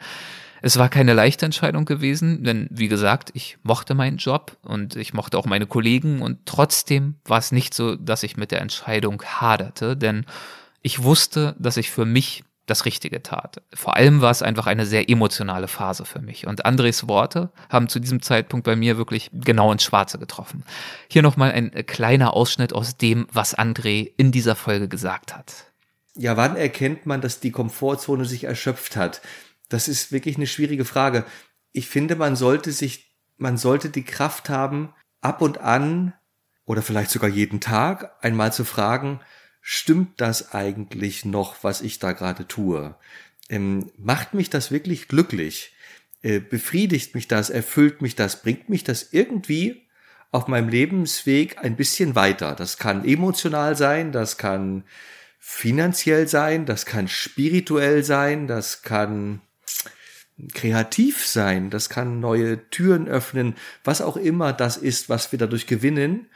Es 0.60 0.76
war 0.76 0.88
keine 0.88 1.14
leichte 1.14 1.44
Entscheidung 1.44 1.84
gewesen, 1.84 2.44
denn 2.44 2.68
wie 2.70 2.88
gesagt, 2.88 3.30
ich 3.34 3.58
mochte 3.62 3.94
meinen 3.94 4.16
Job 4.16 4.56
und 4.62 4.96
ich 4.96 5.14
mochte 5.14 5.38
auch 5.38 5.46
meine 5.46 5.66
Kollegen 5.66 6.20
und 6.20 6.46
trotzdem 6.46 7.16
war 7.24 7.38
es 7.38 7.52
nicht 7.52 7.74
so, 7.74 7.96
dass 7.96 8.22
ich 8.22 8.36
mit 8.36 8.50
der 8.50 8.60
Entscheidung 8.60 9.22
haderte, 9.22 9.96
denn 9.96 10.24
ich 10.82 11.02
wusste, 11.02 11.54
dass 11.58 11.76
ich 11.76 11.90
für 11.90 12.04
mich 12.04 12.44
das 12.66 12.84
Richtige 12.84 13.22
tat. 13.22 13.62
Vor 13.74 13.96
allem 13.96 14.20
war 14.20 14.30
es 14.30 14.42
einfach 14.42 14.66
eine 14.66 14.86
sehr 14.86 15.08
emotionale 15.08 15.68
Phase 15.68 16.04
für 16.04 16.20
mich. 16.20 16.46
Und 16.46 16.64
Andres 16.64 17.08
Worte 17.08 17.50
haben 17.68 17.88
zu 17.88 17.98
diesem 17.98 18.22
Zeitpunkt 18.22 18.64
bei 18.64 18.76
mir 18.76 18.96
wirklich 18.96 19.30
genau 19.32 19.72
ins 19.72 19.82
Schwarze 19.82 20.18
getroffen. 20.18 20.64
Hier 21.08 21.22
nochmal 21.22 21.52
ein 21.52 21.70
kleiner 21.86 22.34
Ausschnitt 22.34 22.72
aus 22.72 22.96
dem, 22.96 23.26
was 23.32 23.58
André 23.58 24.12
in 24.16 24.30
dieser 24.30 24.54
Folge 24.54 24.88
gesagt 24.88 25.34
hat. 25.36 25.66
Ja, 26.14 26.36
wann 26.36 26.56
erkennt 26.56 27.06
man, 27.06 27.20
dass 27.20 27.40
die 27.40 27.50
Komfortzone 27.50 28.24
sich 28.26 28.44
erschöpft 28.44 28.96
hat? 28.96 29.22
Das 29.68 29.88
ist 29.88 30.12
wirklich 30.12 30.36
eine 30.36 30.46
schwierige 30.46 30.84
Frage. 30.84 31.24
Ich 31.72 31.88
finde, 31.88 32.16
man 32.16 32.36
sollte 32.36 32.70
sich, 32.70 33.16
man 33.38 33.56
sollte 33.56 33.88
die 33.88 34.04
Kraft 34.04 34.50
haben, 34.50 34.92
ab 35.20 35.40
und 35.40 35.58
an 35.58 36.12
oder 36.64 36.82
vielleicht 36.82 37.10
sogar 37.10 37.30
jeden 37.30 37.60
Tag 37.60 38.12
einmal 38.22 38.52
zu 38.52 38.64
fragen, 38.64 39.20
stimmt 39.62 40.20
das 40.20 40.52
eigentlich 40.52 41.24
noch, 41.24 41.62
was 41.62 41.80
ich 41.80 42.00
da 42.00 42.12
gerade 42.12 42.46
tue? 42.46 42.94
Ähm, 43.48 43.90
macht 43.96 44.34
mich 44.34 44.50
das 44.50 44.70
wirklich 44.70 45.08
glücklich? 45.08 45.72
Äh, 46.22 46.40
befriedigt 46.40 47.14
mich 47.14 47.28
das? 47.28 47.48
Erfüllt 47.48 48.02
mich 48.02 48.16
das? 48.16 48.42
Bringt 48.42 48.68
mich 48.68 48.84
das 48.84 49.12
irgendwie 49.12 49.86
auf 50.32 50.48
meinem 50.48 50.68
Lebensweg 50.68 51.58
ein 51.58 51.76
bisschen 51.76 52.14
weiter? 52.16 52.54
Das 52.56 52.76
kann 52.76 53.04
emotional 53.04 53.76
sein, 53.76 54.12
das 54.12 54.36
kann 54.36 54.84
finanziell 55.38 56.26
sein, 56.28 56.66
das 56.66 56.86
kann 56.86 57.08
spirituell 57.08 58.02
sein, 58.02 58.46
das 58.46 58.82
kann 58.82 59.40
kreativ 60.54 61.26
sein, 61.26 61.70
das 61.70 61.88
kann 61.88 62.20
neue 62.20 62.68
Türen 62.70 63.06
öffnen, 63.06 63.54
was 63.84 64.00
auch 64.00 64.16
immer 64.16 64.52
das 64.52 64.76
ist, 64.76 65.08
was 65.08 65.30
wir 65.30 65.38
dadurch 65.38 65.66
gewinnen 65.66 66.26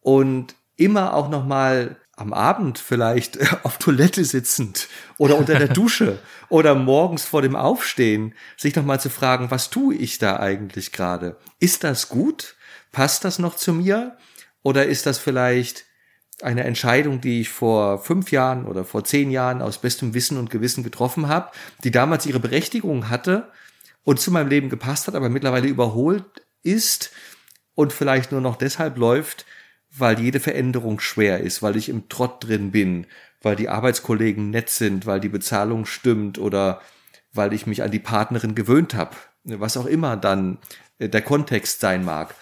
und 0.00 0.54
immer 0.76 1.14
auch 1.14 1.28
noch 1.28 1.44
mal 1.44 1.96
am 2.22 2.32
Abend 2.32 2.78
vielleicht 2.78 3.38
auf 3.64 3.78
Toilette 3.78 4.24
sitzend 4.24 4.88
oder 5.18 5.36
unter 5.36 5.58
der 5.58 5.68
Dusche 5.80 6.18
oder 6.48 6.74
morgens 6.74 7.24
vor 7.24 7.42
dem 7.42 7.56
Aufstehen, 7.56 8.34
sich 8.56 8.74
nochmal 8.74 9.00
zu 9.00 9.10
fragen, 9.10 9.50
was 9.50 9.68
tue 9.68 9.94
ich 9.94 10.18
da 10.18 10.38
eigentlich 10.38 10.92
gerade? 10.92 11.36
Ist 11.58 11.84
das 11.84 12.08
gut? 12.08 12.54
Passt 12.92 13.24
das 13.24 13.38
noch 13.38 13.56
zu 13.56 13.72
mir? 13.72 14.16
Oder 14.62 14.86
ist 14.86 15.06
das 15.06 15.18
vielleicht 15.18 15.84
eine 16.40 16.64
Entscheidung, 16.64 17.20
die 17.20 17.40
ich 17.40 17.48
vor 17.48 17.98
fünf 17.98 18.32
Jahren 18.32 18.66
oder 18.66 18.84
vor 18.84 19.04
zehn 19.04 19.30
Jahren 19.30 19.60
aus 19.60 19.78
bestem 19.78 20.14
Wissen 20.14 20.38
und 20.38 20.50
Gewissen 20.50 20.84
getroffen 20.84 21.28
habe, 21.28 21.50
die 21.84 21.90
damals 21.90 22.26
ihre 22.26 22.40
Berechtigung 22.40 23.10
hatte 23.10 23.50
und 24.04 24.20
zu 24.20 24.30
meinem 24.30 24.48
Leben 24.48 24.68
gepasst 24.68 25.06
hat, 25.06 25.14
aber 25.14 25.28
mittlerweile 25.28 25.68
überholt 25.68 26.24
ist 26.62 27.10
und 27.74 27.92
vielleicht 27.92 28.32
nur 28.32 28.40
noch 28.40 28.56
deshalb 28.56 28.96
läuft, 28.96 29.44
weil 29.96 30.18
jede 30.20 30.40
Veränderung 30.40 31.00
schwer 31.00 31.40
ist, 31.40 31.62
weil 31.62 31.76
ich 31.76 31.88
im 31.88 32.08
Trott 32.08 32.44
drin 32.44 32.70
bin, 32.70 33.06
weil 33.42 33.56
die 33.56 33.68
Arbeitskollegen 33.68 34.50
nett 34.50 34.70
sind, 34.70 35.06
weil 35.06 35.20
die 35.20 35.28
Bezahlung 35.28 35.84
stimmt 35.84 36.38
oder 36.38 36.80
weil 37.32 37.52
ich 37.52 37.66
mich 37.66 37.82
an 37.82 37.90
die 37.90 37.98
Partnerin 37.98 38.54
gewöhnt 38.54 38.94
habe, 38.94 39.16
was 39.44 39.76
auch 39.76 39.86
immer 39.86 40.16
dann 40.16 40.58
äh, 40.98 41.08
der 41.08 41.22
Kontext 41.22 41.80
sein 41.80 42.04
mag. 42.04 42.34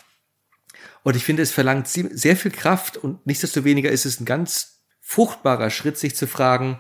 Und 1.03 1.17
ich 1.17 1.25
finde, 1.25 1.43
es 1.43 1.53
verlangt 1.53 1.89
sehr 1.89 2.37
viel 2.37 2.51
Kraft 2.51 2.97
und 2.97 3.27
nichtsdestoweniger 3.27 3.91
ist 3.91 4.05
es 4.05 4.21
ein 4.21 4.27
ganz 4.27 4.83
fruchtbarer 5.01 5.71
Schritt, 5.71 5.97
sich 5.97 6.15
zu 6.15 6.27
fragen, 6.27 6.79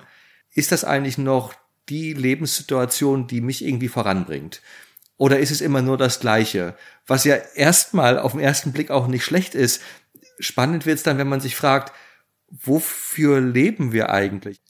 ist 0.52 0.72
das 0.72 0.84
eigentlich 0.84 1.16
noch 1.16 1.54
die 1.88 2.12
Lebenssituation, 2.12 3.26
die 3.26 3.40
mich 3.40 3.64
irgendwie 3.64 3.88
voranbringt? 3.88 4.60
Oder 5.16 5.38
ist 5.38 5.50
es 5.50 5.60
immer 5.60 5.82
nur 5.82 5.96
das 5.96 6.20
Gleiche? 6.20 6.76
Was 7.06 7.24
ja 7.24 7.36
erstmal 7.54 8.18
auf 8.18 8.32
den 8.32 8.40
ersten 8.40 8.72
Blick 8.72 8.90
auch 8.90 9.06
nicht 9.06 9.24
schlecht 9.24 9.54
ist, 9.54 9.82
spannend 10.40 10.86
wird 10.86 10.98
es 10.98 11.02
dann, 11.02 11.18
wenn 11.18 11.28
man 11.28 11.40
sich 11.40 11.56
fragt, 11.56 11.92
wofür 12.48 13.40
leben 13.40 13.92
wir 13.92 14.10
eigentlich? 14.10 14.60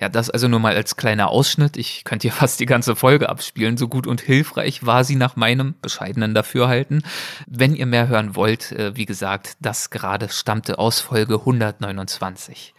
Ja, 0.00 0.08
das 0.08 0.28
also 0.28 0.48
nur 0.48 0.58
mal 0.60 0.74
als 0.74 0.96
kleiner 0.96 1.30
Ausschnitt. 1.30 1.76
Ich 1.76 2.04
könnte 2.04 2.28
hier 2.28 2.32
fast 2.36 2.60
die 2.60 2.66
ganze 2.66 2.96
Folge 2.96 3.28
abspielen. 3.28 3.76
So 3.76 3.88
gut 3.88 4.06
und 4.06 4.20
hilfreich 4.20 4.84
war 4.84 5.04
sie 5.04 5.16
nach 5.16 5.36
meinem 5.36 5.74
bescheidenen 5.80 6.34
Dafürhalten. 6.34 7.02
Wenn 7.46 7.74
ihr 7.74 7.86
mehr 7.86 8.08
hören 8.08 8.36
wollt, 8.36 8.72
äh, 8.72 8.96
wie 8.96 9.06
gesagt, 9.06 9.56
das 9.60 9.90
gerade 9.90 10.28
stammte 10.28 10.78
aus 10.78 11.00
Folge 11.00 11.34
129. 11.34 12.74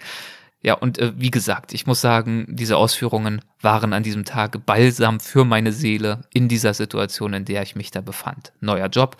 Ja, 0.61 0.73
und 0.73 0.97
äh, 0.97 1.13
wie 1.15 1.31
gesagt, 1.31 1.73
ich 1.73 1.85
muss 1.85 2.01
sagen, 2.01 2.47
diese 2.49 2.77
Ausführungen 2.77 3.41
waren 3.61 3.93
an 3.93 4.01
diesem 4.03 4.25
Tag 4.25 4.65
Balsam 4.65 5.19
für 5.19 5.45
meine 5.45 5.71
Seele 5.71 6.21
in 6.33 6.47
dieser 6.47 6.73
Situation, 6.73 7.33
in 7.33 7.45
der 7.45 7.61
ich 7.61 7.75
mich 7.75 7.91
da 7.91 8.01
befand. 8.01 8.51
Neuer 8.61 8.87
Job, 8.87 9.15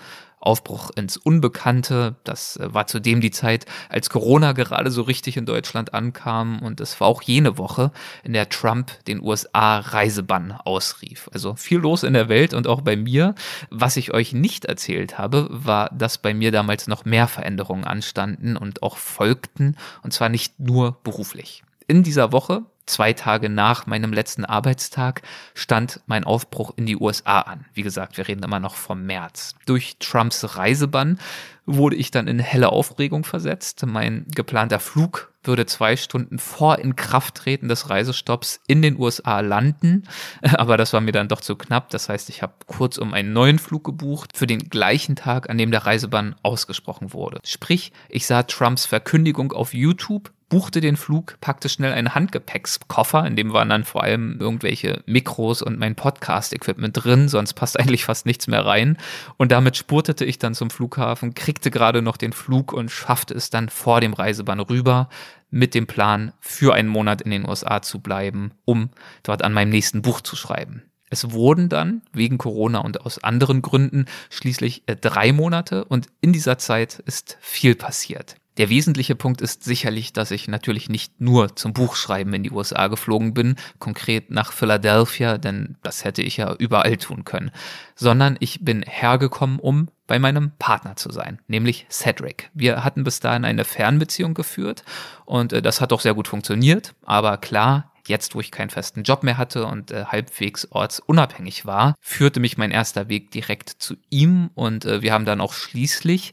Aufbruch 0.45 0.91
ins 0.95 1.17
Unbekannte. 1.17 2.15
Das 2.23 2.57
äh, 2.57 2.73
war 2.73 2.87
zudem 2.87 3.21
die 3.21 3.31
Zeit, 3.31 3.65
als 3.89 4.09
Corona 4.09 4.51
gerade 4.53 4.91
so 4.91 5.01
richtig 5.01 5.37
in 5.37 5.45
Deutschland 5.45 5.93
ankam 5.93 6.61
und 6.61 6.79
es 6.81 6.99
war 6.99 7.07
auch 7.07 7.21
jene 7.21 7.57
Woche, 7.57 7.91
in 8.23 8.33
der 8.33 8.49
Trump 8.49 8.91
den 9.05 9.21
USA 9.21 9.79
Reisebann 9.79 10.51
ausrief. 10.51 11.29
Also 11.33 11.55
viel 11.55 11.79
los 11.79 12.03
in 12.03 12.13
der 12.13 12.29
Welt 12.29 12.53
und 12.53 12.67
auch 12.67 12.81
bei 12.81 12.95
mir. 12.95 13.35
Was 13.69 13.97
ich 13.97 14.13
euch 14.13 14.33
nicht 14.33 14.65
erzählt 14.65 15.17
habe, 15.17 15.47
war, 15.49 15.89
dass 15.89 16.17
bei 16.17 16.33
mir 16.33 16.51
damals 16.51 16.87
noch 16.87 17.05
mehr 17.05 17.27
Veränderungen 17.27 17.83
anstanden 17.83 18.57
und 18.57 18.83
auch 18.83 18.97
folgten 18.97 19.75
und 20.03 20.13
zwar 20.13 20.29
nicht 20.29 20.59
nur 20.59 20.97
beruflich. 21.03 21.63
In 21.87 22.03
dieser 22.03 22.31
Woche 22.31 22.63
zwei 22.86 23.13
Tage 23.13 23.49
nach 23.49 23.86
meinem 23.86 24.13
letzten 24.13 24.45
Arbeitstag 24.45 25.21
stand 25.53 26.01
mein 26.05 26.23
Aufbruch 26.23 26.73
in 26.75 26.86
die 26.86 26.97
USA 26.97 27.41
an. 27.41 27.65
Wie 27.73 27.83
gesagt, 27.83 28.17
wir 28.17 28.27
reden 28.27 28.43
immer 28.43 28.59
noch 28.59 28.75
vom 28.75 29.05
März. 29.05 29.55
Durch 29.65 29.97
Trumps 29.99 30.57
Reisebann 30.57 31.19
wurde 31.65 31.95
ich 31.95 32.11
dann 32.11 32.27
in 32.27 32.39
helle 32.39 32.69
Aufregung 32.69 33.23
versetzt. 33.23 33.86
Mein 33.86 34.25
geplanter 34.33 34.79
Flug 34.79 35.31
würde 35.43 35.65
zwei 35.65 35.95
Stunden 35.95 36.39
vor 36.39 36.79
Inkrafttreten 36.79 37.69
des 37.69 37.89
Reisestopps 37.89 38.61
in 38.67 38.81
den 38.81 38.99
USA 38.99 39.39
landen. 39.39 40.03
Aber 40.53 40.77
das 40.77 40.93
war 40.93 41.01
mir 41.01 41.11
dann 41.11 41.27
doch 41.27 41.41
zu 41.41 41.55
knapp. 41.55 41.89
Das 41.89 42.09
heißt, 42.09 42.29
ich 42.29 42.41
habe 42.41 42.53
kurz 42.65 42.97
um 42.97 43.13
einen 43.13 43.33
neuen 43.33 43.59
Flug 43.59 43.83
gebucht 43.83 44.31
für 44.36 44.47
den 44.47 44.69
gleichen 44.69 45.15
Tag, 45.15 45.49
an 45.49 45.57
dem 45.57 45.71
der 45.71 45.86
Reisebann 45.86 46.36
ausgesprochen 46.43 47.13
wurde. 47.13 47.39
Sprich, 47.43 47.91
ich 48.09 48.25
sah 48.25 48.43
Trumps 48.43 48.86
Verkündigung 48.86 49.51
auf 49.51 49.73
YouTube 49.73 50.31
buchte 50.49 50.79
den 50.79 50.95
Flug, 50.97 51.37
packte 51.41 51.69
schnell 51.69 51.93
einen 51.93 52.13
Handgepäckskoffer, 52.13 53.25
in 53.25 53.35
dem 53.35 53.51
waren 53.53 53.69
dann 53.69 53.83
vor 53.83 54.03
allem 54.03 54.39
irgendwelche 54.39 55.03
Mikros 55.05 55.61
und 55.61 55.79
mein 55.79 55.95
Podcast-Equipment 55.95 57.03
drin, 57.03 57.27
sonst 57.29 57.53
passt 57.53 57.79
eigentlich 57.79 58.05
fast 58.05 58.25
nichts 58.25 58.47
mehr 58.47 58.65
rein. 58.65 58.97
Und 59.37 59.51
damit 59.51 59.77
spurtete 59.77 60.25
ich 60.25 60.39
dann 60.39 60.53
zum 60.53 60.69
Flughafen, 60.69 61.33
kriegte 61.33 61.71
gerade 61.71 62.01
noch 62.01 62.17
den 62.17 62.33
Flug 62.33 62.73
und 62.73 62.91
schaffte 62.91 63.33
es 63.33 63.49
dann 63.49 63.69
vor 63.69 64.01
dem 64.01 64.13
Reisebann 64.13 64.59
rüber 64.59 65.09
mit 65.49 65.73
dem 65.73 65.87
Plan, 65.87 66.33
für 66.39 66.73
einen 66.73 66.89
Monat 66.89 67.21
in 67.21 67.31
den 67.31 67.47
USA 67.47 67.81
zu 67.81 67.99
bleiben, 67.99 68.51
um 68.65 68.89
dort 69.23 69.43
an 69.43 69.53
meinem 69.53 69.69
nächsten 69.69 70.01
Buch 70.01 70.21
zu 70.21 70.35
schreiben. 70.35 70.83
Es 71.09 71.31
wurden 71.31 71.69
dann 71.69 72.01
wegen 72.13 72.37
Corona 72.37 72.79
und 72.79 73.05
aus 73.05 73.23
anderen 73.23 73.61
Gründen 73.61 74.05
schließlich 74.29 74.83
äh, 74.87 74.95
drei 74.95 75.31
Monate 75.33 75.85
und 75.85 76.07
in 76.19 76.33
dieser 76.33 76.57
Zeit 76.57 76.99
ist 77.05 77.37
viel 77.41 77.75
passiert. 77.75 78.35
Der 78.58 78.70
wesentliche 78.70 79.16
Punkt 79.16 79.41
ist 79.41 79.64
sicherlich, 79.64 80.14
dass 80.14 80.32
ich 80.32 80.47
natürlich 80.47 80.89
nicht 80.89 81.20
nur 81.20 81.56
zum 81.56 81.74
Buchschreiben 81.74 82.34
in 82.34 82.43
die 82.43 82.51
USA 82.51 82.88
geflogen 82.88 83.34
bin, 83.34 83.56
konkret 83.80 84.32
nach 84.32 84.53
Philadelphia, 84.53 85.38
denn 85.38 85.78
das 85.84 86.06
hätte 86.06 86.22
ich 86.22 86.38
ja 86.38 86.53
überall 86.53 86.95
tun 86.97 87.26
können, 87.26 87.51
sondern 87.95 88.38
ich 88.39 88.64
bin 88.64 88.84
hergekommen, 88.84 89.60
um 89.60 89.89
bei 90.08 90.20
meinem 90.20 90.51
Partner 90.58 90.95
zu 90.95 91.12
sein, 91.12 91.39
nämlich 91.47 91.88
Cedric. 91.89 92.49
Wir 92.53 92.84
hatten 92.84 93.03
bis 93.03 93.20
dahin 93.20 93.43
eine 93.43 93.66
Fernbeziehung 93.66 94.34
geführt 94.34 94.84
und 95.26 95.51
äh, 95.51 95.62
das 95.62 95.82
hat 95.82 95.91
auch 95.91 96.01
sehr 96.01 96.14
gut 96.14 96.28
funktioniert, 96.28 96.93
aber 97.03 97.38
klar, 97.38 97.91
Jetzt, 98.08 98.36
wo 98.36 98.39
ich 98.39 98.51
keinen 98.51 98.70
festen 98.70 99.01
Job 99.01 99.24
mehr 99.24 99.39
hatte 99.39 99.66
und 99.66 99.89
äh, 99.89 100.06
halbwegs 100.06 100.68
ortsunabhängig 100.70 101.66
war, 101.66 101.95
führte 101.99 102.39
mich 102.39 102.56
mein 102.56 102.70
erster 102.70 103.10
Weg 103.10 103.32
direkt 103.32 103.70
zu 103.70 103.95
ihm 104.12 104.51
und 104.53 104.86
äh, 104.86 105.01
wir 105.01 105.12
haben 105.12 105.26
dann 105.26 105.41
auch 105.41 105.53
schließlich 105.53 106.32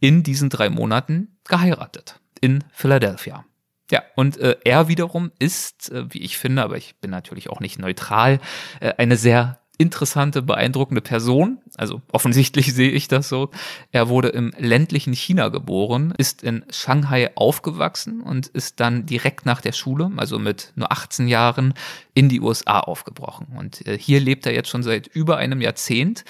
in 0.00 0.22
diesen 0.22 0.48
drei 0.48 0.70
Monaten 0.70 1.36
geheiratet 1.50 2.18
in 2.40 2.64
Philadelphia. 2.72 3.44
Ja, 3.90 4.02
und 4.14 4.38
äh, 4.38 4.56
er 4.64 4.88
wiederum 4.88 5.32
ist, 5.38 5.90
äh, 5.90 6.04
wie 6.14 6.20
ich 6.20 6.38
finde, 6.38 6.62
aber 6.62 6.76
ich 6.76 6.96
bin 7.00 7.10
natürlich 7.10 7.50
auch 7.50 7.60
nicht 7.60 7.78
neutral, 7.78 8.38
äh, 8.80 8.94
eine 8.96 9.16
sehr 9.16 9.60
interessante, 9.78 10.42
beeindruckende 10.42 11.00
Person. 11.00 11.58
Also 11.76 12.02
offensichtlich 12.12 12.72
sehe 12.74 12.90
ich 12.90 13.08
das 13.08 13.28
so. 13.28 13.50
Er 13.90 14.08
wurde 14.08 14.28
im 14.28 14.52
ländlichen 14.58 15.14
China 15.14 15.48
geboren, 15.48 16.14
ist 16.16 16.42
in 16.42 16.64
Shanghai 16.70 17.30
aufgewachsen 17.34 18.20
und 18.20 18.46
ist 18.46 18.78
dann 18.78 19.06
direkt 19.06 19.46
nach 19.46 19.60
der 19.60 19.72
Schule, 19.72 20.10
also 20.16 20.38
mit 20.38 20.72
nur 20.76 20.92
18 20.92 21.26
Jahren, 21.26 21.74
in 22.14 22.28
die 22.28 22.40
USA 22.40 22.80
aufgebrochen. 22.80 23.48
Und 23.58 23.86
äh, 23.88 23.98
hier 23.98 24.20
lebt 24.20 24.46
er 24.46 24.54
jetzt 24.54 24.68
schon 24.68 24.82
seit 24.82 25.08
über 25.08 25.38
einem 25.38 25.60
Jahrzehnt 25.60 26.24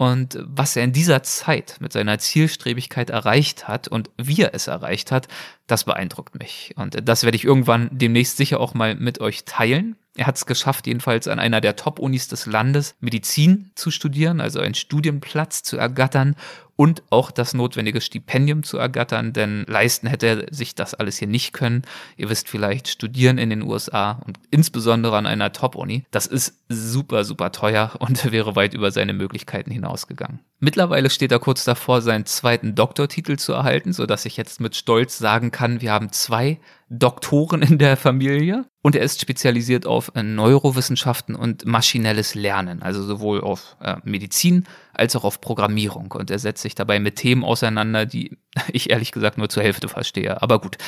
und 0.00 0.38
was 0.40 0.76
er 0.76 0.84
in 0.84 0.94
dieser 0.94 1.22
Zeit 1.22 1.76
mit 1.78 1.92
seiner 1.92 2.18
Zielstrebigkeit 2.18 3.10
erreicht 3.10 3.68
hat 3.68 3.86
und 3.86 4.08
wie 4.16 4.40
er 4.40 4.54
es 4.54 4.66
erreicht 4.66 5.12
hat, 5.12 5.28
das 5.66 5.84
beeindruckt 5.84 6.38
mich. 6.38 6.72
Und 6.76 7.06
das 7.06 7.22
werde 7.22 7.36
ich 7.36 7.44
irgendwann 7.44 7.90
demnächst 7.92 8.38
sicher 8.38 8.60
auch 8.60 8.72
mal 8.72 8.94
mit 8.94 9.20
euch 9.20 9.44
teilen. 9.44 9.96
Er 10.20 10.26
hat 10.26 10.36
es 10.36 10.44
geschafft, 10.44 10.86
jedenfalls 10.86 11.28
an 11.28 11.38
einer 11.38 11.62
der 11.62 11.76
Top-Unis 11.76 12.28
des 12.28 12.44
Landes 12.44 12.94
Medizin 13.00 13.70
zu 13.74 13.90
studieren, 13.90 14.42
also 14.42 14.60
einen 14.60 14.74
Studienplatz 14.74 15.62
zu 15.62 15.78
ergattern 15.78 16.36
und 16.76 17.02
auch 17.08 17.30
das 17.30 17.54
notwendige 17.54 18.02
Stipendium 18.02 18.62
zu 18.62 18.76
ergattern, 18.76 19.32
denn 19.32 19.64
leisten 19.66 20.06
hätte 20.06 20.26
er 20.26 20.54
sich 20.54 20.74
das 20.74 20.92
alles 20.92 21.16
hier 21.16 21.28
nicht 21.28 21.54
können. 21.54 21.84
Ihr 22.18 22.28
wisst 22.28 22.50
vielleicht, 22.50 22.88
studieren 22.88 23.38
in 23.38 23.48
den 23.48 23.62
USA 23.62 24.20
und 24.26 24.38
insbesondere 24.50 25.16
an 25.16 25.26
einer 25.26 25.52
Top-Uni, 25.52 26.04
das 26.10 26.26
ist 26.26 26.54
super, 26.68 27.24
super 27.24 27.50
teuer 27.50 27.92
und 27.98 28.30
wäre 28.30 28.56
weit 28.56 28.74
über 28.74 28.90
seine 28.90 29.14
Möglichkeiten 29.14 29.70
hinausgegangen. 29.70 30.40
Mittlerweile 30.58 31.08
steht 31.08 31.32
er 31.32 31.38
kurz 31.38 31.64
davor, 31.64 32.02
seinen 32.02 32.26
zweiten 32.26 32.74
Doktortitel 32.74 33.36
zu 33.36 33.54
erhalten, 33.54 33.94
so 33.94 34.04
dass 34.04 34.26
ich 34.26 34.36
jetzt 34.36 34.60
mit 34.60 34.76
Stolz 34.76 35.16
sagen 35.16 35.50
kann, 35.50 35.80
wir 35.80 35.92
haben 35.92 36.12
zwei 36.12 36.60
Doktoren 36.92 37.62
in 37.62 37.78
der 37.78 37.96
Familie 37.96 38.64
und 38.82 38.96
er 38.96 39.02
ist 39.02 39.20
spezialisiert 39.20 39.86
auf 39.86 40.10
äh, 40.16 40.24
Neurowissenschaften 40.24 41.36
und 41.36 41.64
maschinelles 41.64 42.34
Lernen, 42.34 42.82
also 42.82 43.04
sowohl 43.04 43.42
auf 43.42 43.76
äh, 43.80 43.96
Medizin 44.02 44.64
als 44.92 45.14
auch 45.14 45.22
auf 45.22 45.40
Programmierung. 45.40 46.10
Und 46.10 46.32
er 46.32 46.40
setzt 46.40 46.62
sich 46.62 46.74
dabei 46.74 46.98
mit 46.98 47.14
Themen 47.14 47.44
auseinander, 47.44 48.06
die 48.06 48.36
ich 48.72 48.90
ehrlich 48.90 49.12
gesagt 49.12 49.38
nur 49.38 49.48
zur 49.48 49.62
Hälfte 49.62 49.86
verstehe. 49.86 50.42
Aber 50.42 50.60
gut, 50.60 50.78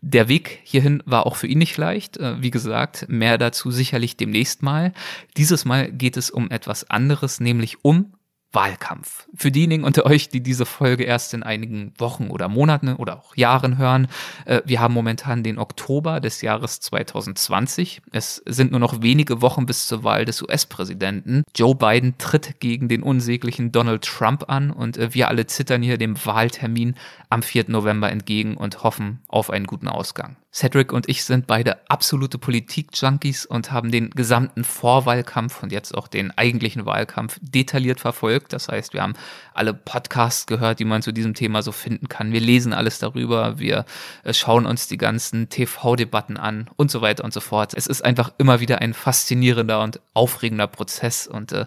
der 0.00 0.28
Weg 0.28 0.60
hierhin 0.64 1.02
war 1.04 1.26
auch 1.26 1.36
für 1.36 1.46
ihn 1.46 1.58
nicht 1.58 1.76
leicht. 1.76 2.16
Äh, 2.16 2.40
wie 2.40 2.50
gesagt, 2.50 3.04
mehr 3.10 3.36
dazu 3.36 3.70
sicherlich 3.70 4.16
demnächst 4.16 4.62
mal. 4.62 4.94
Dieses 5.36 5.66
Mal 5.66 5.92
geht 5.92 6.16
es 6.16 6.30
um 6.30 6.50
etwas 6.50 6.88
anderes, 6.88 7.38
nämlich 7.38 7.84
um 7.84 8.14
Wahlkampf. 8.52 9.28
Für 9.34 9.52
diejenigen 9.52 9.84
unter 9.84 10.06
euch, 10.06 10.28
die 10.28 10.42
diese 10.42 10.66
Folge 10.66 11.04
erst 11.04 11.34
in 11.34 11.42
einigen 11.42 11.92
Wochen 11.98 12.28
oder 12.28 12.48
Monaten 12.48 12.94
oder 12.94 13.18
auch 13.18 13.36
Jahren 13.36 13.78
hören, 13.78 14.08
äh, 14.44 14.60
wir 14.64 14.80
haben 14.80 14.92
momentan 14.92 15.42
den 15.42 15.58
Oktober 15.58 16.20
des 16.20 16.42
Jahres 16.42 16.80
2020. 16.80 18.02
Es 18.10 18.42
sind 18.46 18.72
nur 18.72 18.80
noch 18.80 19.02
wenige 19.02 19.40
Wochen 19.40 19.66
bis 19.66 19.86
zur 19.86 20.02
Wahl 20.02 20.24
des 20.24 20.42
US-Präsidenten. 20.42 21.44
Joe 21.54 21.76
Biden 21.76 22.18
tritt 22.18 22.58
gegen 22.60 22.88
den 22.88 23.02
unsäglichen 23.02 23.70
Donald 23.70 24.02
Trump 24.02 24.44
an 24.48 24.70
und 24.70 24.96
äh, 24.96 25.14
wir 25.14 25.28
alle 25.28 25.46
zittern 25.46 25.82
hier 25.82 25.98
dem 25.98 26.16
Wahltermin 26.24 26.96
am 27.30 27.42
4. 27.42 27.66
November 27.68 28.10
entgegen 28.10 28.56
und 28.56 28.82
hoffen 28.82 29.20
auf 29.28 29.50
einen 29.50 29.66
guten 29.66 29.88
Ausgang. 29.88 30.36
Cedric 30.52 30.92
und 30.92 31.08
ich 31.08 31.24
sind 31.24 31.46
beide 31.46 31.88
absolute 31.88 32.36
Politik-Junkies 32.36 33.46
und 33.46 33.70
haben 33.70 33.92
den 33.92 34.10
gesamten 34.10 34.64
Vorwahlkampf 34.64 35.62
und 35.62 35.70
jetzt 35.70 35.96
auch 35.96 36.08
den 36.08 36.36
eigentlichen 36.36 36.86
Wahlkampf 36.86 37.38
detailliert 37.40 38.00
verfolgt. 38.00 38.52
Das 38.52 38.66
heißt, 38.66 38.94
wir 38.94 39.02
haben 39.02 39.14
alle 39.54 39.74
Podcasts 39.74 40.46
gehört, 40.46 40.80
die 40.80 40.84
man 40.84 41.02
zu 41.02 41.12
diesem 41.12 41.34
Thema 41.34 41.62
so 41.62 41.70
finden 41.70 42.08
kann. 42.08 42.32
Wir 42.32 42.40
lesen 42.40 42.72
alles 42.72 42.98
darüber, 42.98 43.60
wir 43.60 43.84
äh, 44.24 44.34
schauen 44.34 44.66
uns 44.66 44.88
die 44.88 44.98
ganzen 44.98 45.48
TV-Debatten 45.50 46.36
an 46.36 46.68
und 46.74 46.90
so 46.90 47.00
weiter 47.00 47.22
und 47.22 47.32
so 47.32 47.40
fort. 47.40 47.72
Es 47.76 47.86
ist 47.86 48.04
einfach 48.04 48.32
immer 48.38 48.58
wieder 48.58 48.80
ein 48.80 48.92
faszinierender 48.92 49.80
und 49.84 50.00
aufregender 50.14 50.66
Prozess 50.66 51.28
und 51.28 51.52
äh, 51.52 51.66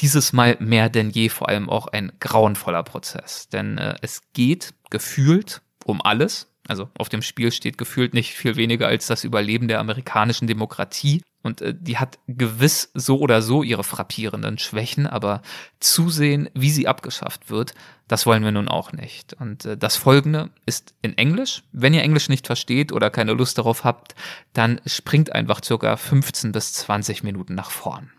dieses 0.00 0.32
Mal 0.32 0.56
mehr 0.58 0.88
denn 0.88 1.10
je 1.10 1.28
vor 1.28 1.48
allem 1.48 1.70
auch 1.70 1.86
ein 1.86 2.10
grauenvoller 2.18 2.82
Prozess. 2.82 3.48
Denn 3.48 3.78
äh, 3.78 3.94
es 4.02 4.22
geht 4.32 4.74
gefühlt 4.94 5.60
um 5.84 6.00
alles, 6.00 6.46
also 6.68 6.88
auf 6.96 7.08
dem 7.08 7.20
Spiel 7.20 7.50
steht 7.50 7.78
gefühlt 7.78 8.14
nicht 8.14 8.32
viel 8.32 8.54
weniger 8.54 8.86
als 8.86 9.08
das 9.08 9.24
Überleben 9.24 9.66
der 9.66 9.80
amerikanischen 9.80 10.46
Demokratie. 10.46 11.20
Und 11.42 11.60
äh, 11.60 11.74
die 11.76 11.98
hat 11.98 12.20
gewiss 12.28 12.92
so 12.94 13.18
oder 13.18 13.42
so 13.42 13.64
ihre 13.64 13.82
frappierenden 13.82 14.56
Schwächen, 14.56 15.08
aber 15.08 15.42
zusehen, 15.80 16.48
wie 16.54 16.70
sie 16.70 16.86
abgeschafft 16.86 17.50
wird, 17.50 17.74
das 18.06 18.24
wollen 18.24 18.44
wir 18.44 18.52
nun 18.52 18.68
auch 18.68 18.92
nicht. 18.92 19.34
Und 19.34 19.64
äh, 19.64 19.76
das 19.76 19.96
folgende 19.96 20.50
ist 20.64 20.94
in 21.02 21.18
Englisch. 21.18 21.64
Wenn 21.72 21.92
ihr 21.92 22.02
Englisch 22.02 22.28
nicht 22.28 22.46
versteht 22.46 22.92
oder 22.92 23.10
keine 23.10 23.32
Lust 23.32 23.58
darauf 23.58 23.82
habt, 23.82 24.14
dann 24.52 24.80
springt 24.86 25.32
einfach 25.32 25.60
circa 25.62 25.96
15 25.96 26.52
bis 26.52 26.72
20 26.74 27.24
Minuten 27.24 27.56
nach 27.56 27.72
vorn. 27.72 28.12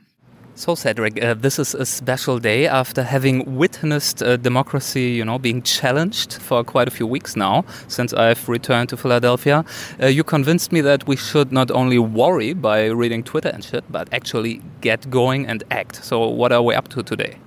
So, 0.58 0.74
Cedric, 0.74 1.22
uh, 1.22 1.34
this 1.34 1.60
is 1.60 1.76
a 1.76 1.86
special 1.86 2.40
day 2.40 2.66
after 2.66 3.04
having 3.04 3.58
witnessed 3.58 4.24
uh, 4.24 4.38
democracy, 4.38 5.10
you 5.12 5.26
know, 5.26 5.38
being 5.38 5.62
challenged 5.62 6.36
for 6.36 6.64
quite 6.64 6.88
a 6.88 6.92
few 6.92 7.06
weeks 7.06 7.36
now 7.36 7.66
since 7.90 8.14
I've 8.14 8.48
returned 8.48 8.88
to 8.90 8.98
Philadelphia. 8.98 9.66
Uh, 10.02 10.06
you 10.06 10.24
convinced 10.24 10.72
me 10.72 10.80
that 10.80 11.06
we 11.08 11.18
should 11.18 11.52
not 11.52 11.72
only 11.72 12.00
worry 12.00 12.54
by 12.54 12.86
reading 12.86 13.22
Twitter 13.22 13.50
and 13.50 13.66
shit, 13.66 13.84
but 13.92 14.08
actually 14.14 14.62
get 14.80 15.10
going 15.10 15.46
and 15.46 15.62
act. 15.72 16.02
So, 16.06 16.26
what 16.26 16.54
are 16.54 16.62
we 16.62 16.74
up 16.74 16.88
to 16.90 17.04
today? 17.04 17.38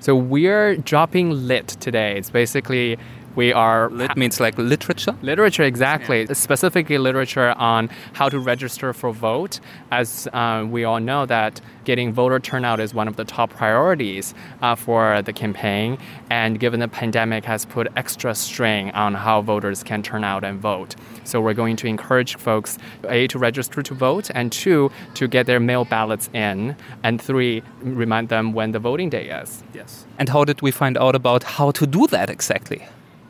So, 0.00 0.16
we're 0.16 0.76
dropping 0.76 1.46
lit 1.46 1.68
today. 1.68 2.16
It's 2.16 2.30
basically 2.30 2.96
we 3.38 3.52
are 3.52 3.88
lit 3.90 4.16
means 4.16 4.40
like 4.40 4.58
literature? 4.58 5.14
Literature 5.22 5.62
exactly. 5.62 6.24
Yeah. 6.24 6.32
specifically 6.32 6.98
literature 6.98 7.50
on 7.56 7.88
how 8.12 8.28
to 8.28 8.38
register 8.40 8.92
for 8.92 9.12
vote 9.12 9.60
as 9.92 10.26
uh, 10.32 10.66
we 10.68 10.82
all 10.82 10.98
know 10.98 11.24
that 11.24 11.60
getting 11.84 12.12
voter 12.12 12.40
turnout 12.40 12.80
is 12.80 12.92
one 12.92 13.06
of 13.06 13.14
the 13.14 13.24
top 13.24 13.50
priorities 13.50 14.34
uh, 14.60 14.74
for 14.74 15.22
the 15.22 15.32
campaign 15.32 15.96
and 16.30 16.58
given 16.58 16.80
the 16.80 16.88
pandemic 16.88 17.44
has 17.44 17.64
put 17.64 17.86
extra 17.94 18.34
strain 18.34 18.90
on 18.90 19.14
how 19.14 19.40
voters 19.40 19.84
can 19.84 20.02
turn 20.02 20.24
out 20.24 20.42
and 20.42 20.60
vote. 20.60 20.96
So 21.22 21.40
we're 21.40 21.54
going 21.62 21.76
to 21.76 21.86
encourage 21.86 22.34
folks 22.34 22.76
a 23.08 23.28
to 23.28 23.38
register 23.38 23.84
to 23.84 23.94
vote 23.94 24.30
and 24.34 24.50
two 24.50 24.90
to 25.14 25.28
get 25.28 25.46
their 25.46 25.60
mail 25.60 25.84
ballots 25.84 26.28
in 26.34 26.74
and 27.04 27.22
three 27.22 27.62
remind 27.82 28.30
them 28.30 28.52
when 28.52 28.72
the 28.72 28.80
voting 28.80 29.10
day 29.10 29.30
is. 29.30 29.62
Yes. 29.72 30.06
And 30.18 30.28
how 30.28 30.42
did 30.44 30.60
we 30.60 30.72
find 30.72 30.98
out 30.98 31.14
about 31.14 31.44
how 31.44 31.70
to 31.70 31.86
do 31.86 32.08
that 32.08 32.30
exactly 32.30 32.82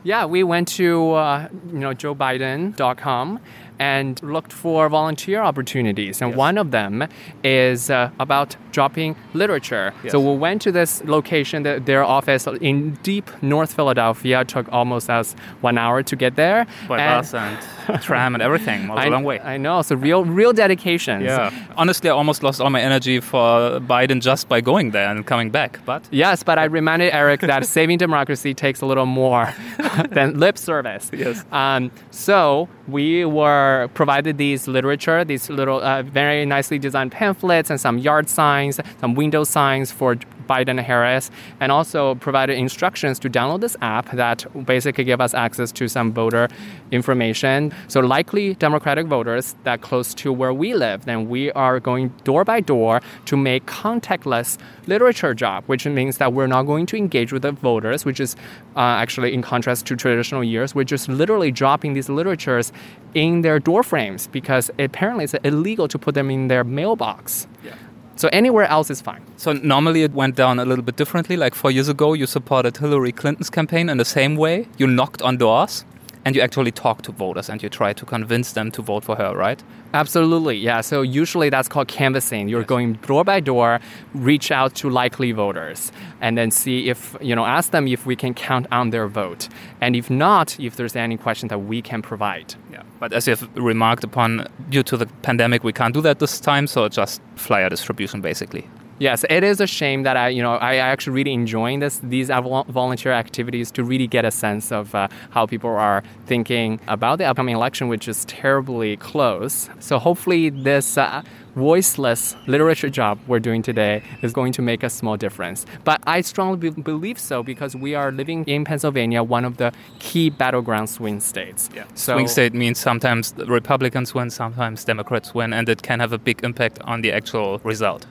yeah, 0.09 0.24
we 0.24 0.42
went 0.42 0.68
to 0.68 1.12
uh, 1.12 1.48
you 1.70 1.80
know 1.80 1.92
joebiden.com 1.92 3.40
and 3.78 4.22
looked 4.22 4.52
for 4.52 4.88
volunteer 4.88 5.40
opportunities. 5.42 6.22
And 6.22 6.30
yes. 6.30 6.38
one 6.38 6.56
of 6.56 6.70
them 6.70 7.06
is 7.44 7.90
uh, 7.90 8.11
about 8.18 8.56
dropping 8.72 9.16
literature. 9.34 9.92
Yes. 10.02 10.12
So 10.12 10.18
we 10.18 10.36
went 10.36 10.62
to 10.62 10.72
this 10.72 11.04
location, 11.04 11.62
the, 11.62 11.78
their 11.84 12.02
office 12.02 12.46
in 12.61 12.94
deep 13.02 13.30
North 13.42 13.74
Philadelphia. 13.74 14.40
It 14.40 14.48
took 14.48 14.72
almost 14.72 15.11
us 15.11 15.34
one 15.61 15.76
hour 15.76 16.02
to 16.02 16.16
get 16.16 16.36
there. 16.36 16.66
By 16.88 17.00
and 17.00 17.20
bus 17.20 17.34
and 17.34 17.59
tram 18.03 18.34
and 18.34 18.43
everything. 18.43 18.91
I, 18.91 19.07
a 19.07 19.11
long 19.11 19.24
way. 19.24 19.41
I 19.41 19.57
know. 19.57 19.82
So 19.82 19.97
real, 19.97 20.24
real 20.24 20.53
dedication. 20.53 21.22
Yeah. 21.22 21.51
Honestly, 21.76 22.11
I 22.11 22.12
almost 22.12 22.43
lost 22.43 22.61
all 22.61 22.70
my 22.70 22.80
energy 22.80 23.20
for 23.20 23.80
Biden 23.80 24.20
just 24.20 24.49
by 24.49 24.61
going 24.61 24.91
there 24.91 25.09
and 25.09 25.26
coming 25.26 25.51
back. 25.51 25.80
But 25.84 26.07
yes, 26.11 26.43
but 26.43 26.59
I 26.59 26.64
reminded 26.64 27.14
Eric 27.14 27.41
that 27.41 27.64
saving 27.76 27.99
democracy 27.99 28.55
takes 28.55 28.80
a 28.80 28.86
little 28.86 29.07
more 29.07 29.55
than 30.11 30.39
lip 30.39 30.59
service. 30.59 31.11
Yes. 31.12 31.45
Um, 31.53 31.91
so 32.11 32.68
we 32.86 33.24
were 33.24 33.89
provided 33.95 34.39
these 34.39 34.68
literature, 34.68 35.24
these 35.24 35.51
little 35.51 35.80
uh, 35.80 36.03
very 36.03 36.45
nicely 36.47 36.78
designed 36.78 37.12
pamphlets 37.12 37.70
and 37.70 37.80
some 37.80 37.99
yard 37.99 38.28
signs, 38.28 38.80
some 39.01 39.14
window 39.14 39.45
signs 39.45 39.91
for 39.91 40.16
Biden 40.49 40.80
Harris, 40.82 41.30
and 41.61 41.70
also 41.70 42.14
provided 42.16 42.57
instructions 42.59 43.18
to 43.20 43.30
download 43.30 43.61
this 43.61 43.76
app 43.80 44.11
that 44.12 44.46
basically 44.66 45.05
give 45.05 45.20
us 45.20 45.34
access 45.34 45.70
to 45.72 45.88
some 45.88 46.12
voter 46.12 46.49
information. 46.90 47.72
So 47.88 48.01
likely 48.01 48.55
Democratic 48.55 49.07
voters 49.07 49.55
that 49.64 49.80
close 49.82 50.14
to 50.14 50.32
where 50.32 50.52
we 50.52 50.74
live, 50.74 51.05
then 51.05 51.28
we 51.28 51.52
are 51.52 51.78
going 51.81 52.09
door 52.24 52.44
by 52.44 52.60
door 52.60 53.01
to 53.27 53.36
make 53.36 53.66
contactless 53.66 54.59
literature 54.86 55.35
job, 55.35 55.64
which 55.66 55.86
means 55.86 56.18
that 56.18 56.32
we're 56.32 56.47
not 56.47 56.62
going 56.62 56.86
to 56.86 56.97
engage 56.97 57.32
with 57.32 57.43
the 57.43 57.52
voters, 57.52 58.05
which 58.05 58.20
is 58.20 58.36
uh, 58.77 58.81
actually 58.81 59.35
in 59.35 59.43
contrast 59.43 59.86
to 59.86 59.97
traditional 59.97 60.43
years. 60.43 60.74
We're 60.74 60.85
just 60.85 61.09
literally 61.09 61.51
dropping 61.51 61.93
these 61.93 62.09
literatures 62.09 62.72
in 63.14 63.43
their 63.43 63.59
door 63.59 63.82
frames 63.82 64.27
because 64.28 64.70
apparently 64.78 65.24
it's 65.24 65.35
illegal 65.44 65.89
to 65.89 65.98
put 65.98 66.14
them 66.14 66.31
in 66.31 66.48
their 66.48 66.64
mailbox. 66.64 67.47
Yeah. 67.64 67.74
So 68.19 68.28
anywhere 68.32 68.65
else 68.65 68.90
is 68.90 69.01
fine. 69.01 69.23
So 69.36 69.53
normally 69.53 70.03
it 70.03 70.12
went 70.12 70.35
down 70.35 70.59
a 70.59 70.65
little 70.65 70.85
bit 70.85 70.97
differently. 70.97 71.36
Like 71.36 71.55
four 71.55 71.70
years 71.70 71.89
ago, 71.89 72.15
you 72.15 72.27
supported 72.27 72.77
Hillary 72.77 73.12
Clinton's 73.12 73.49
campaign 73.49 73.89
in 73.89 73.97
the 73.97 74.05
same 74.05 74.35
way. 74.36 74.66
You 74.77 74.89
knocked 74.89 75.23
on 75.23 75.36
doors. 75.36 75.85
and 76.24 76.36
you 76.36 76.43
actually 76.43 76.70
talk 76.70 77.01
to 77.03 77.12
voters 77.12 77.49
and 77.49 77.62
you 77.62 77.70
try 77.70 77.93
to 77.95 78.05
convince 78.05 78.53
them 78.53 78.70
to 78.70 78.82
vote 78.82 79.03
for 79.03 79.16
her, 79.16 79.35
right? 79.35 79.62
Absolutely, 79.95 80.57
yeah. 80.57 80.82
So 80.82 81.01
usually 81.01 81.49
that's 81.49 81.69
called 81.69 81.89
canvassing. 81.89 82.49
You're 82.51 82.65
going 82.65 82.95
door 82.95 83.24
by 83.24 83.40
door, 83.40 83.81
reach 84.12 84.51
out 84.51 84.74
to 84.77 84.90
likely 84.90 85.32
voters, 85.32 85.90
and 86.20 86.36
then 86.36 86.51
see 86.51 86.90
if 86.90 87.16
you 87.23 87.35
know, 87.35 87.47
ask 87.47 87.70
them 87.70 87.89
if 87.89 88.05
we 88.05 88.15
can 88.15 88.35
count 88.35 88.66
on 88.70 88.90
their 88.90 89.09
vote, 89.09 89.49
and 89.81 89.97
if 89.97 90.11
not, 90.11 90.61
if 90.61 90.77
there's 90.77 90.97
any 90.97 91.16
question 91.16 91.49
that 91.49 91.61
we 91.61 91.81
can 91.81 92.03
provide. 92.03 92.55
But 93.00 93.12
as 93.12 93.28
you've 93.28 93.48
remarked 93.56 94.04
upon, 94.04 94.46
due 94.70 94.82
to 94.84 94.96
the 94.96 95.06
pandemic, 95.22 95.64
we 95.64 95.72
can't 95.72 95.94
do 95.94 96.00
that 96.02 96.18
this 96.18 96.40
time, 96.40 96.66
so 96.66 96.88
just 96.88 97.20
flyer 97.36 97.68
distribution 97.68 98.20
basically. 98.20 98.68
Yes, 99.00 99.24
it 99.30 99.44
is 99.44 99.60
a 99.60 99.66
shame 99.66 100.02
that 100.02 100.16
I, 100.16 100.28
you 100.28 100.42
know, 100.42 100.54
I 100.54 100.74
actually 100.74 101.12
really 101.12 101.32
enjoying 101.32 101.78
this 101.78 102.00
these 102.02 102.30
volunteer 102.30 103.12
activities 103.12 103.70
to 103.72 103.84
really 103.84 104.08
get 104.08 104.24
a 104.24 104.32
sense 104.32 104.72
of 104.72 104.92
uh, 104.92 105.06
how 105.30 105.46
people 105.46 105.70
are 105.70 106.02
thinking 106.26 106.80
about 106.88 107.18
the 107.18 107.24
upcoming 107.24 107.54
election, 107.54 107.86
which 107.86 108.08
is 108.08 108.24
terribly 108.24 108.96
close. 108.96 109.70
So 109.78 110.00
hopefully, 110.00 110.50
this 110.50 110.98
uh, 110.98 111.22
voiceless 111.59 112.36
literature 112.47 112.89
job 112.89 113.18
we're 113.26 113.40
doing 113.40 113.62
today 113.62 114.02
is 114.22 114.32
going 114.32 114.52
to 114.52 114.62
make 114.62 114.82
a 114.82 114.90
small 114.90 115.16
difference. 115.16 115.66
But 115.85 116.01
I 116.06 116.20
strongly 116.20 116.70
be- 116.70 116.82
believe 116.82 117.18
so 117.18 117.43
because 117.43 117.74
we 117.74 117.94
are 117.94 118.12
living 118.12 118.44
in 118.44 118.64
Pennsylvania, 118.64 119.22
one 119.22 119.44
of 119.44 119.56
the 119.56 119.72
key 119.98 120.30
battleground 120.30 120.89
swing 120.89 121.20
states. 121.20 121.68
Yeah. 121.74 121.85
So 121.94 122.14
Swing 122.14 122.28
state 122.28 122.55
means 122.55 122.78
sometimes 122.78 123.32
the 123.32 123.47
Republicans 123.47 124.14
win, 124.14 124.30
sometimes 124.30 124.85
Democrats 124.85 125.35
win, 125.35 125.52
and 125.52 125.68
it 125.68 125.82
can 125.82 125.98
have 126.01 126.12
a 126.12 126.18
big 126.18 126.44
impact 126.44 126.78
on 126.82 127.02
the 127.02 127.12
actual 127.12 127.59
result. 127.64 128.06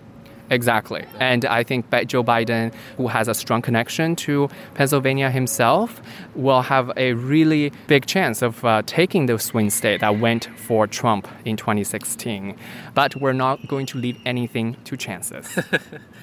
Exactly. 0.50 1.06
And 1.20 1.46
I 1.46 1.64
think 1.64 1.90
Joe 2.08 2.24
Biden, 2.24 2.74
who 2.96 3.08
has 3.08 3.28
a 3.28 3.34
strong 3.34 3.62
connection 3.62 4.16
to 4.18 4.50
Pennsylvania 4.76 5.30
himself, 5.30 6.02
will 6.36 6.62
have 6.62 6.92
a 6.96 7.14
really 7.14 7.72
big 7.88 8.06
chance 8.06 8.42
of 8.42 8.64
uh, 8.64 8.82
taking 8.86 9.26
the 9.26 9.38
swing 9.40 9.70
state 9.70 10.02
that 10.02 10.20
went 10.20 10.46
for 10.56 10.88
Trump 10.88 11.28
in 11.46 11.58
2016. 11.58 12.56
But 12.94 13.16
we're 13.18 13.34
not 13.34 13.68
going 13.68 13.86
to 13.88 13.98
leave 13.98 14.18
anything 14.26 14.78
to 14.86 14.98
chances. 14.98 15.58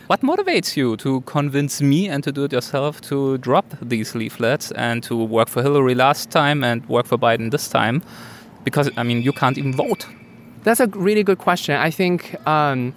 What 0.07 0.21
motivates 0.21 0.77
you 0.77 0.99
to 0.99 1.23
convince 1.23 1.81
me 1.81 2.09
and 2.11 2.23
to 2.25 2.31
do 2.31 2.45
it 2.45 2.53
yourself 2.53 3.01
to 3.03 3.39
drop 3.39 3.65
these 3.81 4.15
leaflets 4.15 4.71
and 4.73 5.03
to 5.05 5.17
work 5.17 5.49
for 5.49 5.63
Hillary 5.63 5.95
last 5.95 6.31
time 6.31 6.63
and 6.63 6.87
work 6.91 7.07
for 7.07 7.17
Biden 7.17 7.51
this 7.51 7.69
time? 7.69 8.03
Because, 8.65 8.91
I 8.99 9.03
mean, 9.03 9.23
you 9.23 9.33
can't 9.33 9.57
even 9.57 9.73
vote. 9.73 10.07
That's 10.63 10.81
a 10.81 10.89
really 10.89 11.23
good 11.23 11.39
question. 11.39 11.77
I 11.77 11.91
think. 11.91 12.37
Um, 12.47 12.95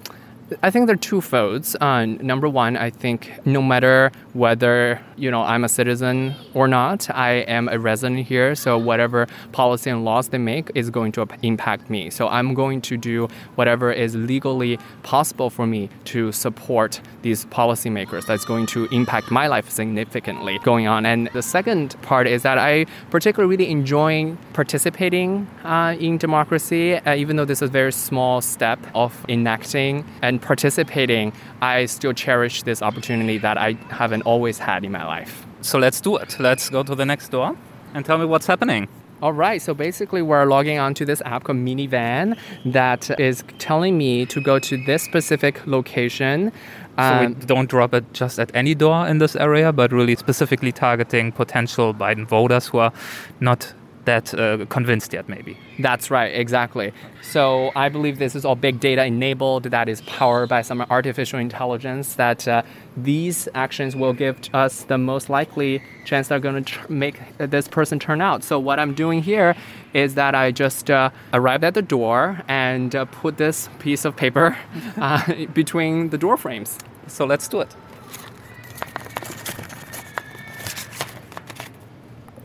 I 0.64 0.70
think 0.70 0.88
there 0.88 0.94
are 0.94 0.98
two 0.98 1.20
folds. 1.20 1.76
Uh, 1.82 2.06
number 2.06 2.48
one, 2.48 2.78
I 2.78 2.90
think 2.90 3.32
no 3.46 3.62
matter 3.62 4.12
whether 4.32 5.02
you 5.18 5.30
know 5.30 5.42
I'm 5.42 5.66
a 5.66 5.70
citizen 5.70 6.36
or 6.54 6.70
not, 6.70 7.10
I 7.10 7.44
am 7.58 7.68
a 7.68 7.78
resident 7.78 8.26
here. 8.26 8.56
So 8.56 8.78
whatever 8.78 9.28
policy 9.52 9.90
and 9.90 10.06
laws 10.06 10.30
they 10.30 10.38
make 10.38 10.72
is 10.74 10.90
going 10.90 11.12
to 11.14 11.28
impact 11.42 11.90
me. 11.90 12.10
So 12.10 12.30
I'm 12.30 12.54
going 12.54 12.82
to 12.84 12.96
do 12.96 13.28
whatever 13.56 13.92
is 13.92 14.16
legally 14.16 14.80
possible 15.04 15.50
for 15.50 15.68
me 15.68 15.90
to 16.06 16.32
support 16.32 17.02
these 17.24 17.46
policymakers. 17.46 18.26
That's 18.26 18.46
going 18.46 18.68
to 18.68 18.86
impact 18.86 19.30
my 19.30 19.48
life 19.48 19.70
significantly 19.70 20.60
going 20.64 20.88
on. 20.88 21.06
And 21.06 21.30
the 21.34 21.42
second 21.42 22.02
part 22.04 22.26
is 22.26 22.44
that 22.44 22.58
I 22.58 22.86
particularly 23.10 23.58
really 23.58 23.70
enjoying 23.70 24.38
participating 24.54 25.48
uh, 25.66 25.98
in 26.00 26.18
democracy, 26.18 26.96
uh, 26.96 27.16
even 27.16 27.36
though 27.36 27.46
this 27.46 27.62
is 27.62 27.70
a 27.70 27.72
very 27.72 27.92
small 27.92 28.40
step 28.40 28.80
of 28.96 29.26
enacting 29.28 30.06
and 30.22 30.37
participating. 30.40 31.34
I 31.62 31.86
still 31.86 32.14
cherish 32.14 32.64
this 32.64 32.82
opportunity 32.82 33.38
that 33.40 33.58
I 33.58 33.74
haven't 33.90 34.24
always 34.24 34.58
had 34.60 34.84
in 34.84 34.92
my 34.92 35.06
life. 35.06 35.46
So 35.62 35.78
let's 35.80 36.00
do 36.02 36.18
it. 36.18 36.40
Let's 36.40 36.70
go 36.70 36.84
to 36.84 36.96
the 36.96 37.06
next 37.06 37.30
door 37.30 37.56
and 37.94 38.06
tell 38.06 38.18
me 38.18 38.26
what's 38.26 38.48
happening. 38.48 38.88
All 39.20 39.34
right, 39.34 39.60
so 39.60 39.74
basically, 39.74 40.22
we're 40.22 40.46
logging 40.46 40.78
onto 40.78 41.04
this 41.04 41.24
app 41.26 41.46
called 41.46 41.58
Minivan 41.58 42.38
that 42.66 43.20
is 43.20 43.44
telling 43.58 43.98
me 43.98 44.28
to 44.28 44.40
go 44.40 44.60
to 44.60 44.78
this 44.86 45.02
specific 45.02 45.66
location. 45.66 46.52
So 47.00 47.20
we 47.20 47.26
Um, 47.26 47.34
don't 47.34 47.68
drop 47.68 47.96
it 47.96 48.06
just 48.14 48.38
at 48.38 48.52
any 48.54 48.76
door 48.76 49.08
in 49.08 49.18
this 49.18 49.36
area, 49.36 49.74
but 49.74 49.92
really 49.92 50.16
specifically 50.16 50.72
targeting 50.72 51.32
potential 51.32 51.96
Biden 51.96 52.28
voters 52.28 52.68
who 52.68 52.78
are 52.78 52.92
not 53.40 53.74
that 54.08 54.34
uh, 54.34 54.66
convinced 54.70 55.14
yet, 55.14 55.28
maybe. 55.30 55.58
That's 55.80 56.10
right, 56.10 56.34
exactly. 56.34 56.94
So 57.22 57.72
I 57.76 57.90
believe 57.90 58.20
this 58.20 58.36
is 58.36 58.46
all 58.46 58.56
big 58.56 58.80
data 58.80 59.06
enabled, 59.06 59.66
that 59.66 59.88
is 59.90 60.02
powered 60.02 60.48
by 60.50 60.62
some 60.62 60.82
artificial 60.90 61.40
intelligence, 61.40 62.16
that 62.16 62.48
uh, 62.48 62.64
these 62.96 63.50
actions 63.54 63.96
will 63.96 64.14
give 64.14 64.40
us 64.54 64.84
the 64.84 64.98
most 64.98 65.30
likely 65.30 65.84
chance 66.06 66.30
they're 66.30 66.40
going 66.40 66.64
to 66.64 66.74
tr- 66.74 66.92
make 66.92 67.20
this 67.38 67.68
person 67.68 68.00
turn 68.00 68.22
out. 68.22 68.44
So 68.44 68.58
what 68.58 68.80
I'm 68.80 68.94
doing 68.94 69.22
here 69.22 69.56
is 69.94 70.16
that 70.16 70.34
I 70.34 70.52
just 70.52 70.90
uh, 70.90 71.10
arrived 71.34 71.66
at 71.66 71.74
the 71.74 71.82
door 71.82 72.42
and 72.48 72.96
uh, 72.96 73.06
put 73.06 73.38
this 73.38 73.70
piece 73.80 74.06
of 74.06 74.16
paper 74.16 74.58
uh, 74.98 75.46
between 75.54 76.10
the 76.10 76.18
door 76.18 76.38
frames. 76.38 76.80
So 77.08 77.26
let's 77.26 77.48
do 77.50 77.60
it. 77.60 77.76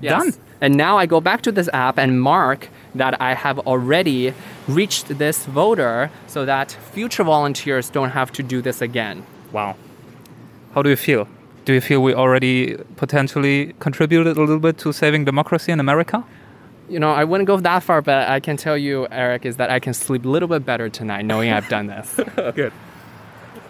Yes. 0.00 0.24
Done. 0.34 0.51
And 0.62 0.76
now 0.76 0.96
I 0.96 1.06
go 1.06 1.20
back 1.20 1.42
to 1.42 1.50
this 1.50 1.68
app 1.72 1.98
and 1.98 2.20
mark 2.20 2.68
that 2.94 3.20
I 3.20 3.34
have 3.34 3.58
already 3.66 4.32
reached 4.68 5.18
this 5.18 5.44
voter 5.46 6.08
so 6.28 6.44
that 6.44 6.70
future 6.92 7.24
volunteers 7.24 7.90
don't 7.90 8.10
have 8.10 8.30
to 8.34 8.44
do 8.44 8.62
this 8.62 8.80
again. 8.80 9.26
Wow. 9.50 9.74
How 10.72 10.82
do 10.82 10.88
you 10.88 10.96
feel? 10.96 11.26
Do 11.64 11.72
you 11.72 11.80
feel 11.80 12.00
we 12.00 12.14
already 12.14 12.76
potentially 12.94 13.74
contributed 13.80 14.36
a 14.36 14.40
little 14.40 14.60
bit 14.60 14.78
to 14.78 14.92
saving 14.92 15.24
democracy 15.24 15.72
in 15.72 15.80
America? 15.80 16.22
You 16.88 17.00
know, 17.00 17.10
I 17.10 17.24
wouldn't 17.24 17.48
go 17.48 17.56
that 17.58 17.82
far, 17.82 18.00
but 18.00 18.28
I 18.28 18.38
can 18.38 18.56
tell 18.56 18.78
you, 18.78 19.08
Eric, 19.10 19.44
is 19.44 19.56
that 19.56 19.68
I 19.68 19.80
can 19.80 19.94
sleep 19.94 20.24
a 20.24 20.28
little 20.28 20.48
bit 20.48 20.64
better 20.64 20.88
tonight 20.88 21.24
knowing 21.24 21.52
I've 21.52 21.68
done 21.68 21.88
this. 21.88 22.14
Good. 22.54 22.72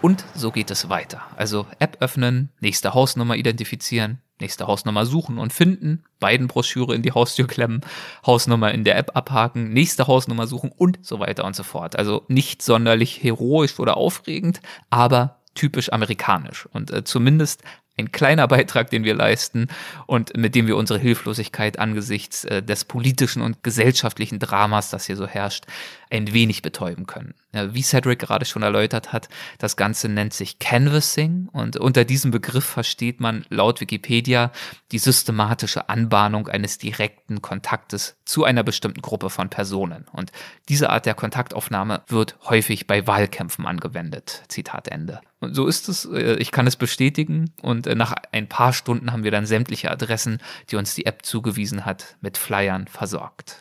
Und 0.03 0.25
so 0.35 0.51
geht 0.51 0.69
es 0.69 0.89
weiter. 0.89 1.21
Also 1.37 1.65
App 1.79 1.97
öffnen, 2.01 2.49
nächste 2.59 2.93
Hausnummer 2.93 3.35
identifizieren, 3.35 4.19
nächste 4.43 4.67
Hausnummer 4.67 5.05
suchen 5.05 5.37
und 5.37 5.53
finden, 5.53 6.03
beiden 6.19 6.47
Broschüre 6.47 6.93
in 6.93 7.01
die 7.01 7.13
Haustür 7.13 7.47
klemmen, 7.47 7.81
Hausnummer 8.25 8.71
in 8.73 8.83
der 8.83 8.97
App 8.97 9.15
abhaken, 9.15 9.71
nächste 9.71 10.05
Hausnummer 10.07 10.47
suchen 10.47 10.71
und 10.75 10.99
so 11.01 11.19
weiter 11.19 11.45
und 11.45 11.55
so 11.55 11.63
fort. 11.63 11.95
Also 11.95 12.23
nicht 12.27 12.61
sonderlich 12.61 13.23
heroisch 13.23 13.79
oder 13.79 13.97
aufregend, 13.97 14.61
aber 14.89 15.39
typisch 15.55 15.91
amerikanisch 15.93 16.67
und 16.71 16.91
äh, 16.91 17.03
zumindest 17.03 17.63
ein 17.97 18.11
kleiner 18.11 18.47
Beitrag, 18.47 18.89
den 18.89 19.03
wir 19.03 19.13
leisten 19.13 19.67
und 20.07 20.35
mit 20.35 20.55
dem 20.55 20.65
wir 20.65 20.77
unsere 20.77 20.97
Hilflosigkeit 20.97 21.77
angesichts 21.77 22.43
äh, 22.45 22.63
des 22.63 22.85
politischen 22.85 23.41
und 23.41 23.63
gesellschaftlichen 23.63 24.39
Dramas, 24.39 24.89
das 24.89 25.05
hier 25.05 25.15
so 25.15 25.27
herrscht, 25.27 25.65
ein 26.13 26.31
wenig 26.31 26.61
betäuben 26.61 27.07
können. 27.07 27.33
Ja, 27.53 27.73
wie 27.73 27.81
Cedric 27.81 28.19
gerade 28.19 28.45
schon 28.45 28.61
erläutert 28.61 29.11
hat, 29.11 29.29
das 29.57 29.75
Ganze 29.75 30.09
nennt 30.09 30.33
sich 30.33 30.59
Canvassing 30.59 31.49
und 31.51 31.77
unter 31.77 32.05
diesem 32.05 32.31
Begriff 32.31 32.65
versteht 32.65 33.19
man 33.19 33.45
laut 33.49 33.81
Wikipedia 33.81 34.51
die 34.91 34.99
systematische 34.99 35.89
Anbahnung 35.89 36.47
eines 36.47 36.77
direkten 36.77 37.41
Kontaktes 37.41 38.15
zu 38.25 38.43
einer 38.43 38.63
bestimmten 38.63 39.01
Gruppe 39.01 39.29
von 39.29 39.49
Personen. 39.49 40.05
Und 40.11 40.31
diese 40.69 40.91
Art 40.91 41.05
der 41.05 41.15
Kontaktaufnahme 41.15 42.03
wird 42.07 42.37
häufig 42.43 42.85
bei 42.85 43.07
Wahlkämpfen 43.07 43.65
angewendet. 43.65 44.43
Zitat 44.47 44.87
Ende. 44.87 45.21
Und 45.39 45.55
so 45.55 45.67
ist 45.67 45.89
es, 45.89 46.05
äh, 46.05 46.35
ich 46.35 46.51
kann 46.51 46.67
es 46.67 46.75
bestätigen 46.75 47.51
und 47.61 47.87
äh, 47.87 47.95
nach 47.95 48.13
ein 48.31 48.47
paar 48.47 48.71
Stunden 48.71 49.11
haben 49.11 49.23
wir 49.23 49.31
dann 49.31 49.45
sämtliche 49.45 49.91
Adressen, 49.91 50.39
die 50.69 50.75
uns 50.75 50.93
die 50.95 51.05
App 51.05 51.25
zugewiesen 51.25 51.85
hat, 51.85 52.17
mit 52.21 52.37
Flyern 52.37 52.87
versorgt. 52.87 53.57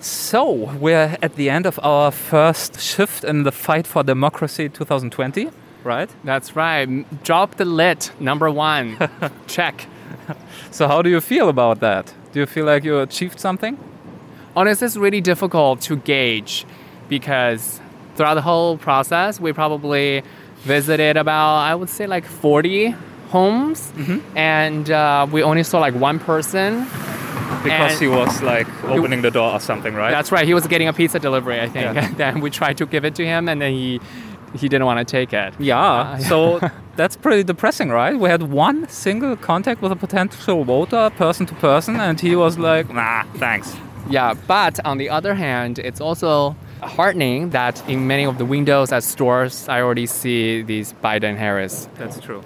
So, 0.00 0.52
we're 0.78 1.16
at 1.20 1.34
the 1.34 1.50
end 1.50 1.66
of 1.66 1.80
our 1.82 2.12
first 2.12 2.80
shift 2.80 3.24
in 3.24 3.42
the 3.42 3.50
fight 3.50 3.84
for 3.84 4.04
democracy 4.04 4.68
2020, 4.68 5.50
right? 5.82 6.08
That's 6.22 6.54
right. 6.54 6.86
Drop 7.24 7.56
the 7.56 7.64
lid, 7.64 8.08
number 8.20 8.48
one. 8.48 8.96
Check. 9.48 9.86
So, 10.70 10.86
how 10.86 11.02
do 11.02 11.10
you 11.10 11.20
feel 11.20 11.48
about 11.48 11.80
that? 11.80 12.14
Do 12.32 12.38
you 12.40 12.46
feel 12.46 12.64
like 12.66 12.84
you 12.84 13.00
achieved 13.00 13.40
something? 13.40 13.76
Honestly, 14.54 14.86
it's 14.86 14.96
really 14.96 15.20
difficult 15.20 15.80
to 15.82 15.96
gauge 15.96 16.64
because 17.08 17.80
throughout 18.14 18.34
the 18.34 18.42
whole 18.42 18.76
process, 18.78 19.40
we 19.40 19.52
probably 19.52 20.22
visited 20.62 21.16
about, 21.16 21.58
I 21.58 21.74
would 21.74 21.90
say, 21.90 22.06
like 22.06 22.24
40 22.24 22.94
homes, 23.30 23.92
and 24.36 24.90
uh, 24.90 25.26
we 25.30 25.42
only 25.42 25.62
saw 25.64 25.80
like 25.80 25.94
one 25.94 26.18
person. 26.20 26.86
Because 27.64 27.92
And- 27.92 28.00
he 28.00 28.08
was 28.08 28.42
like 28.42 28.66
opening 28.84 29.22
the 29.22 29.30
door 29.30 29.52
or 29.52 29.60
something, 29.60 29.94
right? 29.94 30.10
That's 30.10 30.30
right. 30.32 30.46
He 30.46 30.54
was 30.54 30.66
getting 30.66 30.88
a 30.88 30.92
pizza 30.92 31.18
delivery, 31.18 31.60
I 31.60 31.68
think. 31.68 31.94
Yeah. 31.94 32.04
And 32.06 32.16
then 32.22 32.40
we 32.40 32.50
tried 32.50 32.76
to 32.78 32.86
give 32.86 33.04
it 33.04 33.14
to 33.16 33.24
him, 33.24 33.48
and 33.48 33.60
then 33.62 33.72
he 33.72 34.00
he 34.54 34.66
didn't 34.68 34.86
want 34.86 34.98
to 34.98 35.04
take 35.04 35.32
it. 35.34 35.52
Yeah, 35.58 35.78
uh, 35.78 36.18
so 36.30 36.60
that's 36.96 37.16
pretty 37.16 37.42
depressing, 37.44 37.90
right? 37.90 38.18
We 38.18 38.30
had 38.30 38.42
one 38.44 38.88
single 38.88 39.36
contact 39.36 39.82
with 39.82 39.92
a 39.92 39.96
potential 39.96 40.64
voter, 40.64 41.10
person 41.16 41.44
to 41.46 41.54
person, 41.56 41.96
and 42.00 42.18
he 42.18 42.34
was 42.34 42.56
like, 42.58 42.92
nah, 42.92 43.24
thanks. 43.36 43.76
Yeah, 44.08 44.32
but 44.46 44.80
on 44.86 44.96
the 44.96 45.10
other 45.10 45.34
hand, 45.34 45.78
it's 45.78 46.00
also 46.00 46.56
heartening 46.82 47.50
that 47.50 47.86
in 47.88 48.06
many 48.06 48.24
of 48.24 48.38
the 48.38 48.46
windows 48.46 48.90
at 48.90 49.02
stores, 49.02 49.68
I 49.68 49.82
already 49.82 50.06
see 50.06 50.62
these 50.62 50.94
Biden 51.04 51.36
Harris 51.36 51.86
That's 51.96 52.18
true. 52.18 52.42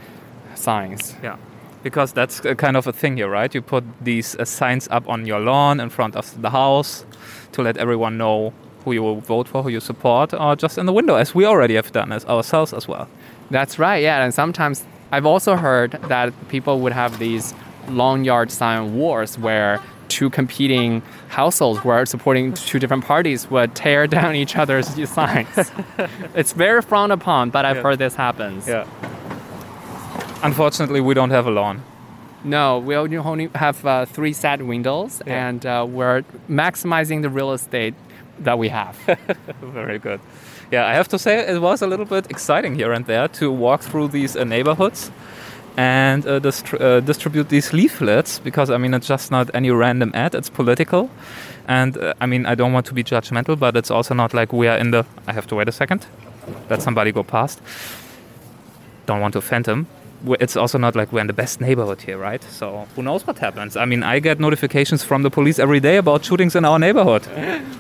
signs. 0.56 1.14
Yeah. 1.22 1.36
Because 1.82 2.12
that's 2.12 2.40
kind 2.40 2.76
of 2.76 2.86
a 2.86 2.92
thing 2.92 3.16
here, 3.16 3.28
right? 3.28 3.52
You 3.54 3.62
put 3.62 3.84
these 4.00 4.36
uh, 4.36 4.44
signs 4.44 4.88
up 4.90 5.08
on 5.08 5.26
your 5.26 5.40
lawn 5.40 5.80
in 5.80 5.90
front 5.90 6.14
of 6.16 6.40
the 6.40 6.50
house 6.50 7.04
to 7.52 7.62
let 7.62 7.76
everyone 7.76 8.16
know 8.18 8.52
who 8.84 8.92
you 8.92 9.02
will 9.02 9.20
vote 9.20 9.48
for, 9.48 9.62
who 9.62 9.68
you 9.68 9.80
support, 9.80 10.32
or 10.34 10.56
just 10.56 10.78
in 10.78 10.86
the 10.86 10.92
window, 10.92 11.14
as 11.16 11.34
we 11.34 11.44
already 11.44 11.74
have 11.74 11.90
done 11.92 12.12
as 12.12 12.24
ourselves 12.26 12.72
as 12.72 12.86
well. 12.88 13.08
That's 13.50 13.78
right, 13.78 14.02
yeah. 14.02 14.24
And 14.24 14.32
sometimes 14.34 14.84
I've 15.12 15.26
also 15.26 15.56
heard 15.56 15.92
that 16.08 16.32
people 16.48 16.80
would 16.80 16.92
have 16.92 17.18
these 17.18 17.54
long 17.88 18.24
yard 18.24 18.50
sign 18.50 18.94
wars 18.96 19.38
where 19.38 19.80
two 20.08 20.30
competing 20.30 21.02
households 21.28 21.80
who 21.80 21.88
are 21.88 22.04
supporting 22.06 22.52
two 22.54 22.78
different 22.78 23.04
parties 23.04 23.50
would 23.50 23.74
tear 23.74 24.06
down 24.18 24.34
each 24.34 24.56
other's 24.56 24.86
signs. 25.08 25.70
it's 26.34 26.52
very 26.52 26.82
frowned 26.82 27.12
upon, 27.12 27.50
but 27.50 27.64
I've 27.64 27.76
Yeah. 27.76 27.82
heard 27.82 27.98
this 27.98 28.14
happens. 28.14 28.68
Yeah. 28.68 28.86
Unfortunately, 30.42 31.00
we 31.00 31.14
don't 31.14 31.30
have 31.30 31.46
a 31.46 31.50
lawn. 31.50 31.82
No, 32.44 32.78
we 32.80 32.96
only 32.96 33.48
have 33.54 33.86
uh, 33.86 34.04
three 34.06 34.32
sad 34.32 34.62
windows, 34.62 35.22
Yeah. 35.26 35.48
and 35.48 35.64
uh, 35.64 35.86
we're 35.88 36.24
maximizing 36.48 37.22
the 37.22 37.28
real 37.30 37.52
estate 37.52 37.94
that 38.40 38.58
we 38.58 38.68
have. 38.68 38.96
Very 39.62 39.98
good. 39.98 40.20
Yeah, 40.72 40.86
I 40.86 40.94
have 40.94 41.06
to 41.08 41.18
say 41.18 41.38
it 41.46 41.60
was 41.60 41.82
a 41.82 41.86
little 41.86 42.06
bit 42.06 42.30
exciting 42.30 42.74
here 42.74 42.92
and 42.92 43.06
there 43.06 43.28
to 43.28 43.52
walk 43.52 43.82
through 43.82 44.08
these 44.08 44.36
uh, 44.36 44.42
neighborhoods 44.44 45.12
and 45.76 46.26
uh, 46.26 46.40
distri- 46.40 46.80
uh, 46.80 47.00
distribute 47.00 47.48
these 47.48 47.72
leaflets 47.72 48.38
because 48.40 48.70
I 48.70 48.78
mean 48.78 48.94
it's 48.94 49.06
just 49.06 49.30
not 49.30 49.50
any 49.54 49.70
random 49.70 50.10
ad; 50.14 50.34
it's 50.34 50.50
political. 50.50 51.08
And 51.68 51.96
uh, 51.96 52.14
I 52.20 52.26
mean 52.26 52.46
I 52.46 52.54
don't 52.54 52.72
want 52.72 52.86
to 52.86 52.94
be 52.94 53.04
judgmental, 53.04 53.56
but 53.58 53.76
it's 53.76 53.90
also 53.90 54.14
not 54.14 54.34
like 54.34 54.52
we 54.52 54.66
are 54.66 54.78
in 54.78 54.90
the. 54.90 55.04
I 55.28 55.32
have 55.32 55.46
to 55.48 55.54
wait 55.54 55.68
a 55.68 55.72
second. 55.72 56.06
Let 56.70 56.82
somebody 56.82 57.12
go 57.12 57.22
past. 57.22 57.60
Don't 59.06 59.20
want 59.20 59.32
to 59.34 59.38
offend 59.38 59.66
him. 59.66 59.86
It's 60.40 60.56
also 60.56 60.78
not 60.78 60.94
like 60.94 61.12
we're 61.12 61.20
in 61.20 61.26
the 61.26 61.32
best 61.32 61.60
neighborhood 61.60 62.00
here, 62.00 62.18
right? 62.18 62.42
So 62.44 62.86
who 62.94 63.02
knows 63.02 63.26
what 63.26 63.38
happens? 63.38 63.76
I 63.76 63.84
mean, 63.84 64.02
I 64.02 64.20
get 64.20 64.38
notifications 64.38 65.02
from 65.02 65.22
the 65.22 65.30
police 65.30 65.58
every 65.58 65.80
day 65.80 65.96
about 65.96 66.24
shootings 66.24 66.54
in 66.54 66.64
our 66.64 66.78
neighborhood. 66.78 67.26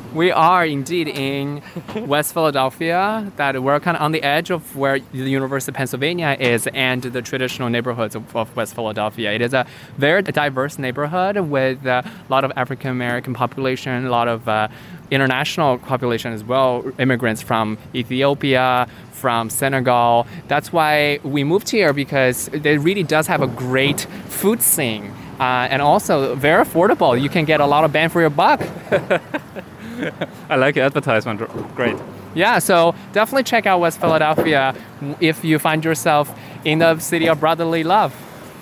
we 0.14 0.30
are 0.30 0.66
indeed 0.66 1.08
in 1.08 1.62
West 2.06 2.34
Philadelphia, 2.34 3.30
that 3.36 3.62
we're 3.62 3.80
kind 3.80 3.96
of 3.96 4.02
on 4.02 4.12
the 4.12 4.22
edge 4.22 4.50
of 4.50 4.76
where 4.76 4.98
the 4.98 5.18
University 5.18 5.70
of 5.70 5.76
Pennsylvania 5.76 6.36
is 6.38 6.66
and 6.68 7.02
the 7.02 7.22
traditional 7.22 7.68
neighborhoods 7.68 8.14
of, 8.14 8.34
of 8.36 8.54
West 8.56 8.74
Philadelphia. 8.74 9.32
It 9.32 9.40
is 9.40 9.54
a 9.54 9.66
very 9.96 10.22
diverse 10.22 10.78
neighborhood 10.78 11.36
with 11.38 11.86
a 11.86 12.04
lot 12.28 12.44
of 12.44 12.52
African 12.56 12.90
American 12.90 13.34
population, 13.34 14.06
a 14.06 14.10
lot 14.10 14.28
of 14.28 14.48
uh, 14.48 14.68
international 15.10 15.78
population 15.78 16.32
as 16.32 16.42
well, 16.42 16.84
immigrants 16.98 17.42
from 17.42 17.78
Ethiopia, 17.94 18.88
from 19.22 19.48
Senegal. 19.50 20.26
That's 20.48 20.72
why 20.72 21.20
we 21.22 21.44
moved 21.44 21.68
here 21.70 21.92
because 21.92 22.48
it 22.48 22.78
really 22.88 23.04
does 23.04 23.26
have 23.28 23.40
a 23.40 23.46
great 23.46 24.00
food 24.40 24.60
scene. 24.60 25.04
Uh, 25.40 25.72
and 25.72 25.80
also 25.80 26.34
very 26.34 26.64
affordable. 26.64 27.20
You 27.20 27.28
can 27.28 27.44
get 27.44 27.60
a 27.60 27.66
lot 27.66 27.84
of 27.84 27.92
bang 27.92 28.08
for 28.08 28.20
your 28.20 28.30
buck. 28.30 28.60
I 30.50 30.56
like 30.56 30.76
your 30.76 30.84
advertisement. 30.84 31.38
Great. 31.76 31.96
Yeah, 32.34 32.58
so 32.60 32.94
definitely 33.12 33.44
check 33.44 33.66
out 33.66 33.80
West 33.80 34.00
Philadelphia 34.00 34.74
if 35.20 35.44
you 35.44 35.58
find 35.58 35.84
yourself 35.84 36.26
in 36.64 36.78
the 36.78 36.98
city 36.98 37.28
of 37.28 37.40
brotherly 37.40 37.84
love. 37.84 38.12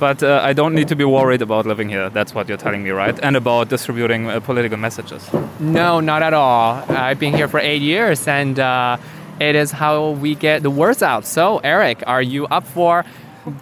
But 0.01 0.23
uh, 0.23 0.41
I 0.43 0.55
don't 0.55 0.75
need 0.75 0.89
to 0.89 0.97
be 0.97 1.05
worried 1.05 1.43
about 1.43 1.67
living 1.67 1.91
here. 1.91 2.09
That's 2.09 2.35
what 2.35 2.49
you're 2.49 2.63
telling 2.67 2.83
me, 2.83 2.91
right? 2.91 3.19
And 3.23 3.37
about 3.37 3.69
distributing 3.69 4.31
uh, 4.31 4.41
political 4.41 4.79
messages. 4.79 5.23
No, 5.61 6.01
not 6.01 6.23
at 6.23 6.33
all. 6.33 6.83
I've 6.89 7.19
been 7.19 7.35
here 7.35 7.49
for 7.49 7.61
eight 7.61 7.83
years 7.83 8.27
and 8.27 8.59
uh, 8.59 8.97
it 9.41 9.57
is 9.57 9.73
how 9.73 10.11
we 10.11 10.35
get 10.35 10.63
the 10.63 10.71
words 10.71 11.03
out. 11.03 11.25
So, 11.25 11.59
Eric, 11.59 12.05
are 12.07 12.23
you 12.23 12.47
up 12.49 12.67
for 12.67 13.05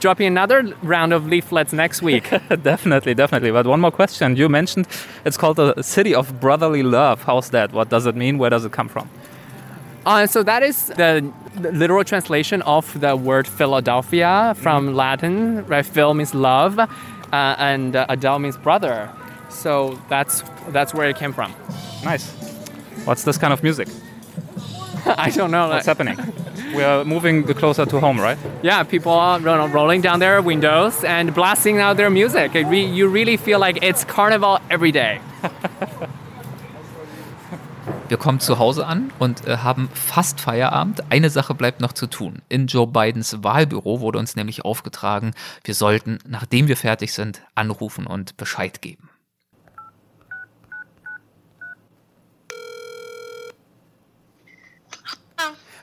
dropping 0.01 0.27
another 0.27 0.75
round 0.83 1.13
of 1.13 1.27
leaflets 1.27 1.73
next 1.73 2.03
week? 2.03 2.29
definitely, 2.63 3.15
definitely. 3.15 3.53
But 3.53 3.67
one 3.67 3.81
more 3.81 3.93
question. 3.93 4.37
You 4.37 4.49
mentioned 4.49 4.89
it's 5.25 5.37
called 5.37 5.57
the 5.57 5.81
city 5.83 6.15
of 6.15 6.41
brotherly 6.41 6.83
love. 6.83 7.23
How's 7.23 7.51
that? 7.51 7.73
What 7.73 7.89
does 7.89 8.07
it 8.07 8.17
mean? 8.17 8.39
Where 8.39 8.51
does 8.51 8.65
it 8.65 8.73
come 8.73 8.89
from? 8.89 9.09
Uh, 10.05 10.27
so 10.27 10.43
that 10.43 10.63
is 10.63 10.87
the 10.87 11.33
literal 11.57 12.03
translation 12.03 12.63
of 12.63 12.99
the 13.01 13.15
word 13.15 13.47
Philadelphia 13.47 14.55
from 14.59 14.95
Latin. 14.95 15.65
Right, 15.67 15.85
Phil 15.85 16.15
means 16.15 16.35
love, 16.35 16.79
uh, 16.79 16.87
and 17.33 17.95
uh, 17.95 18.07
Adel 18.09 18.39
means 18.39 18.57
brother. 18.57 19.11
So 19.49 20.01
that's 20.09 20.43
that's 20.69 20.93
where 20.93 21.09
it 21.09 21.17
came 21.17 21.33
from. 21.33 21.55
Nice. 22.05 22.31
What's 23.05 23.25
this 23.25 23.39
kind 23.39 23.53
of 23.53 23.63
music? 23.63 23.89
I 25.19 25.31
don't 25.31 25.51
know. 25.51 25.69
What's 25.69 25.87
happening? 25.87 26.17
We 26.75 26.83
are 26.85 27.05
moving 27.05 27.45
closer 27.45 27.87
to 27.87 28.01
home, 28.01 28.21
right? 28.21 28.39
Yeah, 28.63 28.83
people 28.85 29.13
are 29.13 29.39
you 29.39 29.45
know, 29.45 29.67
rolling 29.69 30.03
down 30.03 30.21
their 30.21 30.43
windows 30.43 31.05
and 31.05 31.35
blasting 31.35 31.81
out 31.81 31.97
their 31.97 32.11
music. 32.11 32.55
It 32.55 32.67
re- 32.67 32.85
you 32.85 33.09
really 33.09 33.37
feel 33.37 33.59
like 33.59 33.83
it's 33.83 34.05
carnival 34.05 34.59
every 34.71 34.93
day. 34.93 35.21
Wir 38.09 38.17
kommen 38.17 38.41
zu 38.41 38.59
Hause 38.59 38.87
an 38.87 39.13
und 39.19 39.47
äh, 39.47 39.59
haben 39.59 39.91
fast 39.93 40.41
Feierabend. 40.41 41.11
Eine 41.11 41.29
Sache 41.29 41.55
bleibt 41.55 41.83
noch 41.83 41.93
zu 41.93 42.07
tun. 42.07 42.41
In 42.49 42.67
Joe 42.67 42.87
Bidens 42.87 43.43
Wahlbüro 43.43 44.01
wurde 44.01 44.19
uns 44.19 44.35
nämlich 44.35 44.65
aufgetragen, 44.65 45.35
wir 45.63 45.75
sollten, 45.75 46.19
nachdem 46.27 46.69
wir 46.69 46.79
fertig 46.79 47.13
sind, 47.13 47.43
anrufen 47.55 48.07
und 48.07 48.39
Bescheid 48.39 48.81
geben. 48.81 49.08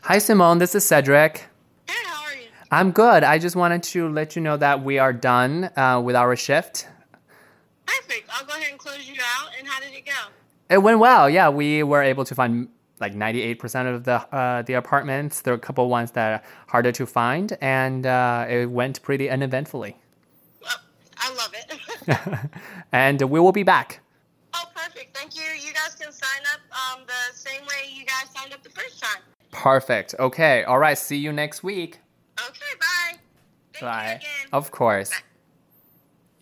Hi, 0.08 0.20
Simone. 0.20 0.60
This 0.60 0.76
is 0.76 0.86
Cedric. 0.86 1.48
Hey, 1.88 1.94
how 2.06 2.24
are 2.26 2.34
you? 2.36 2.48
I'm 2.72 2.92
good. 2.92 3.24
I 3.24 3.40
just 3.40 3.56
wanted 3.56 3.82
to 3.84 4.08
let 4.10 4.36
you 4.36 4.42
know 4.42 4.56
that 4.58 4.84
we 4.84 5.00
are 5.00 5.12
done 5.12 5.72
uh, 5.76 6.00
with 6.04 6.16
our 6.16 6.36
shift. 6.36 6.88
Perfect. 7.88 8.30
I'll 8.32 8.46
go 8.46 8.54
ahead 8.54 8.70
and 8.70 8.80
close 8.80 9.08
you 9.08 9.16
out. 9.20 9.50
And 9.58 9.68
how 9.68 9.80
did 9.80 9.94
it 9.94 10.06
go? 10.06 10.12
It 10.70 10.78
went 10.80 11.00
well. 11.00 11.28
Yeah, 11.28 11.50
we 11.50 11.82
were 11.82 12.04
able 12.04 12.24
to 12.26 12.36
find 12.36 12.70
like 13.00 13.16
98% 13.16 13.94
of 13.96 14.04
the 14.04 14.14
uh, 14.36 14.62
the 14.62 14.74
apartments. 14.74 15.42
There 15.42 15.54
are 15.54 15.58
a 15.58 15.60
couple 15.60 15.90
ones 15.90 16.12
that 16.12 16.32
are 16.32 16.44
harder 16.68 16.92
to 16.92 17.06
find, 17.08 17.58
and 17.60 18.06
uh, 18.06 18.46
it 18.48 18.68
went 18.68 19.02
pretty 19.02 19.28
uneventfully. 19.30 19.98
Well, 20.62 20.78
I 21.18 21.34
love 21.34 21.54
it. 21.54 22.40
And 22.92 23.22
we 23.24 23.40
will 23.40 23.52
be 23.52 23.64
back. 23.64 24.02
oh, 24.54 24.66
perfect. 24.76 25.18
Thank 25.18 25.36
you. 25.36 25.44
You 25.60 25.74
guys 25.74 25.96
can 25.96 26.12
sign 26.12 26.44
up 26.54 26.62
um, 26.72 27.02
the 27.08 27.36
same 27.36 27.62
way 27.64 27.90
you 27.92 28.06
guys 28.06 28.28
signed 28.36 28.54
up 28.54 28.62
the 28.64 28.70
first 28.70 29.02
time. 29.02 29.22
Perfect. 29.56 30.16
Okay. 30.20 30.64
All 30.66 30.80
right. 30.80 30.98
See 30.98 31.18
you 31.18 31.32
next 31.32 31.64
week. 31.64 32.00
Okay, 32.40 32.60
bye. 32.80 33.18
Thank 33.74 33.82
you 33.82 33.88
Bye. 33.88 34.06
again. 34.20 34.50
Of 34.52 34.72
course. 34.72 35.12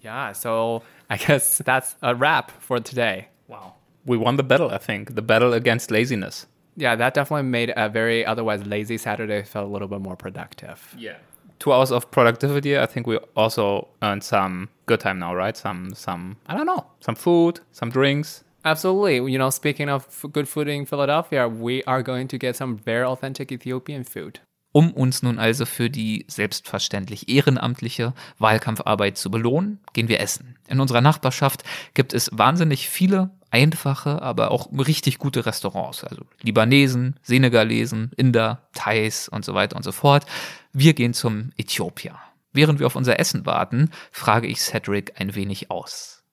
Yeah. 0.02 0.32
So 0.32 0.82
I 1.10 1.18
guess 1.26 1.60
that's 1.60 1.96
a 2.02 2.16
wrap 2.16 2.52
for 2.60 2.80
today. 2.80 3.28
Wow. 3.48 3.76
We 4.06 4.18
won 4.18 4.36
the 4.38 4.44
battle, 4.44 4.72
I 4.72 4.80
think. 4.80 5.16
The 5.16 5.22
battle 5.22 5.54
against 5.54 5.92
laziness. 5.92 6.48
Yeah, 6.76 6.96
that 6.96 7.14
definitely 7.14 7.44
made 7.50 7.72
a 7.78 7.88
very 7.88 8.26
otherwise 8.26 8.66
lazy 8.66 8.98
Saturday 8.98 9.44
feel 9.44 9.64
a 9.64 9.68
little 9.72 9.88
bit 9.88 10.02
more 10.02 10.16
productive. 10.16 10.94
Yeah. 10.98 11.18
Two 11.60 11.72
hours 11.72 11.92
of 11.92 12.10
productivity. 12.10 12.78
I 12.78 12.88
think 12.88 13.06
we 13.06 13.18
also 13.38 13.88
earned 14.02 14.24
some 14.24 14.70
good 14.88 15.00
time 15.00 15.20
now, 15.20 15.36
right? 15.36 15.56
Some, 15.56 15.94
some, 15.94 16.38
I 16.48 16.58
don't 16.58 16.66
know, 16.66 16.88
some 17.00 17.14
food, 17.16 17.60
some 17.72 17.92
drinks. 17.92 18.44
Absolutely. 18.64 19.18
You 19.32 19.38
know, 19.38 19.52
speaking 19.52 19.90
of 19.90 20.08
good 20.32 20.48
food 20.48 20.68
in 20.68 20.86
Philadelphia, 20.86 21.48
we 21.48 21.86
are 21.86 22.02
going 22.02 22.28
to 22.30 22.38
get 22.38 22.56
some 22.56 22.78
very 22.78 23.06
authentic 23.06 23.52
Ethiopian 23.52 24.04
food. 24.04 24.42
Um 24.72 24.92
uns 24.92 25.22
nun 25.22 25.38
also 25.38 25.66
für 25.68 25.92
die 25.92 26.26
selbstverständlich 26.28 27.30
ehrenamtliche 27.30 28.14
Wahlkampfarbeit 28.40 29.20
zu 29.20 29.30
belohnen, 29.30 29.80
gehen 29.94 30.08
wir 30.08 30.20
essen. 30.20 30.58
In 30.68 30.80
unserer 30.80 31.02
Nachbarschaft 31.02 31.64
gibt 31.94 32.12
es 32.12 32.32
wahnsinnig 32.34 32.90
viele 32.90 33.30
einfache, 33.52 34.24
aber 34.24 34.50
auch 34.50 34.72
richtig 34.72 35.20
gute 35.20 35.46
Restaurants. 35.46 36.04
Also 36.04 36.26
Libanesen, 36.42 37.20
Senegalesen, 37.22 38.12
Inder, 38.18 38.68
Thais 38.74 39.30
und 39.30 39.46
so 39.46 39.54
weiter 39.54 39.76
und 39.76 39.84
so 39.84 39.92
fort. 39.92 40.26
Wir 40.72 40.94
gehen 40.94 41.14
zum 41.14 41.52
Äthiopier. 41.56 42.18
Während 42.52 42.80
wir 42.80 42.88
auf 42.88 42.96
unser 42.96 43.20
Essen 43.20 43.46
warten, 43.46 43.92
frage 44.12 44.48
ich 44.48 44.60
Cedric 44.60 45.14
ein 45.22 45.36
wenig 45.36 45.70
aus. 45.70 46.24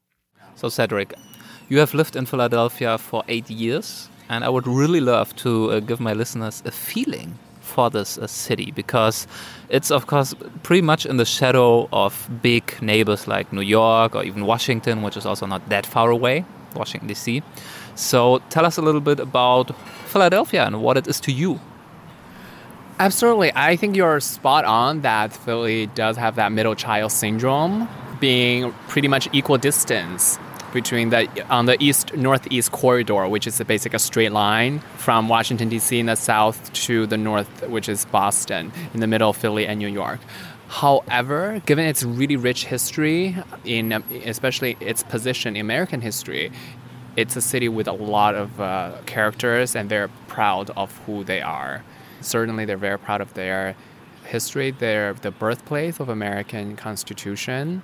So 0.55 0.71
Cedric, 0.71 1.15
you 1.71 1.79
have 1.79 1.95
lived 1.95 2.17
in 2.17 2.27
Philadelphia 2.27 2.99
for 2.99 3.23
eight 3.29 3.49
years 3.49 4.09
and 4.29 4.45
I 4.45 4.49
would 4.49 4.67
really 4.67 5.01
love 5.01 5.35
to 5.37 5.71
uh, 5.71 5.81
give 5.81 6.01
my 6.01 6.13
listeners 6.13 6.63
a 6.67 6.73
feeling 6.73 7.39
for 7.61 7.89
this 7.89 8.19
uh, 8.19 8.27
city 8.27 8.73
because 8.73 9.29
it's 9.69 9.93
of 9.93 10.09
course 10.09 10.35
pretty 10.65 10.83
much 10.83 11.07
in 11.07 11.17
the 11.17 11.25
shadow 11.25 11.89
of 11.93 12.29
big 12.43 12.83
neighbors 12.83 13.29
like 13.29 13.53
New 13.53 13.61
York 13.61 14.17
or 14.17 14.25
even 14.25 14.47
Washington, 14.47 15.03
which 15.03 15.17
is 15.17 15.25
also 15.25 15.47
not 15.47 15.69
that 15.69 15.87
far 15.87 16.11
away, 16.11 16.45
Washington 16.75 17.07
D.C. 17.07 17.41
So 17.95 18.43
tell 18.51 18.67
us 18.67 18.77
a 18.77 18.83
little 18.83 19.01
bit 19.01 19.21
about 19.21 19.71
Philadelphia 20.07 20.65
and 20.67 20.83
what 20.83 20.97
it 20.97 21.07
is 21.07 21.21
to 21.21 21.33
you. 21.33 21.61
Absolutely. 22.99 23.53
I 23.55 23.77
think 23.77 23.95
you're 23.95 24.19
spot 24.19 24.65
on 24.65 25.03
that 25.03 25.33
Philly 25.33 25.87
does 25.87 26.17
have 26.17 26.35
that 26.35 26.51
middle 26.51 26.75
child 26.75 27.13
syndrome, 27.13 27.89
being 28.19 28.73
pretty 28.89 29.07
much 29.07 29.29
equal 29.33 29.57
distance 29.57 30.39
between 30.73 31.11
the 31.11 31.29
on 31.49 31.67
the 31.67 31.77
east 31.83 32.15
northeast 32.15 32.73
corridor, 32.73 33.29
which 33.29 33.47
is 33.47 33.61
basically 33.63 33.97
a 33.97 34.01
straight 34.01 34.33
line 34.33 34.81
from 34.97 35.29
Washington 35.29 35.69
D.C. 35.69 35.99
in 35.99 36.07
the 36.07 36.17
south 36.17 36.73
to 36.73 37.07
the 37.07 37.17
north, 37.17 37.69
which 37.69 37.89
is 37.89 38.05
Boston, 38.07 38.73
in 38.95 39.01
the 39.01 39.07
middle 39.07 39.31
of 39.31 39.37
Philly 39.37 39.67
and 39.67 39.79
New 39.79 39.89
York. 39.89 40.21
However, 40.69 41.61
given 41.67 41.85
its 41.85 42.05
really 42.05 42.37
rich 42.37 42.65
history, 42.65 43.37
in 43.65 43.93
especially 44.25 44.77
its 44.81 45.03
position 45.03 45.57
in 45.57 45.61
American 45.63 46.01
history, 46.01 46.53
it's 47.17 47.35
a 47.35 47.41
city 47.41 47.69
with 47.69 47.89
a 47.89 47.93
lot 47.93 48.37
of 48.37 48.61
uh, 48.61 48.93
characters, 49.05 49.75
and 49.75 49.91
they're 49.91 50.11
proud 50.29 50.71
of 50.77 50.97
who 51.07 51.25
they 51.25 51.41
are. 51.41 51.83
Certainly, 52.21 52.67
they're 52.67 52.77
very 52.77 52.99
proud 52.99 53.21
of 53.21 53.35
their 53.35 53.75
history. 54.27 54.71
They're 54.71 55.15
the 55.15 55.33
birthplace 55.33 55.99
of 55.99 56.09
American 56.09 56.77
Constitution. 56.77 57.83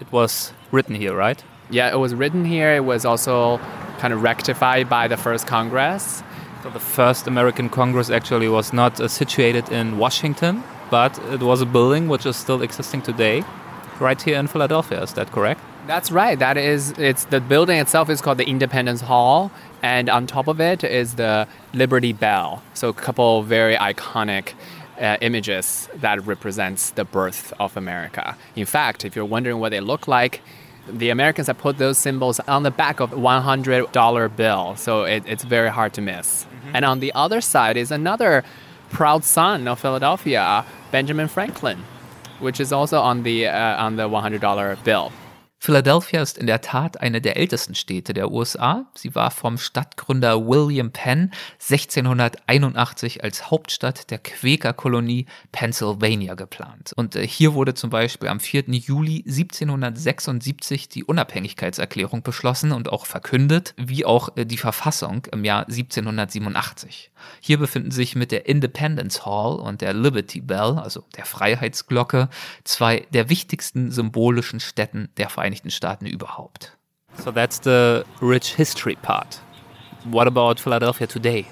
It 0.00 0.12
was 0.12 0.52
written 0.70 0.94
here, 0.94 1.16
right? 1.16 1.42
Yeah, 1.70 1.92
it 1.92 1.98
was 1.98 2.14
written 2.14 2.44
here. 2.44 2.74
It 2.74 2.84
was 2.84 3.04
also 3.04 3.58
kind 3.98 4.14
of 4.14 4.22
rectified 4.22 4.88
by 4.88 5.08
the 5.08 5.16
first 5.16 5.46
Congress. 5.46 6.22
So 6.62 6.70
the 6.70 6.80
first 6.80 7.26
American 7.26 7.68
Congress 7.68 8.10
actually 8.10 8.48
was 8.48 8.72
not 8.72 9.00
uh, 9.00 9.06
situated 9.08 9.70
in 9.70 9.98
Washington, 9.98 10.64
but 10.90 11.18
it 11.30 11.40
was 11.40 11.60
a 11.60 11.66
building 11.66 12.08
which 12.08 12.26
is 12.26 12.36
still 12.36 12.62
existing 12.62 13.02
today, 13.02 13.44
right 14.00 14.20
here 14.20 14.38
in 14.38 14.46
Philadelphia. 14.46 15.02
Is 15.02 15.12
that 15.14 15.30
correct? 15.30 15.60
That's 15.86 16.10
right. 16.10 16.38
That 16.38 16.56
is, 16.56 16.92
it's 16.98 17.26
the 17.26 17.40
building 17.40 17.78
itself 17.78 18.10
is 18.10 18.20
called 18.20 18.38
the 18.38 18.46
Independence 18.46 19.02
Hall, 19.02 19.50
and 19.82 20.08
on 20.08 20.26
top 20.26 20.48
of 20.48 20.60
it 20.60 20.84
is 20.84 21.14
the 21.14 21.46
Liberty 21.72 22.12
Bell. 22.12 22.62
So 22.74 22.88
a 22.88 22.94
couple 22.94 23.42
very 23.42 23.76
iconic 23.76 24.54
uh, 25.00 25.16
images 25.20 25.88
that 25.94 26.26
represents 26.26 26.90
the 26.90 27.04
birth 27.04 27.52
of 27.60 27.76
America. 27.76 28.36
In 28.56 28.66
fact, 28.66 29.04
if 29.04 29.14
you're 29.14 29.24
wondering 29.24 29.60
what 29.60 29.70
they 29.70 29.80
look 29.80 30.08
like, 30.08 30.40
the 30.90 31.10
Americans 31.10 31.46
have 31.46 31.58
put 31.58 31.78
those 31.78 31.98
symbols 31.98 32.40
on 32.40 32.62
the 32.62 32.70
back 32.70 33.00
of 33.00 33.10
$100 33.10 34.36
bill, 34.36 34.76
so 34.76 35.04
it, 35.04 35.22
it's 35.26 35.44
very 35.44 35.70
hard 35.70 35.92
to 35.94 36.00
miss. 36.00 36.44
Mm-hmm. 36.44 36.76
And 36.76 36.84
on 36.84 37.00
the 37.00 37.12
other 37.14 37.40
side 37.40 37.76
is 37.76 37.90
another 37.90 38.44
proud 38.90 39.24
son 39.24 39.68
of 39.68 39.78
Philadelphia, 39.78 40.64
Benjamin 40.90 41.28
Franklin, 41.28 41.78
which 42.40 42.60
is 42.60 42.72
also 42.72 43.00
on 43.00 43.22
the 43.22 43.46
uh, 43.46 43.84
on 43.84 43.96
the 43.96 44.08
$100 44.08 44.84
bill. 44.84 45.12
Philadelphia 45.60 46.22
ist 46.22 46.38
in 46.38 46.46
der 46.46 46.60
Tat 46.60 47.00
eine 47.00 47.20
der 47.20 47.36
ältesten 47.36 47.74
Städte 47.74 48.14
der 48.14 48.30
USA. 48.30 48.86
Sie 48.94 49.16
war 49.16 49.32
vom 49.32 49.58
Stadtgründer 49.58 50.46
William 50.46 50.92
Penn 50.92 51.32
1681 51.54 53.24
als 53.24 53.50
Hauptstadt 53.50 54.12
der 54.12 54.18
Quäkerkolonie 54.18 55.26
Pennsylvania 55.50 56.34
geplant. 56.34 56.92
Und 56.94 57.16
äh, 57.16 57.26
hier 57.26 57.54
wurde 57.54 57.74
zum 57.74 57.90
Beispiel 57.90 58.28
am 58.28 58.38
4. 58.38 58.66
Juli 58.68 59.24
1776 59.26 60.88
die 60.88 61.02
Unabhängigkeitserklärung 61.02 62.22
beschlossen 62.22 62.70
und 62.70 62.88
auch 62.92 63.04
verkündet, 63.04 63.74
wie 63.76 64.04
auch 64.04 64.36
äh, 64.36 64.46
die 64.46 64.58
Verfassung 64.58 65.26
im 65.32 65.44
Jahr 65.44 65.66
1787. 65.66 67.10
Hier 67.40 67.58
befinden 67.58 67.90
sich 67.90 68.14
mit 68.14 68.30
der 68.30 68.46
Independence 68.46 69.26
Hall 69.26 69.56
und 69.56 69.80
der 69.80 69.92
Liberty 69.92 70.40
Bell, 70.40 70.78
also 70.78 71.04
der 71.16 71.24
Freiheitsglocke, 71.24 72.28
zwei 72.62 73.08
der 73.12 73.28
wichtigsten 73.28 73.90
symbolischen 73.90 74.60
Städten 74.60 75.08
der 75.16 75.28
Vereinigten 75.28 75.47
Staaten 75.70 76.06
überhaupt. 76.06 76.72
So 77.22 77.30
that's 77.30 77.60
the 77.60 78.04
rich 78.20 78.54
history 78.54 78.96
part. 78.96 79.40
What 80.04 80.26
about 80.26 80.60
Philadelphia 80.60 81.06
today? 81.06 81.46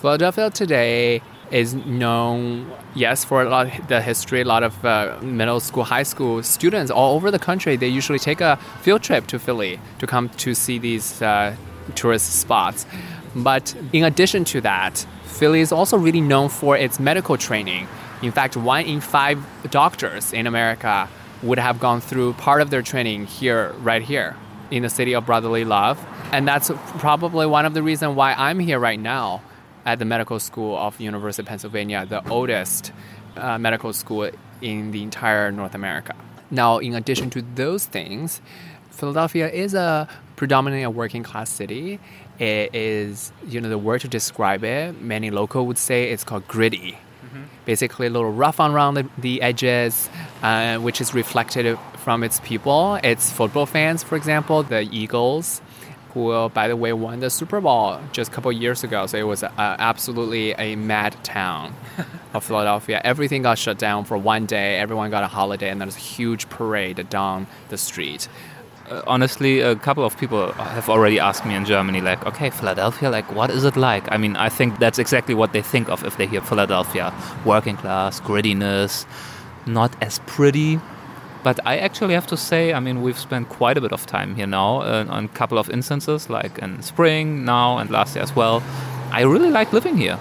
Philadelphia 0.00 0.50
today 0.50 1.20
is 1.50 1.74
known, 1.74 2.70
yes, 2.94 3.24
for 3.24 3.42
a 3.42 3.48
lot 3.48 3.66
of 3.66 3.88
the 3.88 4.00
history. 4.00 4.40
A 4.40 4.44
lot 4.44 4.62
of 4.62 4.84
uh, 4.84 5.16
middle 5.22 5.60
school, 5.60 5.84
high 5.84 6.04
school 6.04 6.42
students 6.42 6.90
all 6.90 7.14
over 7.14 7.30
the 7.30 7.38
country, 7.38 7.76
they 7.76 7.88
usually 7.88 8.18
take 8.18 8.40
a 8.40 8.56
field 8.82 9.02
trip 9.02 9.26
to 9.28 9.38
Philly 9.38 9.80
to 9.98 10.06
come 10.06 10.28
to 10.28 10.54
see 10.54 10.78
these 10.78 11.20
uh, 11.22 11.54
tourist 11.94 12.40
spots. 12.40 12.86
But 13.34 13.74
in 13.92 14.04
addition 14.04 14.44
to 14.44 14.60
that, 14.62 15.06
Philly 15.24 15.60
is 15.60 15.72
also 15.72 15.96
really 15.96 16.20
known 16.20 16.48
for 16.48 16.76
its 16.76 16.98
medical 16.98 17.36
training. 17.36 17.86
In 18.22 18.32
fact, 18.32 18.56
one 18.56 18.84
in 18.84 19.00
five 19.00 19.38
doctors 19.70 20.32
in 20.32 20.46
America 20.46 21.08
would 21.42 21.58
have 21.58 21.78
gone 21.78 22.00
through 22.00 22.32
part 22.34 22.60
of 22.60 22.70
their 22.70 22.82
training 22.82 23.26
here, 23.26 23.72
right 23.78 24.02
here, 24.02 24.36
in 24.70 24.82
the 24.82 24.90
city 24.90 25.14
of 25.14 25.26
brotherly 25.26 25.64
love. 25.64 26.04
And 26.32 26.46
that's 26.46 26.70
probably 26.98 27.46
one 27.46 27.64
of 27.64 27.74
the 27.74 27.82
reasons 27.82 28.16
why 28.16 28.34
I'm 28.34 28.58
here 28.58 28.78
right 28.78 28.98
now 29.00 29.42
at 29.84 29.98
the 29.98 30.04
medical 30.04 30.38
school 30.38 30.76
of 30.76 31.00
University 31.00 31.42
of 31.42 31.48
Pennsylvania, 31.48 32.04
the 32.06 32.28
oldest 32.28 32.92
uh, 33.36 33.56
medical 33.58 33.92
school 33.92 34.30
in 34.60 34.90
the 34.90 35.02
entire 35.02 35.50
North 35.52 35.74
America. 35.74 36.14
Now, 36.50 36.78
in 36.78 36.94
addition 36.94 37.30
to 37.30 37.42
those 37.54 37.86
things, 37.86 38.40
Philadelphia 38.90 39.48
is 39.48 39.74
a 39.74 40.08
predominantly 40.36 40.82
a 40.82 40.90
working 40.90 41.22
class 41.22 41.50
city. 41.50 42.00
It 42.38 42.74
is, 42.74 43.32
you 43.46 43.60
know, 43.60 43.68
the 43.68 43.78
word 43.78 44.00
to 44.02 44.08
describe 44.08 44.64
it, 44.64 45.00
many 45.00 45.30
local 45.30 45.66
would 45.66 45.78
say 45.78 46.10
it's 46.10 46.24
called 46.24 46.46
gritty. 46.48 46.98
Basically, 47.68 48.06
a 48.06 48.10
little 48.10 48.32
rough 48.32 48.60
around 48.60 48.94
the, 48.94 49.06
the 49.18 49.42
edges, 49.42 50.08
uh, 50.42 50.78
which 50.78 51.02
is 51.02 51.12
reflected 51.12 51.78
from 51.98 52.24
its 52.24 52.40
people. 52.40 52.94
Its 53.04 53.30
football 53.30 53.66
fans, 53.66 54.02
for 54.02 54.16
example, 54.16 54.62
the 54.62 54.88
Eagles, 54.90 55.60
who, 56.14 56.48
by 56.48 56.66
the 56.66 56.76
way, 56.76 56.94
won 56.94 57.20
the 57.20 57.28
Super 57.28 57.60
Bowl 57.60 58.00
just 58.12 58.30
a 58.30 58.34
couple 58.34 58.50
years 58.52 58.84
ago. 58.84 59.04
So 59.04 59.18
it 59.18 59.26
was 59.26 59.42
uh, 59.42 59.50
absolutely 59.58 60.52
a 60.52 60.76
mad 60.76 61.14
town 61.22 61.74
of 62.32 62.42
Philadelphia. 62.42 63.02
Everything 63.04 63.42
got 63.42 63.58
shut 63.58 63.78
down 63.78 64.06
for 64.06 64.16
one 64.16 64.46
day. 64.46 64.78
Everyone 64.78 65.10
got 65.10 65.22
a 65.22 65.28
holiday, 65.28 65.68
and 65.68 65.78
there 65.78 65.86
was 65.86 65.96
a 65.96 66.00
huge 66.16 66.48
parade 66.48 67.06
down 67.10 67.46
the 67.68 67.76
street 67.76 68.28
honestly, 69.06 69.60
a 69.60 69.76
couple 69.76 70.04
of 70.04 70.16
people 70.18 70.52
have 70.52 70.88
already 70.88 71.18
asked 71.18 71.44
me 71.44 71.54
in 71.54 71.64
Germany, 71.64 72.00
like, 72.00 72.24
okay, 72.26 72.50
Philadelphia, 72.50 73.10
like, 73.10 73.30
what 73.32 73.50
is 73.50 73.64
it 73.64 73.76
like? 73.76 74.10
I 74.10 74.16
mean, 74.16 74.36
I 74.36 74.48
think 74.48 74.78
that's 74.78 74.98
exactly 74.98 75.34
what 75.34 75.52
they 75.52 75.62
think 75.62 75.88
of 75.88 76.04
if 76.04 76.16
they 76.16 76.26
hear 76.26 76.40
Philadelphia 76.40 77.12
working 77.44 77.76
class, 77.76 78.20
grittiness, 78.20 79.06
not 79.66 79.94
as 80.02 80.18
pretty. 80.20 80.80
But 81.42 81.60
I 81.64 81.78
actually 81.78 82.14
have 82.14 82.26
to 82.28 82.36
say, 82.36 82.72
I 82.72 82.80
mean, 82.80 83.02
we've 83.02 83.18
spent 83.18 83.48
quite 83.48 83.78
a 83.78 83.80
bit 83.80 83.92
of 83.92 84.06
time 84.06 84.34
here 84.34 84.46
now 84.46 84.80
uh, 84.80 85.06
on 85.08 85.24
a 85.26 85.28
couple 85.28 85.58
of 85.58 85.70
instances, 85.70 86.28
like 86.28 86.58
in 86.58 86.82
spring, 86.82 87.44
now, 87.44 87.78
and 87.78 87.90
last 87.90 88.16
year 88.16 88.22
as 88.22 88.34
well. 88.34 88.62
I 89.12 89.22
really 89.22 89.50
like 89.50 89.72
living 89.72 89.96
here. 89.96 90.18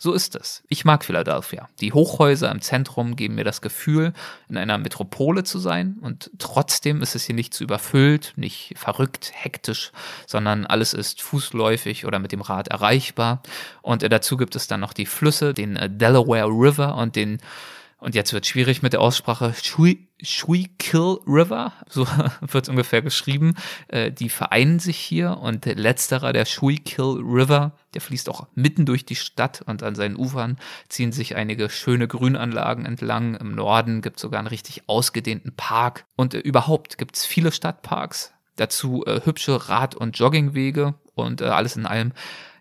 So 0.00 0.12
ist 0.12 0.36
es. 0.36 0.62
Ich 0.68 0.84
mag 0.84 1.04
Philadelphia. 1.04 1.68
Die 1.80 1.92
Hochhäuser 1.92 2.52
im 2.52 2.60
Zentrum 2.60 3.16
geben 3.16 3.34
mir 3.34 3.42
das 3.42 3.60
Gefühl, 3.60 4.12
in 4.48 4.56
einer 4.56 4.78
Metropole 4.78 5.42
zu 5.42 5.58
sein 5.58 5.96
und 6.00 6.30
trotzdem 6.38 7.02
ist 7.02 7.16
es 7.16 7.24
hier 7.24 7.34
nicht 7.34 7.52
zu 7.52 7.64
überfüllt, 7.64 8.32
nicht 8.36 8.74
verrückt, 8.76 9.32
hektisch, 9.34 9.90
sondern 10.24 10.66
alles 10.66 10.94
ist 10.94 11.20
fußläufig 11.20 12.06
oder 12.06 12.20
mit 12.20 12.30
dem 12.30 12.42
Rad 12.42 12.68
erreichbar. 12.68 13.42
Und 13.82 14.04
dazu 14.08 14.36
gibt 14.36 14.54
es 14.54 14.68
dann 14.68 14.78
noch 14.78 14.92
die 14.92 15.06
Flüsse, 15.06 15.52
den 15.52 15.74
äh, 15.74 15.90
Delaware 15.90 16.48
River 16.48 16.94
und 16.94 17.16
den 17.16 17.38
und 18.00 18.14
jetzt 18.14 18.32
wird 18.32 18.46
schwierig 18.46 18.80
mit 18.80 18.92
der 18.92 19.00
Aussprache, 19.00 19.52
Shui, 19.60 20.08
Schuylkill 20.22 21.18
River, 21.26 21.72
so 21.88 22.06
wird 22.40 22.64
es 22.64 22.68
ungefähr 22.68 23.02
geschrieben, 23.02 23.54
äh, 23.88 24.12
die 24.12 24.28
vereinen 24.28 24.78
sich 24.78 24.98
hier 24.98 25.38
und 25.38 25.66
letzterer, 25.66 26.32
der 26.32 26.44
Schuylkill 26.44 27.20
River, 27.20 27.72
der 27.94 28.00
fließt 28.00 28.28
auch 28.28 28.46
mitten 28.54 28.86
durch 28.86 29.04
die 29.04 29.16
Stadt 29.16 29.62
und 29.62 29.82
an 29.82 29.96
seinen 29.96 30.16
Ufern 30.16 30.58
ziehen 30.88 31.12
sich 31.12 31.34
einige 31.34 31.70
schöne 31.70 32.06
Grünanlagen 32.06 32.86
entlang. 32.86 33.34
Im 33.34 33.54
Norden 33.54 34.00
gibt 34.00 34.16
es 34.16 34.22
sogar 34.22 34.38
einen 34.38 34.48
richtig 34.48 34.88
ausgedehnten 34.88 35.54
Park 35.56 36.04
und 36.16 36.34
äh, 36.34 36.38
überhaupt 36.38 36.98
gibt 36.98 37.16
es 37.16 37.26
viele 37.26 37.50
Stadtparks, 37.50 38.32
dazu 38.56 39.04
äh, 39.06 39.20
hübsche 39.24 39.68
Rad- 39.68 39.96
und 39.96 40.18
Joggingwege 40.18 40.94
und 41.14 41.40
äh, 41.40 41.46
alles 41.46 41.76
in 41.76 41.86
allem 41.86 42.12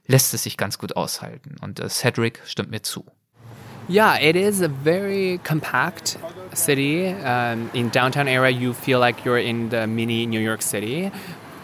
lässt 0.07 0.33
es 0.33 0.43
sich 0.43 0.57
ganz 0.57 0.79
gut 0.79 0.95
aushalten 0.95 1.57
und 1.61 1.79
äh, 1.79 1.89
Cedric 1.89 2.41
stimmt 2.45 2.71
mir 2.71 2.81
zu. 2.81 3.05
Yeah, 3.89 4.19
it 4.19 4.35
is 4.35 4.59
a 4.59 4.67
very 4.67 5.37
compact 5.45 6.17
city. 6.53 7.07
Um, 7.07 7.71
in 7.73 7.87
downtown 7.87 8.27
area, 8.27 8.51
you 8.51 8.73
feel 8.73 8.99
like 8.99 9.23
you're 9.23 9.37
in 9.37 9.69
the 9.69 9.87
mini 9.87 10.25
New 10.25 10.41
York 10.41 10.61
City, 10.61 11.09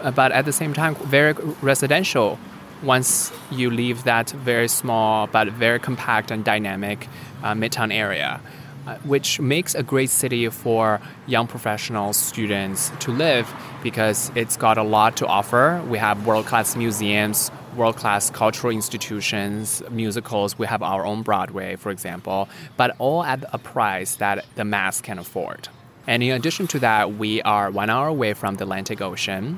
uh, 0.01 0.11
but 0.11 0.31
at 0.31 0.45
the 0.45 0.53
same 0.53 0.73
time, 0.73 0.95
very 0.95 1.33
residential. 1.61 2.39
Once 2.81 3.33
you 3.51 3.69
leave 3.69 4.05
that 4.05 4.29
very 4.29 4.69
small 4.69 5.27
but 5.27 5.49
very 5.49 5.79
compact 5.79 6.31
and 6.31 6.45
dynamic 6.45 7.09
uh, 7.43 7.53
midtown 7.53 7.93
area, 7.93 8.39
uh, 8.87 8.95
which 9.03 9.41
makes 9.41 9.75
a 9.75 9.83
great 9.83 10.09
city 10.09 10.47
for 10.47 11.01
young 11.27 11.47
professionals, 11.47 12.15
students 12.15 12.89
to 12.99 13.11
live 13.11 13.53
because 13.81 14.31
it's 14.33 14.55
got 14.55 14.77
a 14.77 14.83
lot 14.83 15.17
to 15.17 15.27
offer. 15.27 15.83
We 15.89 15.97
have 15.97 16.25
world 16.25 16.45
class 16.45 16.77
museums, 16.77 17.51
world 17.75 17.95
class 17.95 18.29
cultural 18.29 18.73
institutions, 18.73 19.81
musicals. 19.89 20.57
We 20.57 20.67
have 20.67 20.81
our 20.81 21.05
own 21.05 21.21
Broadway, 21.21 21.75
for 21.75 21.91
example, 21.91 22.49
but 22.77 22.95
all 22.99 23.23
at 23.23 23.43
a 23.53 23.57
price 23.57 24.15
that 24.15 24.45
the 24.55 24.65
mass 24.65 25.01
can 25.01 25.19
afford. 25.19 25.69
And 26.05 26.21
in 26.21 26.31
addition 26.31 26.67
to 26.67 26.79
that, 26.79 27.13
we 27.13 27.41
are 27.43 27.71
one 27.71 27.89
hour 27.89 28.07
away 28.07 28.33
from 28.33 28.55
the 28.55 28.63
Atlantic 28.63 29.01
Ocean. 29.01 29.57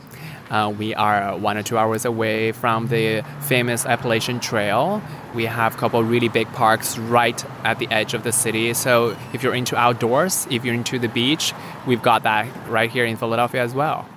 Uh, 0.51 0.71
we 0.77 0.93
are 0.93 1.35
one 1.37 1.57
or 1.57 1.63
two 1.63 1.77
hours 1.77 2.05
away 2.05 2.51
from 2.51 2.87
the 2.87 3.23
famous 3.41 3.83
Appalachian 3.85 4.39
Trail. 4.39 5.01
We 5.33 5.45
have 5.45 5.73
a 5.73 5.77
couple 5.77 6.03
really 6.03 6.29
big 6.29 6.47
parks 6.53 6.99
right 6.99 7.43
at 7.63 7.79
the 7.79 7.87
edge 7.89 8.13
of 8.13 8.23
the 8.23 8.31
city. 8.31 8.75
So 8.75 9.17
if 9.33 9.41
you're 9.41 9.55
into 9.55 9.75
outdoors, 9.75 10.45
if 10.51 10.63
you're 10.63 10.75
into 10.75 10.99
the 10.99 11.09
beach, 11.09 11.51
we've 11.87 12.03
got 12.03 12.21
that 12.23 12.47
right 12.69 12.91
here 12.91 13.05
in 13.05 13.17
Philadelphia 13.17 13.63
as 13.63 13.73
well. 13.73 14.07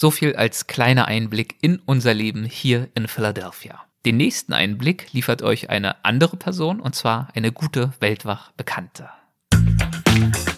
So 0.00 0.12
viel 0.12 0.36
als 0.36 0.68
kleiner 0.68 1.06
Einblick 1.06 1.56
in 1.60 1.80
unser 1.84 2.14
Leben 2.14 2.44
hier 2.44 2.86
in 2.94 3.08
Philadelphia. 3.08 3.80
Den 4.06 4.16
nächsten 4.16 4.52
Einblick 4.52 5.12
liefert 5.12 5.42
euch 5.42 5.70
eine 5.70 6.04
andere 6.04 6.36
Person 6.36 6.78
und 6.78 6.94
zwar 6.94 7.26
eine 7.34 7.50
gute 7.50 7.92
Weltwach 7.98 8.52
Bekannte. 8.52 9.08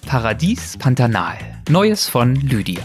Paradies 0.04 0.76
Pantanal. 0.76 1.38
Neues 1.70 2.06
von 2.06 2.34
Lydia. 2.34 2.84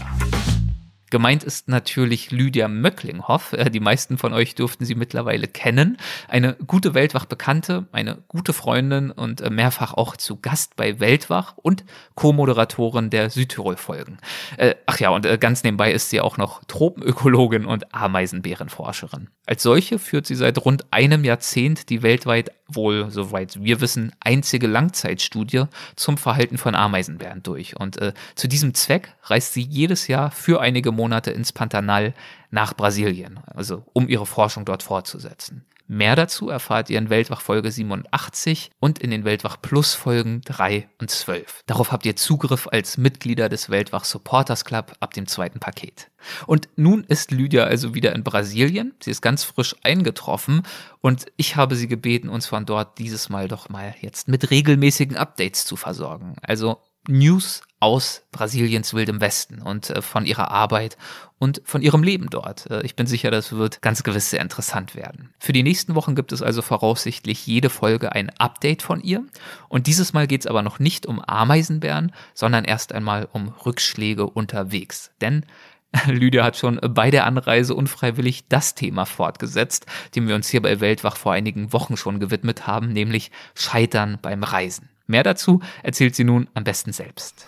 Gemeint 1.16 1.44
ist 1.44 1.66
natürlich 1.66 2.30
Lydia 2.30 2.68
Möcklinghoff. 2.68 3.54
Äh, 3.54 3.70
die 3.70 3.80
meisten 3.80 4.18
von 4.18 4.34
euch 4.34 4.54
dürften 4.54 4.84
sie 4.84 4.94
mittlerweile 4.94 5.48
kennen. 5.48 5.96
Eine 6.28 6.56
gute 6.66 6.92
Weltwach-Bekannte, 6.92 7.86
eine 7.90 8.18
gute 8.28 8.52
Freundin 8.52 9.10
und 9.10 9.40
äh, 9.40 9.48
mehrfach 9.48 9.94
auch 9.94 10.18
zu 10.18 10.38
Gast 10.38 10.76
bei 10.76 11.00
Weltwach 11.00 11.54
und 11.56 11.86
Co-Moderatorin 12.16 13.08
der 13.08 13.30
Südtirol-Folgen. 13.30 14.18
Äh, 14.58 14.74
ach 14.84 15.00
ja, 15.00 15.08
und 15.08 15.40
ganz 15.40 15.64
nebenbei 15.64 15.90
ist 15.90 16.10
sie 16.10 16.20
auch 16.20 16.36
noch 16.36 16.62
Tropenökologin 16.64 17.64
und 17.64 17.94
Ameisenbärenforscherin. 17.94 19.30
Als 19.46 19.62
solche 19.62 19.98
führt 19.98 20.26
sie 20.26 20.34
seit 20.34 20.62
rund 20.66 20.84
einem 20.90 21.24
Jahrzehnt 21.24 21.88
die 21.88 22.02
weltweit 22.02 22.50
wohl, 22.68 23.10
soweit 23.10 23.62
wir 23.62 23.80
wissen, 23.80 24.12
einzige 24.20 24.66
Langzeitstudie 24.66 25.64
zum 25.94 26.18
Verhalten 26.18 26.58
von 26.58 26.74
Ameisenbären 26.74 27.42
durch. 27.42 27.76
Und 27.76 27.98
äh, 27.98 28.12
zu 28.34 28.48
diesem 28.48 28.74
Zweck 28.74 29.14
reist 29.24 29.52
sie 29.52 29.62
jedes 29.62 30.08
Jahr 30.08 30.30
für 30.30 30.60
einige 30.60 30.92
Monate 30.92 31.30
ins 31.30 31.52
Pantanal 31.52 32.14
nach 32.50 32.74
Brasilien, 32.74 33.40
also 33.46 33.84
um 33.92 34.08
ihre 34.08 34.26
Forschung 34.26 34.64
dort 34.64 34.82
fortzusetzen. 34.82 35.64
Mehr 35.88 36.16
dazu 36.16 36.48
erfahrt 36.48 36.90
ihr 36.90 36.98
in 36.98 37.10
Weltwach 37.10 37.40
Folge 37.40 37.70
87 37.70 38.70
und 38.80 38.98
in 38.98 39.10
den 39.10 39.24
Weltwach 39.24 39.56
Plus 39.62 39.94
Folgen 39.94 40.40
3 40.44 40.88
und 41.00 41.10
12. 41.10 41.62
Darauf 41.66 41.92
habt 41.92 42.04
ihr 42.06 42.16
Zugriff 42.16 42.66
als 42.70 42.98
Mitglieder 42.98 43.48
des 43.48 43.70
Weltwach 43.70 44.04
Supporters 44.04 44.64
Club 44.64 44.94
ab 44.98 45.14
dem 45.14 45.28
zweiten 45.28 45.60
Paket. 45.60 46.10
Und 46.46 46.68
nun 46.74 47.04
ist 47.04 47.30
Lydia 47.30 47.64
also 47.64 47.94
wieder 47.94 48.14
in 48.14 48.24
Brasilien. 48.24 48.94
Sie 49.00 49.12
ist 49.12 49.22
ganz 49.22 49.44
frisch 49.44 49.76
eingetroffen 49.84 50.62
und 51.00 51.26
ich 51.36 51.54
habe 51.54 51.76
sie 51.76 51.86
gebeten, 51.86 52.28
uns 52.28 52.46
von 52.46 52.66
dort 52.66 52.98
dieses 52.98 53.28
Mal 53.28 53.46
doch 53.46 53.68
mal 53.68 53.94
jetzt 54.00 54.26
mit 54.26 54.50
regelmäßigen 54.50 55.16
Updates 55.16 55.64
zu 55.64 55.76
versorgen. 55.76 56.34
Also 56.42 56.80
News 57.08 57.62
aus 57.78 58.22
Brasiliens 58.32 58.94
wildem 58.94 59.20
Westen 59.20 59.60
und 59.60 59.90
äh, 59.90 60.02
von 60.02 60.24
ihrer 60.24 60.50
Arbeit 60.50 60.96
und 61.38 61.60
von 61.64 61.82
ihrem 61.82 62.02
Leben 62.02 62.30
dort. 62.30 62.70
Äh, 62.70 62.82
ich 62.82 62.96
bin 62.96 63.06
sicher, 63.06 63.30
das 63.30 63.52
wird 63.52 63.82
ganz 63.82 64.02
gewiss 64.02 64.30
sehr 64.30 64.40
interessant 64.40 64.94
werden. 64.94 65.34
Für 65.38 65.52
die 65.52 65.62
nächsten 65.62 65.94
Wochen 65.94 66.14
gibt 66.14 66.32
es 66.32 66.42
also 66.42 66.62
voraussichtlich 66.62 67.46
jede 67.46 67.68
Folge 67.68 68.12
ein 68.12 68.30
Update 68.38 68.82
von 68.82 69.02
ihr. 69.02 69.24
Und 69.68 69.86
dieses 69.86 70.12
Mal 70.12 70.26
geht 70.26 70.42
es 70.42 70.46
aber 70.46 70.62
noch 70.62 70.78
nicht 70.78 71.06
um 71.06 71.20
Ameisenbären, 71.20 72.12
sondern 72.32 72.64
erst 72.64 72.92
einmal 72.92 73.28
um 73.32 73.48
Rückschläge 73.48 74.26
unterwegs. 74.26 75.10
Denn 75.20 75.44
Lydia 76.06 76.44
hat 76.44 76.56
schon 76.56 76.80
bei 76.82 77.10
der 77.10 77.26
Anreise 77.26 77.74
unfreiwillig 77.74 78.48
das 78.48 78.74
Thema 78.74 79.04
fortgesetzt, 79.04 79.86
dem 80.14 80.28
wir 80.28 80.34
uns 80.34 80.48
hier 80.48 80.62
bei 80.62 80.80
Weltwach 80.80 81.16
vor 81.16 81.32
einigen 81.32 81.72
Wochen 81.72 81.96
schon 81.96 82.20
gewidmet 82.20 82.66
haben, 82.66 82.88
nämlich 82.92 83.30
Scheitern 83.54 84.18
beim 84.20 84.42
Reisen. 84.42 84.88
Mehr 85.06 85.22
dazu 85.22 85.60
erzählt 85.82 86.16
sie 86.16 86.24
nun 86.24 86.48
am 86.54 86.64
besten 86.64 86.92
selbst. 86.92 87.46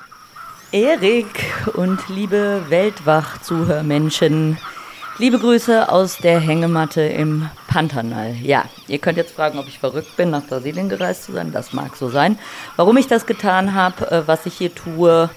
Erik 0.71 1.47
und 1.77 1.99
liebe 2.11 2.63
Weltwach-Zuhörmenschen, 2.69 4.59
liebe 5.17 5.39
Grüße 5.39 5.91
aus 5.91 6.19
der 6.19 6.41
Hängematte 6.41 7.01
im 7.01 7.49
Pantanal. 7.69 8.35
Ja, 8.43 8.67
ihr 8.87 8.99
könnt 8.99 9.17
jetzt 9.17 9.35
fragen, 9.35 9.59
ob 9.59 9.67
ich 9.67 9.79
verrückt 9.79 10.15
bin, 10.19 10.29
nach 10.29 10.45
Brasilien 10.45 10.91
gereist 10.91 11.25
zu 11.25 11.33
sein. 11.33 11.53
Das 11.53 11.73
mag 11.73 11.97
so 11.97 12.11
sein. 12.11 12.39
Warum 12.77 12.99
ich 12.99 13.07
das 13.07 13.25
getan 13.25 13.73
habe, 13.73 14.11
äh, 14.11 14.23
was 14.27 14.45
ich 14.45 14.59
hier 14.59 14.75
tue 14.75 15.31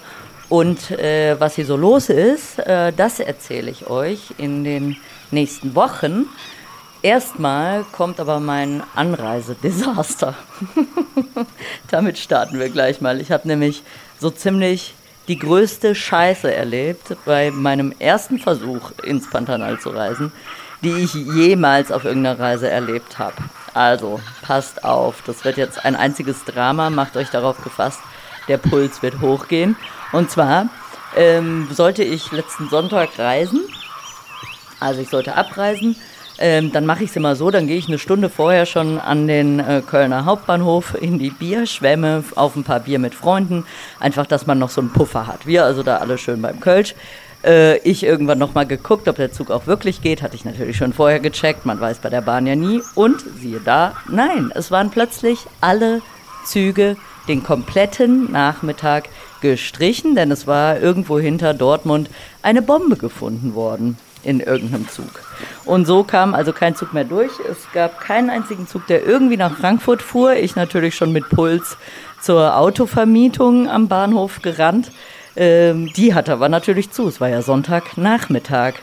und 0.49 0.91
äh, 0.91 1.39
was 1.39 1.55
hier 1.55 1.65
so 1.65 1.77
los 1.77 2.09
ist, 2.09 2.59
äh, 2.59 2.91
das 2.91 3.21
erzähle 3.21 3.71
ich 3.71 3.89
euch 3.89 4.33
in 4.37 4.65
den 4.65 4.97
nächsten 5.31 5.75
Wochen. 5.75 6.25
Erstmal 7.03 7.85
kommt 7.93 8.19
aber 8.19 8.41
mein 8.41 8.83
Anreisedesaster. 8.95 10.35
Damit 11.89 12.17
starten 12.17 12.59
wir 12.59 12.67
gleich 12.67 12.99
mal. 12.99 13.21
Ich 13.21 13.31
habe 13.31 13.47
nämlich 13.47 13.81
so 14.19 14.29
ziemlich 14.29 14.93
die 15.31 15.39
größte 15.39 15.95
Scheiße 15.95 16.53
erlebt 16.53 17.15
bei 17.23 17.51
meinem 17.51 17.93
ersten 17.99 18.37
Versuch 18.37 18.91
ins 19.01 19.29
Pantanal 19.29 19.79
zu 19.79 19.91
reisen, 19.91 20.33
die 20.83 20.91
ich 20.91 21.13
jemals 21.13 21.89
auf 21.89 22.03
irgendeiner 22.03 22.37
Reise 22.37 22.69
erlebt 22.69 23.17
habe. 23.17 23.37
Also, 23.73 24.19
passt 24.41 24.83
auf, 24.83 25.23
das 25.25 25.45
wird 25.45 25.55
jetzt 25.55 25.85
ein 25.85 25.95
einziges 25.95 26.43
Drama, 26.43 26.89
macht 26.89 27.15
euch 27.15 27.29
darauf 27.29 27.63
gefasst, 27.63 28.01
der 28.49 28.57
Puls 28.57 29.01
wird 29.03 29.21
hochgehen. 29.21 29.77
Und 30.11 30.29
zwar 30.29 30.67
ähm, 31.15 31.69
sollte 31.71 32.03
ich 32.03 32.33
letzten 32.33 32.67
Sonntag 32.67 33.17
reisen, 33.17 33.61
also 34.81 34.99
ich 34.99 35.07
sollte 35.07 35.35
abreisen 35.35 35.95
ähm, 36.41 36.71
dann 36.71 36.85
mache 36.85 37.03
ich 37.03 37.11
es 37.11 37.15
immer 37.15 37.35
so, 37.35 37.51
dann 37.51 37.67
gehe 37.67 37.77
ich 37.77 37.87
eine 37.87 37.99
Stunde 37.99 38.29
vorher 38.29 38.65
schon 38.65 38.99
an 38.99 39.27
den 39.27 39.59
äh, 39.59 39.81
Kölner 39.85 40.25
Hauptbahnhof 40.25 40.95
in 40.99 41.19
die 41.19 41.29
Bierschwemme 41.29 42.23
auf 42.35 42.55
ein 42.55 42.63
paar 42.63 42.81
Bier 42.81 42.99
mit 42.99 43.13
Freunden. 43.15 43.65
Einfach, 43.99 44.25
dass 44.25 44.47
man 44.47 44.59
noch 44.59 44.69
so 44.69 44.81
einen 44.81 44.91
Puffer 44.91 45.27
hat. 45.27 45.45
Wir 45.45 45.63
also 45.63 45.83
da 45.83 45.97
alle 45.97 46.17
schön 46.17 46.41
beim 46.41 46.59
Kölsch. 46.59 46.95
Äh, 47.43 47.77
ich 47.79 48.03
irgendwann 48.03 48.39
nochmal 48.39 48.65
geguckt, 48.65 49.07
ob 49.07 49.17
der 49.17 49.31
Zug 49.31 49.51
auch 49.51 49.67
wirklich 49.67 50.01
geht. 50.01 50.21
Hatte 50.21 50.35
ich 50.35 50.43
natürlich 50.43 50.77
schon 50.77 50.93
vorher 50.93 51.19
gecheckt. 51.19 51.65
Man 51.65 51.79
weiß 51.79 51.99
bei 51.99 52.09
der 52.09 52.21
Bahn 52.21 52.47
ja 52.47 52.55
nie. 52.55 52.81
Und 52.95 53.21
siehe 53.39 53.61
da, 53.63 53.95
nein, 54.09 54.51
es 54.55 54.71
waren 54.71 54.89
plötzlich 54.89 55.45
alle 55.61 56.01
Züge 56.45 56.97
den 57.27 57.43
kompletten 57.43 58.31
Nachmittag 58.31 59.09
gestrichen, 59.41 60.15
denn 60.15 60.31
es 60.31 60.47
war 60.47 60.79
irgendwo 60.79 61.19
hinter 61.19 61.53
Dortmund 61.53 62.09
eine 62.41 62.63
Bombe 62.63 62.97
gefunden 62.97 63.53
worden 63.53 63.97
in 64.23 64.39
irgendeinem 64.39 64.87
Zug. 64.87 65.09
Und 65.65 65.85
so 65.85 66.03
kam 66.03 66.33
also 66.33 66.53
kein 66.53 66.75
Zug 66.75 66.93
mehr 66.93 67.03
durch. 67.03 67.31
Es 67.49 67.57
gab 67.73 67.99
keinen 67.99 68.29
einzigen 68.29 68.67
Zug, 68.67 68.87
der 68.87 69.05
irgendwie 69.05 69.37
nach 69.37 69.57
Frankfurt 69.57 70.01
fuhr. 70.01 70.33
Ich 70.33 70.55
natürlich 70.55 70.95
schon 70.95 71.11
mit 71.11 71.29
Puls 71.29 71.77
zur 72.21 72.57
Autovermietung 72.57 73.69
am 73.69 73.87
Bahnhof 73.87 74.41
gerannt. 74.41 74.91
Ähm, 75.35 75.91
die 75.93 76.13
hatte 76.13 76.33
aber 76.33 76.49
natürlich 76.49 76.91
zu. 76.91 77.07
Es 77.07 77.21
war 77.21 77.29
ja 77.29 77.41
Sonntagnachmittag. 77.41 78.73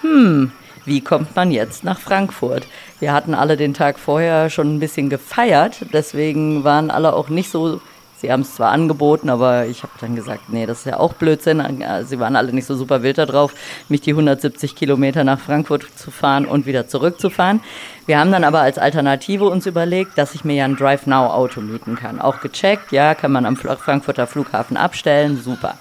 Hm, 0.00 0.52
wie 0.84 1.00
kommt 1.02 1.36
man 1.36 1.50
jetzt 1.50 1.84
nach 1.84 1.98
Frankfurt? 1.98 2.66
Wir 2.98 3.12
hatten 3.12 3.34
alle 3.34 3.56
den 3.56 3.74
Tag 3.74 3.98
vorher 3.98 4.48
schon 4.48 4.74
ein 4.74 4.80
bisschen 4.80 5.10
gefeiert, 5.10 5.84
deswegen 5.92 6.64
waren 6.64 6.90
alle 6.90 7.12
auch 7.12 7.28
nicht 7.28 7.50
so 7.50 7.80
Sie 8.20 8.32
haben 8.32 8.40
es 8.40 8.56
zwar 8.56 8.72
angeboten, 8.72 9.30
aber 9.30 9.66
ich 9.66 9.84
habe 9.84 9.92
dann 10.00 10.16
gesagt, 10.16 10.48
nee, 10.48 10.66
das 10.66 10.80
ist 10.80 10.86
ja 10.86 10.98
auch 10.98 11.12
Blödsinn. 11.12 11.62
Sie 12.04 12.18
waren 12.18 12.34
alle 12.34 12.52
nicht 12.52 12.66
so 12.66 12.74
super 12.74 13.02
wild 13.02 13.18
darauf, 13.18 13.54
mich 13.88 14.00
die 14.00 14.10
170 14.10 14.74
Kilometer 14.74 15.22
nach 15.22 15.38
Frankfurt 15.38 15.86
zu 15.96 16.10
fahren 16.10 16.44
und 16.44 16.66
wieder 16.66 16.88
zurückzufahren. 16.88 17.60
Wir 18.06 18.18
haben 18.18 18.32
dann 18.32 18.42
aber 18.42 18.60
als 18.60 18.78
Alternative 18.78 19.44
uns 19.44 19.66
überlegt, 19.66 20.18
dass 20.18 20.34
ich 20.34 20.44
mir 20.44 20.56
ja 20.56 20.64
ein 20.64 20.76
Drive 20.76 21.06
Now 21.06 21.26
Auto 21.26 21.60
mieten 21.60 21.94
kann. 21.94 22.20
Auch 22.20 22.40
gecheckt, 22.40 22.90
ja, 22.90 23.14
kann 23.14 23.30
man 23.30 23.46
am 23.46 23.56
Frankfurter 23.56 24.26
Flughafen 24.26 24.76
abstellen, 24.76 25.40
super. 25.40 25.74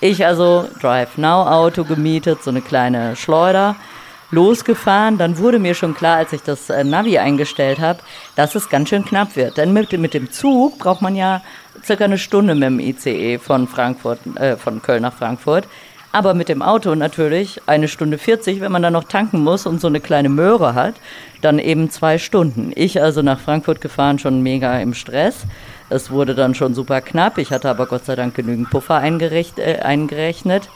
Ich 0.00 0.26
also 0.26 0.68
Drive 0.80 1.16
Now 1.18 1.46
Auto 1.46 1.84
gemietet, 1.84 2.42
so 2.42 2.50
eine 2.50 2.62
kleine 2.62 3.16
Schleuder 3.16 3.76
losgefahren. 4.30 5.18
Dann 5.18 5.38
wurde 5.38 5.58
mir 5.58 5.74
schon 5.74 5.94
klar, 5.94 6.16
als 6.16 6.32
ich 6.32 6.42
das 6.42 6.70
äh, 6.70 6.84
Navi 6.84 7.18
eingestellt 7.18 7.78
habe, 7.80 8.00
dass 8.34 8.54
es 8.54 8.68
ganz 8.68 8.88
schön 8.88 9.04
knapp 9.04 9.36
wird. 9.36 9.56
Denn 9.56 9.72
mit, 9.72 9.92
mit 9.98 10.14
dem 10.14 10.30
Zug 10.30 10.78
braucht 10.78 11.02
man 11.02 11.16
ja 11.16 11.42
circa 11.84 12.04
eine 12.04 12.18
Stunde 12.18 12.54
mit 12.54 12.64
dem 12.64 12.80
ICE 12.80 13.38
von 13.38 13.68
Frankfurt, 13.68 14.20
äh, 14.36 14.56
von 14.56 14.82
Köln 14.82 15.02
nach 15.02 15.14
Frankfurt. 15.14 15.66
Aber 16.12 16.32
mit 16.32 16.48
dem 16.48 16.62
Auto 16.62 16.94
natürlich 16.94 17.60
eine 17.66 17.88
Stunde 17.88 18.16
40, 18.16 18.60
wenn 18.62 18.72
man 18.72 18.82
dann 18.82 18.94
noch 18.94 19.04
tanken 19.04 19.44
muss 19.44 19.66
und 19.66 19.82
so 19.82 19.88
eine 19.88 20.00
kleine 20.00 20.30
Möhre 20.30 20.74
hat, 20.74 20.94
dann 21.42 21.58
eben 21.58 21.90
zwei 21.90 22.16
Stunden. 22.16 22.72
Ich 22.74 23.02
also 23.02 23.20
nach 23.20 23.38
Frankfurt 23.38 23.82
gefahren, 23.82 24.18
schon 24.18 24.42
mega 24.42 24.78
im 24.78 24.94
Stress. 24.94 25.42
Es 25.90 26.10
wurde 26.10 26.34
dann 26.34 26.54
schon 26.54 26.74
super 26.74 27.02
knapp. 27.02 27.36
Ich 27.36 27.50
hatte 27.50 27.68
aber 27.68 27.84
Gott 27.84 28.06
sei 28.06 28.16
Dank 28.16 28.34
genügend 28.34 28.70
Puffer 28.70 29.02
äh, 29.02 29.78
eingerechnet, 29.80 30.70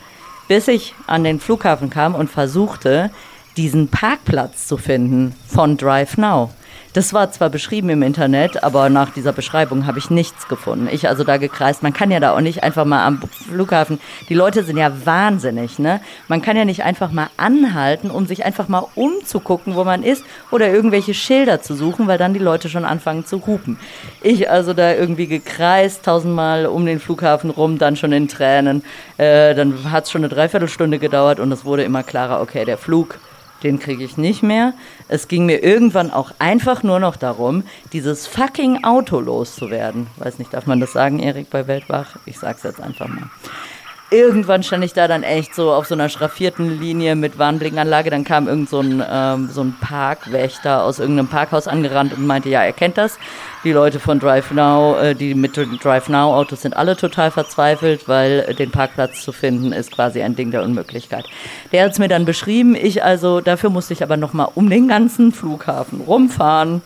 bis 0.47 0.69
ich 0.69 0.95
an 1.07 1.25
den 1.25 1.41
Flughafen 1.41 1.89
kam 1.89 2.15
und 2.15 2.29
versuchte, 2.29 3.11
diesen 3.61 3.89
Parkplatz 3.89 4.67
zu 4.67 4.79
finden 4.79 5.35
von 5.47 5.77
Drive 5.77 6.17
Now. 6.17 6.49
Das 6.93 7.13
war 7.13 7.31
zwar 7.31 7.51
beschrieben 7.51 7.89
im 7.91 8.03
Internet, 8.03 8.65
aber 8.65 8.89
nach 8.89 9.11
dieser 9.11 9.33
Beschreibung 9.33 9.87
habe 9.87 10.01
ich 10.01 10.11
nichts 10.11 10.49
gefunden. 10.49 10.89
Ich 10.91 11.09
also 11.09 11.23
da 11.23 11.37
gekreist. 11.37 11.85
Man 11.85 11.93
kann 11.93 12.11
ja 12.11 12.19
da 12.19 12.35
auch 12.35 12.41
nicht 12.41 12.65
einfach 12.65 12.85
mal 12.85 13.07
am 13.07 13.21
Flughafen. 13.23 14.01
Die 14.29 14.35
Leute 14.35 14.65
sind 14.65 14.77
ja 14.77 14.91
wahnsinnig, 15.05 15.79
ne? 15.79 16.01
Man 16.27 16.43
kann 16.43 16.57
ja 16.57 16.65
nicht 16.65 16.83
einfach 16.83 17.13
mal 17.13 17.29
anhalten, 17.37 18.11
um 18.11 18.27
sich 18.27 18.45
einfach 18.45 18.67
mal 18.67 18.87
umzugucken, 18.97 19.77
wo 19.77 19.85
man 19.85 20.03
ist 20.03 20.25
oder 20.51 20.69
irgendwelche 20.69 21.15
Schilder 21.15 21.63
zu 21.63 21.75
suchen, 21.75 22.09
weil 22.09 22.19
dann 22.19 22.35
die 22.35 22.41
Leute 22.41 22.69
schon 22.69 22.85
anfangen 22.85 23.25
zu 23.25 23.47
hupen. 23.47 23.79
Ich 24.21 24.51
also 24.51 24.73
da 24.73 24.93
irgendwie 24.93 25.29
gekreist, 25.29 26.05
tausendmal 26.05 26.67
um 26.67 26.87
den 26.87 26.99
Flughafen 26.99 27.51
rum, 27.51 27.79
dann 27.79 27.95
schon 27.95 28.11
in 28.11 28.27
Tränen. 28.27 28.83
Äh, 29.17 29.55
dann 29.55 29.93
hat 29.93 30.05
es 30.05 30.11
schon 30.11 30.23
eine 30.23 30.29
Dreiviertelstunde 30.35 30.99
gedauert 30.99 31.39
und 31.39 31.53
es 31.53 31.65
wurde 31.65 31.85
immer 31.85 32.03
klarer, 32.03 32.41
okay, 32.41 32.65
der 32.65 32.79
Flug 32.79 33.21
den 33.63 33.79
kriege 33.79 34.05
ich 34.05 34.17
nicht 34.17 34.43
mehr. 34.43 34.75
Es 35.09 35.29
ging 35.29 35.47
mir 35.47 35.63
irgendwann 35.63 36.11
auch 36.11 36.33
einfach 36.39 36.83
nur 36.83 36.99
noch 36.99 37.17
darum, 37.17 37.65
dieses 37.93 38.27
fucking 38.27 38.85
Auto 38.85 39.21
loszuwerden. 39.21 40.07
Weiß 40.17 40.39
nicht, 40.39 40.53
darf 40.53 40.67
man 40.67 40.81
das 40.81 40.93
sagen, 40.93 41.19
Erik, 41.19 41.51
bei 41.51 41.67
Weltwach? 41.67 42.17
Ich 42.27 42.39
sag's 42.39 42.63
jetzt 42.63 42.81
einfach 42.81 43.09
mal. 43.09 43.31
Irgendwann 44.11 44.63
stand 44.63 44.85
ich 44.85 44.93
da 44.93 45.09
dann 45.09 45.23
echt 45.23 45.55
so 45.55 45.73
auf 45.73 45.87
so 45.87 45.95
einer 45.95 46.09
schraffierten 46.09 46.81
Linie 46.81 47.15
mit 47.17 47.39
Warnblinkanlage. 47.39 48.11
Dann 48.11 48.25
kam 48.25 48.49
irgend 48.49 48.69
so 48.69 48.81
ein, 48.81 49.03
ähm, 49.09 49.49
so 49.53 49.63
ein 49.63 49.77
Parkwächter 49.81 50.85
aus 50.85 50.99
irgendeinem 50.99 51.29
Parkhaus 51.29 51.69
angerannt 51.69 52.13
und 52.13 52.27
meinte, 52.27 52.49
ja, 52.49 52.63
er 52.63 52.73
kennt 52.73 52.99
das. 52.99 53.19
Die 53.63 53.73
Leute 53.73 54.01
von 54.01 54.19
Drive 54.19 54.51
Now, 54.51 54.97
äh, 54.99 55.15
die 55.15 55.35
mit 55.35 55.57
Drive 55.57 56.09
Now 56.09 56.35
Autos 56.35 56.63
sind 56.63 56.77
alle 56.77 56.97
total 56.97 57.31
verzweifelt, 57.31 58.09
weil 58.09 58.55
den 58.55 58.71
Parkplatz 58.71 59.23
zu 59.23 59.33
finden 59.33 59.73
ist 59.73 59.93
quasi 59.93 60.23
ein 60.23 60.35
Ding 60.35 60.51
der 60.51 60.63
Unmöglichkeit. 60.63 61.27
Der 61.73 61.85
hat 61.85 61.93
es 61.93 61.99
mir 61.99 62.09
dann 62.09 62.25
beschrieben. 62.25 62.75
Ich 62.75 63.05
also, 63.05 63.41
dafür 63.41 63.71
musste 63.71 63.93
ich 63.93 64.03
aber 64.03 64.17
nochmal 64.17 64.49
um 64.55 64.69
den 64.69 64.89
ganzen 64.89 65.33
Flughafen 65.33 66.01
rumfahren. 66.01 66.83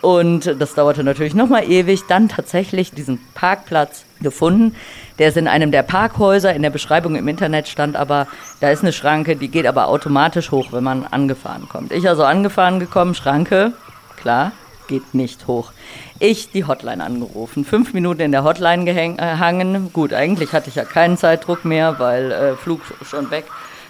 Und 0.00 0.54
das 0.60 0.74
dauerte 0.74 1.02
natürlich 1.02 1.34
nochmal 1.34 1.64
ewig. 1.68 2.02
Dann 2.08 2.28
tatsächlich 2.28 2.92
diesen 2.92 3.20
Parkplatz 3.34 4.04
gefunden. 4.20 4.74
Der 5.18 5.28
ist 5.28 5.36
in 5.36 5.48
einem 5.48 5.70
der 5.70 5.82
Parkhäuser. 5.82 6.54
In 6.54 6.62
der 6.62 6.70
Beschreibung 6.70 7.16
im 7.16 7.26
Internet 7.26 7.68
stand 7.68 7.96
aber, 7.96 8.28
da 8.60 8.70
ist 8.70 8.82
eine 8.82 8.92
Schranke, 8.92 9.36
die 9.36 9.48
geht 9.48 9.66
aber 9.66 9.88
automatisch 9.88 10.50
hoch, 10.50 10.68
wenn 10.70 10.84
man 10.84 11.04
angefahren 11.04 11.68
kommt. 11.68 11.92
Ich 11.92 12.08
also 12.08 12.24
angefahren 12.24 12.78
gekommen, 12.78 13.14
Schranke, 13.14 13.72
klar, 14.16 14.52
geht 14.86 15.14
nicht 15.14 15.46
hoch. 15.46 15.72
Ich 16.20 16.50
die 16.50 16.64
Hotline 16.64 17.02
angerufen, 17.02 17.64
fünf 17.64 17.92
Minuten 17.92 18.20
in 18.20 18.32
der 18.32 18.44
Hotline 18.44 18.84
gehangen. 18.84 19.74
Äh, 19.74 19.90
Gut, 19.92 20.12
eigentlich 20.12 20.52
hatte 20.52 20.68
ich 20.68 20.76
ja 20.76 20.84
keinen 20.84 21.16
Zeitdruck 21.16 21.64
mehr, 21.64 21.98
weil 21.98 22.32
äh, 22.32 22.56
Flug 22.56 22.80
schon 23.02 23.30
weg. 23.30 23.44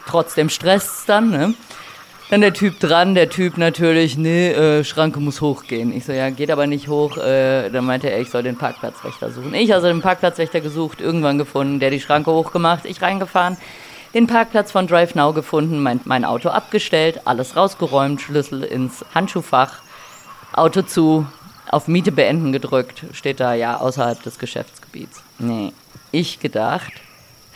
Trotzdem 0.06 0.48
Stress 0.48 1.04
dann, 1.06 1.30
ne? 1.30 1.54
Dann 2.30 2.42
der 2.42 2.52
Typ 2.52 2.78
dran, 2.78 3.14
der 3.14 3.30
Typ 3.30 3.56
natürlich, 3.56 4.18
nee, 4.18 4.50
äh, 4.50 4.84
Schranke 4.84 5.18
muss 5.18 5.40
hochgehen. 5.40 5.96
Ich 5.96 6.04
so, 6.04 6.12
ja, 6.12 6.28
geht 6.28 6.50
aber 6.50 6.66
nicht 6.66 6.88
hoch. 6.88 7.16
Äh, 7.16 7.70
dann 7.70 7.86
meinte 7.86 8.10
er, 8.10 8.20
ich 8.20 8.28
soll 8.28 8.42
den 8.42 8.58
Parkplatzwächter 8.58 9.30
suchen. 9.30 9.54
Ich 9.54 9.72
also 9.72 9.86
den 9.86 10.02
Parkplatzwächter 10.02 10.60
gesucht, 10.60 11.00
irgendwann 11.00 11.38
gefunden, 11.38 11.80
der 11.80 11.90
die 11.90 12.00
Schranke 12.00 12.30
hochgemacht, 12.30 12.84
ich 12.84 13.00
reingefahren, 13.00 13.56
den 14.12 14.26
Parkplatz 14.26 14.72
von 14.72 14.86
Drive 14.86 15.14
Now 15.14 15.32
gefunden, 15.32 15.82
mein, 15.82 16.00
mein 16.04 16.26
Auto 16.26 16.50
abgestellt, 16.50 17.22
alles 17.24 17.56
rausgeräumt, 17.56 18.20
Schlüssel 18.20 18.62
ins 18.62 19.06
Handschuhfach, 19.14 19.80
Auto 20.52 20.82
zu, 20.82 21.26
auf 21.70 21.88
Miete 21.88 22.12
beenden 22.12 22.52
gedrückt, 22.52 23.04
steht 23.12 23.40
da 23.40 23.54
ja 23.54 23.78
außerhalb 23.78 24.22
des 24.22 24.38
Geschäftsgebiets. 24.38 25.22
Nee, 25.38 25.72
ich 26.12 26.40
gedacht, 26.40 26.92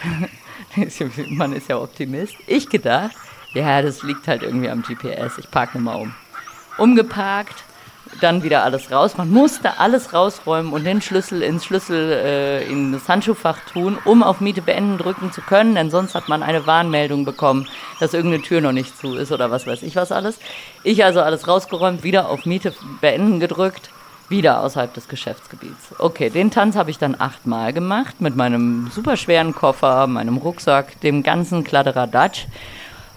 man 1.29 1.53
ist 1.53 1.69
ja 1.69 1.79
Optimist, 1.79 2.37
ich 2.47 2.71
gedacht, 2.71 3.13
ja, 3.55 3.83
das 3.83 4.03
liegt 4.03 4.29
halt 4.29 4.43
irgendwie 4.43 4.71
am 4.71 4.83
GPS. 4.83 5.39
Ich 5.39 5.51
parke 5.51 5.79
nochmal 5.79 6.03
um. 6.03 6.15
Umgeparkt, 6.79 7.65
dann 8.21 8.43
wieder 8.43 8.63
alles 8.63 8.91
raus. 8.91 9.17
Man 9.17 9.31
musste 9.31 9.79
alles 9.79 10.13
rausräumen 10.13 10.73
und 10.73 10.85
den 10.85 11.03
Schlüssel 11.03 11.43
ins 11.43 11.65
Schlüssel 11.65 12.13
äh, 12.13 12.65
in 12.65 12.93
das 12.93 13.09
Handschuhfach 13.09 13.59
tun, 13.73 13.99
um 14.05 14.23
auf 14.23 14.41
Miete 14.41 14.63
beenden 14.63 14.99
drücken 14.99 15.33
zu 15.33 15.41
können, 15.41 15.75
denn 15.75 15.91
sonst 15.91 16.15
hat 16.15 16.29
man 16.29 16.43
eine 16.43 16.67
Warnmeldung 16.67 17.25
bekommen, 17.25 17.69
dass 18.01 18.15
irgendeine 18.15 18.43
Tür 18.43 18.61
noch 18.61 18.73
nicht 18.73 18.97
zu 18.99 19.15
ist 19.15 19.33
oder 19.33 19.51
was 19.51 19.67
weiß 19.67 19.83
ich 19.83 19.97
was 19.97 20.13
alles. 20.13 20.39
Ich 20.83 21.05
also 21.05 21.21
alles 21.21 21.49
rausgeräumt, 21.49 22.03
wieder 22.03 22.29
auf 22.29 22.47
Miete 22.47 22.75
beenden 23.01 23.41
gedrückt, 23.41 23.91
wieder 24.29 24.61
außerhalb 24.61 24.93
des 24.95 25.09
Geschäftsgebiets. 25.09 25.95
Okay, 25.99 26.31
den 26.31 26.51
Tanz 26.51 26.77
habe 26.77 26.91
ich 26.91 26.99
dann 26.99 27.17
achtmal 27.19 27.73
gemacht 27.73 28.21
mit 28.21 28.37
meinem 28.37 28.89
superschweren 28.91 29.55
Koffer, 29.55 30.07
meinem 30.07 30.39
Rucksack, 30.39 31.01
dem 31.01 31.23
ganzen 31.23 31.65
Kladderadatsch. 31.65 32.47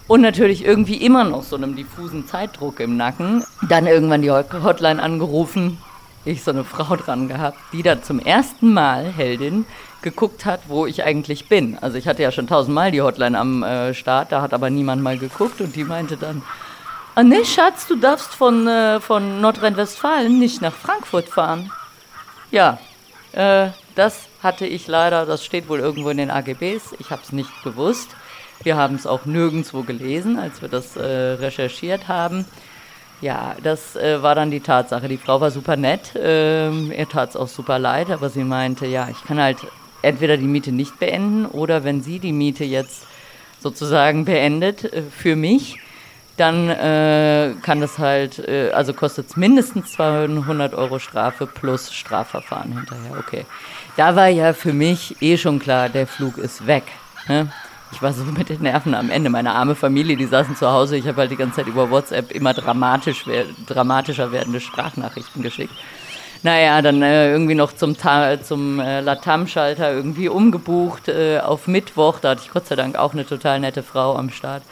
Und 0.08 0.20
natürlich 0.20 0.64
irgendwie 0.64 0.96
immer 1.04 1.24
noch 1.24 1.42
so 1.42 1.56
einem 1.56 1.74
diffusen 1.74 2.26
Zeitdruck 2.26 2.78
im 2.80 2.96
Nacken. 2.96 3.44
Dann 3.68 3.86
irgendwann 3.86 4.22
die 4.22 4.30
Hotline 4.30 5.02
angerufen, 5.02 5.78
ich 6.24 6.44
so 6.44 6.50
eine 6.50 6.64
Frau 6.64 6.96
dran 6.96 7.28
gehabt, 7.28 7.58
die 7.72 7.82
da 7.82 8.02
zum 8.02 8.18
ersten 8.20 8.72
Mal, 8.72 9.12
Heldin, 9.12 9.64
geguckt 10.02 10.44
hat, 10.44 10.60
wo 10.68 10.86
ich 10.86 11.02
eigentlich 11.02 11.48
bin. 11.48 11.78
Also 11.80 11.98
ich 11.98 12.06
hatte 12.06 12.22
ja 12.22 12.30
schon 12.30 12.46
tausendmal 12.46 12.92
die 12.92 13.02
Hotline 13.02 13.38
am 13.38 13.62
äh, 13.62 13.94
Start, 13.94 14.30
da 14.30 14.42
hat 14.42 14.54
aber 14.54 14.70
niemand 14.70 15.02
mal 15.02 15.18
geguckt 15.18 15.60
und 15.60 15.74
die 15.74 15.84
meinte 15.84 16.16
dann, 16.16 16.42
ah 17.16 17.24
ne 17.24 17.44
Schatz, 17.44 17.88
du 17.88 17.96
darfst 17.96 18.34
von, 18.34 18.68
äh, 18.68 19.00
von 19.00 19.40
Nordrhein-Westfalen 19.40 20.38
nicht 20.38 20.62
nach 20.62 20.74
Frankfurt 20.74 21.28
fahren. 21.28 21.72
Ja, 22.52 22.78
äh, 23.32 23.68
das 23.96 24.28
hatte 24.42 24.66
ich 24.66 24.86
leider, 24.86 25.26
das 25.26 25.44
steht 25.44 25.68
wohl 25.68 25.80
irgendwo 25.80 26.10
in 26.10 26.18
den 26.18 26.30
AGBs, 26.30 26.94
ich 26.98 27.10
habe 27.10 27.22
es 27.24 27.32
nicht 27.32 27.50
gewusst. 27.64 28.10
Wir 28.62 28.76
haben 28.76 28.96
es 28.96 29.06
auch 29.06 29.26
nirgendwo 29.26 29.82
gelesen, 29.82 30.38
als 30.38 30.62
wir 30.62 30.68
das 30.68 30.96
äh, 30.96 31.04
recherchiert 31.04 32.08
haben. 32.08 32.44
Ja, 33.20 33.56
das 33.62 33.96
äh, 33.96 34.22
war 34.22 34.34
dann 34.34 34.50
die 34.50 34.60
Tatsache. 34.60 35.08
Die 35.08 35.16
Frau 35.16 35.40
war 35.40 35.50
super 35.50 35.76
nett, 35.76 36.12
ähm, 36.16 36.92
ihr 36.92 37.08
tat 37.08 37.30
es 37.30 37.36
auch 37.36 37.48
super 37.48 37.78
leid, 37.78 38.10
aber 38.10 38.28
sie 38.28 38.44
meinte, 38.44 38.86
ja, 38.86 39.08
ich 39.08 39.24
kann 39.24 39.40
halt 39.40 39.58
entweder 40.02 40.36
die 40.36 40.46
Miete 40.46 40.72
nicht 40.72 40.98
beenden 40.98 41.46
oder 41.46 41.82
wenn 41.82 42.02
sie 42.02 42.18
die 42.18 42.32
Miete 42.32 42.64
jetzt 42.64 43.06
sozusagen 43.60 44.24
beendet 44.24 44.84
äh, 44.84 45.02
für 45.02 45.34
mich, 45.34 45.78
dann 46.36 46.68
äh, 46.68 47.54
kann 47.62 47.80
das 47.80 47.98
halt, 47.98 48.38
äh, 48.38 48.70
also 48.72 48.92
kostet 48.92 49.28
es 49.28 49.36
mindestens 49.36 49.92
200 49.92 50.74
Euro 50.74 50.98
Strafe 50.98 51.46
plus 51.46 51.92
Strafverfahren 51.94 52.72
hinterher. 52.72 53.18
Okay. 53.18 53.46
Da 53.96 54.14
war 54.14 54.28
ja 54.28 54.52
für 54.52 54.74
mich 54.74 55.16
eh 55.22 55.38
schon 55.38 55.58
klar, 55.58 55.88
der 55.88 56.06
Flug 56.06 56.36
ist 56.36 56.66
weg. 56.66 56.84
Ne? 57.28 57.50
Ich 57.96 58.02
war 58.02 58.12
so 58.12 58.24
mit 58.24 58.50
den 58.50 58.60
Nerven 58.60 58.94
am 58.94 59.08
Ende. 59.08 59.30
Meine 59.30 59.54
arme 59.54 59.74
Familie, 59.74 60.18
die 60.18 60.26
saßen 60.26 60.54
zu 60.54 60.70
Hause. 60.70 60.98
Ich 60.98 61.08
habe 61.08 61.16
halt 61.22 61.30
die 61.30 61.36
ganze 61.36 61.56
Zeit 61.56 61.66
über 61.66 61.90
WhatsApp 61.90 62.30
immer 62.30 62.52
dramatisch, 62.52 63.24
dramatischer 63.66 64.32
werdende 64.32 64.60
Sprachnachrichten 64.60 65.42
geschickt. 65.42 65.72
Naja, 66.42 66.82
dann 66.82 67.00
äh, 67.00 67.30
irgendwie 67.30 67.54
noch 67.54 67.72
zum, 67.72 67.96
zum 68.42 68.80
äh, 68.80 69.00
Latam-Schalter 69.00 69.94
irgendwie 69.94 70.28
umgebucht 70.28 71.08
äh, 71.08 71.40
auf 71.40 71.68
Mittwoch. 71.68 72.20
Da 72.20 72.32
hatte 72.32 72.42
ich 72.44 72.50
Gott 72.50 72.66
sei 72.66 72.76
Dank 72.76 72.96
auch 72.96 73.14
eine 73.14 73.24
total 73.24 73.60
nette 73.60 73.82
Frau 73.82 74.14
am 74.14 74.28
Start. 74.28 74.62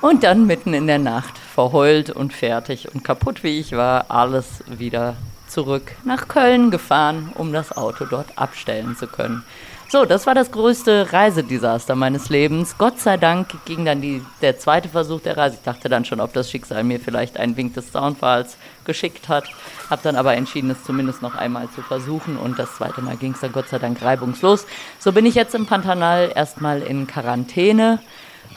Und 0.00 0.24
dann 0.24 0.46
mitten 0.46 0.72
in 0.72 0.86
der 0.86 0.98
Nacht, 0.98 1.36
verheult 1.36 2.08
und 2.08 2.32
fertig 2.32 2.94
und 2.94 3.04
kaputt 3.04 3.44
wie 3.44 3.60
ich 3.60 3.72
war, 3.72 4.06
alles 4.08 4.64
wieder 4.66 5.16
zurück 5.48 5.92
nach 6.04 6.28
Köln 6.28 6.70
gefahren, 6.70 7.30
um 7.34 7.52
das 7.52 7.76
Auto 7.76 8.06
dort 8.06 8.38
abstellen 8.38 8.96
zu 8.96 9.06
können. 9.06 9.44
So, 9.92 10.04
das 10.04 10.24
war 10.24 10.36
das 10.36 10.52
größte 10.52 11.12
Reisedesaster 11.12 11.96
meines 11.96 12.28
Lebens. 12.28 12.78
Gott 12.78 13.00
sei 13.00 13.16
Dank 13.16 13.48
ging 13.64 13.84
dann 13.84 14.00
die, 14.00 14.22
der 14.40 14.56
zweite 14.56 14.88
Versuch 14.88 15.20
der 15.20 15.36
Reise. 15.36 15.56
Ich 15.56 15.64
dachte 15.64 15.88
dann 15.88 16.04
schon, 16.04 16.20
ob 16.20 16.32
das 16.32 16.48
Schicksal 16.48 16.84
mir 16.84 17.00
vielleicht 17.00 17.36
einen 17.36 17.56
Wink 17.56 17.74
des 17.74 17.90
Zaunfalls 17.90 18.56
geschickt 18.84 19.28
hat. 19.28 19.50
Habe 19.90 20.00
dann 20.04 20.14
aber 20.14 20.36
entschieden, 20.36 20.70
es 20.70 20.84
zumindest 20.84 21.22
noch 21.22 21.34
einmal 21.34 21.68
zu 21.70 21.82
versuchen. 21.82 22.36
Und 22.36 22.56
das 22.56 22.76
zweite 22.76 23.02
Mal 23.02 23.16
ging 23.16 23.32
es 23.32 23.40
dann 23.40 23.50
Gott 23.50 23.68
sei 23.68 23.80
Dank 23.80 24.00
reibungslos. 24.00 24.64
So 25.00 25.10
bin 25.10 25.26
ich 25.26 25.34
jetzt 25.34 25.56
im 25.56 25.66
Pantanal 25.66 26.30
erstmal 26.36 26.82
in 26.82 27.08
Quarantäne 27.08 27.98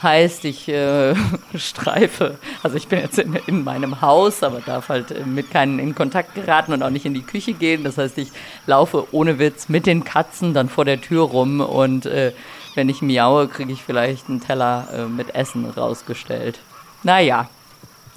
heißt, 0.04 0.44
ich 0.44 0.68
äh, 0.68 1.16
streife, 1.56 2.38
also 2.62 2.76
ich 2.76 2.86
bin 2.86 3.00
jetzt 3.00 3.18
in, 3.18 3.34
in, 3.46 3.64
meinem 3.64 4.00
Haus, 4.00 4.44
aber 4.44 4.60
darf 4.60 4.88
halt 4.88 5.10
äh, 5.10 5.24
mit 5.24 5.50
keinen 5.50 5.80
in 5.80 5.96
Kontakt 5.96 6.36
geraten 6.36 6.72
und 6.72 6.82
auch 6.84 6.90
nicht 6.90 7.06
in 7.06 7.14
die 7.14 7.22
Küche 7.22 7.54
gehen. 7.54 7.82
Das 7.82 7.98
heißt, 7.98 8.16
ich 8.18 8.30
laufe 8.66 9.08
ohne 9.10 9.40
Witz 9.40 9.68
mit 9.68 9.86
den 9.86 10.04
Katzen 10.04 10.54
dann 10.54 10.68
vor 10.68 10.84
der 10.84 11.00
Tür 11.00 11.24
rum 11.24 11.60
und 11.60 12.06
äh, 12.06 12.32
wenn 12.76 12.88
ich 12.88 13.02
miaue, 13.02 13.48
kriege 13.48 13.72
ich 13.72 13.82
vielleicht 13.82 14.28
einen 14.28 14.40
Teller 14.40 14.88
äh, 14.92 15.04
mit 15.06 15.34
Essen 15.34 15.68
rausgestellt. 15.68 16.60
Naja, 17.02 17.48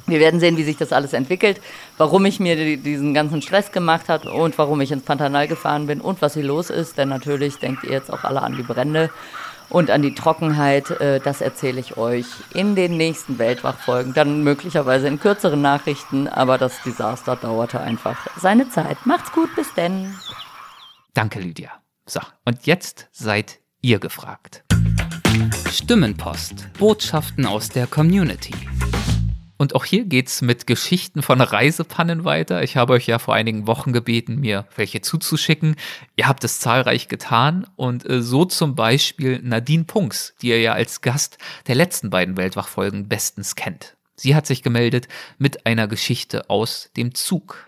wir 0.07 0.19
werden 0.19 0.39
sehen, 0.39 0.55
wie 0.55 0.63
sich 0.63 0.77
das 0.77 0.93
alles 0.93 1.13
entwickelt, 1.13 1.59
warum 1.97 2.25
ich 2.25 2.39
mir 2.39 2.55
die, 2.55 2.77
diesen 2.77 3.13
ganzen 3.13 3.41
Stress 3.41 3.71
gemacht 3.73 4.07
habe 4.07 4.31
und 4.31 4.57
warum 4.57 4.79
ich 4.79 4.91
ins 4.91 5.03
Pantanal 5.03 5.47
gefahren 5.47 5.87
bin 5.87 5.99
und 5.99 6.21
was 6.21 6.33
hier 6.33 6.43
los 6.43 6.69
ist. 6.69 6.97
Denn 6.97 7.09
natürlich 7.09 7.57
denkt 7.57 7.83
ihr 7.83 7.91
jetzt 7.91 8.11
auch 8.11 8.23
alle 8.23 8.41
an 8.41 8.55
die 8.55 8.63
Brände 8.63 9.09
und 9.69 9.89
an 9.89 10.01
die 10.01 10.15
Trockenheit, 10.15 10.91
äh, 10.91 11.19
das 11.19 11.41
erzähle 11.41 11.79
ich 11.79 11.97
euch 11.97 12.25
in 12.53 12.75
den 12.75 12.97
nächsten 12.97 13.37
Weltwachfolgen. 13.39 14.13
Dann 14.13 14.43
möglicherweise 14.43 15.07
in 15.07 15.19
kürzeren 15.19 15.61
Nachrichten, 15.61 16.27
aber 16.27 16.57
das 16.57 16.81
Desaster 16.83 17.35
dauerte 17.35 17.79
einfach 17.79 18.27
seine 18.37 18.69
Zeit. 18.69 19.05
Macht's 19.05 19.31
gut, 19.31 19.53
bis 19.55 19.73
denn. 19.73 20.13
Danke, 21.13 21.39
Lydia. 21.39 21.71
So, 22.05 22.21
und 22.45 22.65
jetzt 22.65 23.07
seid 23.11 23.59
ihr 23.81 23.99
gefragt. 23.99 24.63
Stimmenpost. 25.71 26.67
Botschaften 26.79 27.45
aus 27.45 27.69
der 27.69 27.87
Community. 27.87 28.53
Und 29.57 29.73
auch 29.73 29.85
hier 29.85 30.05
geht's 30.05 30.41
mit 30.41 30.67
Geschichten 30.67 31.23
von 31.23 31.41
Reisepannen 31.41 32.23
weiter. 32.23 32.61
Ich 32.63 32.77
habe 32.77 32.93
euch 32.93 33.07
ja 33.07 33.17
vor 33.17 33.33
einigen 33.33 33.65
Wochen 33.65 33.91
gebeten, 33.91 34.39
mir 34.39 34.67
welche 34.75 35.01
zuzuschicken. 35.01 35.75
Ihr 36.15 36.27
habt 36.27 36.43
es 36.43 36.59
zahlreich 36.59 37.07
getan 37.07 37.65
und 37.75 38.07
äh, 38.07 38.21
so 38.21 38.45
zum 38.45 38.75
Beispiel 38.75 39.39
Nadine 39.43 39.85
Punks, 39.85 40.35
die 40.41 40.49
ihr 40.49 40.61
ja 40.61 40.73
als 40.73 41.01
Gast 41.01 41.39
der 41.65 41.75
letzten 41.75 42.11
beiden 42.11 42.37
Weltwachfolgen 42.37 43.07
bestens 43.07 43.55
kennt. 43.55 43.95
Sie 44.15 44.35
hat 44.35 44.45
sich 44.45 44.63
gemeldet 44.63 45.07
mit 45.37 45.65
einer 45.65 45.87
Geschichte 45.87 46.49
aus 46.49 46.89
dem 46.95 47.15
Zug. 47.15 47.67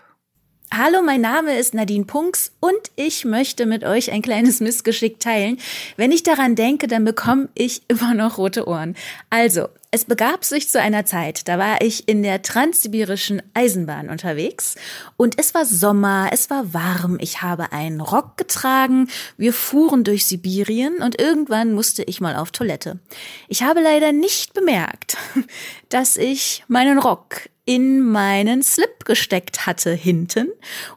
Hallo, 0.72 1.02
mein 1.04 1.20
Name 1.20 1.58
ist 1.58 1.74
Nadine 1.74 2.04
Punks 2.04 2.52
und 2.60 2.78
ich 2.94 3.24
möchte 3.24 3.66
mit 3.66 3.82
euch 3.82 4.12
ein 4.12 4.22
kleines 4.22 4.60
Missgeschick 4.60 5.18
teilen. 5.18 5.58
Wenn 5.96 6.12
ich 6.12 6.22
daran 6.22 6.54
denke, 6.54 6.86
dann 6.86 7.04
bekomme 7.04 7.48
ich 7.54 7.82
immer 7.88 8.14
noch 8.14 8.38
rote 8.38 8.68
Ohren. 8.68 8.94
Also, 9.30 9.68
Es 9.92 10.04
begab 10.04 10.44
sich 10.44 10.68
zu 10.68 10.80
einer 10.80 11.04
Zeit, 11.04 11.48
da 11.48 11.58
war 11.58 11.80
ich 11.80 12.08
in 12.08 12.22
der 12.22 12.42
transsibirischen 12.42 13.42
Eisenbahn 13.54 14.08
unterwegs 14.08 14.76
und 15.16 15.36
es 15.36 15.52
war 15.52 15.64
Sommer, 15.64 16.28
es 16.30 16.48
war 16.48 16.72
warm, 16.72 17.18
ich 17.20 17.42
habe 17.42 17.72
einen 17.72 18.00
Rock 18.00 18.36
getragen, 18.36 19.08
wir 19.36 19.52
fuhren 19.52 20.04
durch 20.04 20.26
Sibirien 20.26 20.98
und 20.98 21.20
irgendwann 21.20 21.72
musste 21.72 22.04
ich 22.04 22.20
mal 22.20 22.36
auf 22.36 22.52
Toilette. 22.52 23.00
Ich 23.48 23.64
habe 23.64 23.80
leider 23.80 24.12
nicht 24.12 24.54
bemerkt, 24.54 25.16
dass 25.88 26.16
ich 26.16 26.62
meinen 26.68 26.98
Rock 26.98 27.48
in 27.70 28.00
meinen 28.00 28.64
Slip 28.64 29.04
gesteckt 29.04 29.64
hatte 29.64 29.92
hinten. 29.92 30.48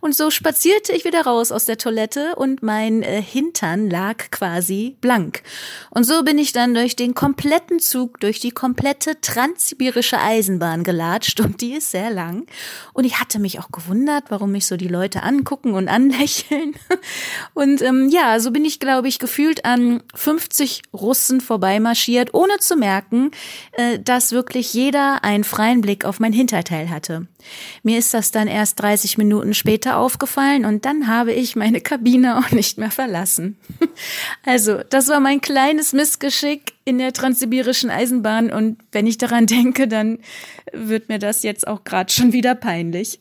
Und 0.02 0.16
so 0.16 0.32
spazierte 0.32 0.92
ich 0.92 1.06
wieder 1.06 1.22
raus 1.22 1.52
aus 1.52 1.66
der 1.66 1.78
Toilette 1.78 2.36
und 2.36 2.64
mein 2.64 3.04
äh, 3.04 3.22
Hintern 3.22 3.92
lag 3.92 4.32
quasi 4.32 4.98
blank. 5.00 5.44
Und 5.92 6.04
so 6.04 6.24
bin 6.24 6.40
ich 6.40 6.52
dann 6.52 6.74
durch 6.74 6.96
den 6.96 7.14
kompletten 7.14 7.80
Zug, 7.80 8.20
durch 8.22 8.40
die 8.40 8.50
komplette 8.50 9.22
transsibirische 9.22 10.20
Eisenbahn 10.20 10.84
gelatscht 10.84 11.40
und 11.42 11.62
die 11.62 11.74
ist 11.74 11.92
sehr 11.92 12.10
lang. 12.10 12.48
Und 12.94 13.04
ich 13.04 13.20
hatte 13.20 13.38
mich 13.38 13.60
auch 13.60 13.70
gewundert, 13.72 14.24
warum 14.30 14.52
mich 14.52 14.66
so 14.66 14.76
die 14.76 14.88
Leute 14.88 15.22
angucken 15.22 15.76
und 15.76 15.88
anlächeln. 15.88 16.74
Und 17.54 17.84
ähm, 17.84 18.10
ja, 18.10 18.40
so 18.40 18.50
bin 18.50 18.66
ich, 18.66 18.80
glaube 18.80 19.08
ich, 19.08 19.20
gefühlt 19.20 19.66
an 19.66 20.02
50 20.16 20.82
Russen 20.92 21.40
vorbeimarschiert, 21.40 22.34
ohne 22.34 22.58
zu 22.58 22.76
merken, 22.76 23.30
äh, 23.74 24.00
dass 24.00 24.32
wirklich 24.32 24.74
jeder 24.74 25.24
einen 25.24 25.44
freien 25.44 25.82
Blick 25.82 26.06
auf 26.06 26.20
mein 26.20 26.34
Hinterteil 26.34 26.63
Vorteil 26.64 26.90
hatte. 26.90 27.28
Mir 27.84 28.00
ist 28.00 28.14
das 28.14 28.32
dann 28.32 28.48
erst 28.48 28.82
30 28.82 29.18
Minuten 29.18 29.54
später 29.54 29.98
aufgefallen 29.98 30.64
und 30.64 30.86
dann 30.86 31.08
habe 31.08 31.34
ich 31.34 31.58
meine 31.58 31.82
Kabine 31.82 32.38
auch 32.38 32.52
nicht 32.52 32.78
mehr 32.78 32.92
verlassen. 32.92 33.58
Also, 34.46 34.82
das 34.90 35.08
war 35.08 35.20
mein 35.20 35.40
kleines 35.40 35.94
Missgeschick 35.94 36.74
in 36.84 36.98
der 36.98 37.14
transsibirischen 37.14 37.90
Eisenbahn 37.90 38.52
und 38.52 38.80
wenn 38.92 39.08
ich 39.08 39.18
daran 39.18 39.46
denke, 39.46 39.88
dann 39.88 40.20
wird 40.74 41.10
mir 41.10 41.20
das 41.20 41.44
jetzt 41.44 41.68
auch 41.68 41.84
gerade 41.84 42.12
schon 42.12 42.34
wieder 42.34 42.56
peinlich. 42.56 43.20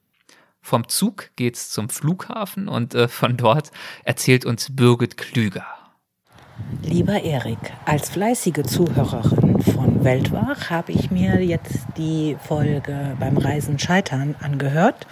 Vom 0.62 0.88
Zug 0.88 1.30
geht's 1.36 1.70
zum 1.70 1.88
Flughafen 1.88 2.66
und 2.66 2.94
äh, 2.94 3.08
von 3.08 3.36
dort 3.36 3.70
erzählt 4.04 4.44
uns 4.44 4.74
Birgit 4.74 5.16
Klüger. 5.16 5.75
Lieber 6.82 7.22
Erik, 7.22 7.58
als 7.84 8.10
fleißige 8.10 8.62
Zuhörerin 8.62 9.60
von 9.60 10.04
Weltwach 10.04 10.70
habe 10.70 10.92
ich 10.92 11.10
mir 11.10 11.42
jetzt 11.42 11.86
die 11.96 12.36
Folge 12.46 13.16
beim 13.18 13.36
Reisen 13.36 13.78
scheitern 13.78 14.34
angehört. 14.40 15.06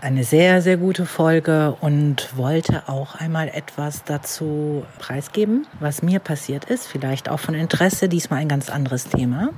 Eine 0.00 0.24
sehr, 0.24 0.62
sehr 0.62 0.76
gute 0.76 1.04
Folge 1.06 1.76
und 1.80 2.36
wollte 2.36 2.84
auch 2.88 3.16
einmal 3.16 3.48
etwas 3.48 4.04
dazu 4.04 4.84
preisgeben, 4.98 5.66
was 5.78 6.02
mir 6.02 6.20
passiert 6.20 6.64
ist. 6.66 6.86
Vielleicht 6.86 7.28
auch 7.28 7.40
von 7.40 7.54
Interesse, 7.54 8.08
diesmal 8.08 8.40
ein 8.40 8.48
ganz 8.48 8.70
anderes 8.70 9.08
Thema. 9.08 9.50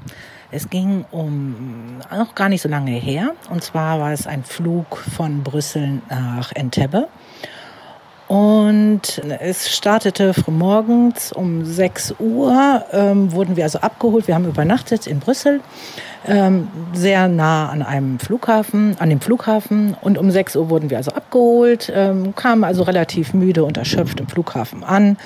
Es 0.51 0.69
ging 0.69 1.05
um 1.11 1.99
noch 2.11 2.35
gar 2.35 2.49
nicht 2.49 2.63
so 2.63 2.69
lange 2.69 2.91
her. 2.91 3.35
Und 3.51 3.63
zwar 3.63 4.01
war 4.01 4.13
es 4.13 4.27
ein 4.27 4.45
Flug 4.45 4.97
von 4.97 5.43
Brüssel 5.43 6.03
nach 6.11 6.53
Entebbe. 6.53 7.09
Und 8.33 9.21
es 9.41 9.77
startete 9.77 10.33
früh 10.33 10.53
morgens 10.53 11.33
um 11.33 11.67
6 11.67 12.15
Uhr, 12.19 12.83
ähm, 12.91 13.31
wurden 13.33 13.57
wir 13.57 13.65
also 13.65 13.81
abgeholt. 13.81 14.27
Wir 14.27 14.35
haben 14.35 14.47
übernachtet 14.47 15.07
in 15.07 15.19
Brüssel, 15.19 15.61
ähm, 16.27 16.69
sehr 16.95 17.29
nah 17.29 17.69
an 17.69 17.83
einem 17.83 18.19
Flughafen, 18.19 18.97
an 18.99 19.11
dem 19.11 19.21
Flughafen. 19.21 19.95
Und 20.01 20.17
um 20.17 20.31
6 20.31 20.57
Uhr 20.57 20.71
wurden 20.71 20.89
wir 20.89 20.97
also 20.97 21.11
abgeholt, 21.11 21.93
ähm, 21.95 22.35
kamen 22.35 22.65
also 22.65 22.85
relativ 22.85 23.35
müde 23.35 23.65
und 23.65 23.77
erschöpft 23.77 24.19
im 24.19 24.29
Flughafen 24.29 24.83
an 24.83 25.19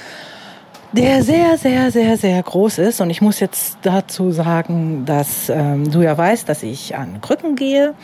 der 0.93 1.23
sehr, 1.23 1.59
sehr, 1.59 1.91
sehr, 1.91 2.17
sehr 2.17 2.43
groß 2.43 2.79
ist. 2.79 3.01
Und 3.01 3.11
ich 3.11 3.21
muss 3.21 3.39
jetzt 3.39 3.79
dazu 3.83 4.31
sagen, 4.31 5.05
dass 5.05 5.51
ähm, 5.51 5.91
du 5.91 6.01
ja 6.01 6.17
weißt, 6.17 6.49
dass 6.49 6.63
ich 6.63 6.97
an 6.97 7.21
Krücken 7.21 7.55
gehe, 7.55 7.95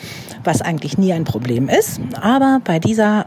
was 0.45 0.61
eigentlich 0.61 0.99
nie 0.99 1.13
ein 1.13 1.25
Problem 1.25 1.69
ist. 1.69 2.01
Aber 2.21 2.61
bei 2.63 2.79
dieser 2.79 3.27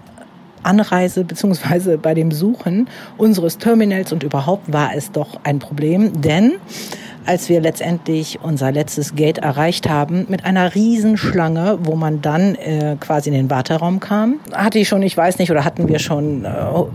Anreise 0.65 1.23
beziehungsweise 1.23 1.97
bei 1.97 2.13
dem 2.13 2.31
Suchen 2.31 2.89
unseres 3.17 3.57
Terminals 3.57 4.11
und 4.11 4.23
überhaupt 4.23 4.71
war 4.71 4.95
es 4.95 5.11
doch 5.11 5.39
ein 5.43 5.59
Problem, 5.59 6.21
denn 6.21 6.53
als 7.25 7.49
wir 7.49 7.61
letztendlich 7.61 8.39
unser 8.41 8.71
letztes 8.71 9.15
Gate 9.15 9.39
erreicht 9.39 9.89
haben, 9.89 10.25
mit 10.29 10.45
einer 10.45 10.75
Riesenschlange, 10.75 11.79
wo 11.83 11.95
man 11.95 12.21
dann 12.21 12.55
äh, 12.55 12.95
quasi 12.99 13.29
in 13.29 13.35
den 13.35 13.49
Warteraum 13.49 13.99
kam, 13.99 14.39
hatte 14.51 14.79
ich 14.79 14.87
schon, 14.87 15.01
ich 15.03 15.15
weiß 15.15 15.39
nicht, 15.39 15.51
oder 15.51 15.65
hatten 15.65 15.87
wir 15.87 15.99
schon 15.99 16.45
äh, 16.45 16.49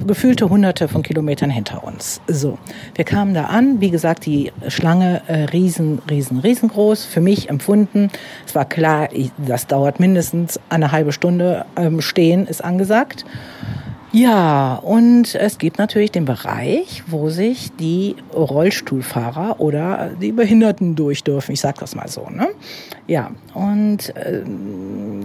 gefühlte 0.07 0.49
hunderte 0.49 0.89
von 0.89 1.03
Kilometern 1.03 1.51
hinter 1.51 1.85
uns. 1.85 2.21
So, 2.27 2.59
wir 2.95 3.05
kamen 3.05 3.35
da 3.35 3.45
an, 3.45 3.81
wie 3.81 3.91
gesagt, 3.91 4.27
die 4.27 4.53
Schlange 4.69 5.23
äh, 5.27 5.45
riesen, 5.45 6.01
riesen, 6.09 6.39
riesengroß, 6.39 7.05
für 7.05 7.21
mich 7.21 7.49
empfunden. 7.49 8.11
Es 8.47 8.55
war 8.55 8.65
klar, 8.65 9.09
ich, 9.13 9.31
das 9.39 9.67
dauert 9.67 10.01
mindestens 10.01 10.61
eine 10.69 10.93
halbe 10.93 11.13
Stunde, 11.13 11.65
ähm, 11.77 12.01
stehen 12.01 12.47
ist 12.47 12.63
angesagt. 12.65 13.25
Ja, 14.13 14.75
und 14.75 15.37
es 15.37 15.59
gibt 15.59 15.79
natürlich 15.79 16.11
den 16.11 16.25
Bereich, 16.25 17.05
wo 17.07 17.31
sich 17.31 17.71
die 17.79 18.17
Rollstuhlfahrer 18.35 19.61
oder 19.61 20.11
die 20.21 20.33
Behinderten 20.33 20.97
durch 20.97 21.23
dürfen. 21.23 21.53
Ich 21.53 21.61
sage 21.61 21.79
das 21.79 21.95
mal 21.95 22.09
so. 22.09 22.29
Ne? 22.29 22.49
Ja, 23.07 23.31
und 23.55 24.15
äh, 24.17 24.43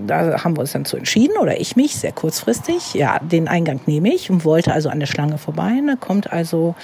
da 0.05 0.43
haben 0.43 0.55
wir 0.55 0.61
uns 0.61 0.73
dann 0.73 0.85
zu 0.85 0.97
entschieden, 0.97 1.35
oder 1.41 1.59
ich 1.59 1.75
mich, 1.75 1.95
sehr 1.95 2.11
kurzfristig. 2.11 2.93
Ja, 2.93 3.17
den 3.19 3.47
Eingang 3.47 3.79
nehme 3.87 4.13
ich 4.13 4.29
und 4.29 4.45
wollte 4.45 4.71
also 4.71 4.89
an 4.89 4.99
der 4.99 5.07
Schlange 5.07 5.39
vorbei. 5.39 5.81
da 5.87 5.95
kommt 5.95 6.31
also 6.31 6.75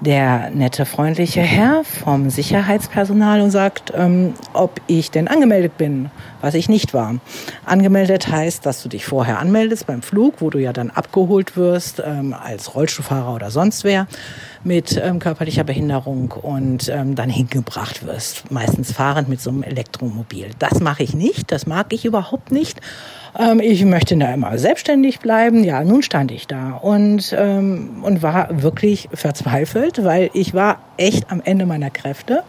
der 0.00 0.50
nette, 0.50 0.86
freundliche 0.86 1.40
Herr 1.40 1.82
vom 1.84 2.30
Sicherheitspersonal 2.30 3.40
und 3.40 3.50
sagt, 3.50 3.92
ähm, 3.94 4.34
ob 4.52 4.80
ich 4.86 5.10
denn 5.10 5.28
angemeldet 5.28 5.76
bin, 5.76 6.10
was 6.40 6.54
ich 6.54 6.68
nicht 6.68 6.94
war. 6.94 7.16
Angemeldet 7.64 8.28
heißt, 8.28 8.64
dass 8.64 8.82
du 8.82 8.88
dich 8.88 9.04
vorher 9.04 9.38
anmeldest 9.38 9.86
beim 9.86 10.02
Flug, 10.02 10.40
wo 10.40 10.50
du 10.50 10.58
ja 10.58 10.72
dann 10.72 10.90
abgeholt 10.90 11.56
wirst 11.56 12.02
ähm, 12.04 12.32
als 12.34 12.74
Rollstuhlfahrer 12.74 13.34
oder 13.34 13.50
sonst 13.50 13.84
wer 13.84 14.06
mit 14.64 15.00
ähm, 15.02 15.18
körperlicher 15.18 15.64
Behinderung 15.64 16.32
und 16.32 16.88
ähm, 16.88 17.14
dann 17.14 17.30
hingebracht 17.30 18.06
wirst, 18.06 18.50
meistens 18.50 18.92
fahrend 18.92 19.28
mit 19.28 19.40
so 19.40 19.50
einem 19.50 19.62
Elektromobil. 19.62 20.50
Das 20.58 20.80
mache 20.80 21.02
ich 21.02 21.14
nicht, 21.14 21.50
das 21.50 21.66
mag 21.66 21.92
ich 21.92 22.04
überhaupt 22.04 22.52
nicht. 22.52 22.80
Ähm, 23.38 23.60
ich 23.60 23.84
möchte 23.84 24.16
da 24.16 24.34
immer 24.34 24.58
selbstständig 24.58 25.20
bleiben. 25.20 25.62
Ja, 25.62 25.84
nun 25.84 26.02
stand 26.02 26.32
ich 26.32 26.46
da 26.46 26.72
und, 26.72 27.34
ähm, 27.38 28.02
und 28.02 28.22
war 28.22 28.62
wirklich 28.62 29.08
verzweifelt, 29.14 30.04
weil 30.04 30.30
ich 30.34 30.54
war 30.54 30.80
echt 30.96 31.30
am 31.30 31.40
Ende 31.44 31.64
meiner 31.64 31.90
Kräfte. 31.90 32.42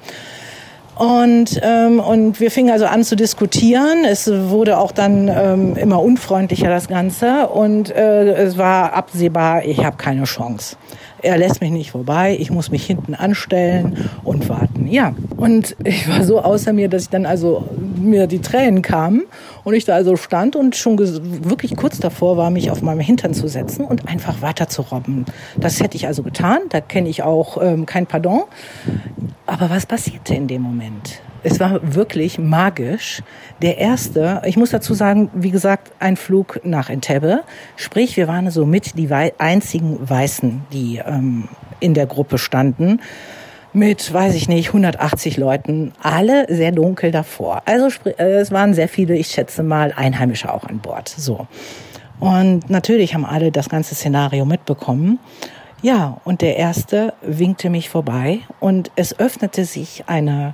Und, 0.95 1.61
ähm, 1.63 2.01
und 2.01 2.41
wir 2.41 2.51
fingen 2.51 2.71
also 2.71 2.85
an 2.85 3.05
zu 3.05 3.15
diskutieren. 3.15 4.03
Es 4.03 4.29
wurde 4.29 4.77
auch 4.77 4.91
dann 4.91 5.29
ähm, 5.29 5.77
immer 5.77 6.01
unfreundlicher, 6.01 6.67
das 6.67 6.89
Ganze. 6.89 7.47
Und 7.47 7.89
äh, 7.89 8.33
es 8.33 8.57
war 8.57 8.91
absehbar, 8.91 9.63
ich 9.63 9.85
habe 9.85 9.95
keine 9.95 10.25
Chance. 10.25 10.75
Er 11.21 11.37
lässt 11.37 11.61
mich 11.61 11.71
nicht 11.71 11.91
vorbei, 11.91 12.37
ich 12.39 12.51
muss 12.51 12.71
mich 12.71 12.85
hinten 12.85 13.15
anstellen 13.15 14.09
und 14.23 14.49
warten. 14.49 14.87
Ja, 14.87 15.13
und 15.37 15.75
ich 15.83 16.07
war 16.07 16.23
so 16.23 16.41
außer 16.41 16.73
mir, 16.73 16.89
dass 16.89 17.03
ich 17.03 17.09
dann 17.09 17.25
also 17.25 17.67
mir 17.95 18.27
die 18.27 18.39
Tränen 18.39 18.81
kamen 18.81 19.23
und 19.63 19.73
ich 19.73 19.85
da 19.85 19.95
also 19.95 20.15
stand 20.15 20.55
und 20.55 20.75
schon 20.75 20.97
wirklich 20.97 21.75
kurz 21.75 21.99
davor 21.99 22.37
war, 22.37 22.49
mich 22.49 22.71
auf 22.71 22.81
meinem 22.81 23.01
Hintern 23.01 23.33
zu 23.33 23.47
setzen 23.47 23.85
und 23.85 24.07
einfach 24.07 24.41
weiter 24.41 24.69
zu 24.69 24.81
robben. 24.81 25.25
Das 25.57 25.79
hätte 25.79 25.97
ich 25.97 26.07
also 26.07 26.23
getan, 26.23 26.59
da 26.69 26.81
kenne 26.81 27.09
ich 27.09 27.23
auch 27.23 27.61
ähm, 27.61 27.85
kein 27.85 28.05
Pardon. 28.05 28.43
Aber 29.45 29.69
was 29.69 29.85
passierte 29.85 30.35
in 30.35 30.47
dem 30.47 30.61
Moment? 30.61 31.21
Es 31.43 31.59
war 31.59 31.95
wirklich 31.95 32.37
magisch. 32.37 33.21
Der 33.61 33.77
erste, 33.77 34.41
ich 34.45 34.57
muss 34.57 34.71
dazu 34.71 34.93
sagen, 34.93 35.29
wie 35.33 35.51
gesagt, 35.51 35.91
ein 35.99 36.17
Flug 36.17 36.59
nach 36.63 36.89
Entebbe. 36.89 37.43
Sprich, 37.75 38.17
wir 38.17 38.27
waren 38.27 38.49
so 38.51 38.65
mit 38.65 38.97
die 38.97 39.09
einzigen 39.11 40.09
Weißen, 40.09 40.63
die 40.73 41.01
ähm, 41.05 41.47
in 41.79 41.93
der 41.93 42.07
Gruppe 42.07 42.37
standen. 42.37 43.01
Mit, 43.71 44.11
weiß 44.11 44.33
ich 44.33 44.49
nicht, 44.49 44.69
180 44.69 45.37
Leuten, 45.37 45.93
alle 46.01 46.47
sehr 46.49 46.71
dunkel 46.71 47.11
davor. 47.11 47.61
Also 47.65 47.87
äh, 48.05 48.39
es 48.39 48.51
waren 48.51 48.73
sehr 48.73 48.89
viele, 48.89 49.15
ich 49.15 49.27
schätze 49.27 49.63
mal, 49.63 49.93
Einheimische 49.95 50.51
auch 50.51 50.63
an 50.63 50.79
Bord. 50.79 51.07
So. 51.07 51.47
Und 52.19 52.69
natürlich 52.69 53.13
haben 53.13 53.25
alle 53.25 53.51
das 53.51 53.69
ganze 53.69 53.95
Szenario 53.95 54.43
mitbekommen. 54.43 55.19
Ja, 55.81 56.17
und 56.25 56.41
der 56.41 56.57
erste 56.57 57.13
winkte 57.21 57.69
mich 57.69 57.89
vorbei 57.89 58.39
und 58.59 58.91
es 58.97 59.17
öffnete 59.17 59.63
sich 59.63 60.03
eine 60.07 60.53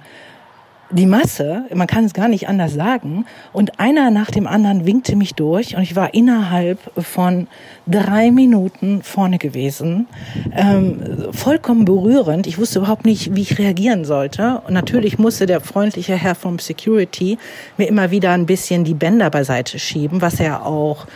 die 0.91 1.06
Masse, 1.06 1.66
man 1.74 1.88
kann 1.88 2.06
es 2.06 2.14
gar 2.14 2.28
nicht 2.28 2.48
anders 2.48 2.74
sagen, 2.74 3.26
und 3.53 3.80
einer 3.80 4.12
nach 4.12 4.30
dem 4.30 4.45
anderen 4.45 4.86
winkte 4.86 5.16
mich 5.16 5.34
durch 5.34 5.76
und 5.76 5.82
ich 5.82 5.95
war 5.95 6.14
innerhalb 6.14 6.80
von 6.98 7.48
drei 7.88 8.32
Minuten 8.32 9.02
vorne 9.02 9.38
gewesen. 9.38 10.07
Ähm, 10.56 11.28
vollkommen 11.32 11.86
berührend. 11.86 12.45
Ich 12.48 12.57
wusste 12.57 12.80
überhaupt 12.80 13.06
nicht, 13.06 13.36
wie 13.36 13.41
ich 13.41 13.57
reagieren 13.57 14.06
sollte. 14.06 14.62
Und 14.68 14.74
natürlich 14.74 15.18
musste 15.18 15.45
der 15.45 15.62
freundliche 15.62 16.16
Herr 16.16 16.36
vom 16.36 16.60
Security 16.60 17.38
mir 17.78 17.88
immer 17.88 18.12
wieder 18.12 18.32
ein 18.32 18.45
bisschen 18.45 18.84
die 18.84 18.94
Bänder 18.94 19.30
beiseite 19.30 19.80
schieben, 19.80 20.22
was 20.22 20.40
er 20.40 20.66
auch 20.66 21.07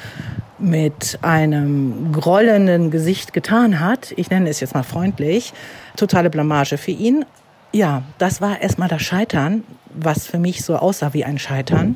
mit 0.57 1.19
einem 1.21 2.11
grollenden 2.11 2.91
Gesicht 2.91 3.33
getan 3.33 3.79
hat. 3.79 4.13
Ich 4.17 4.29
nenne 4.29 4.49
es 4.49 4.59
jetzt 4.59 4.73
mal 4.73 4.83
freundlich. 4.83 5.53
Totale 5.95 6.29
Blamage 6.29 6.77
für 6.77 6.91
ihn. 6.91 7.25
Ja, 7.71 8.03
das 8.17 8.41
war 8.41 8.61
erstmal 8.61 8.89
das 8.89 9.01
Scheitern, 9.01 9.63
was 9.93 10.27
für 10.27 10.39
mich 10.39 10.63
so 10.63 10.75
aussah 10.75 11.13
wie 11.13 11.25
ein 11.25 11.39
Scheitern, 11.39 11.95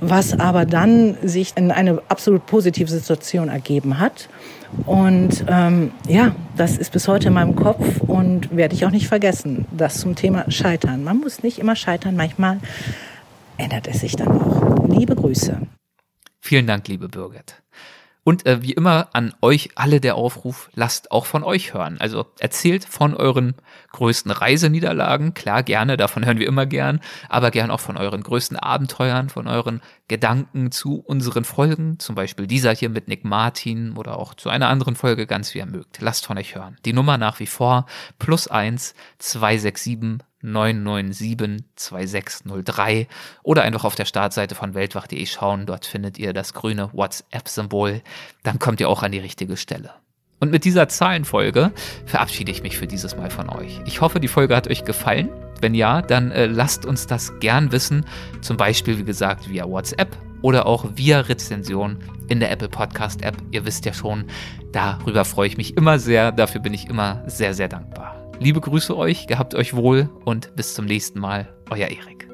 was 0.00 0.38
aber 0.38 0.66
dann 0.66 1.16
sich 1.22 1.56
in 1.56 1.70
eine 1.70 2.02
absolut 2.08 2.46
positive 2.46 2.90
Situation 2.90 3.48
ergeben 3.48 3.98
hat. 3.98 4.28
Und 4.86 5.44
ähm, 5.48 5.90
ja, 6.06 6.34
das 6.56 6.78
ist 6.78 6.92
bis 6.92 7.08
heute 7.08 7.28
in 7.28 7.34
meinem 7.34 7.56
Kopf 7.56 8.00
und 8.00 8.54
werde 8.54 8.74
ich 8.74 8.84
auch 8.84 8.90
nicht 8.90 9.08
vergessen. 9.08 9.66
Das 9.72 9.98
zum 9.98 10.14
Thema 10.14 10.50
Scheitern. 10.50 11.02
Man 11.02 11.18
muss 11.18 11.42
nicht 11.42 11.58
immer 11.58 11.76
scheitern, 11.76 12.14
manchmal 12.14 12.58
ändert 13.56 13.88
es 13.88 14.00
sich 14.00 14.16
dann 14.16 14.28
auch. 14.28 14.88
Liebe 14.88 15.16
Grüße. 15.16 15.60
Vielen 16.40 16.66
Dank, 16.66 16.88
liebe 16.88 17.08
Birgit. 17.08 17.62
Und 18.22 18.44
äh, 18.46 18.62
wie 18.62 18.72
immer 18.72 19.08
an 19.12 19.34
euch 19.40 19.70
alle 19.76 20.00
der 20.00 20.14
Aufruf, 20.14 20.70
lasst 20.74 21.10
auch 21.10 21.24
von 21.24 21.42
euch 21.42 21.72
hören. 21.72 21.98
Also 22.00 22.26
erzählt 22.38 22.84
von 22.84 23.14
euren 23.14 23.54
größten 23.92 24.30
Reiseniederlagen, 24.30 25.32
klar 25.32 25.62
gerne, 25.62 25.96
davon 25.96 26.26
hören 26.26 26.38
wir 26.38 26.46
immer 26.46 26.66
gern, 26.66 27.00
aber 27.28 27.50
gern 27.50 27.70
auch 27.70 27.80
von 27.80 27.96
euren 27.96 28.22
größten 28.22 28.58
Abenteuern, 28.58 29.30
von 29.30 29.48
euren 29.48 29.80
Gedanken 30.08 30.70
zu 30.70 31.00
unseren 31.00 31.44
Folgen, 31.44 31.98
zum 31.98 32.14
Beispiel 32.14 32.46
dieser 32.46 32.74
hier 32.74 32.90
mit 32.90 33.08
Nick 33.08 33.24
Martin 33.24 33.96
oder 33.96 34.18
auch 34.18 34.34
zu 34.34 34.50
einer 34.50 34.68
anderen 34.68 34.96
Folge, 34.96 35.26
ganz 35.26 35.54
wie 35.54 35.58
ihr 35.58 35.66
mögt. 35.66 36.00
Lasst 36.00 36.26
von 36.26 36.36
euch 36.36 36.54
hören. 36.54 36.76
Die 36.84 36.92
Nummer 36.92 37.16
nach 37.16 37.40
wie 37.40 37.46
vor 37.46 37.86
plus 38.18 38.48
eins 38.48 38.94
zwei 39.18 39.56
sechs 39.56 39.82
sieben 39.84 40.22
997 40.42 41.64
2603 41.76 43.08
oder 43.42 43.62
einfach 43.62 43.84
auf 43.84 43.94
der 43.94 44.04
Startseite 44.04 44.54
von 44.54 44.74
weltwach.de 44.74 45.24
schauen. 45.26 45.66
Dort 45.66 45.86
findet 45.86 46.18
ihr 46.18 46.32
das 46.32 46.54
grüne 46.54 46.90
WhatsApp-Symbol. 46.92 48.02
Dann 48.42 48.58
kommt 48.58 48.80
ihr 48.80 48.88
auch 48.88 49.02
an 49.02 49.12
die 49.12 49.18
richtige 49.18 49.56
Stelle. 49.56 49.90
Und 50.40 50.50
mit 50.50 50.64
dieser 50.64 50.88
Zahlenfolge 50.88 51.70
verabschiede 52.06 52.50
ich 52.50 52.62
mich 52.62 52.78
für 52.78 52.86
dieses 52.86 53.16
Mal 53.16 53.30
von 53.30 53.50
euch. 53.50 53.80
Ich 53.84 54.00
hoffe, 54.00 54.20
die 54.20 54.28
Folge 54.28 54.56
hat 54.56 54.68
euch 54.68 54.84
gefallen. 54.84 55.28
Wenn 55.60 55.74
ja, 55.74 56.00
dann 56.00 56.30
äh, 56.30 56.46
lasst 56.46 56.86
uns 56.86 57.06
das 57.06 57.38
gern 57.40 57.72
wissen. 57.72 58.06
Zum 58.40 58.56
Beispiel, 58.56 58.96
wie 58.98 59.04
gesagt, 59.04 59.50
via 59.50 59.68
WhatsApp 59.68 60.16
oder 60.40 60.64
auch 60.64 60.86
via 60.94 61.20
Rezension 61.20 61.98
in 62.28 62.40
der 62.40 62.50
Apple 62.50 62.70
Podcast 62.70 63.22
App. 63.22 63.36
Ihr 63.50 63.66
wisst 63.66 63.84
ja 63.84 63.92
schon, 63.92 64.24
darüber 64.72 65.26
freue 65.26 65.48
ich 65.48 65.58
mich 65.58 65.76
immer 65.76 65.98
sehr. 65.98 66.32
Dafür 66.32 66.62
bin 66.62 66.72
ich 66.72 66.88
immer 66.88 67.22
sehr, 67.26 67.52
sehr 67.52 67.68
dankbar. 67.68 68.19
Liebe 68.42 68.62
Grüße 68.62 68.96
euch, 68.96 69.26
gehabt 69.26 69.54
euch 69.54 69.76
wohl 69.76 70.08
und 70.24 70.56
bis 70.56 70.72
zum 70.72 70.86
nächsten 70.86 71.20
Mal, 71.20 71.54
euer 71.68 71.88
Erik. 71.88 72.26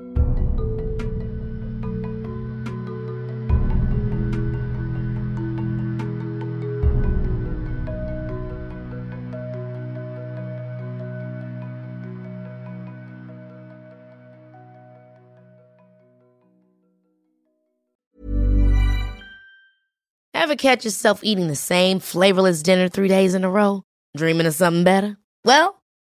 Ever 20.32 20.54
catch 20.54 20.84
yourself 20.84 21.24
eating 21.24 21.48
the 21.48 21.56
same 21.56 21.98
flavorless 21.98 22.62
dinner 22.62 22.88
three 22.88 23.08
days 23.08 23.34
in 23.34 23.42
a 23.42 23.50
row? 23.50 23.82
Dreaming 24.16 24.46
of 24.46 24.54
something 24.54 24.84
better? 24.84 25.16
Well, 25.44 25.82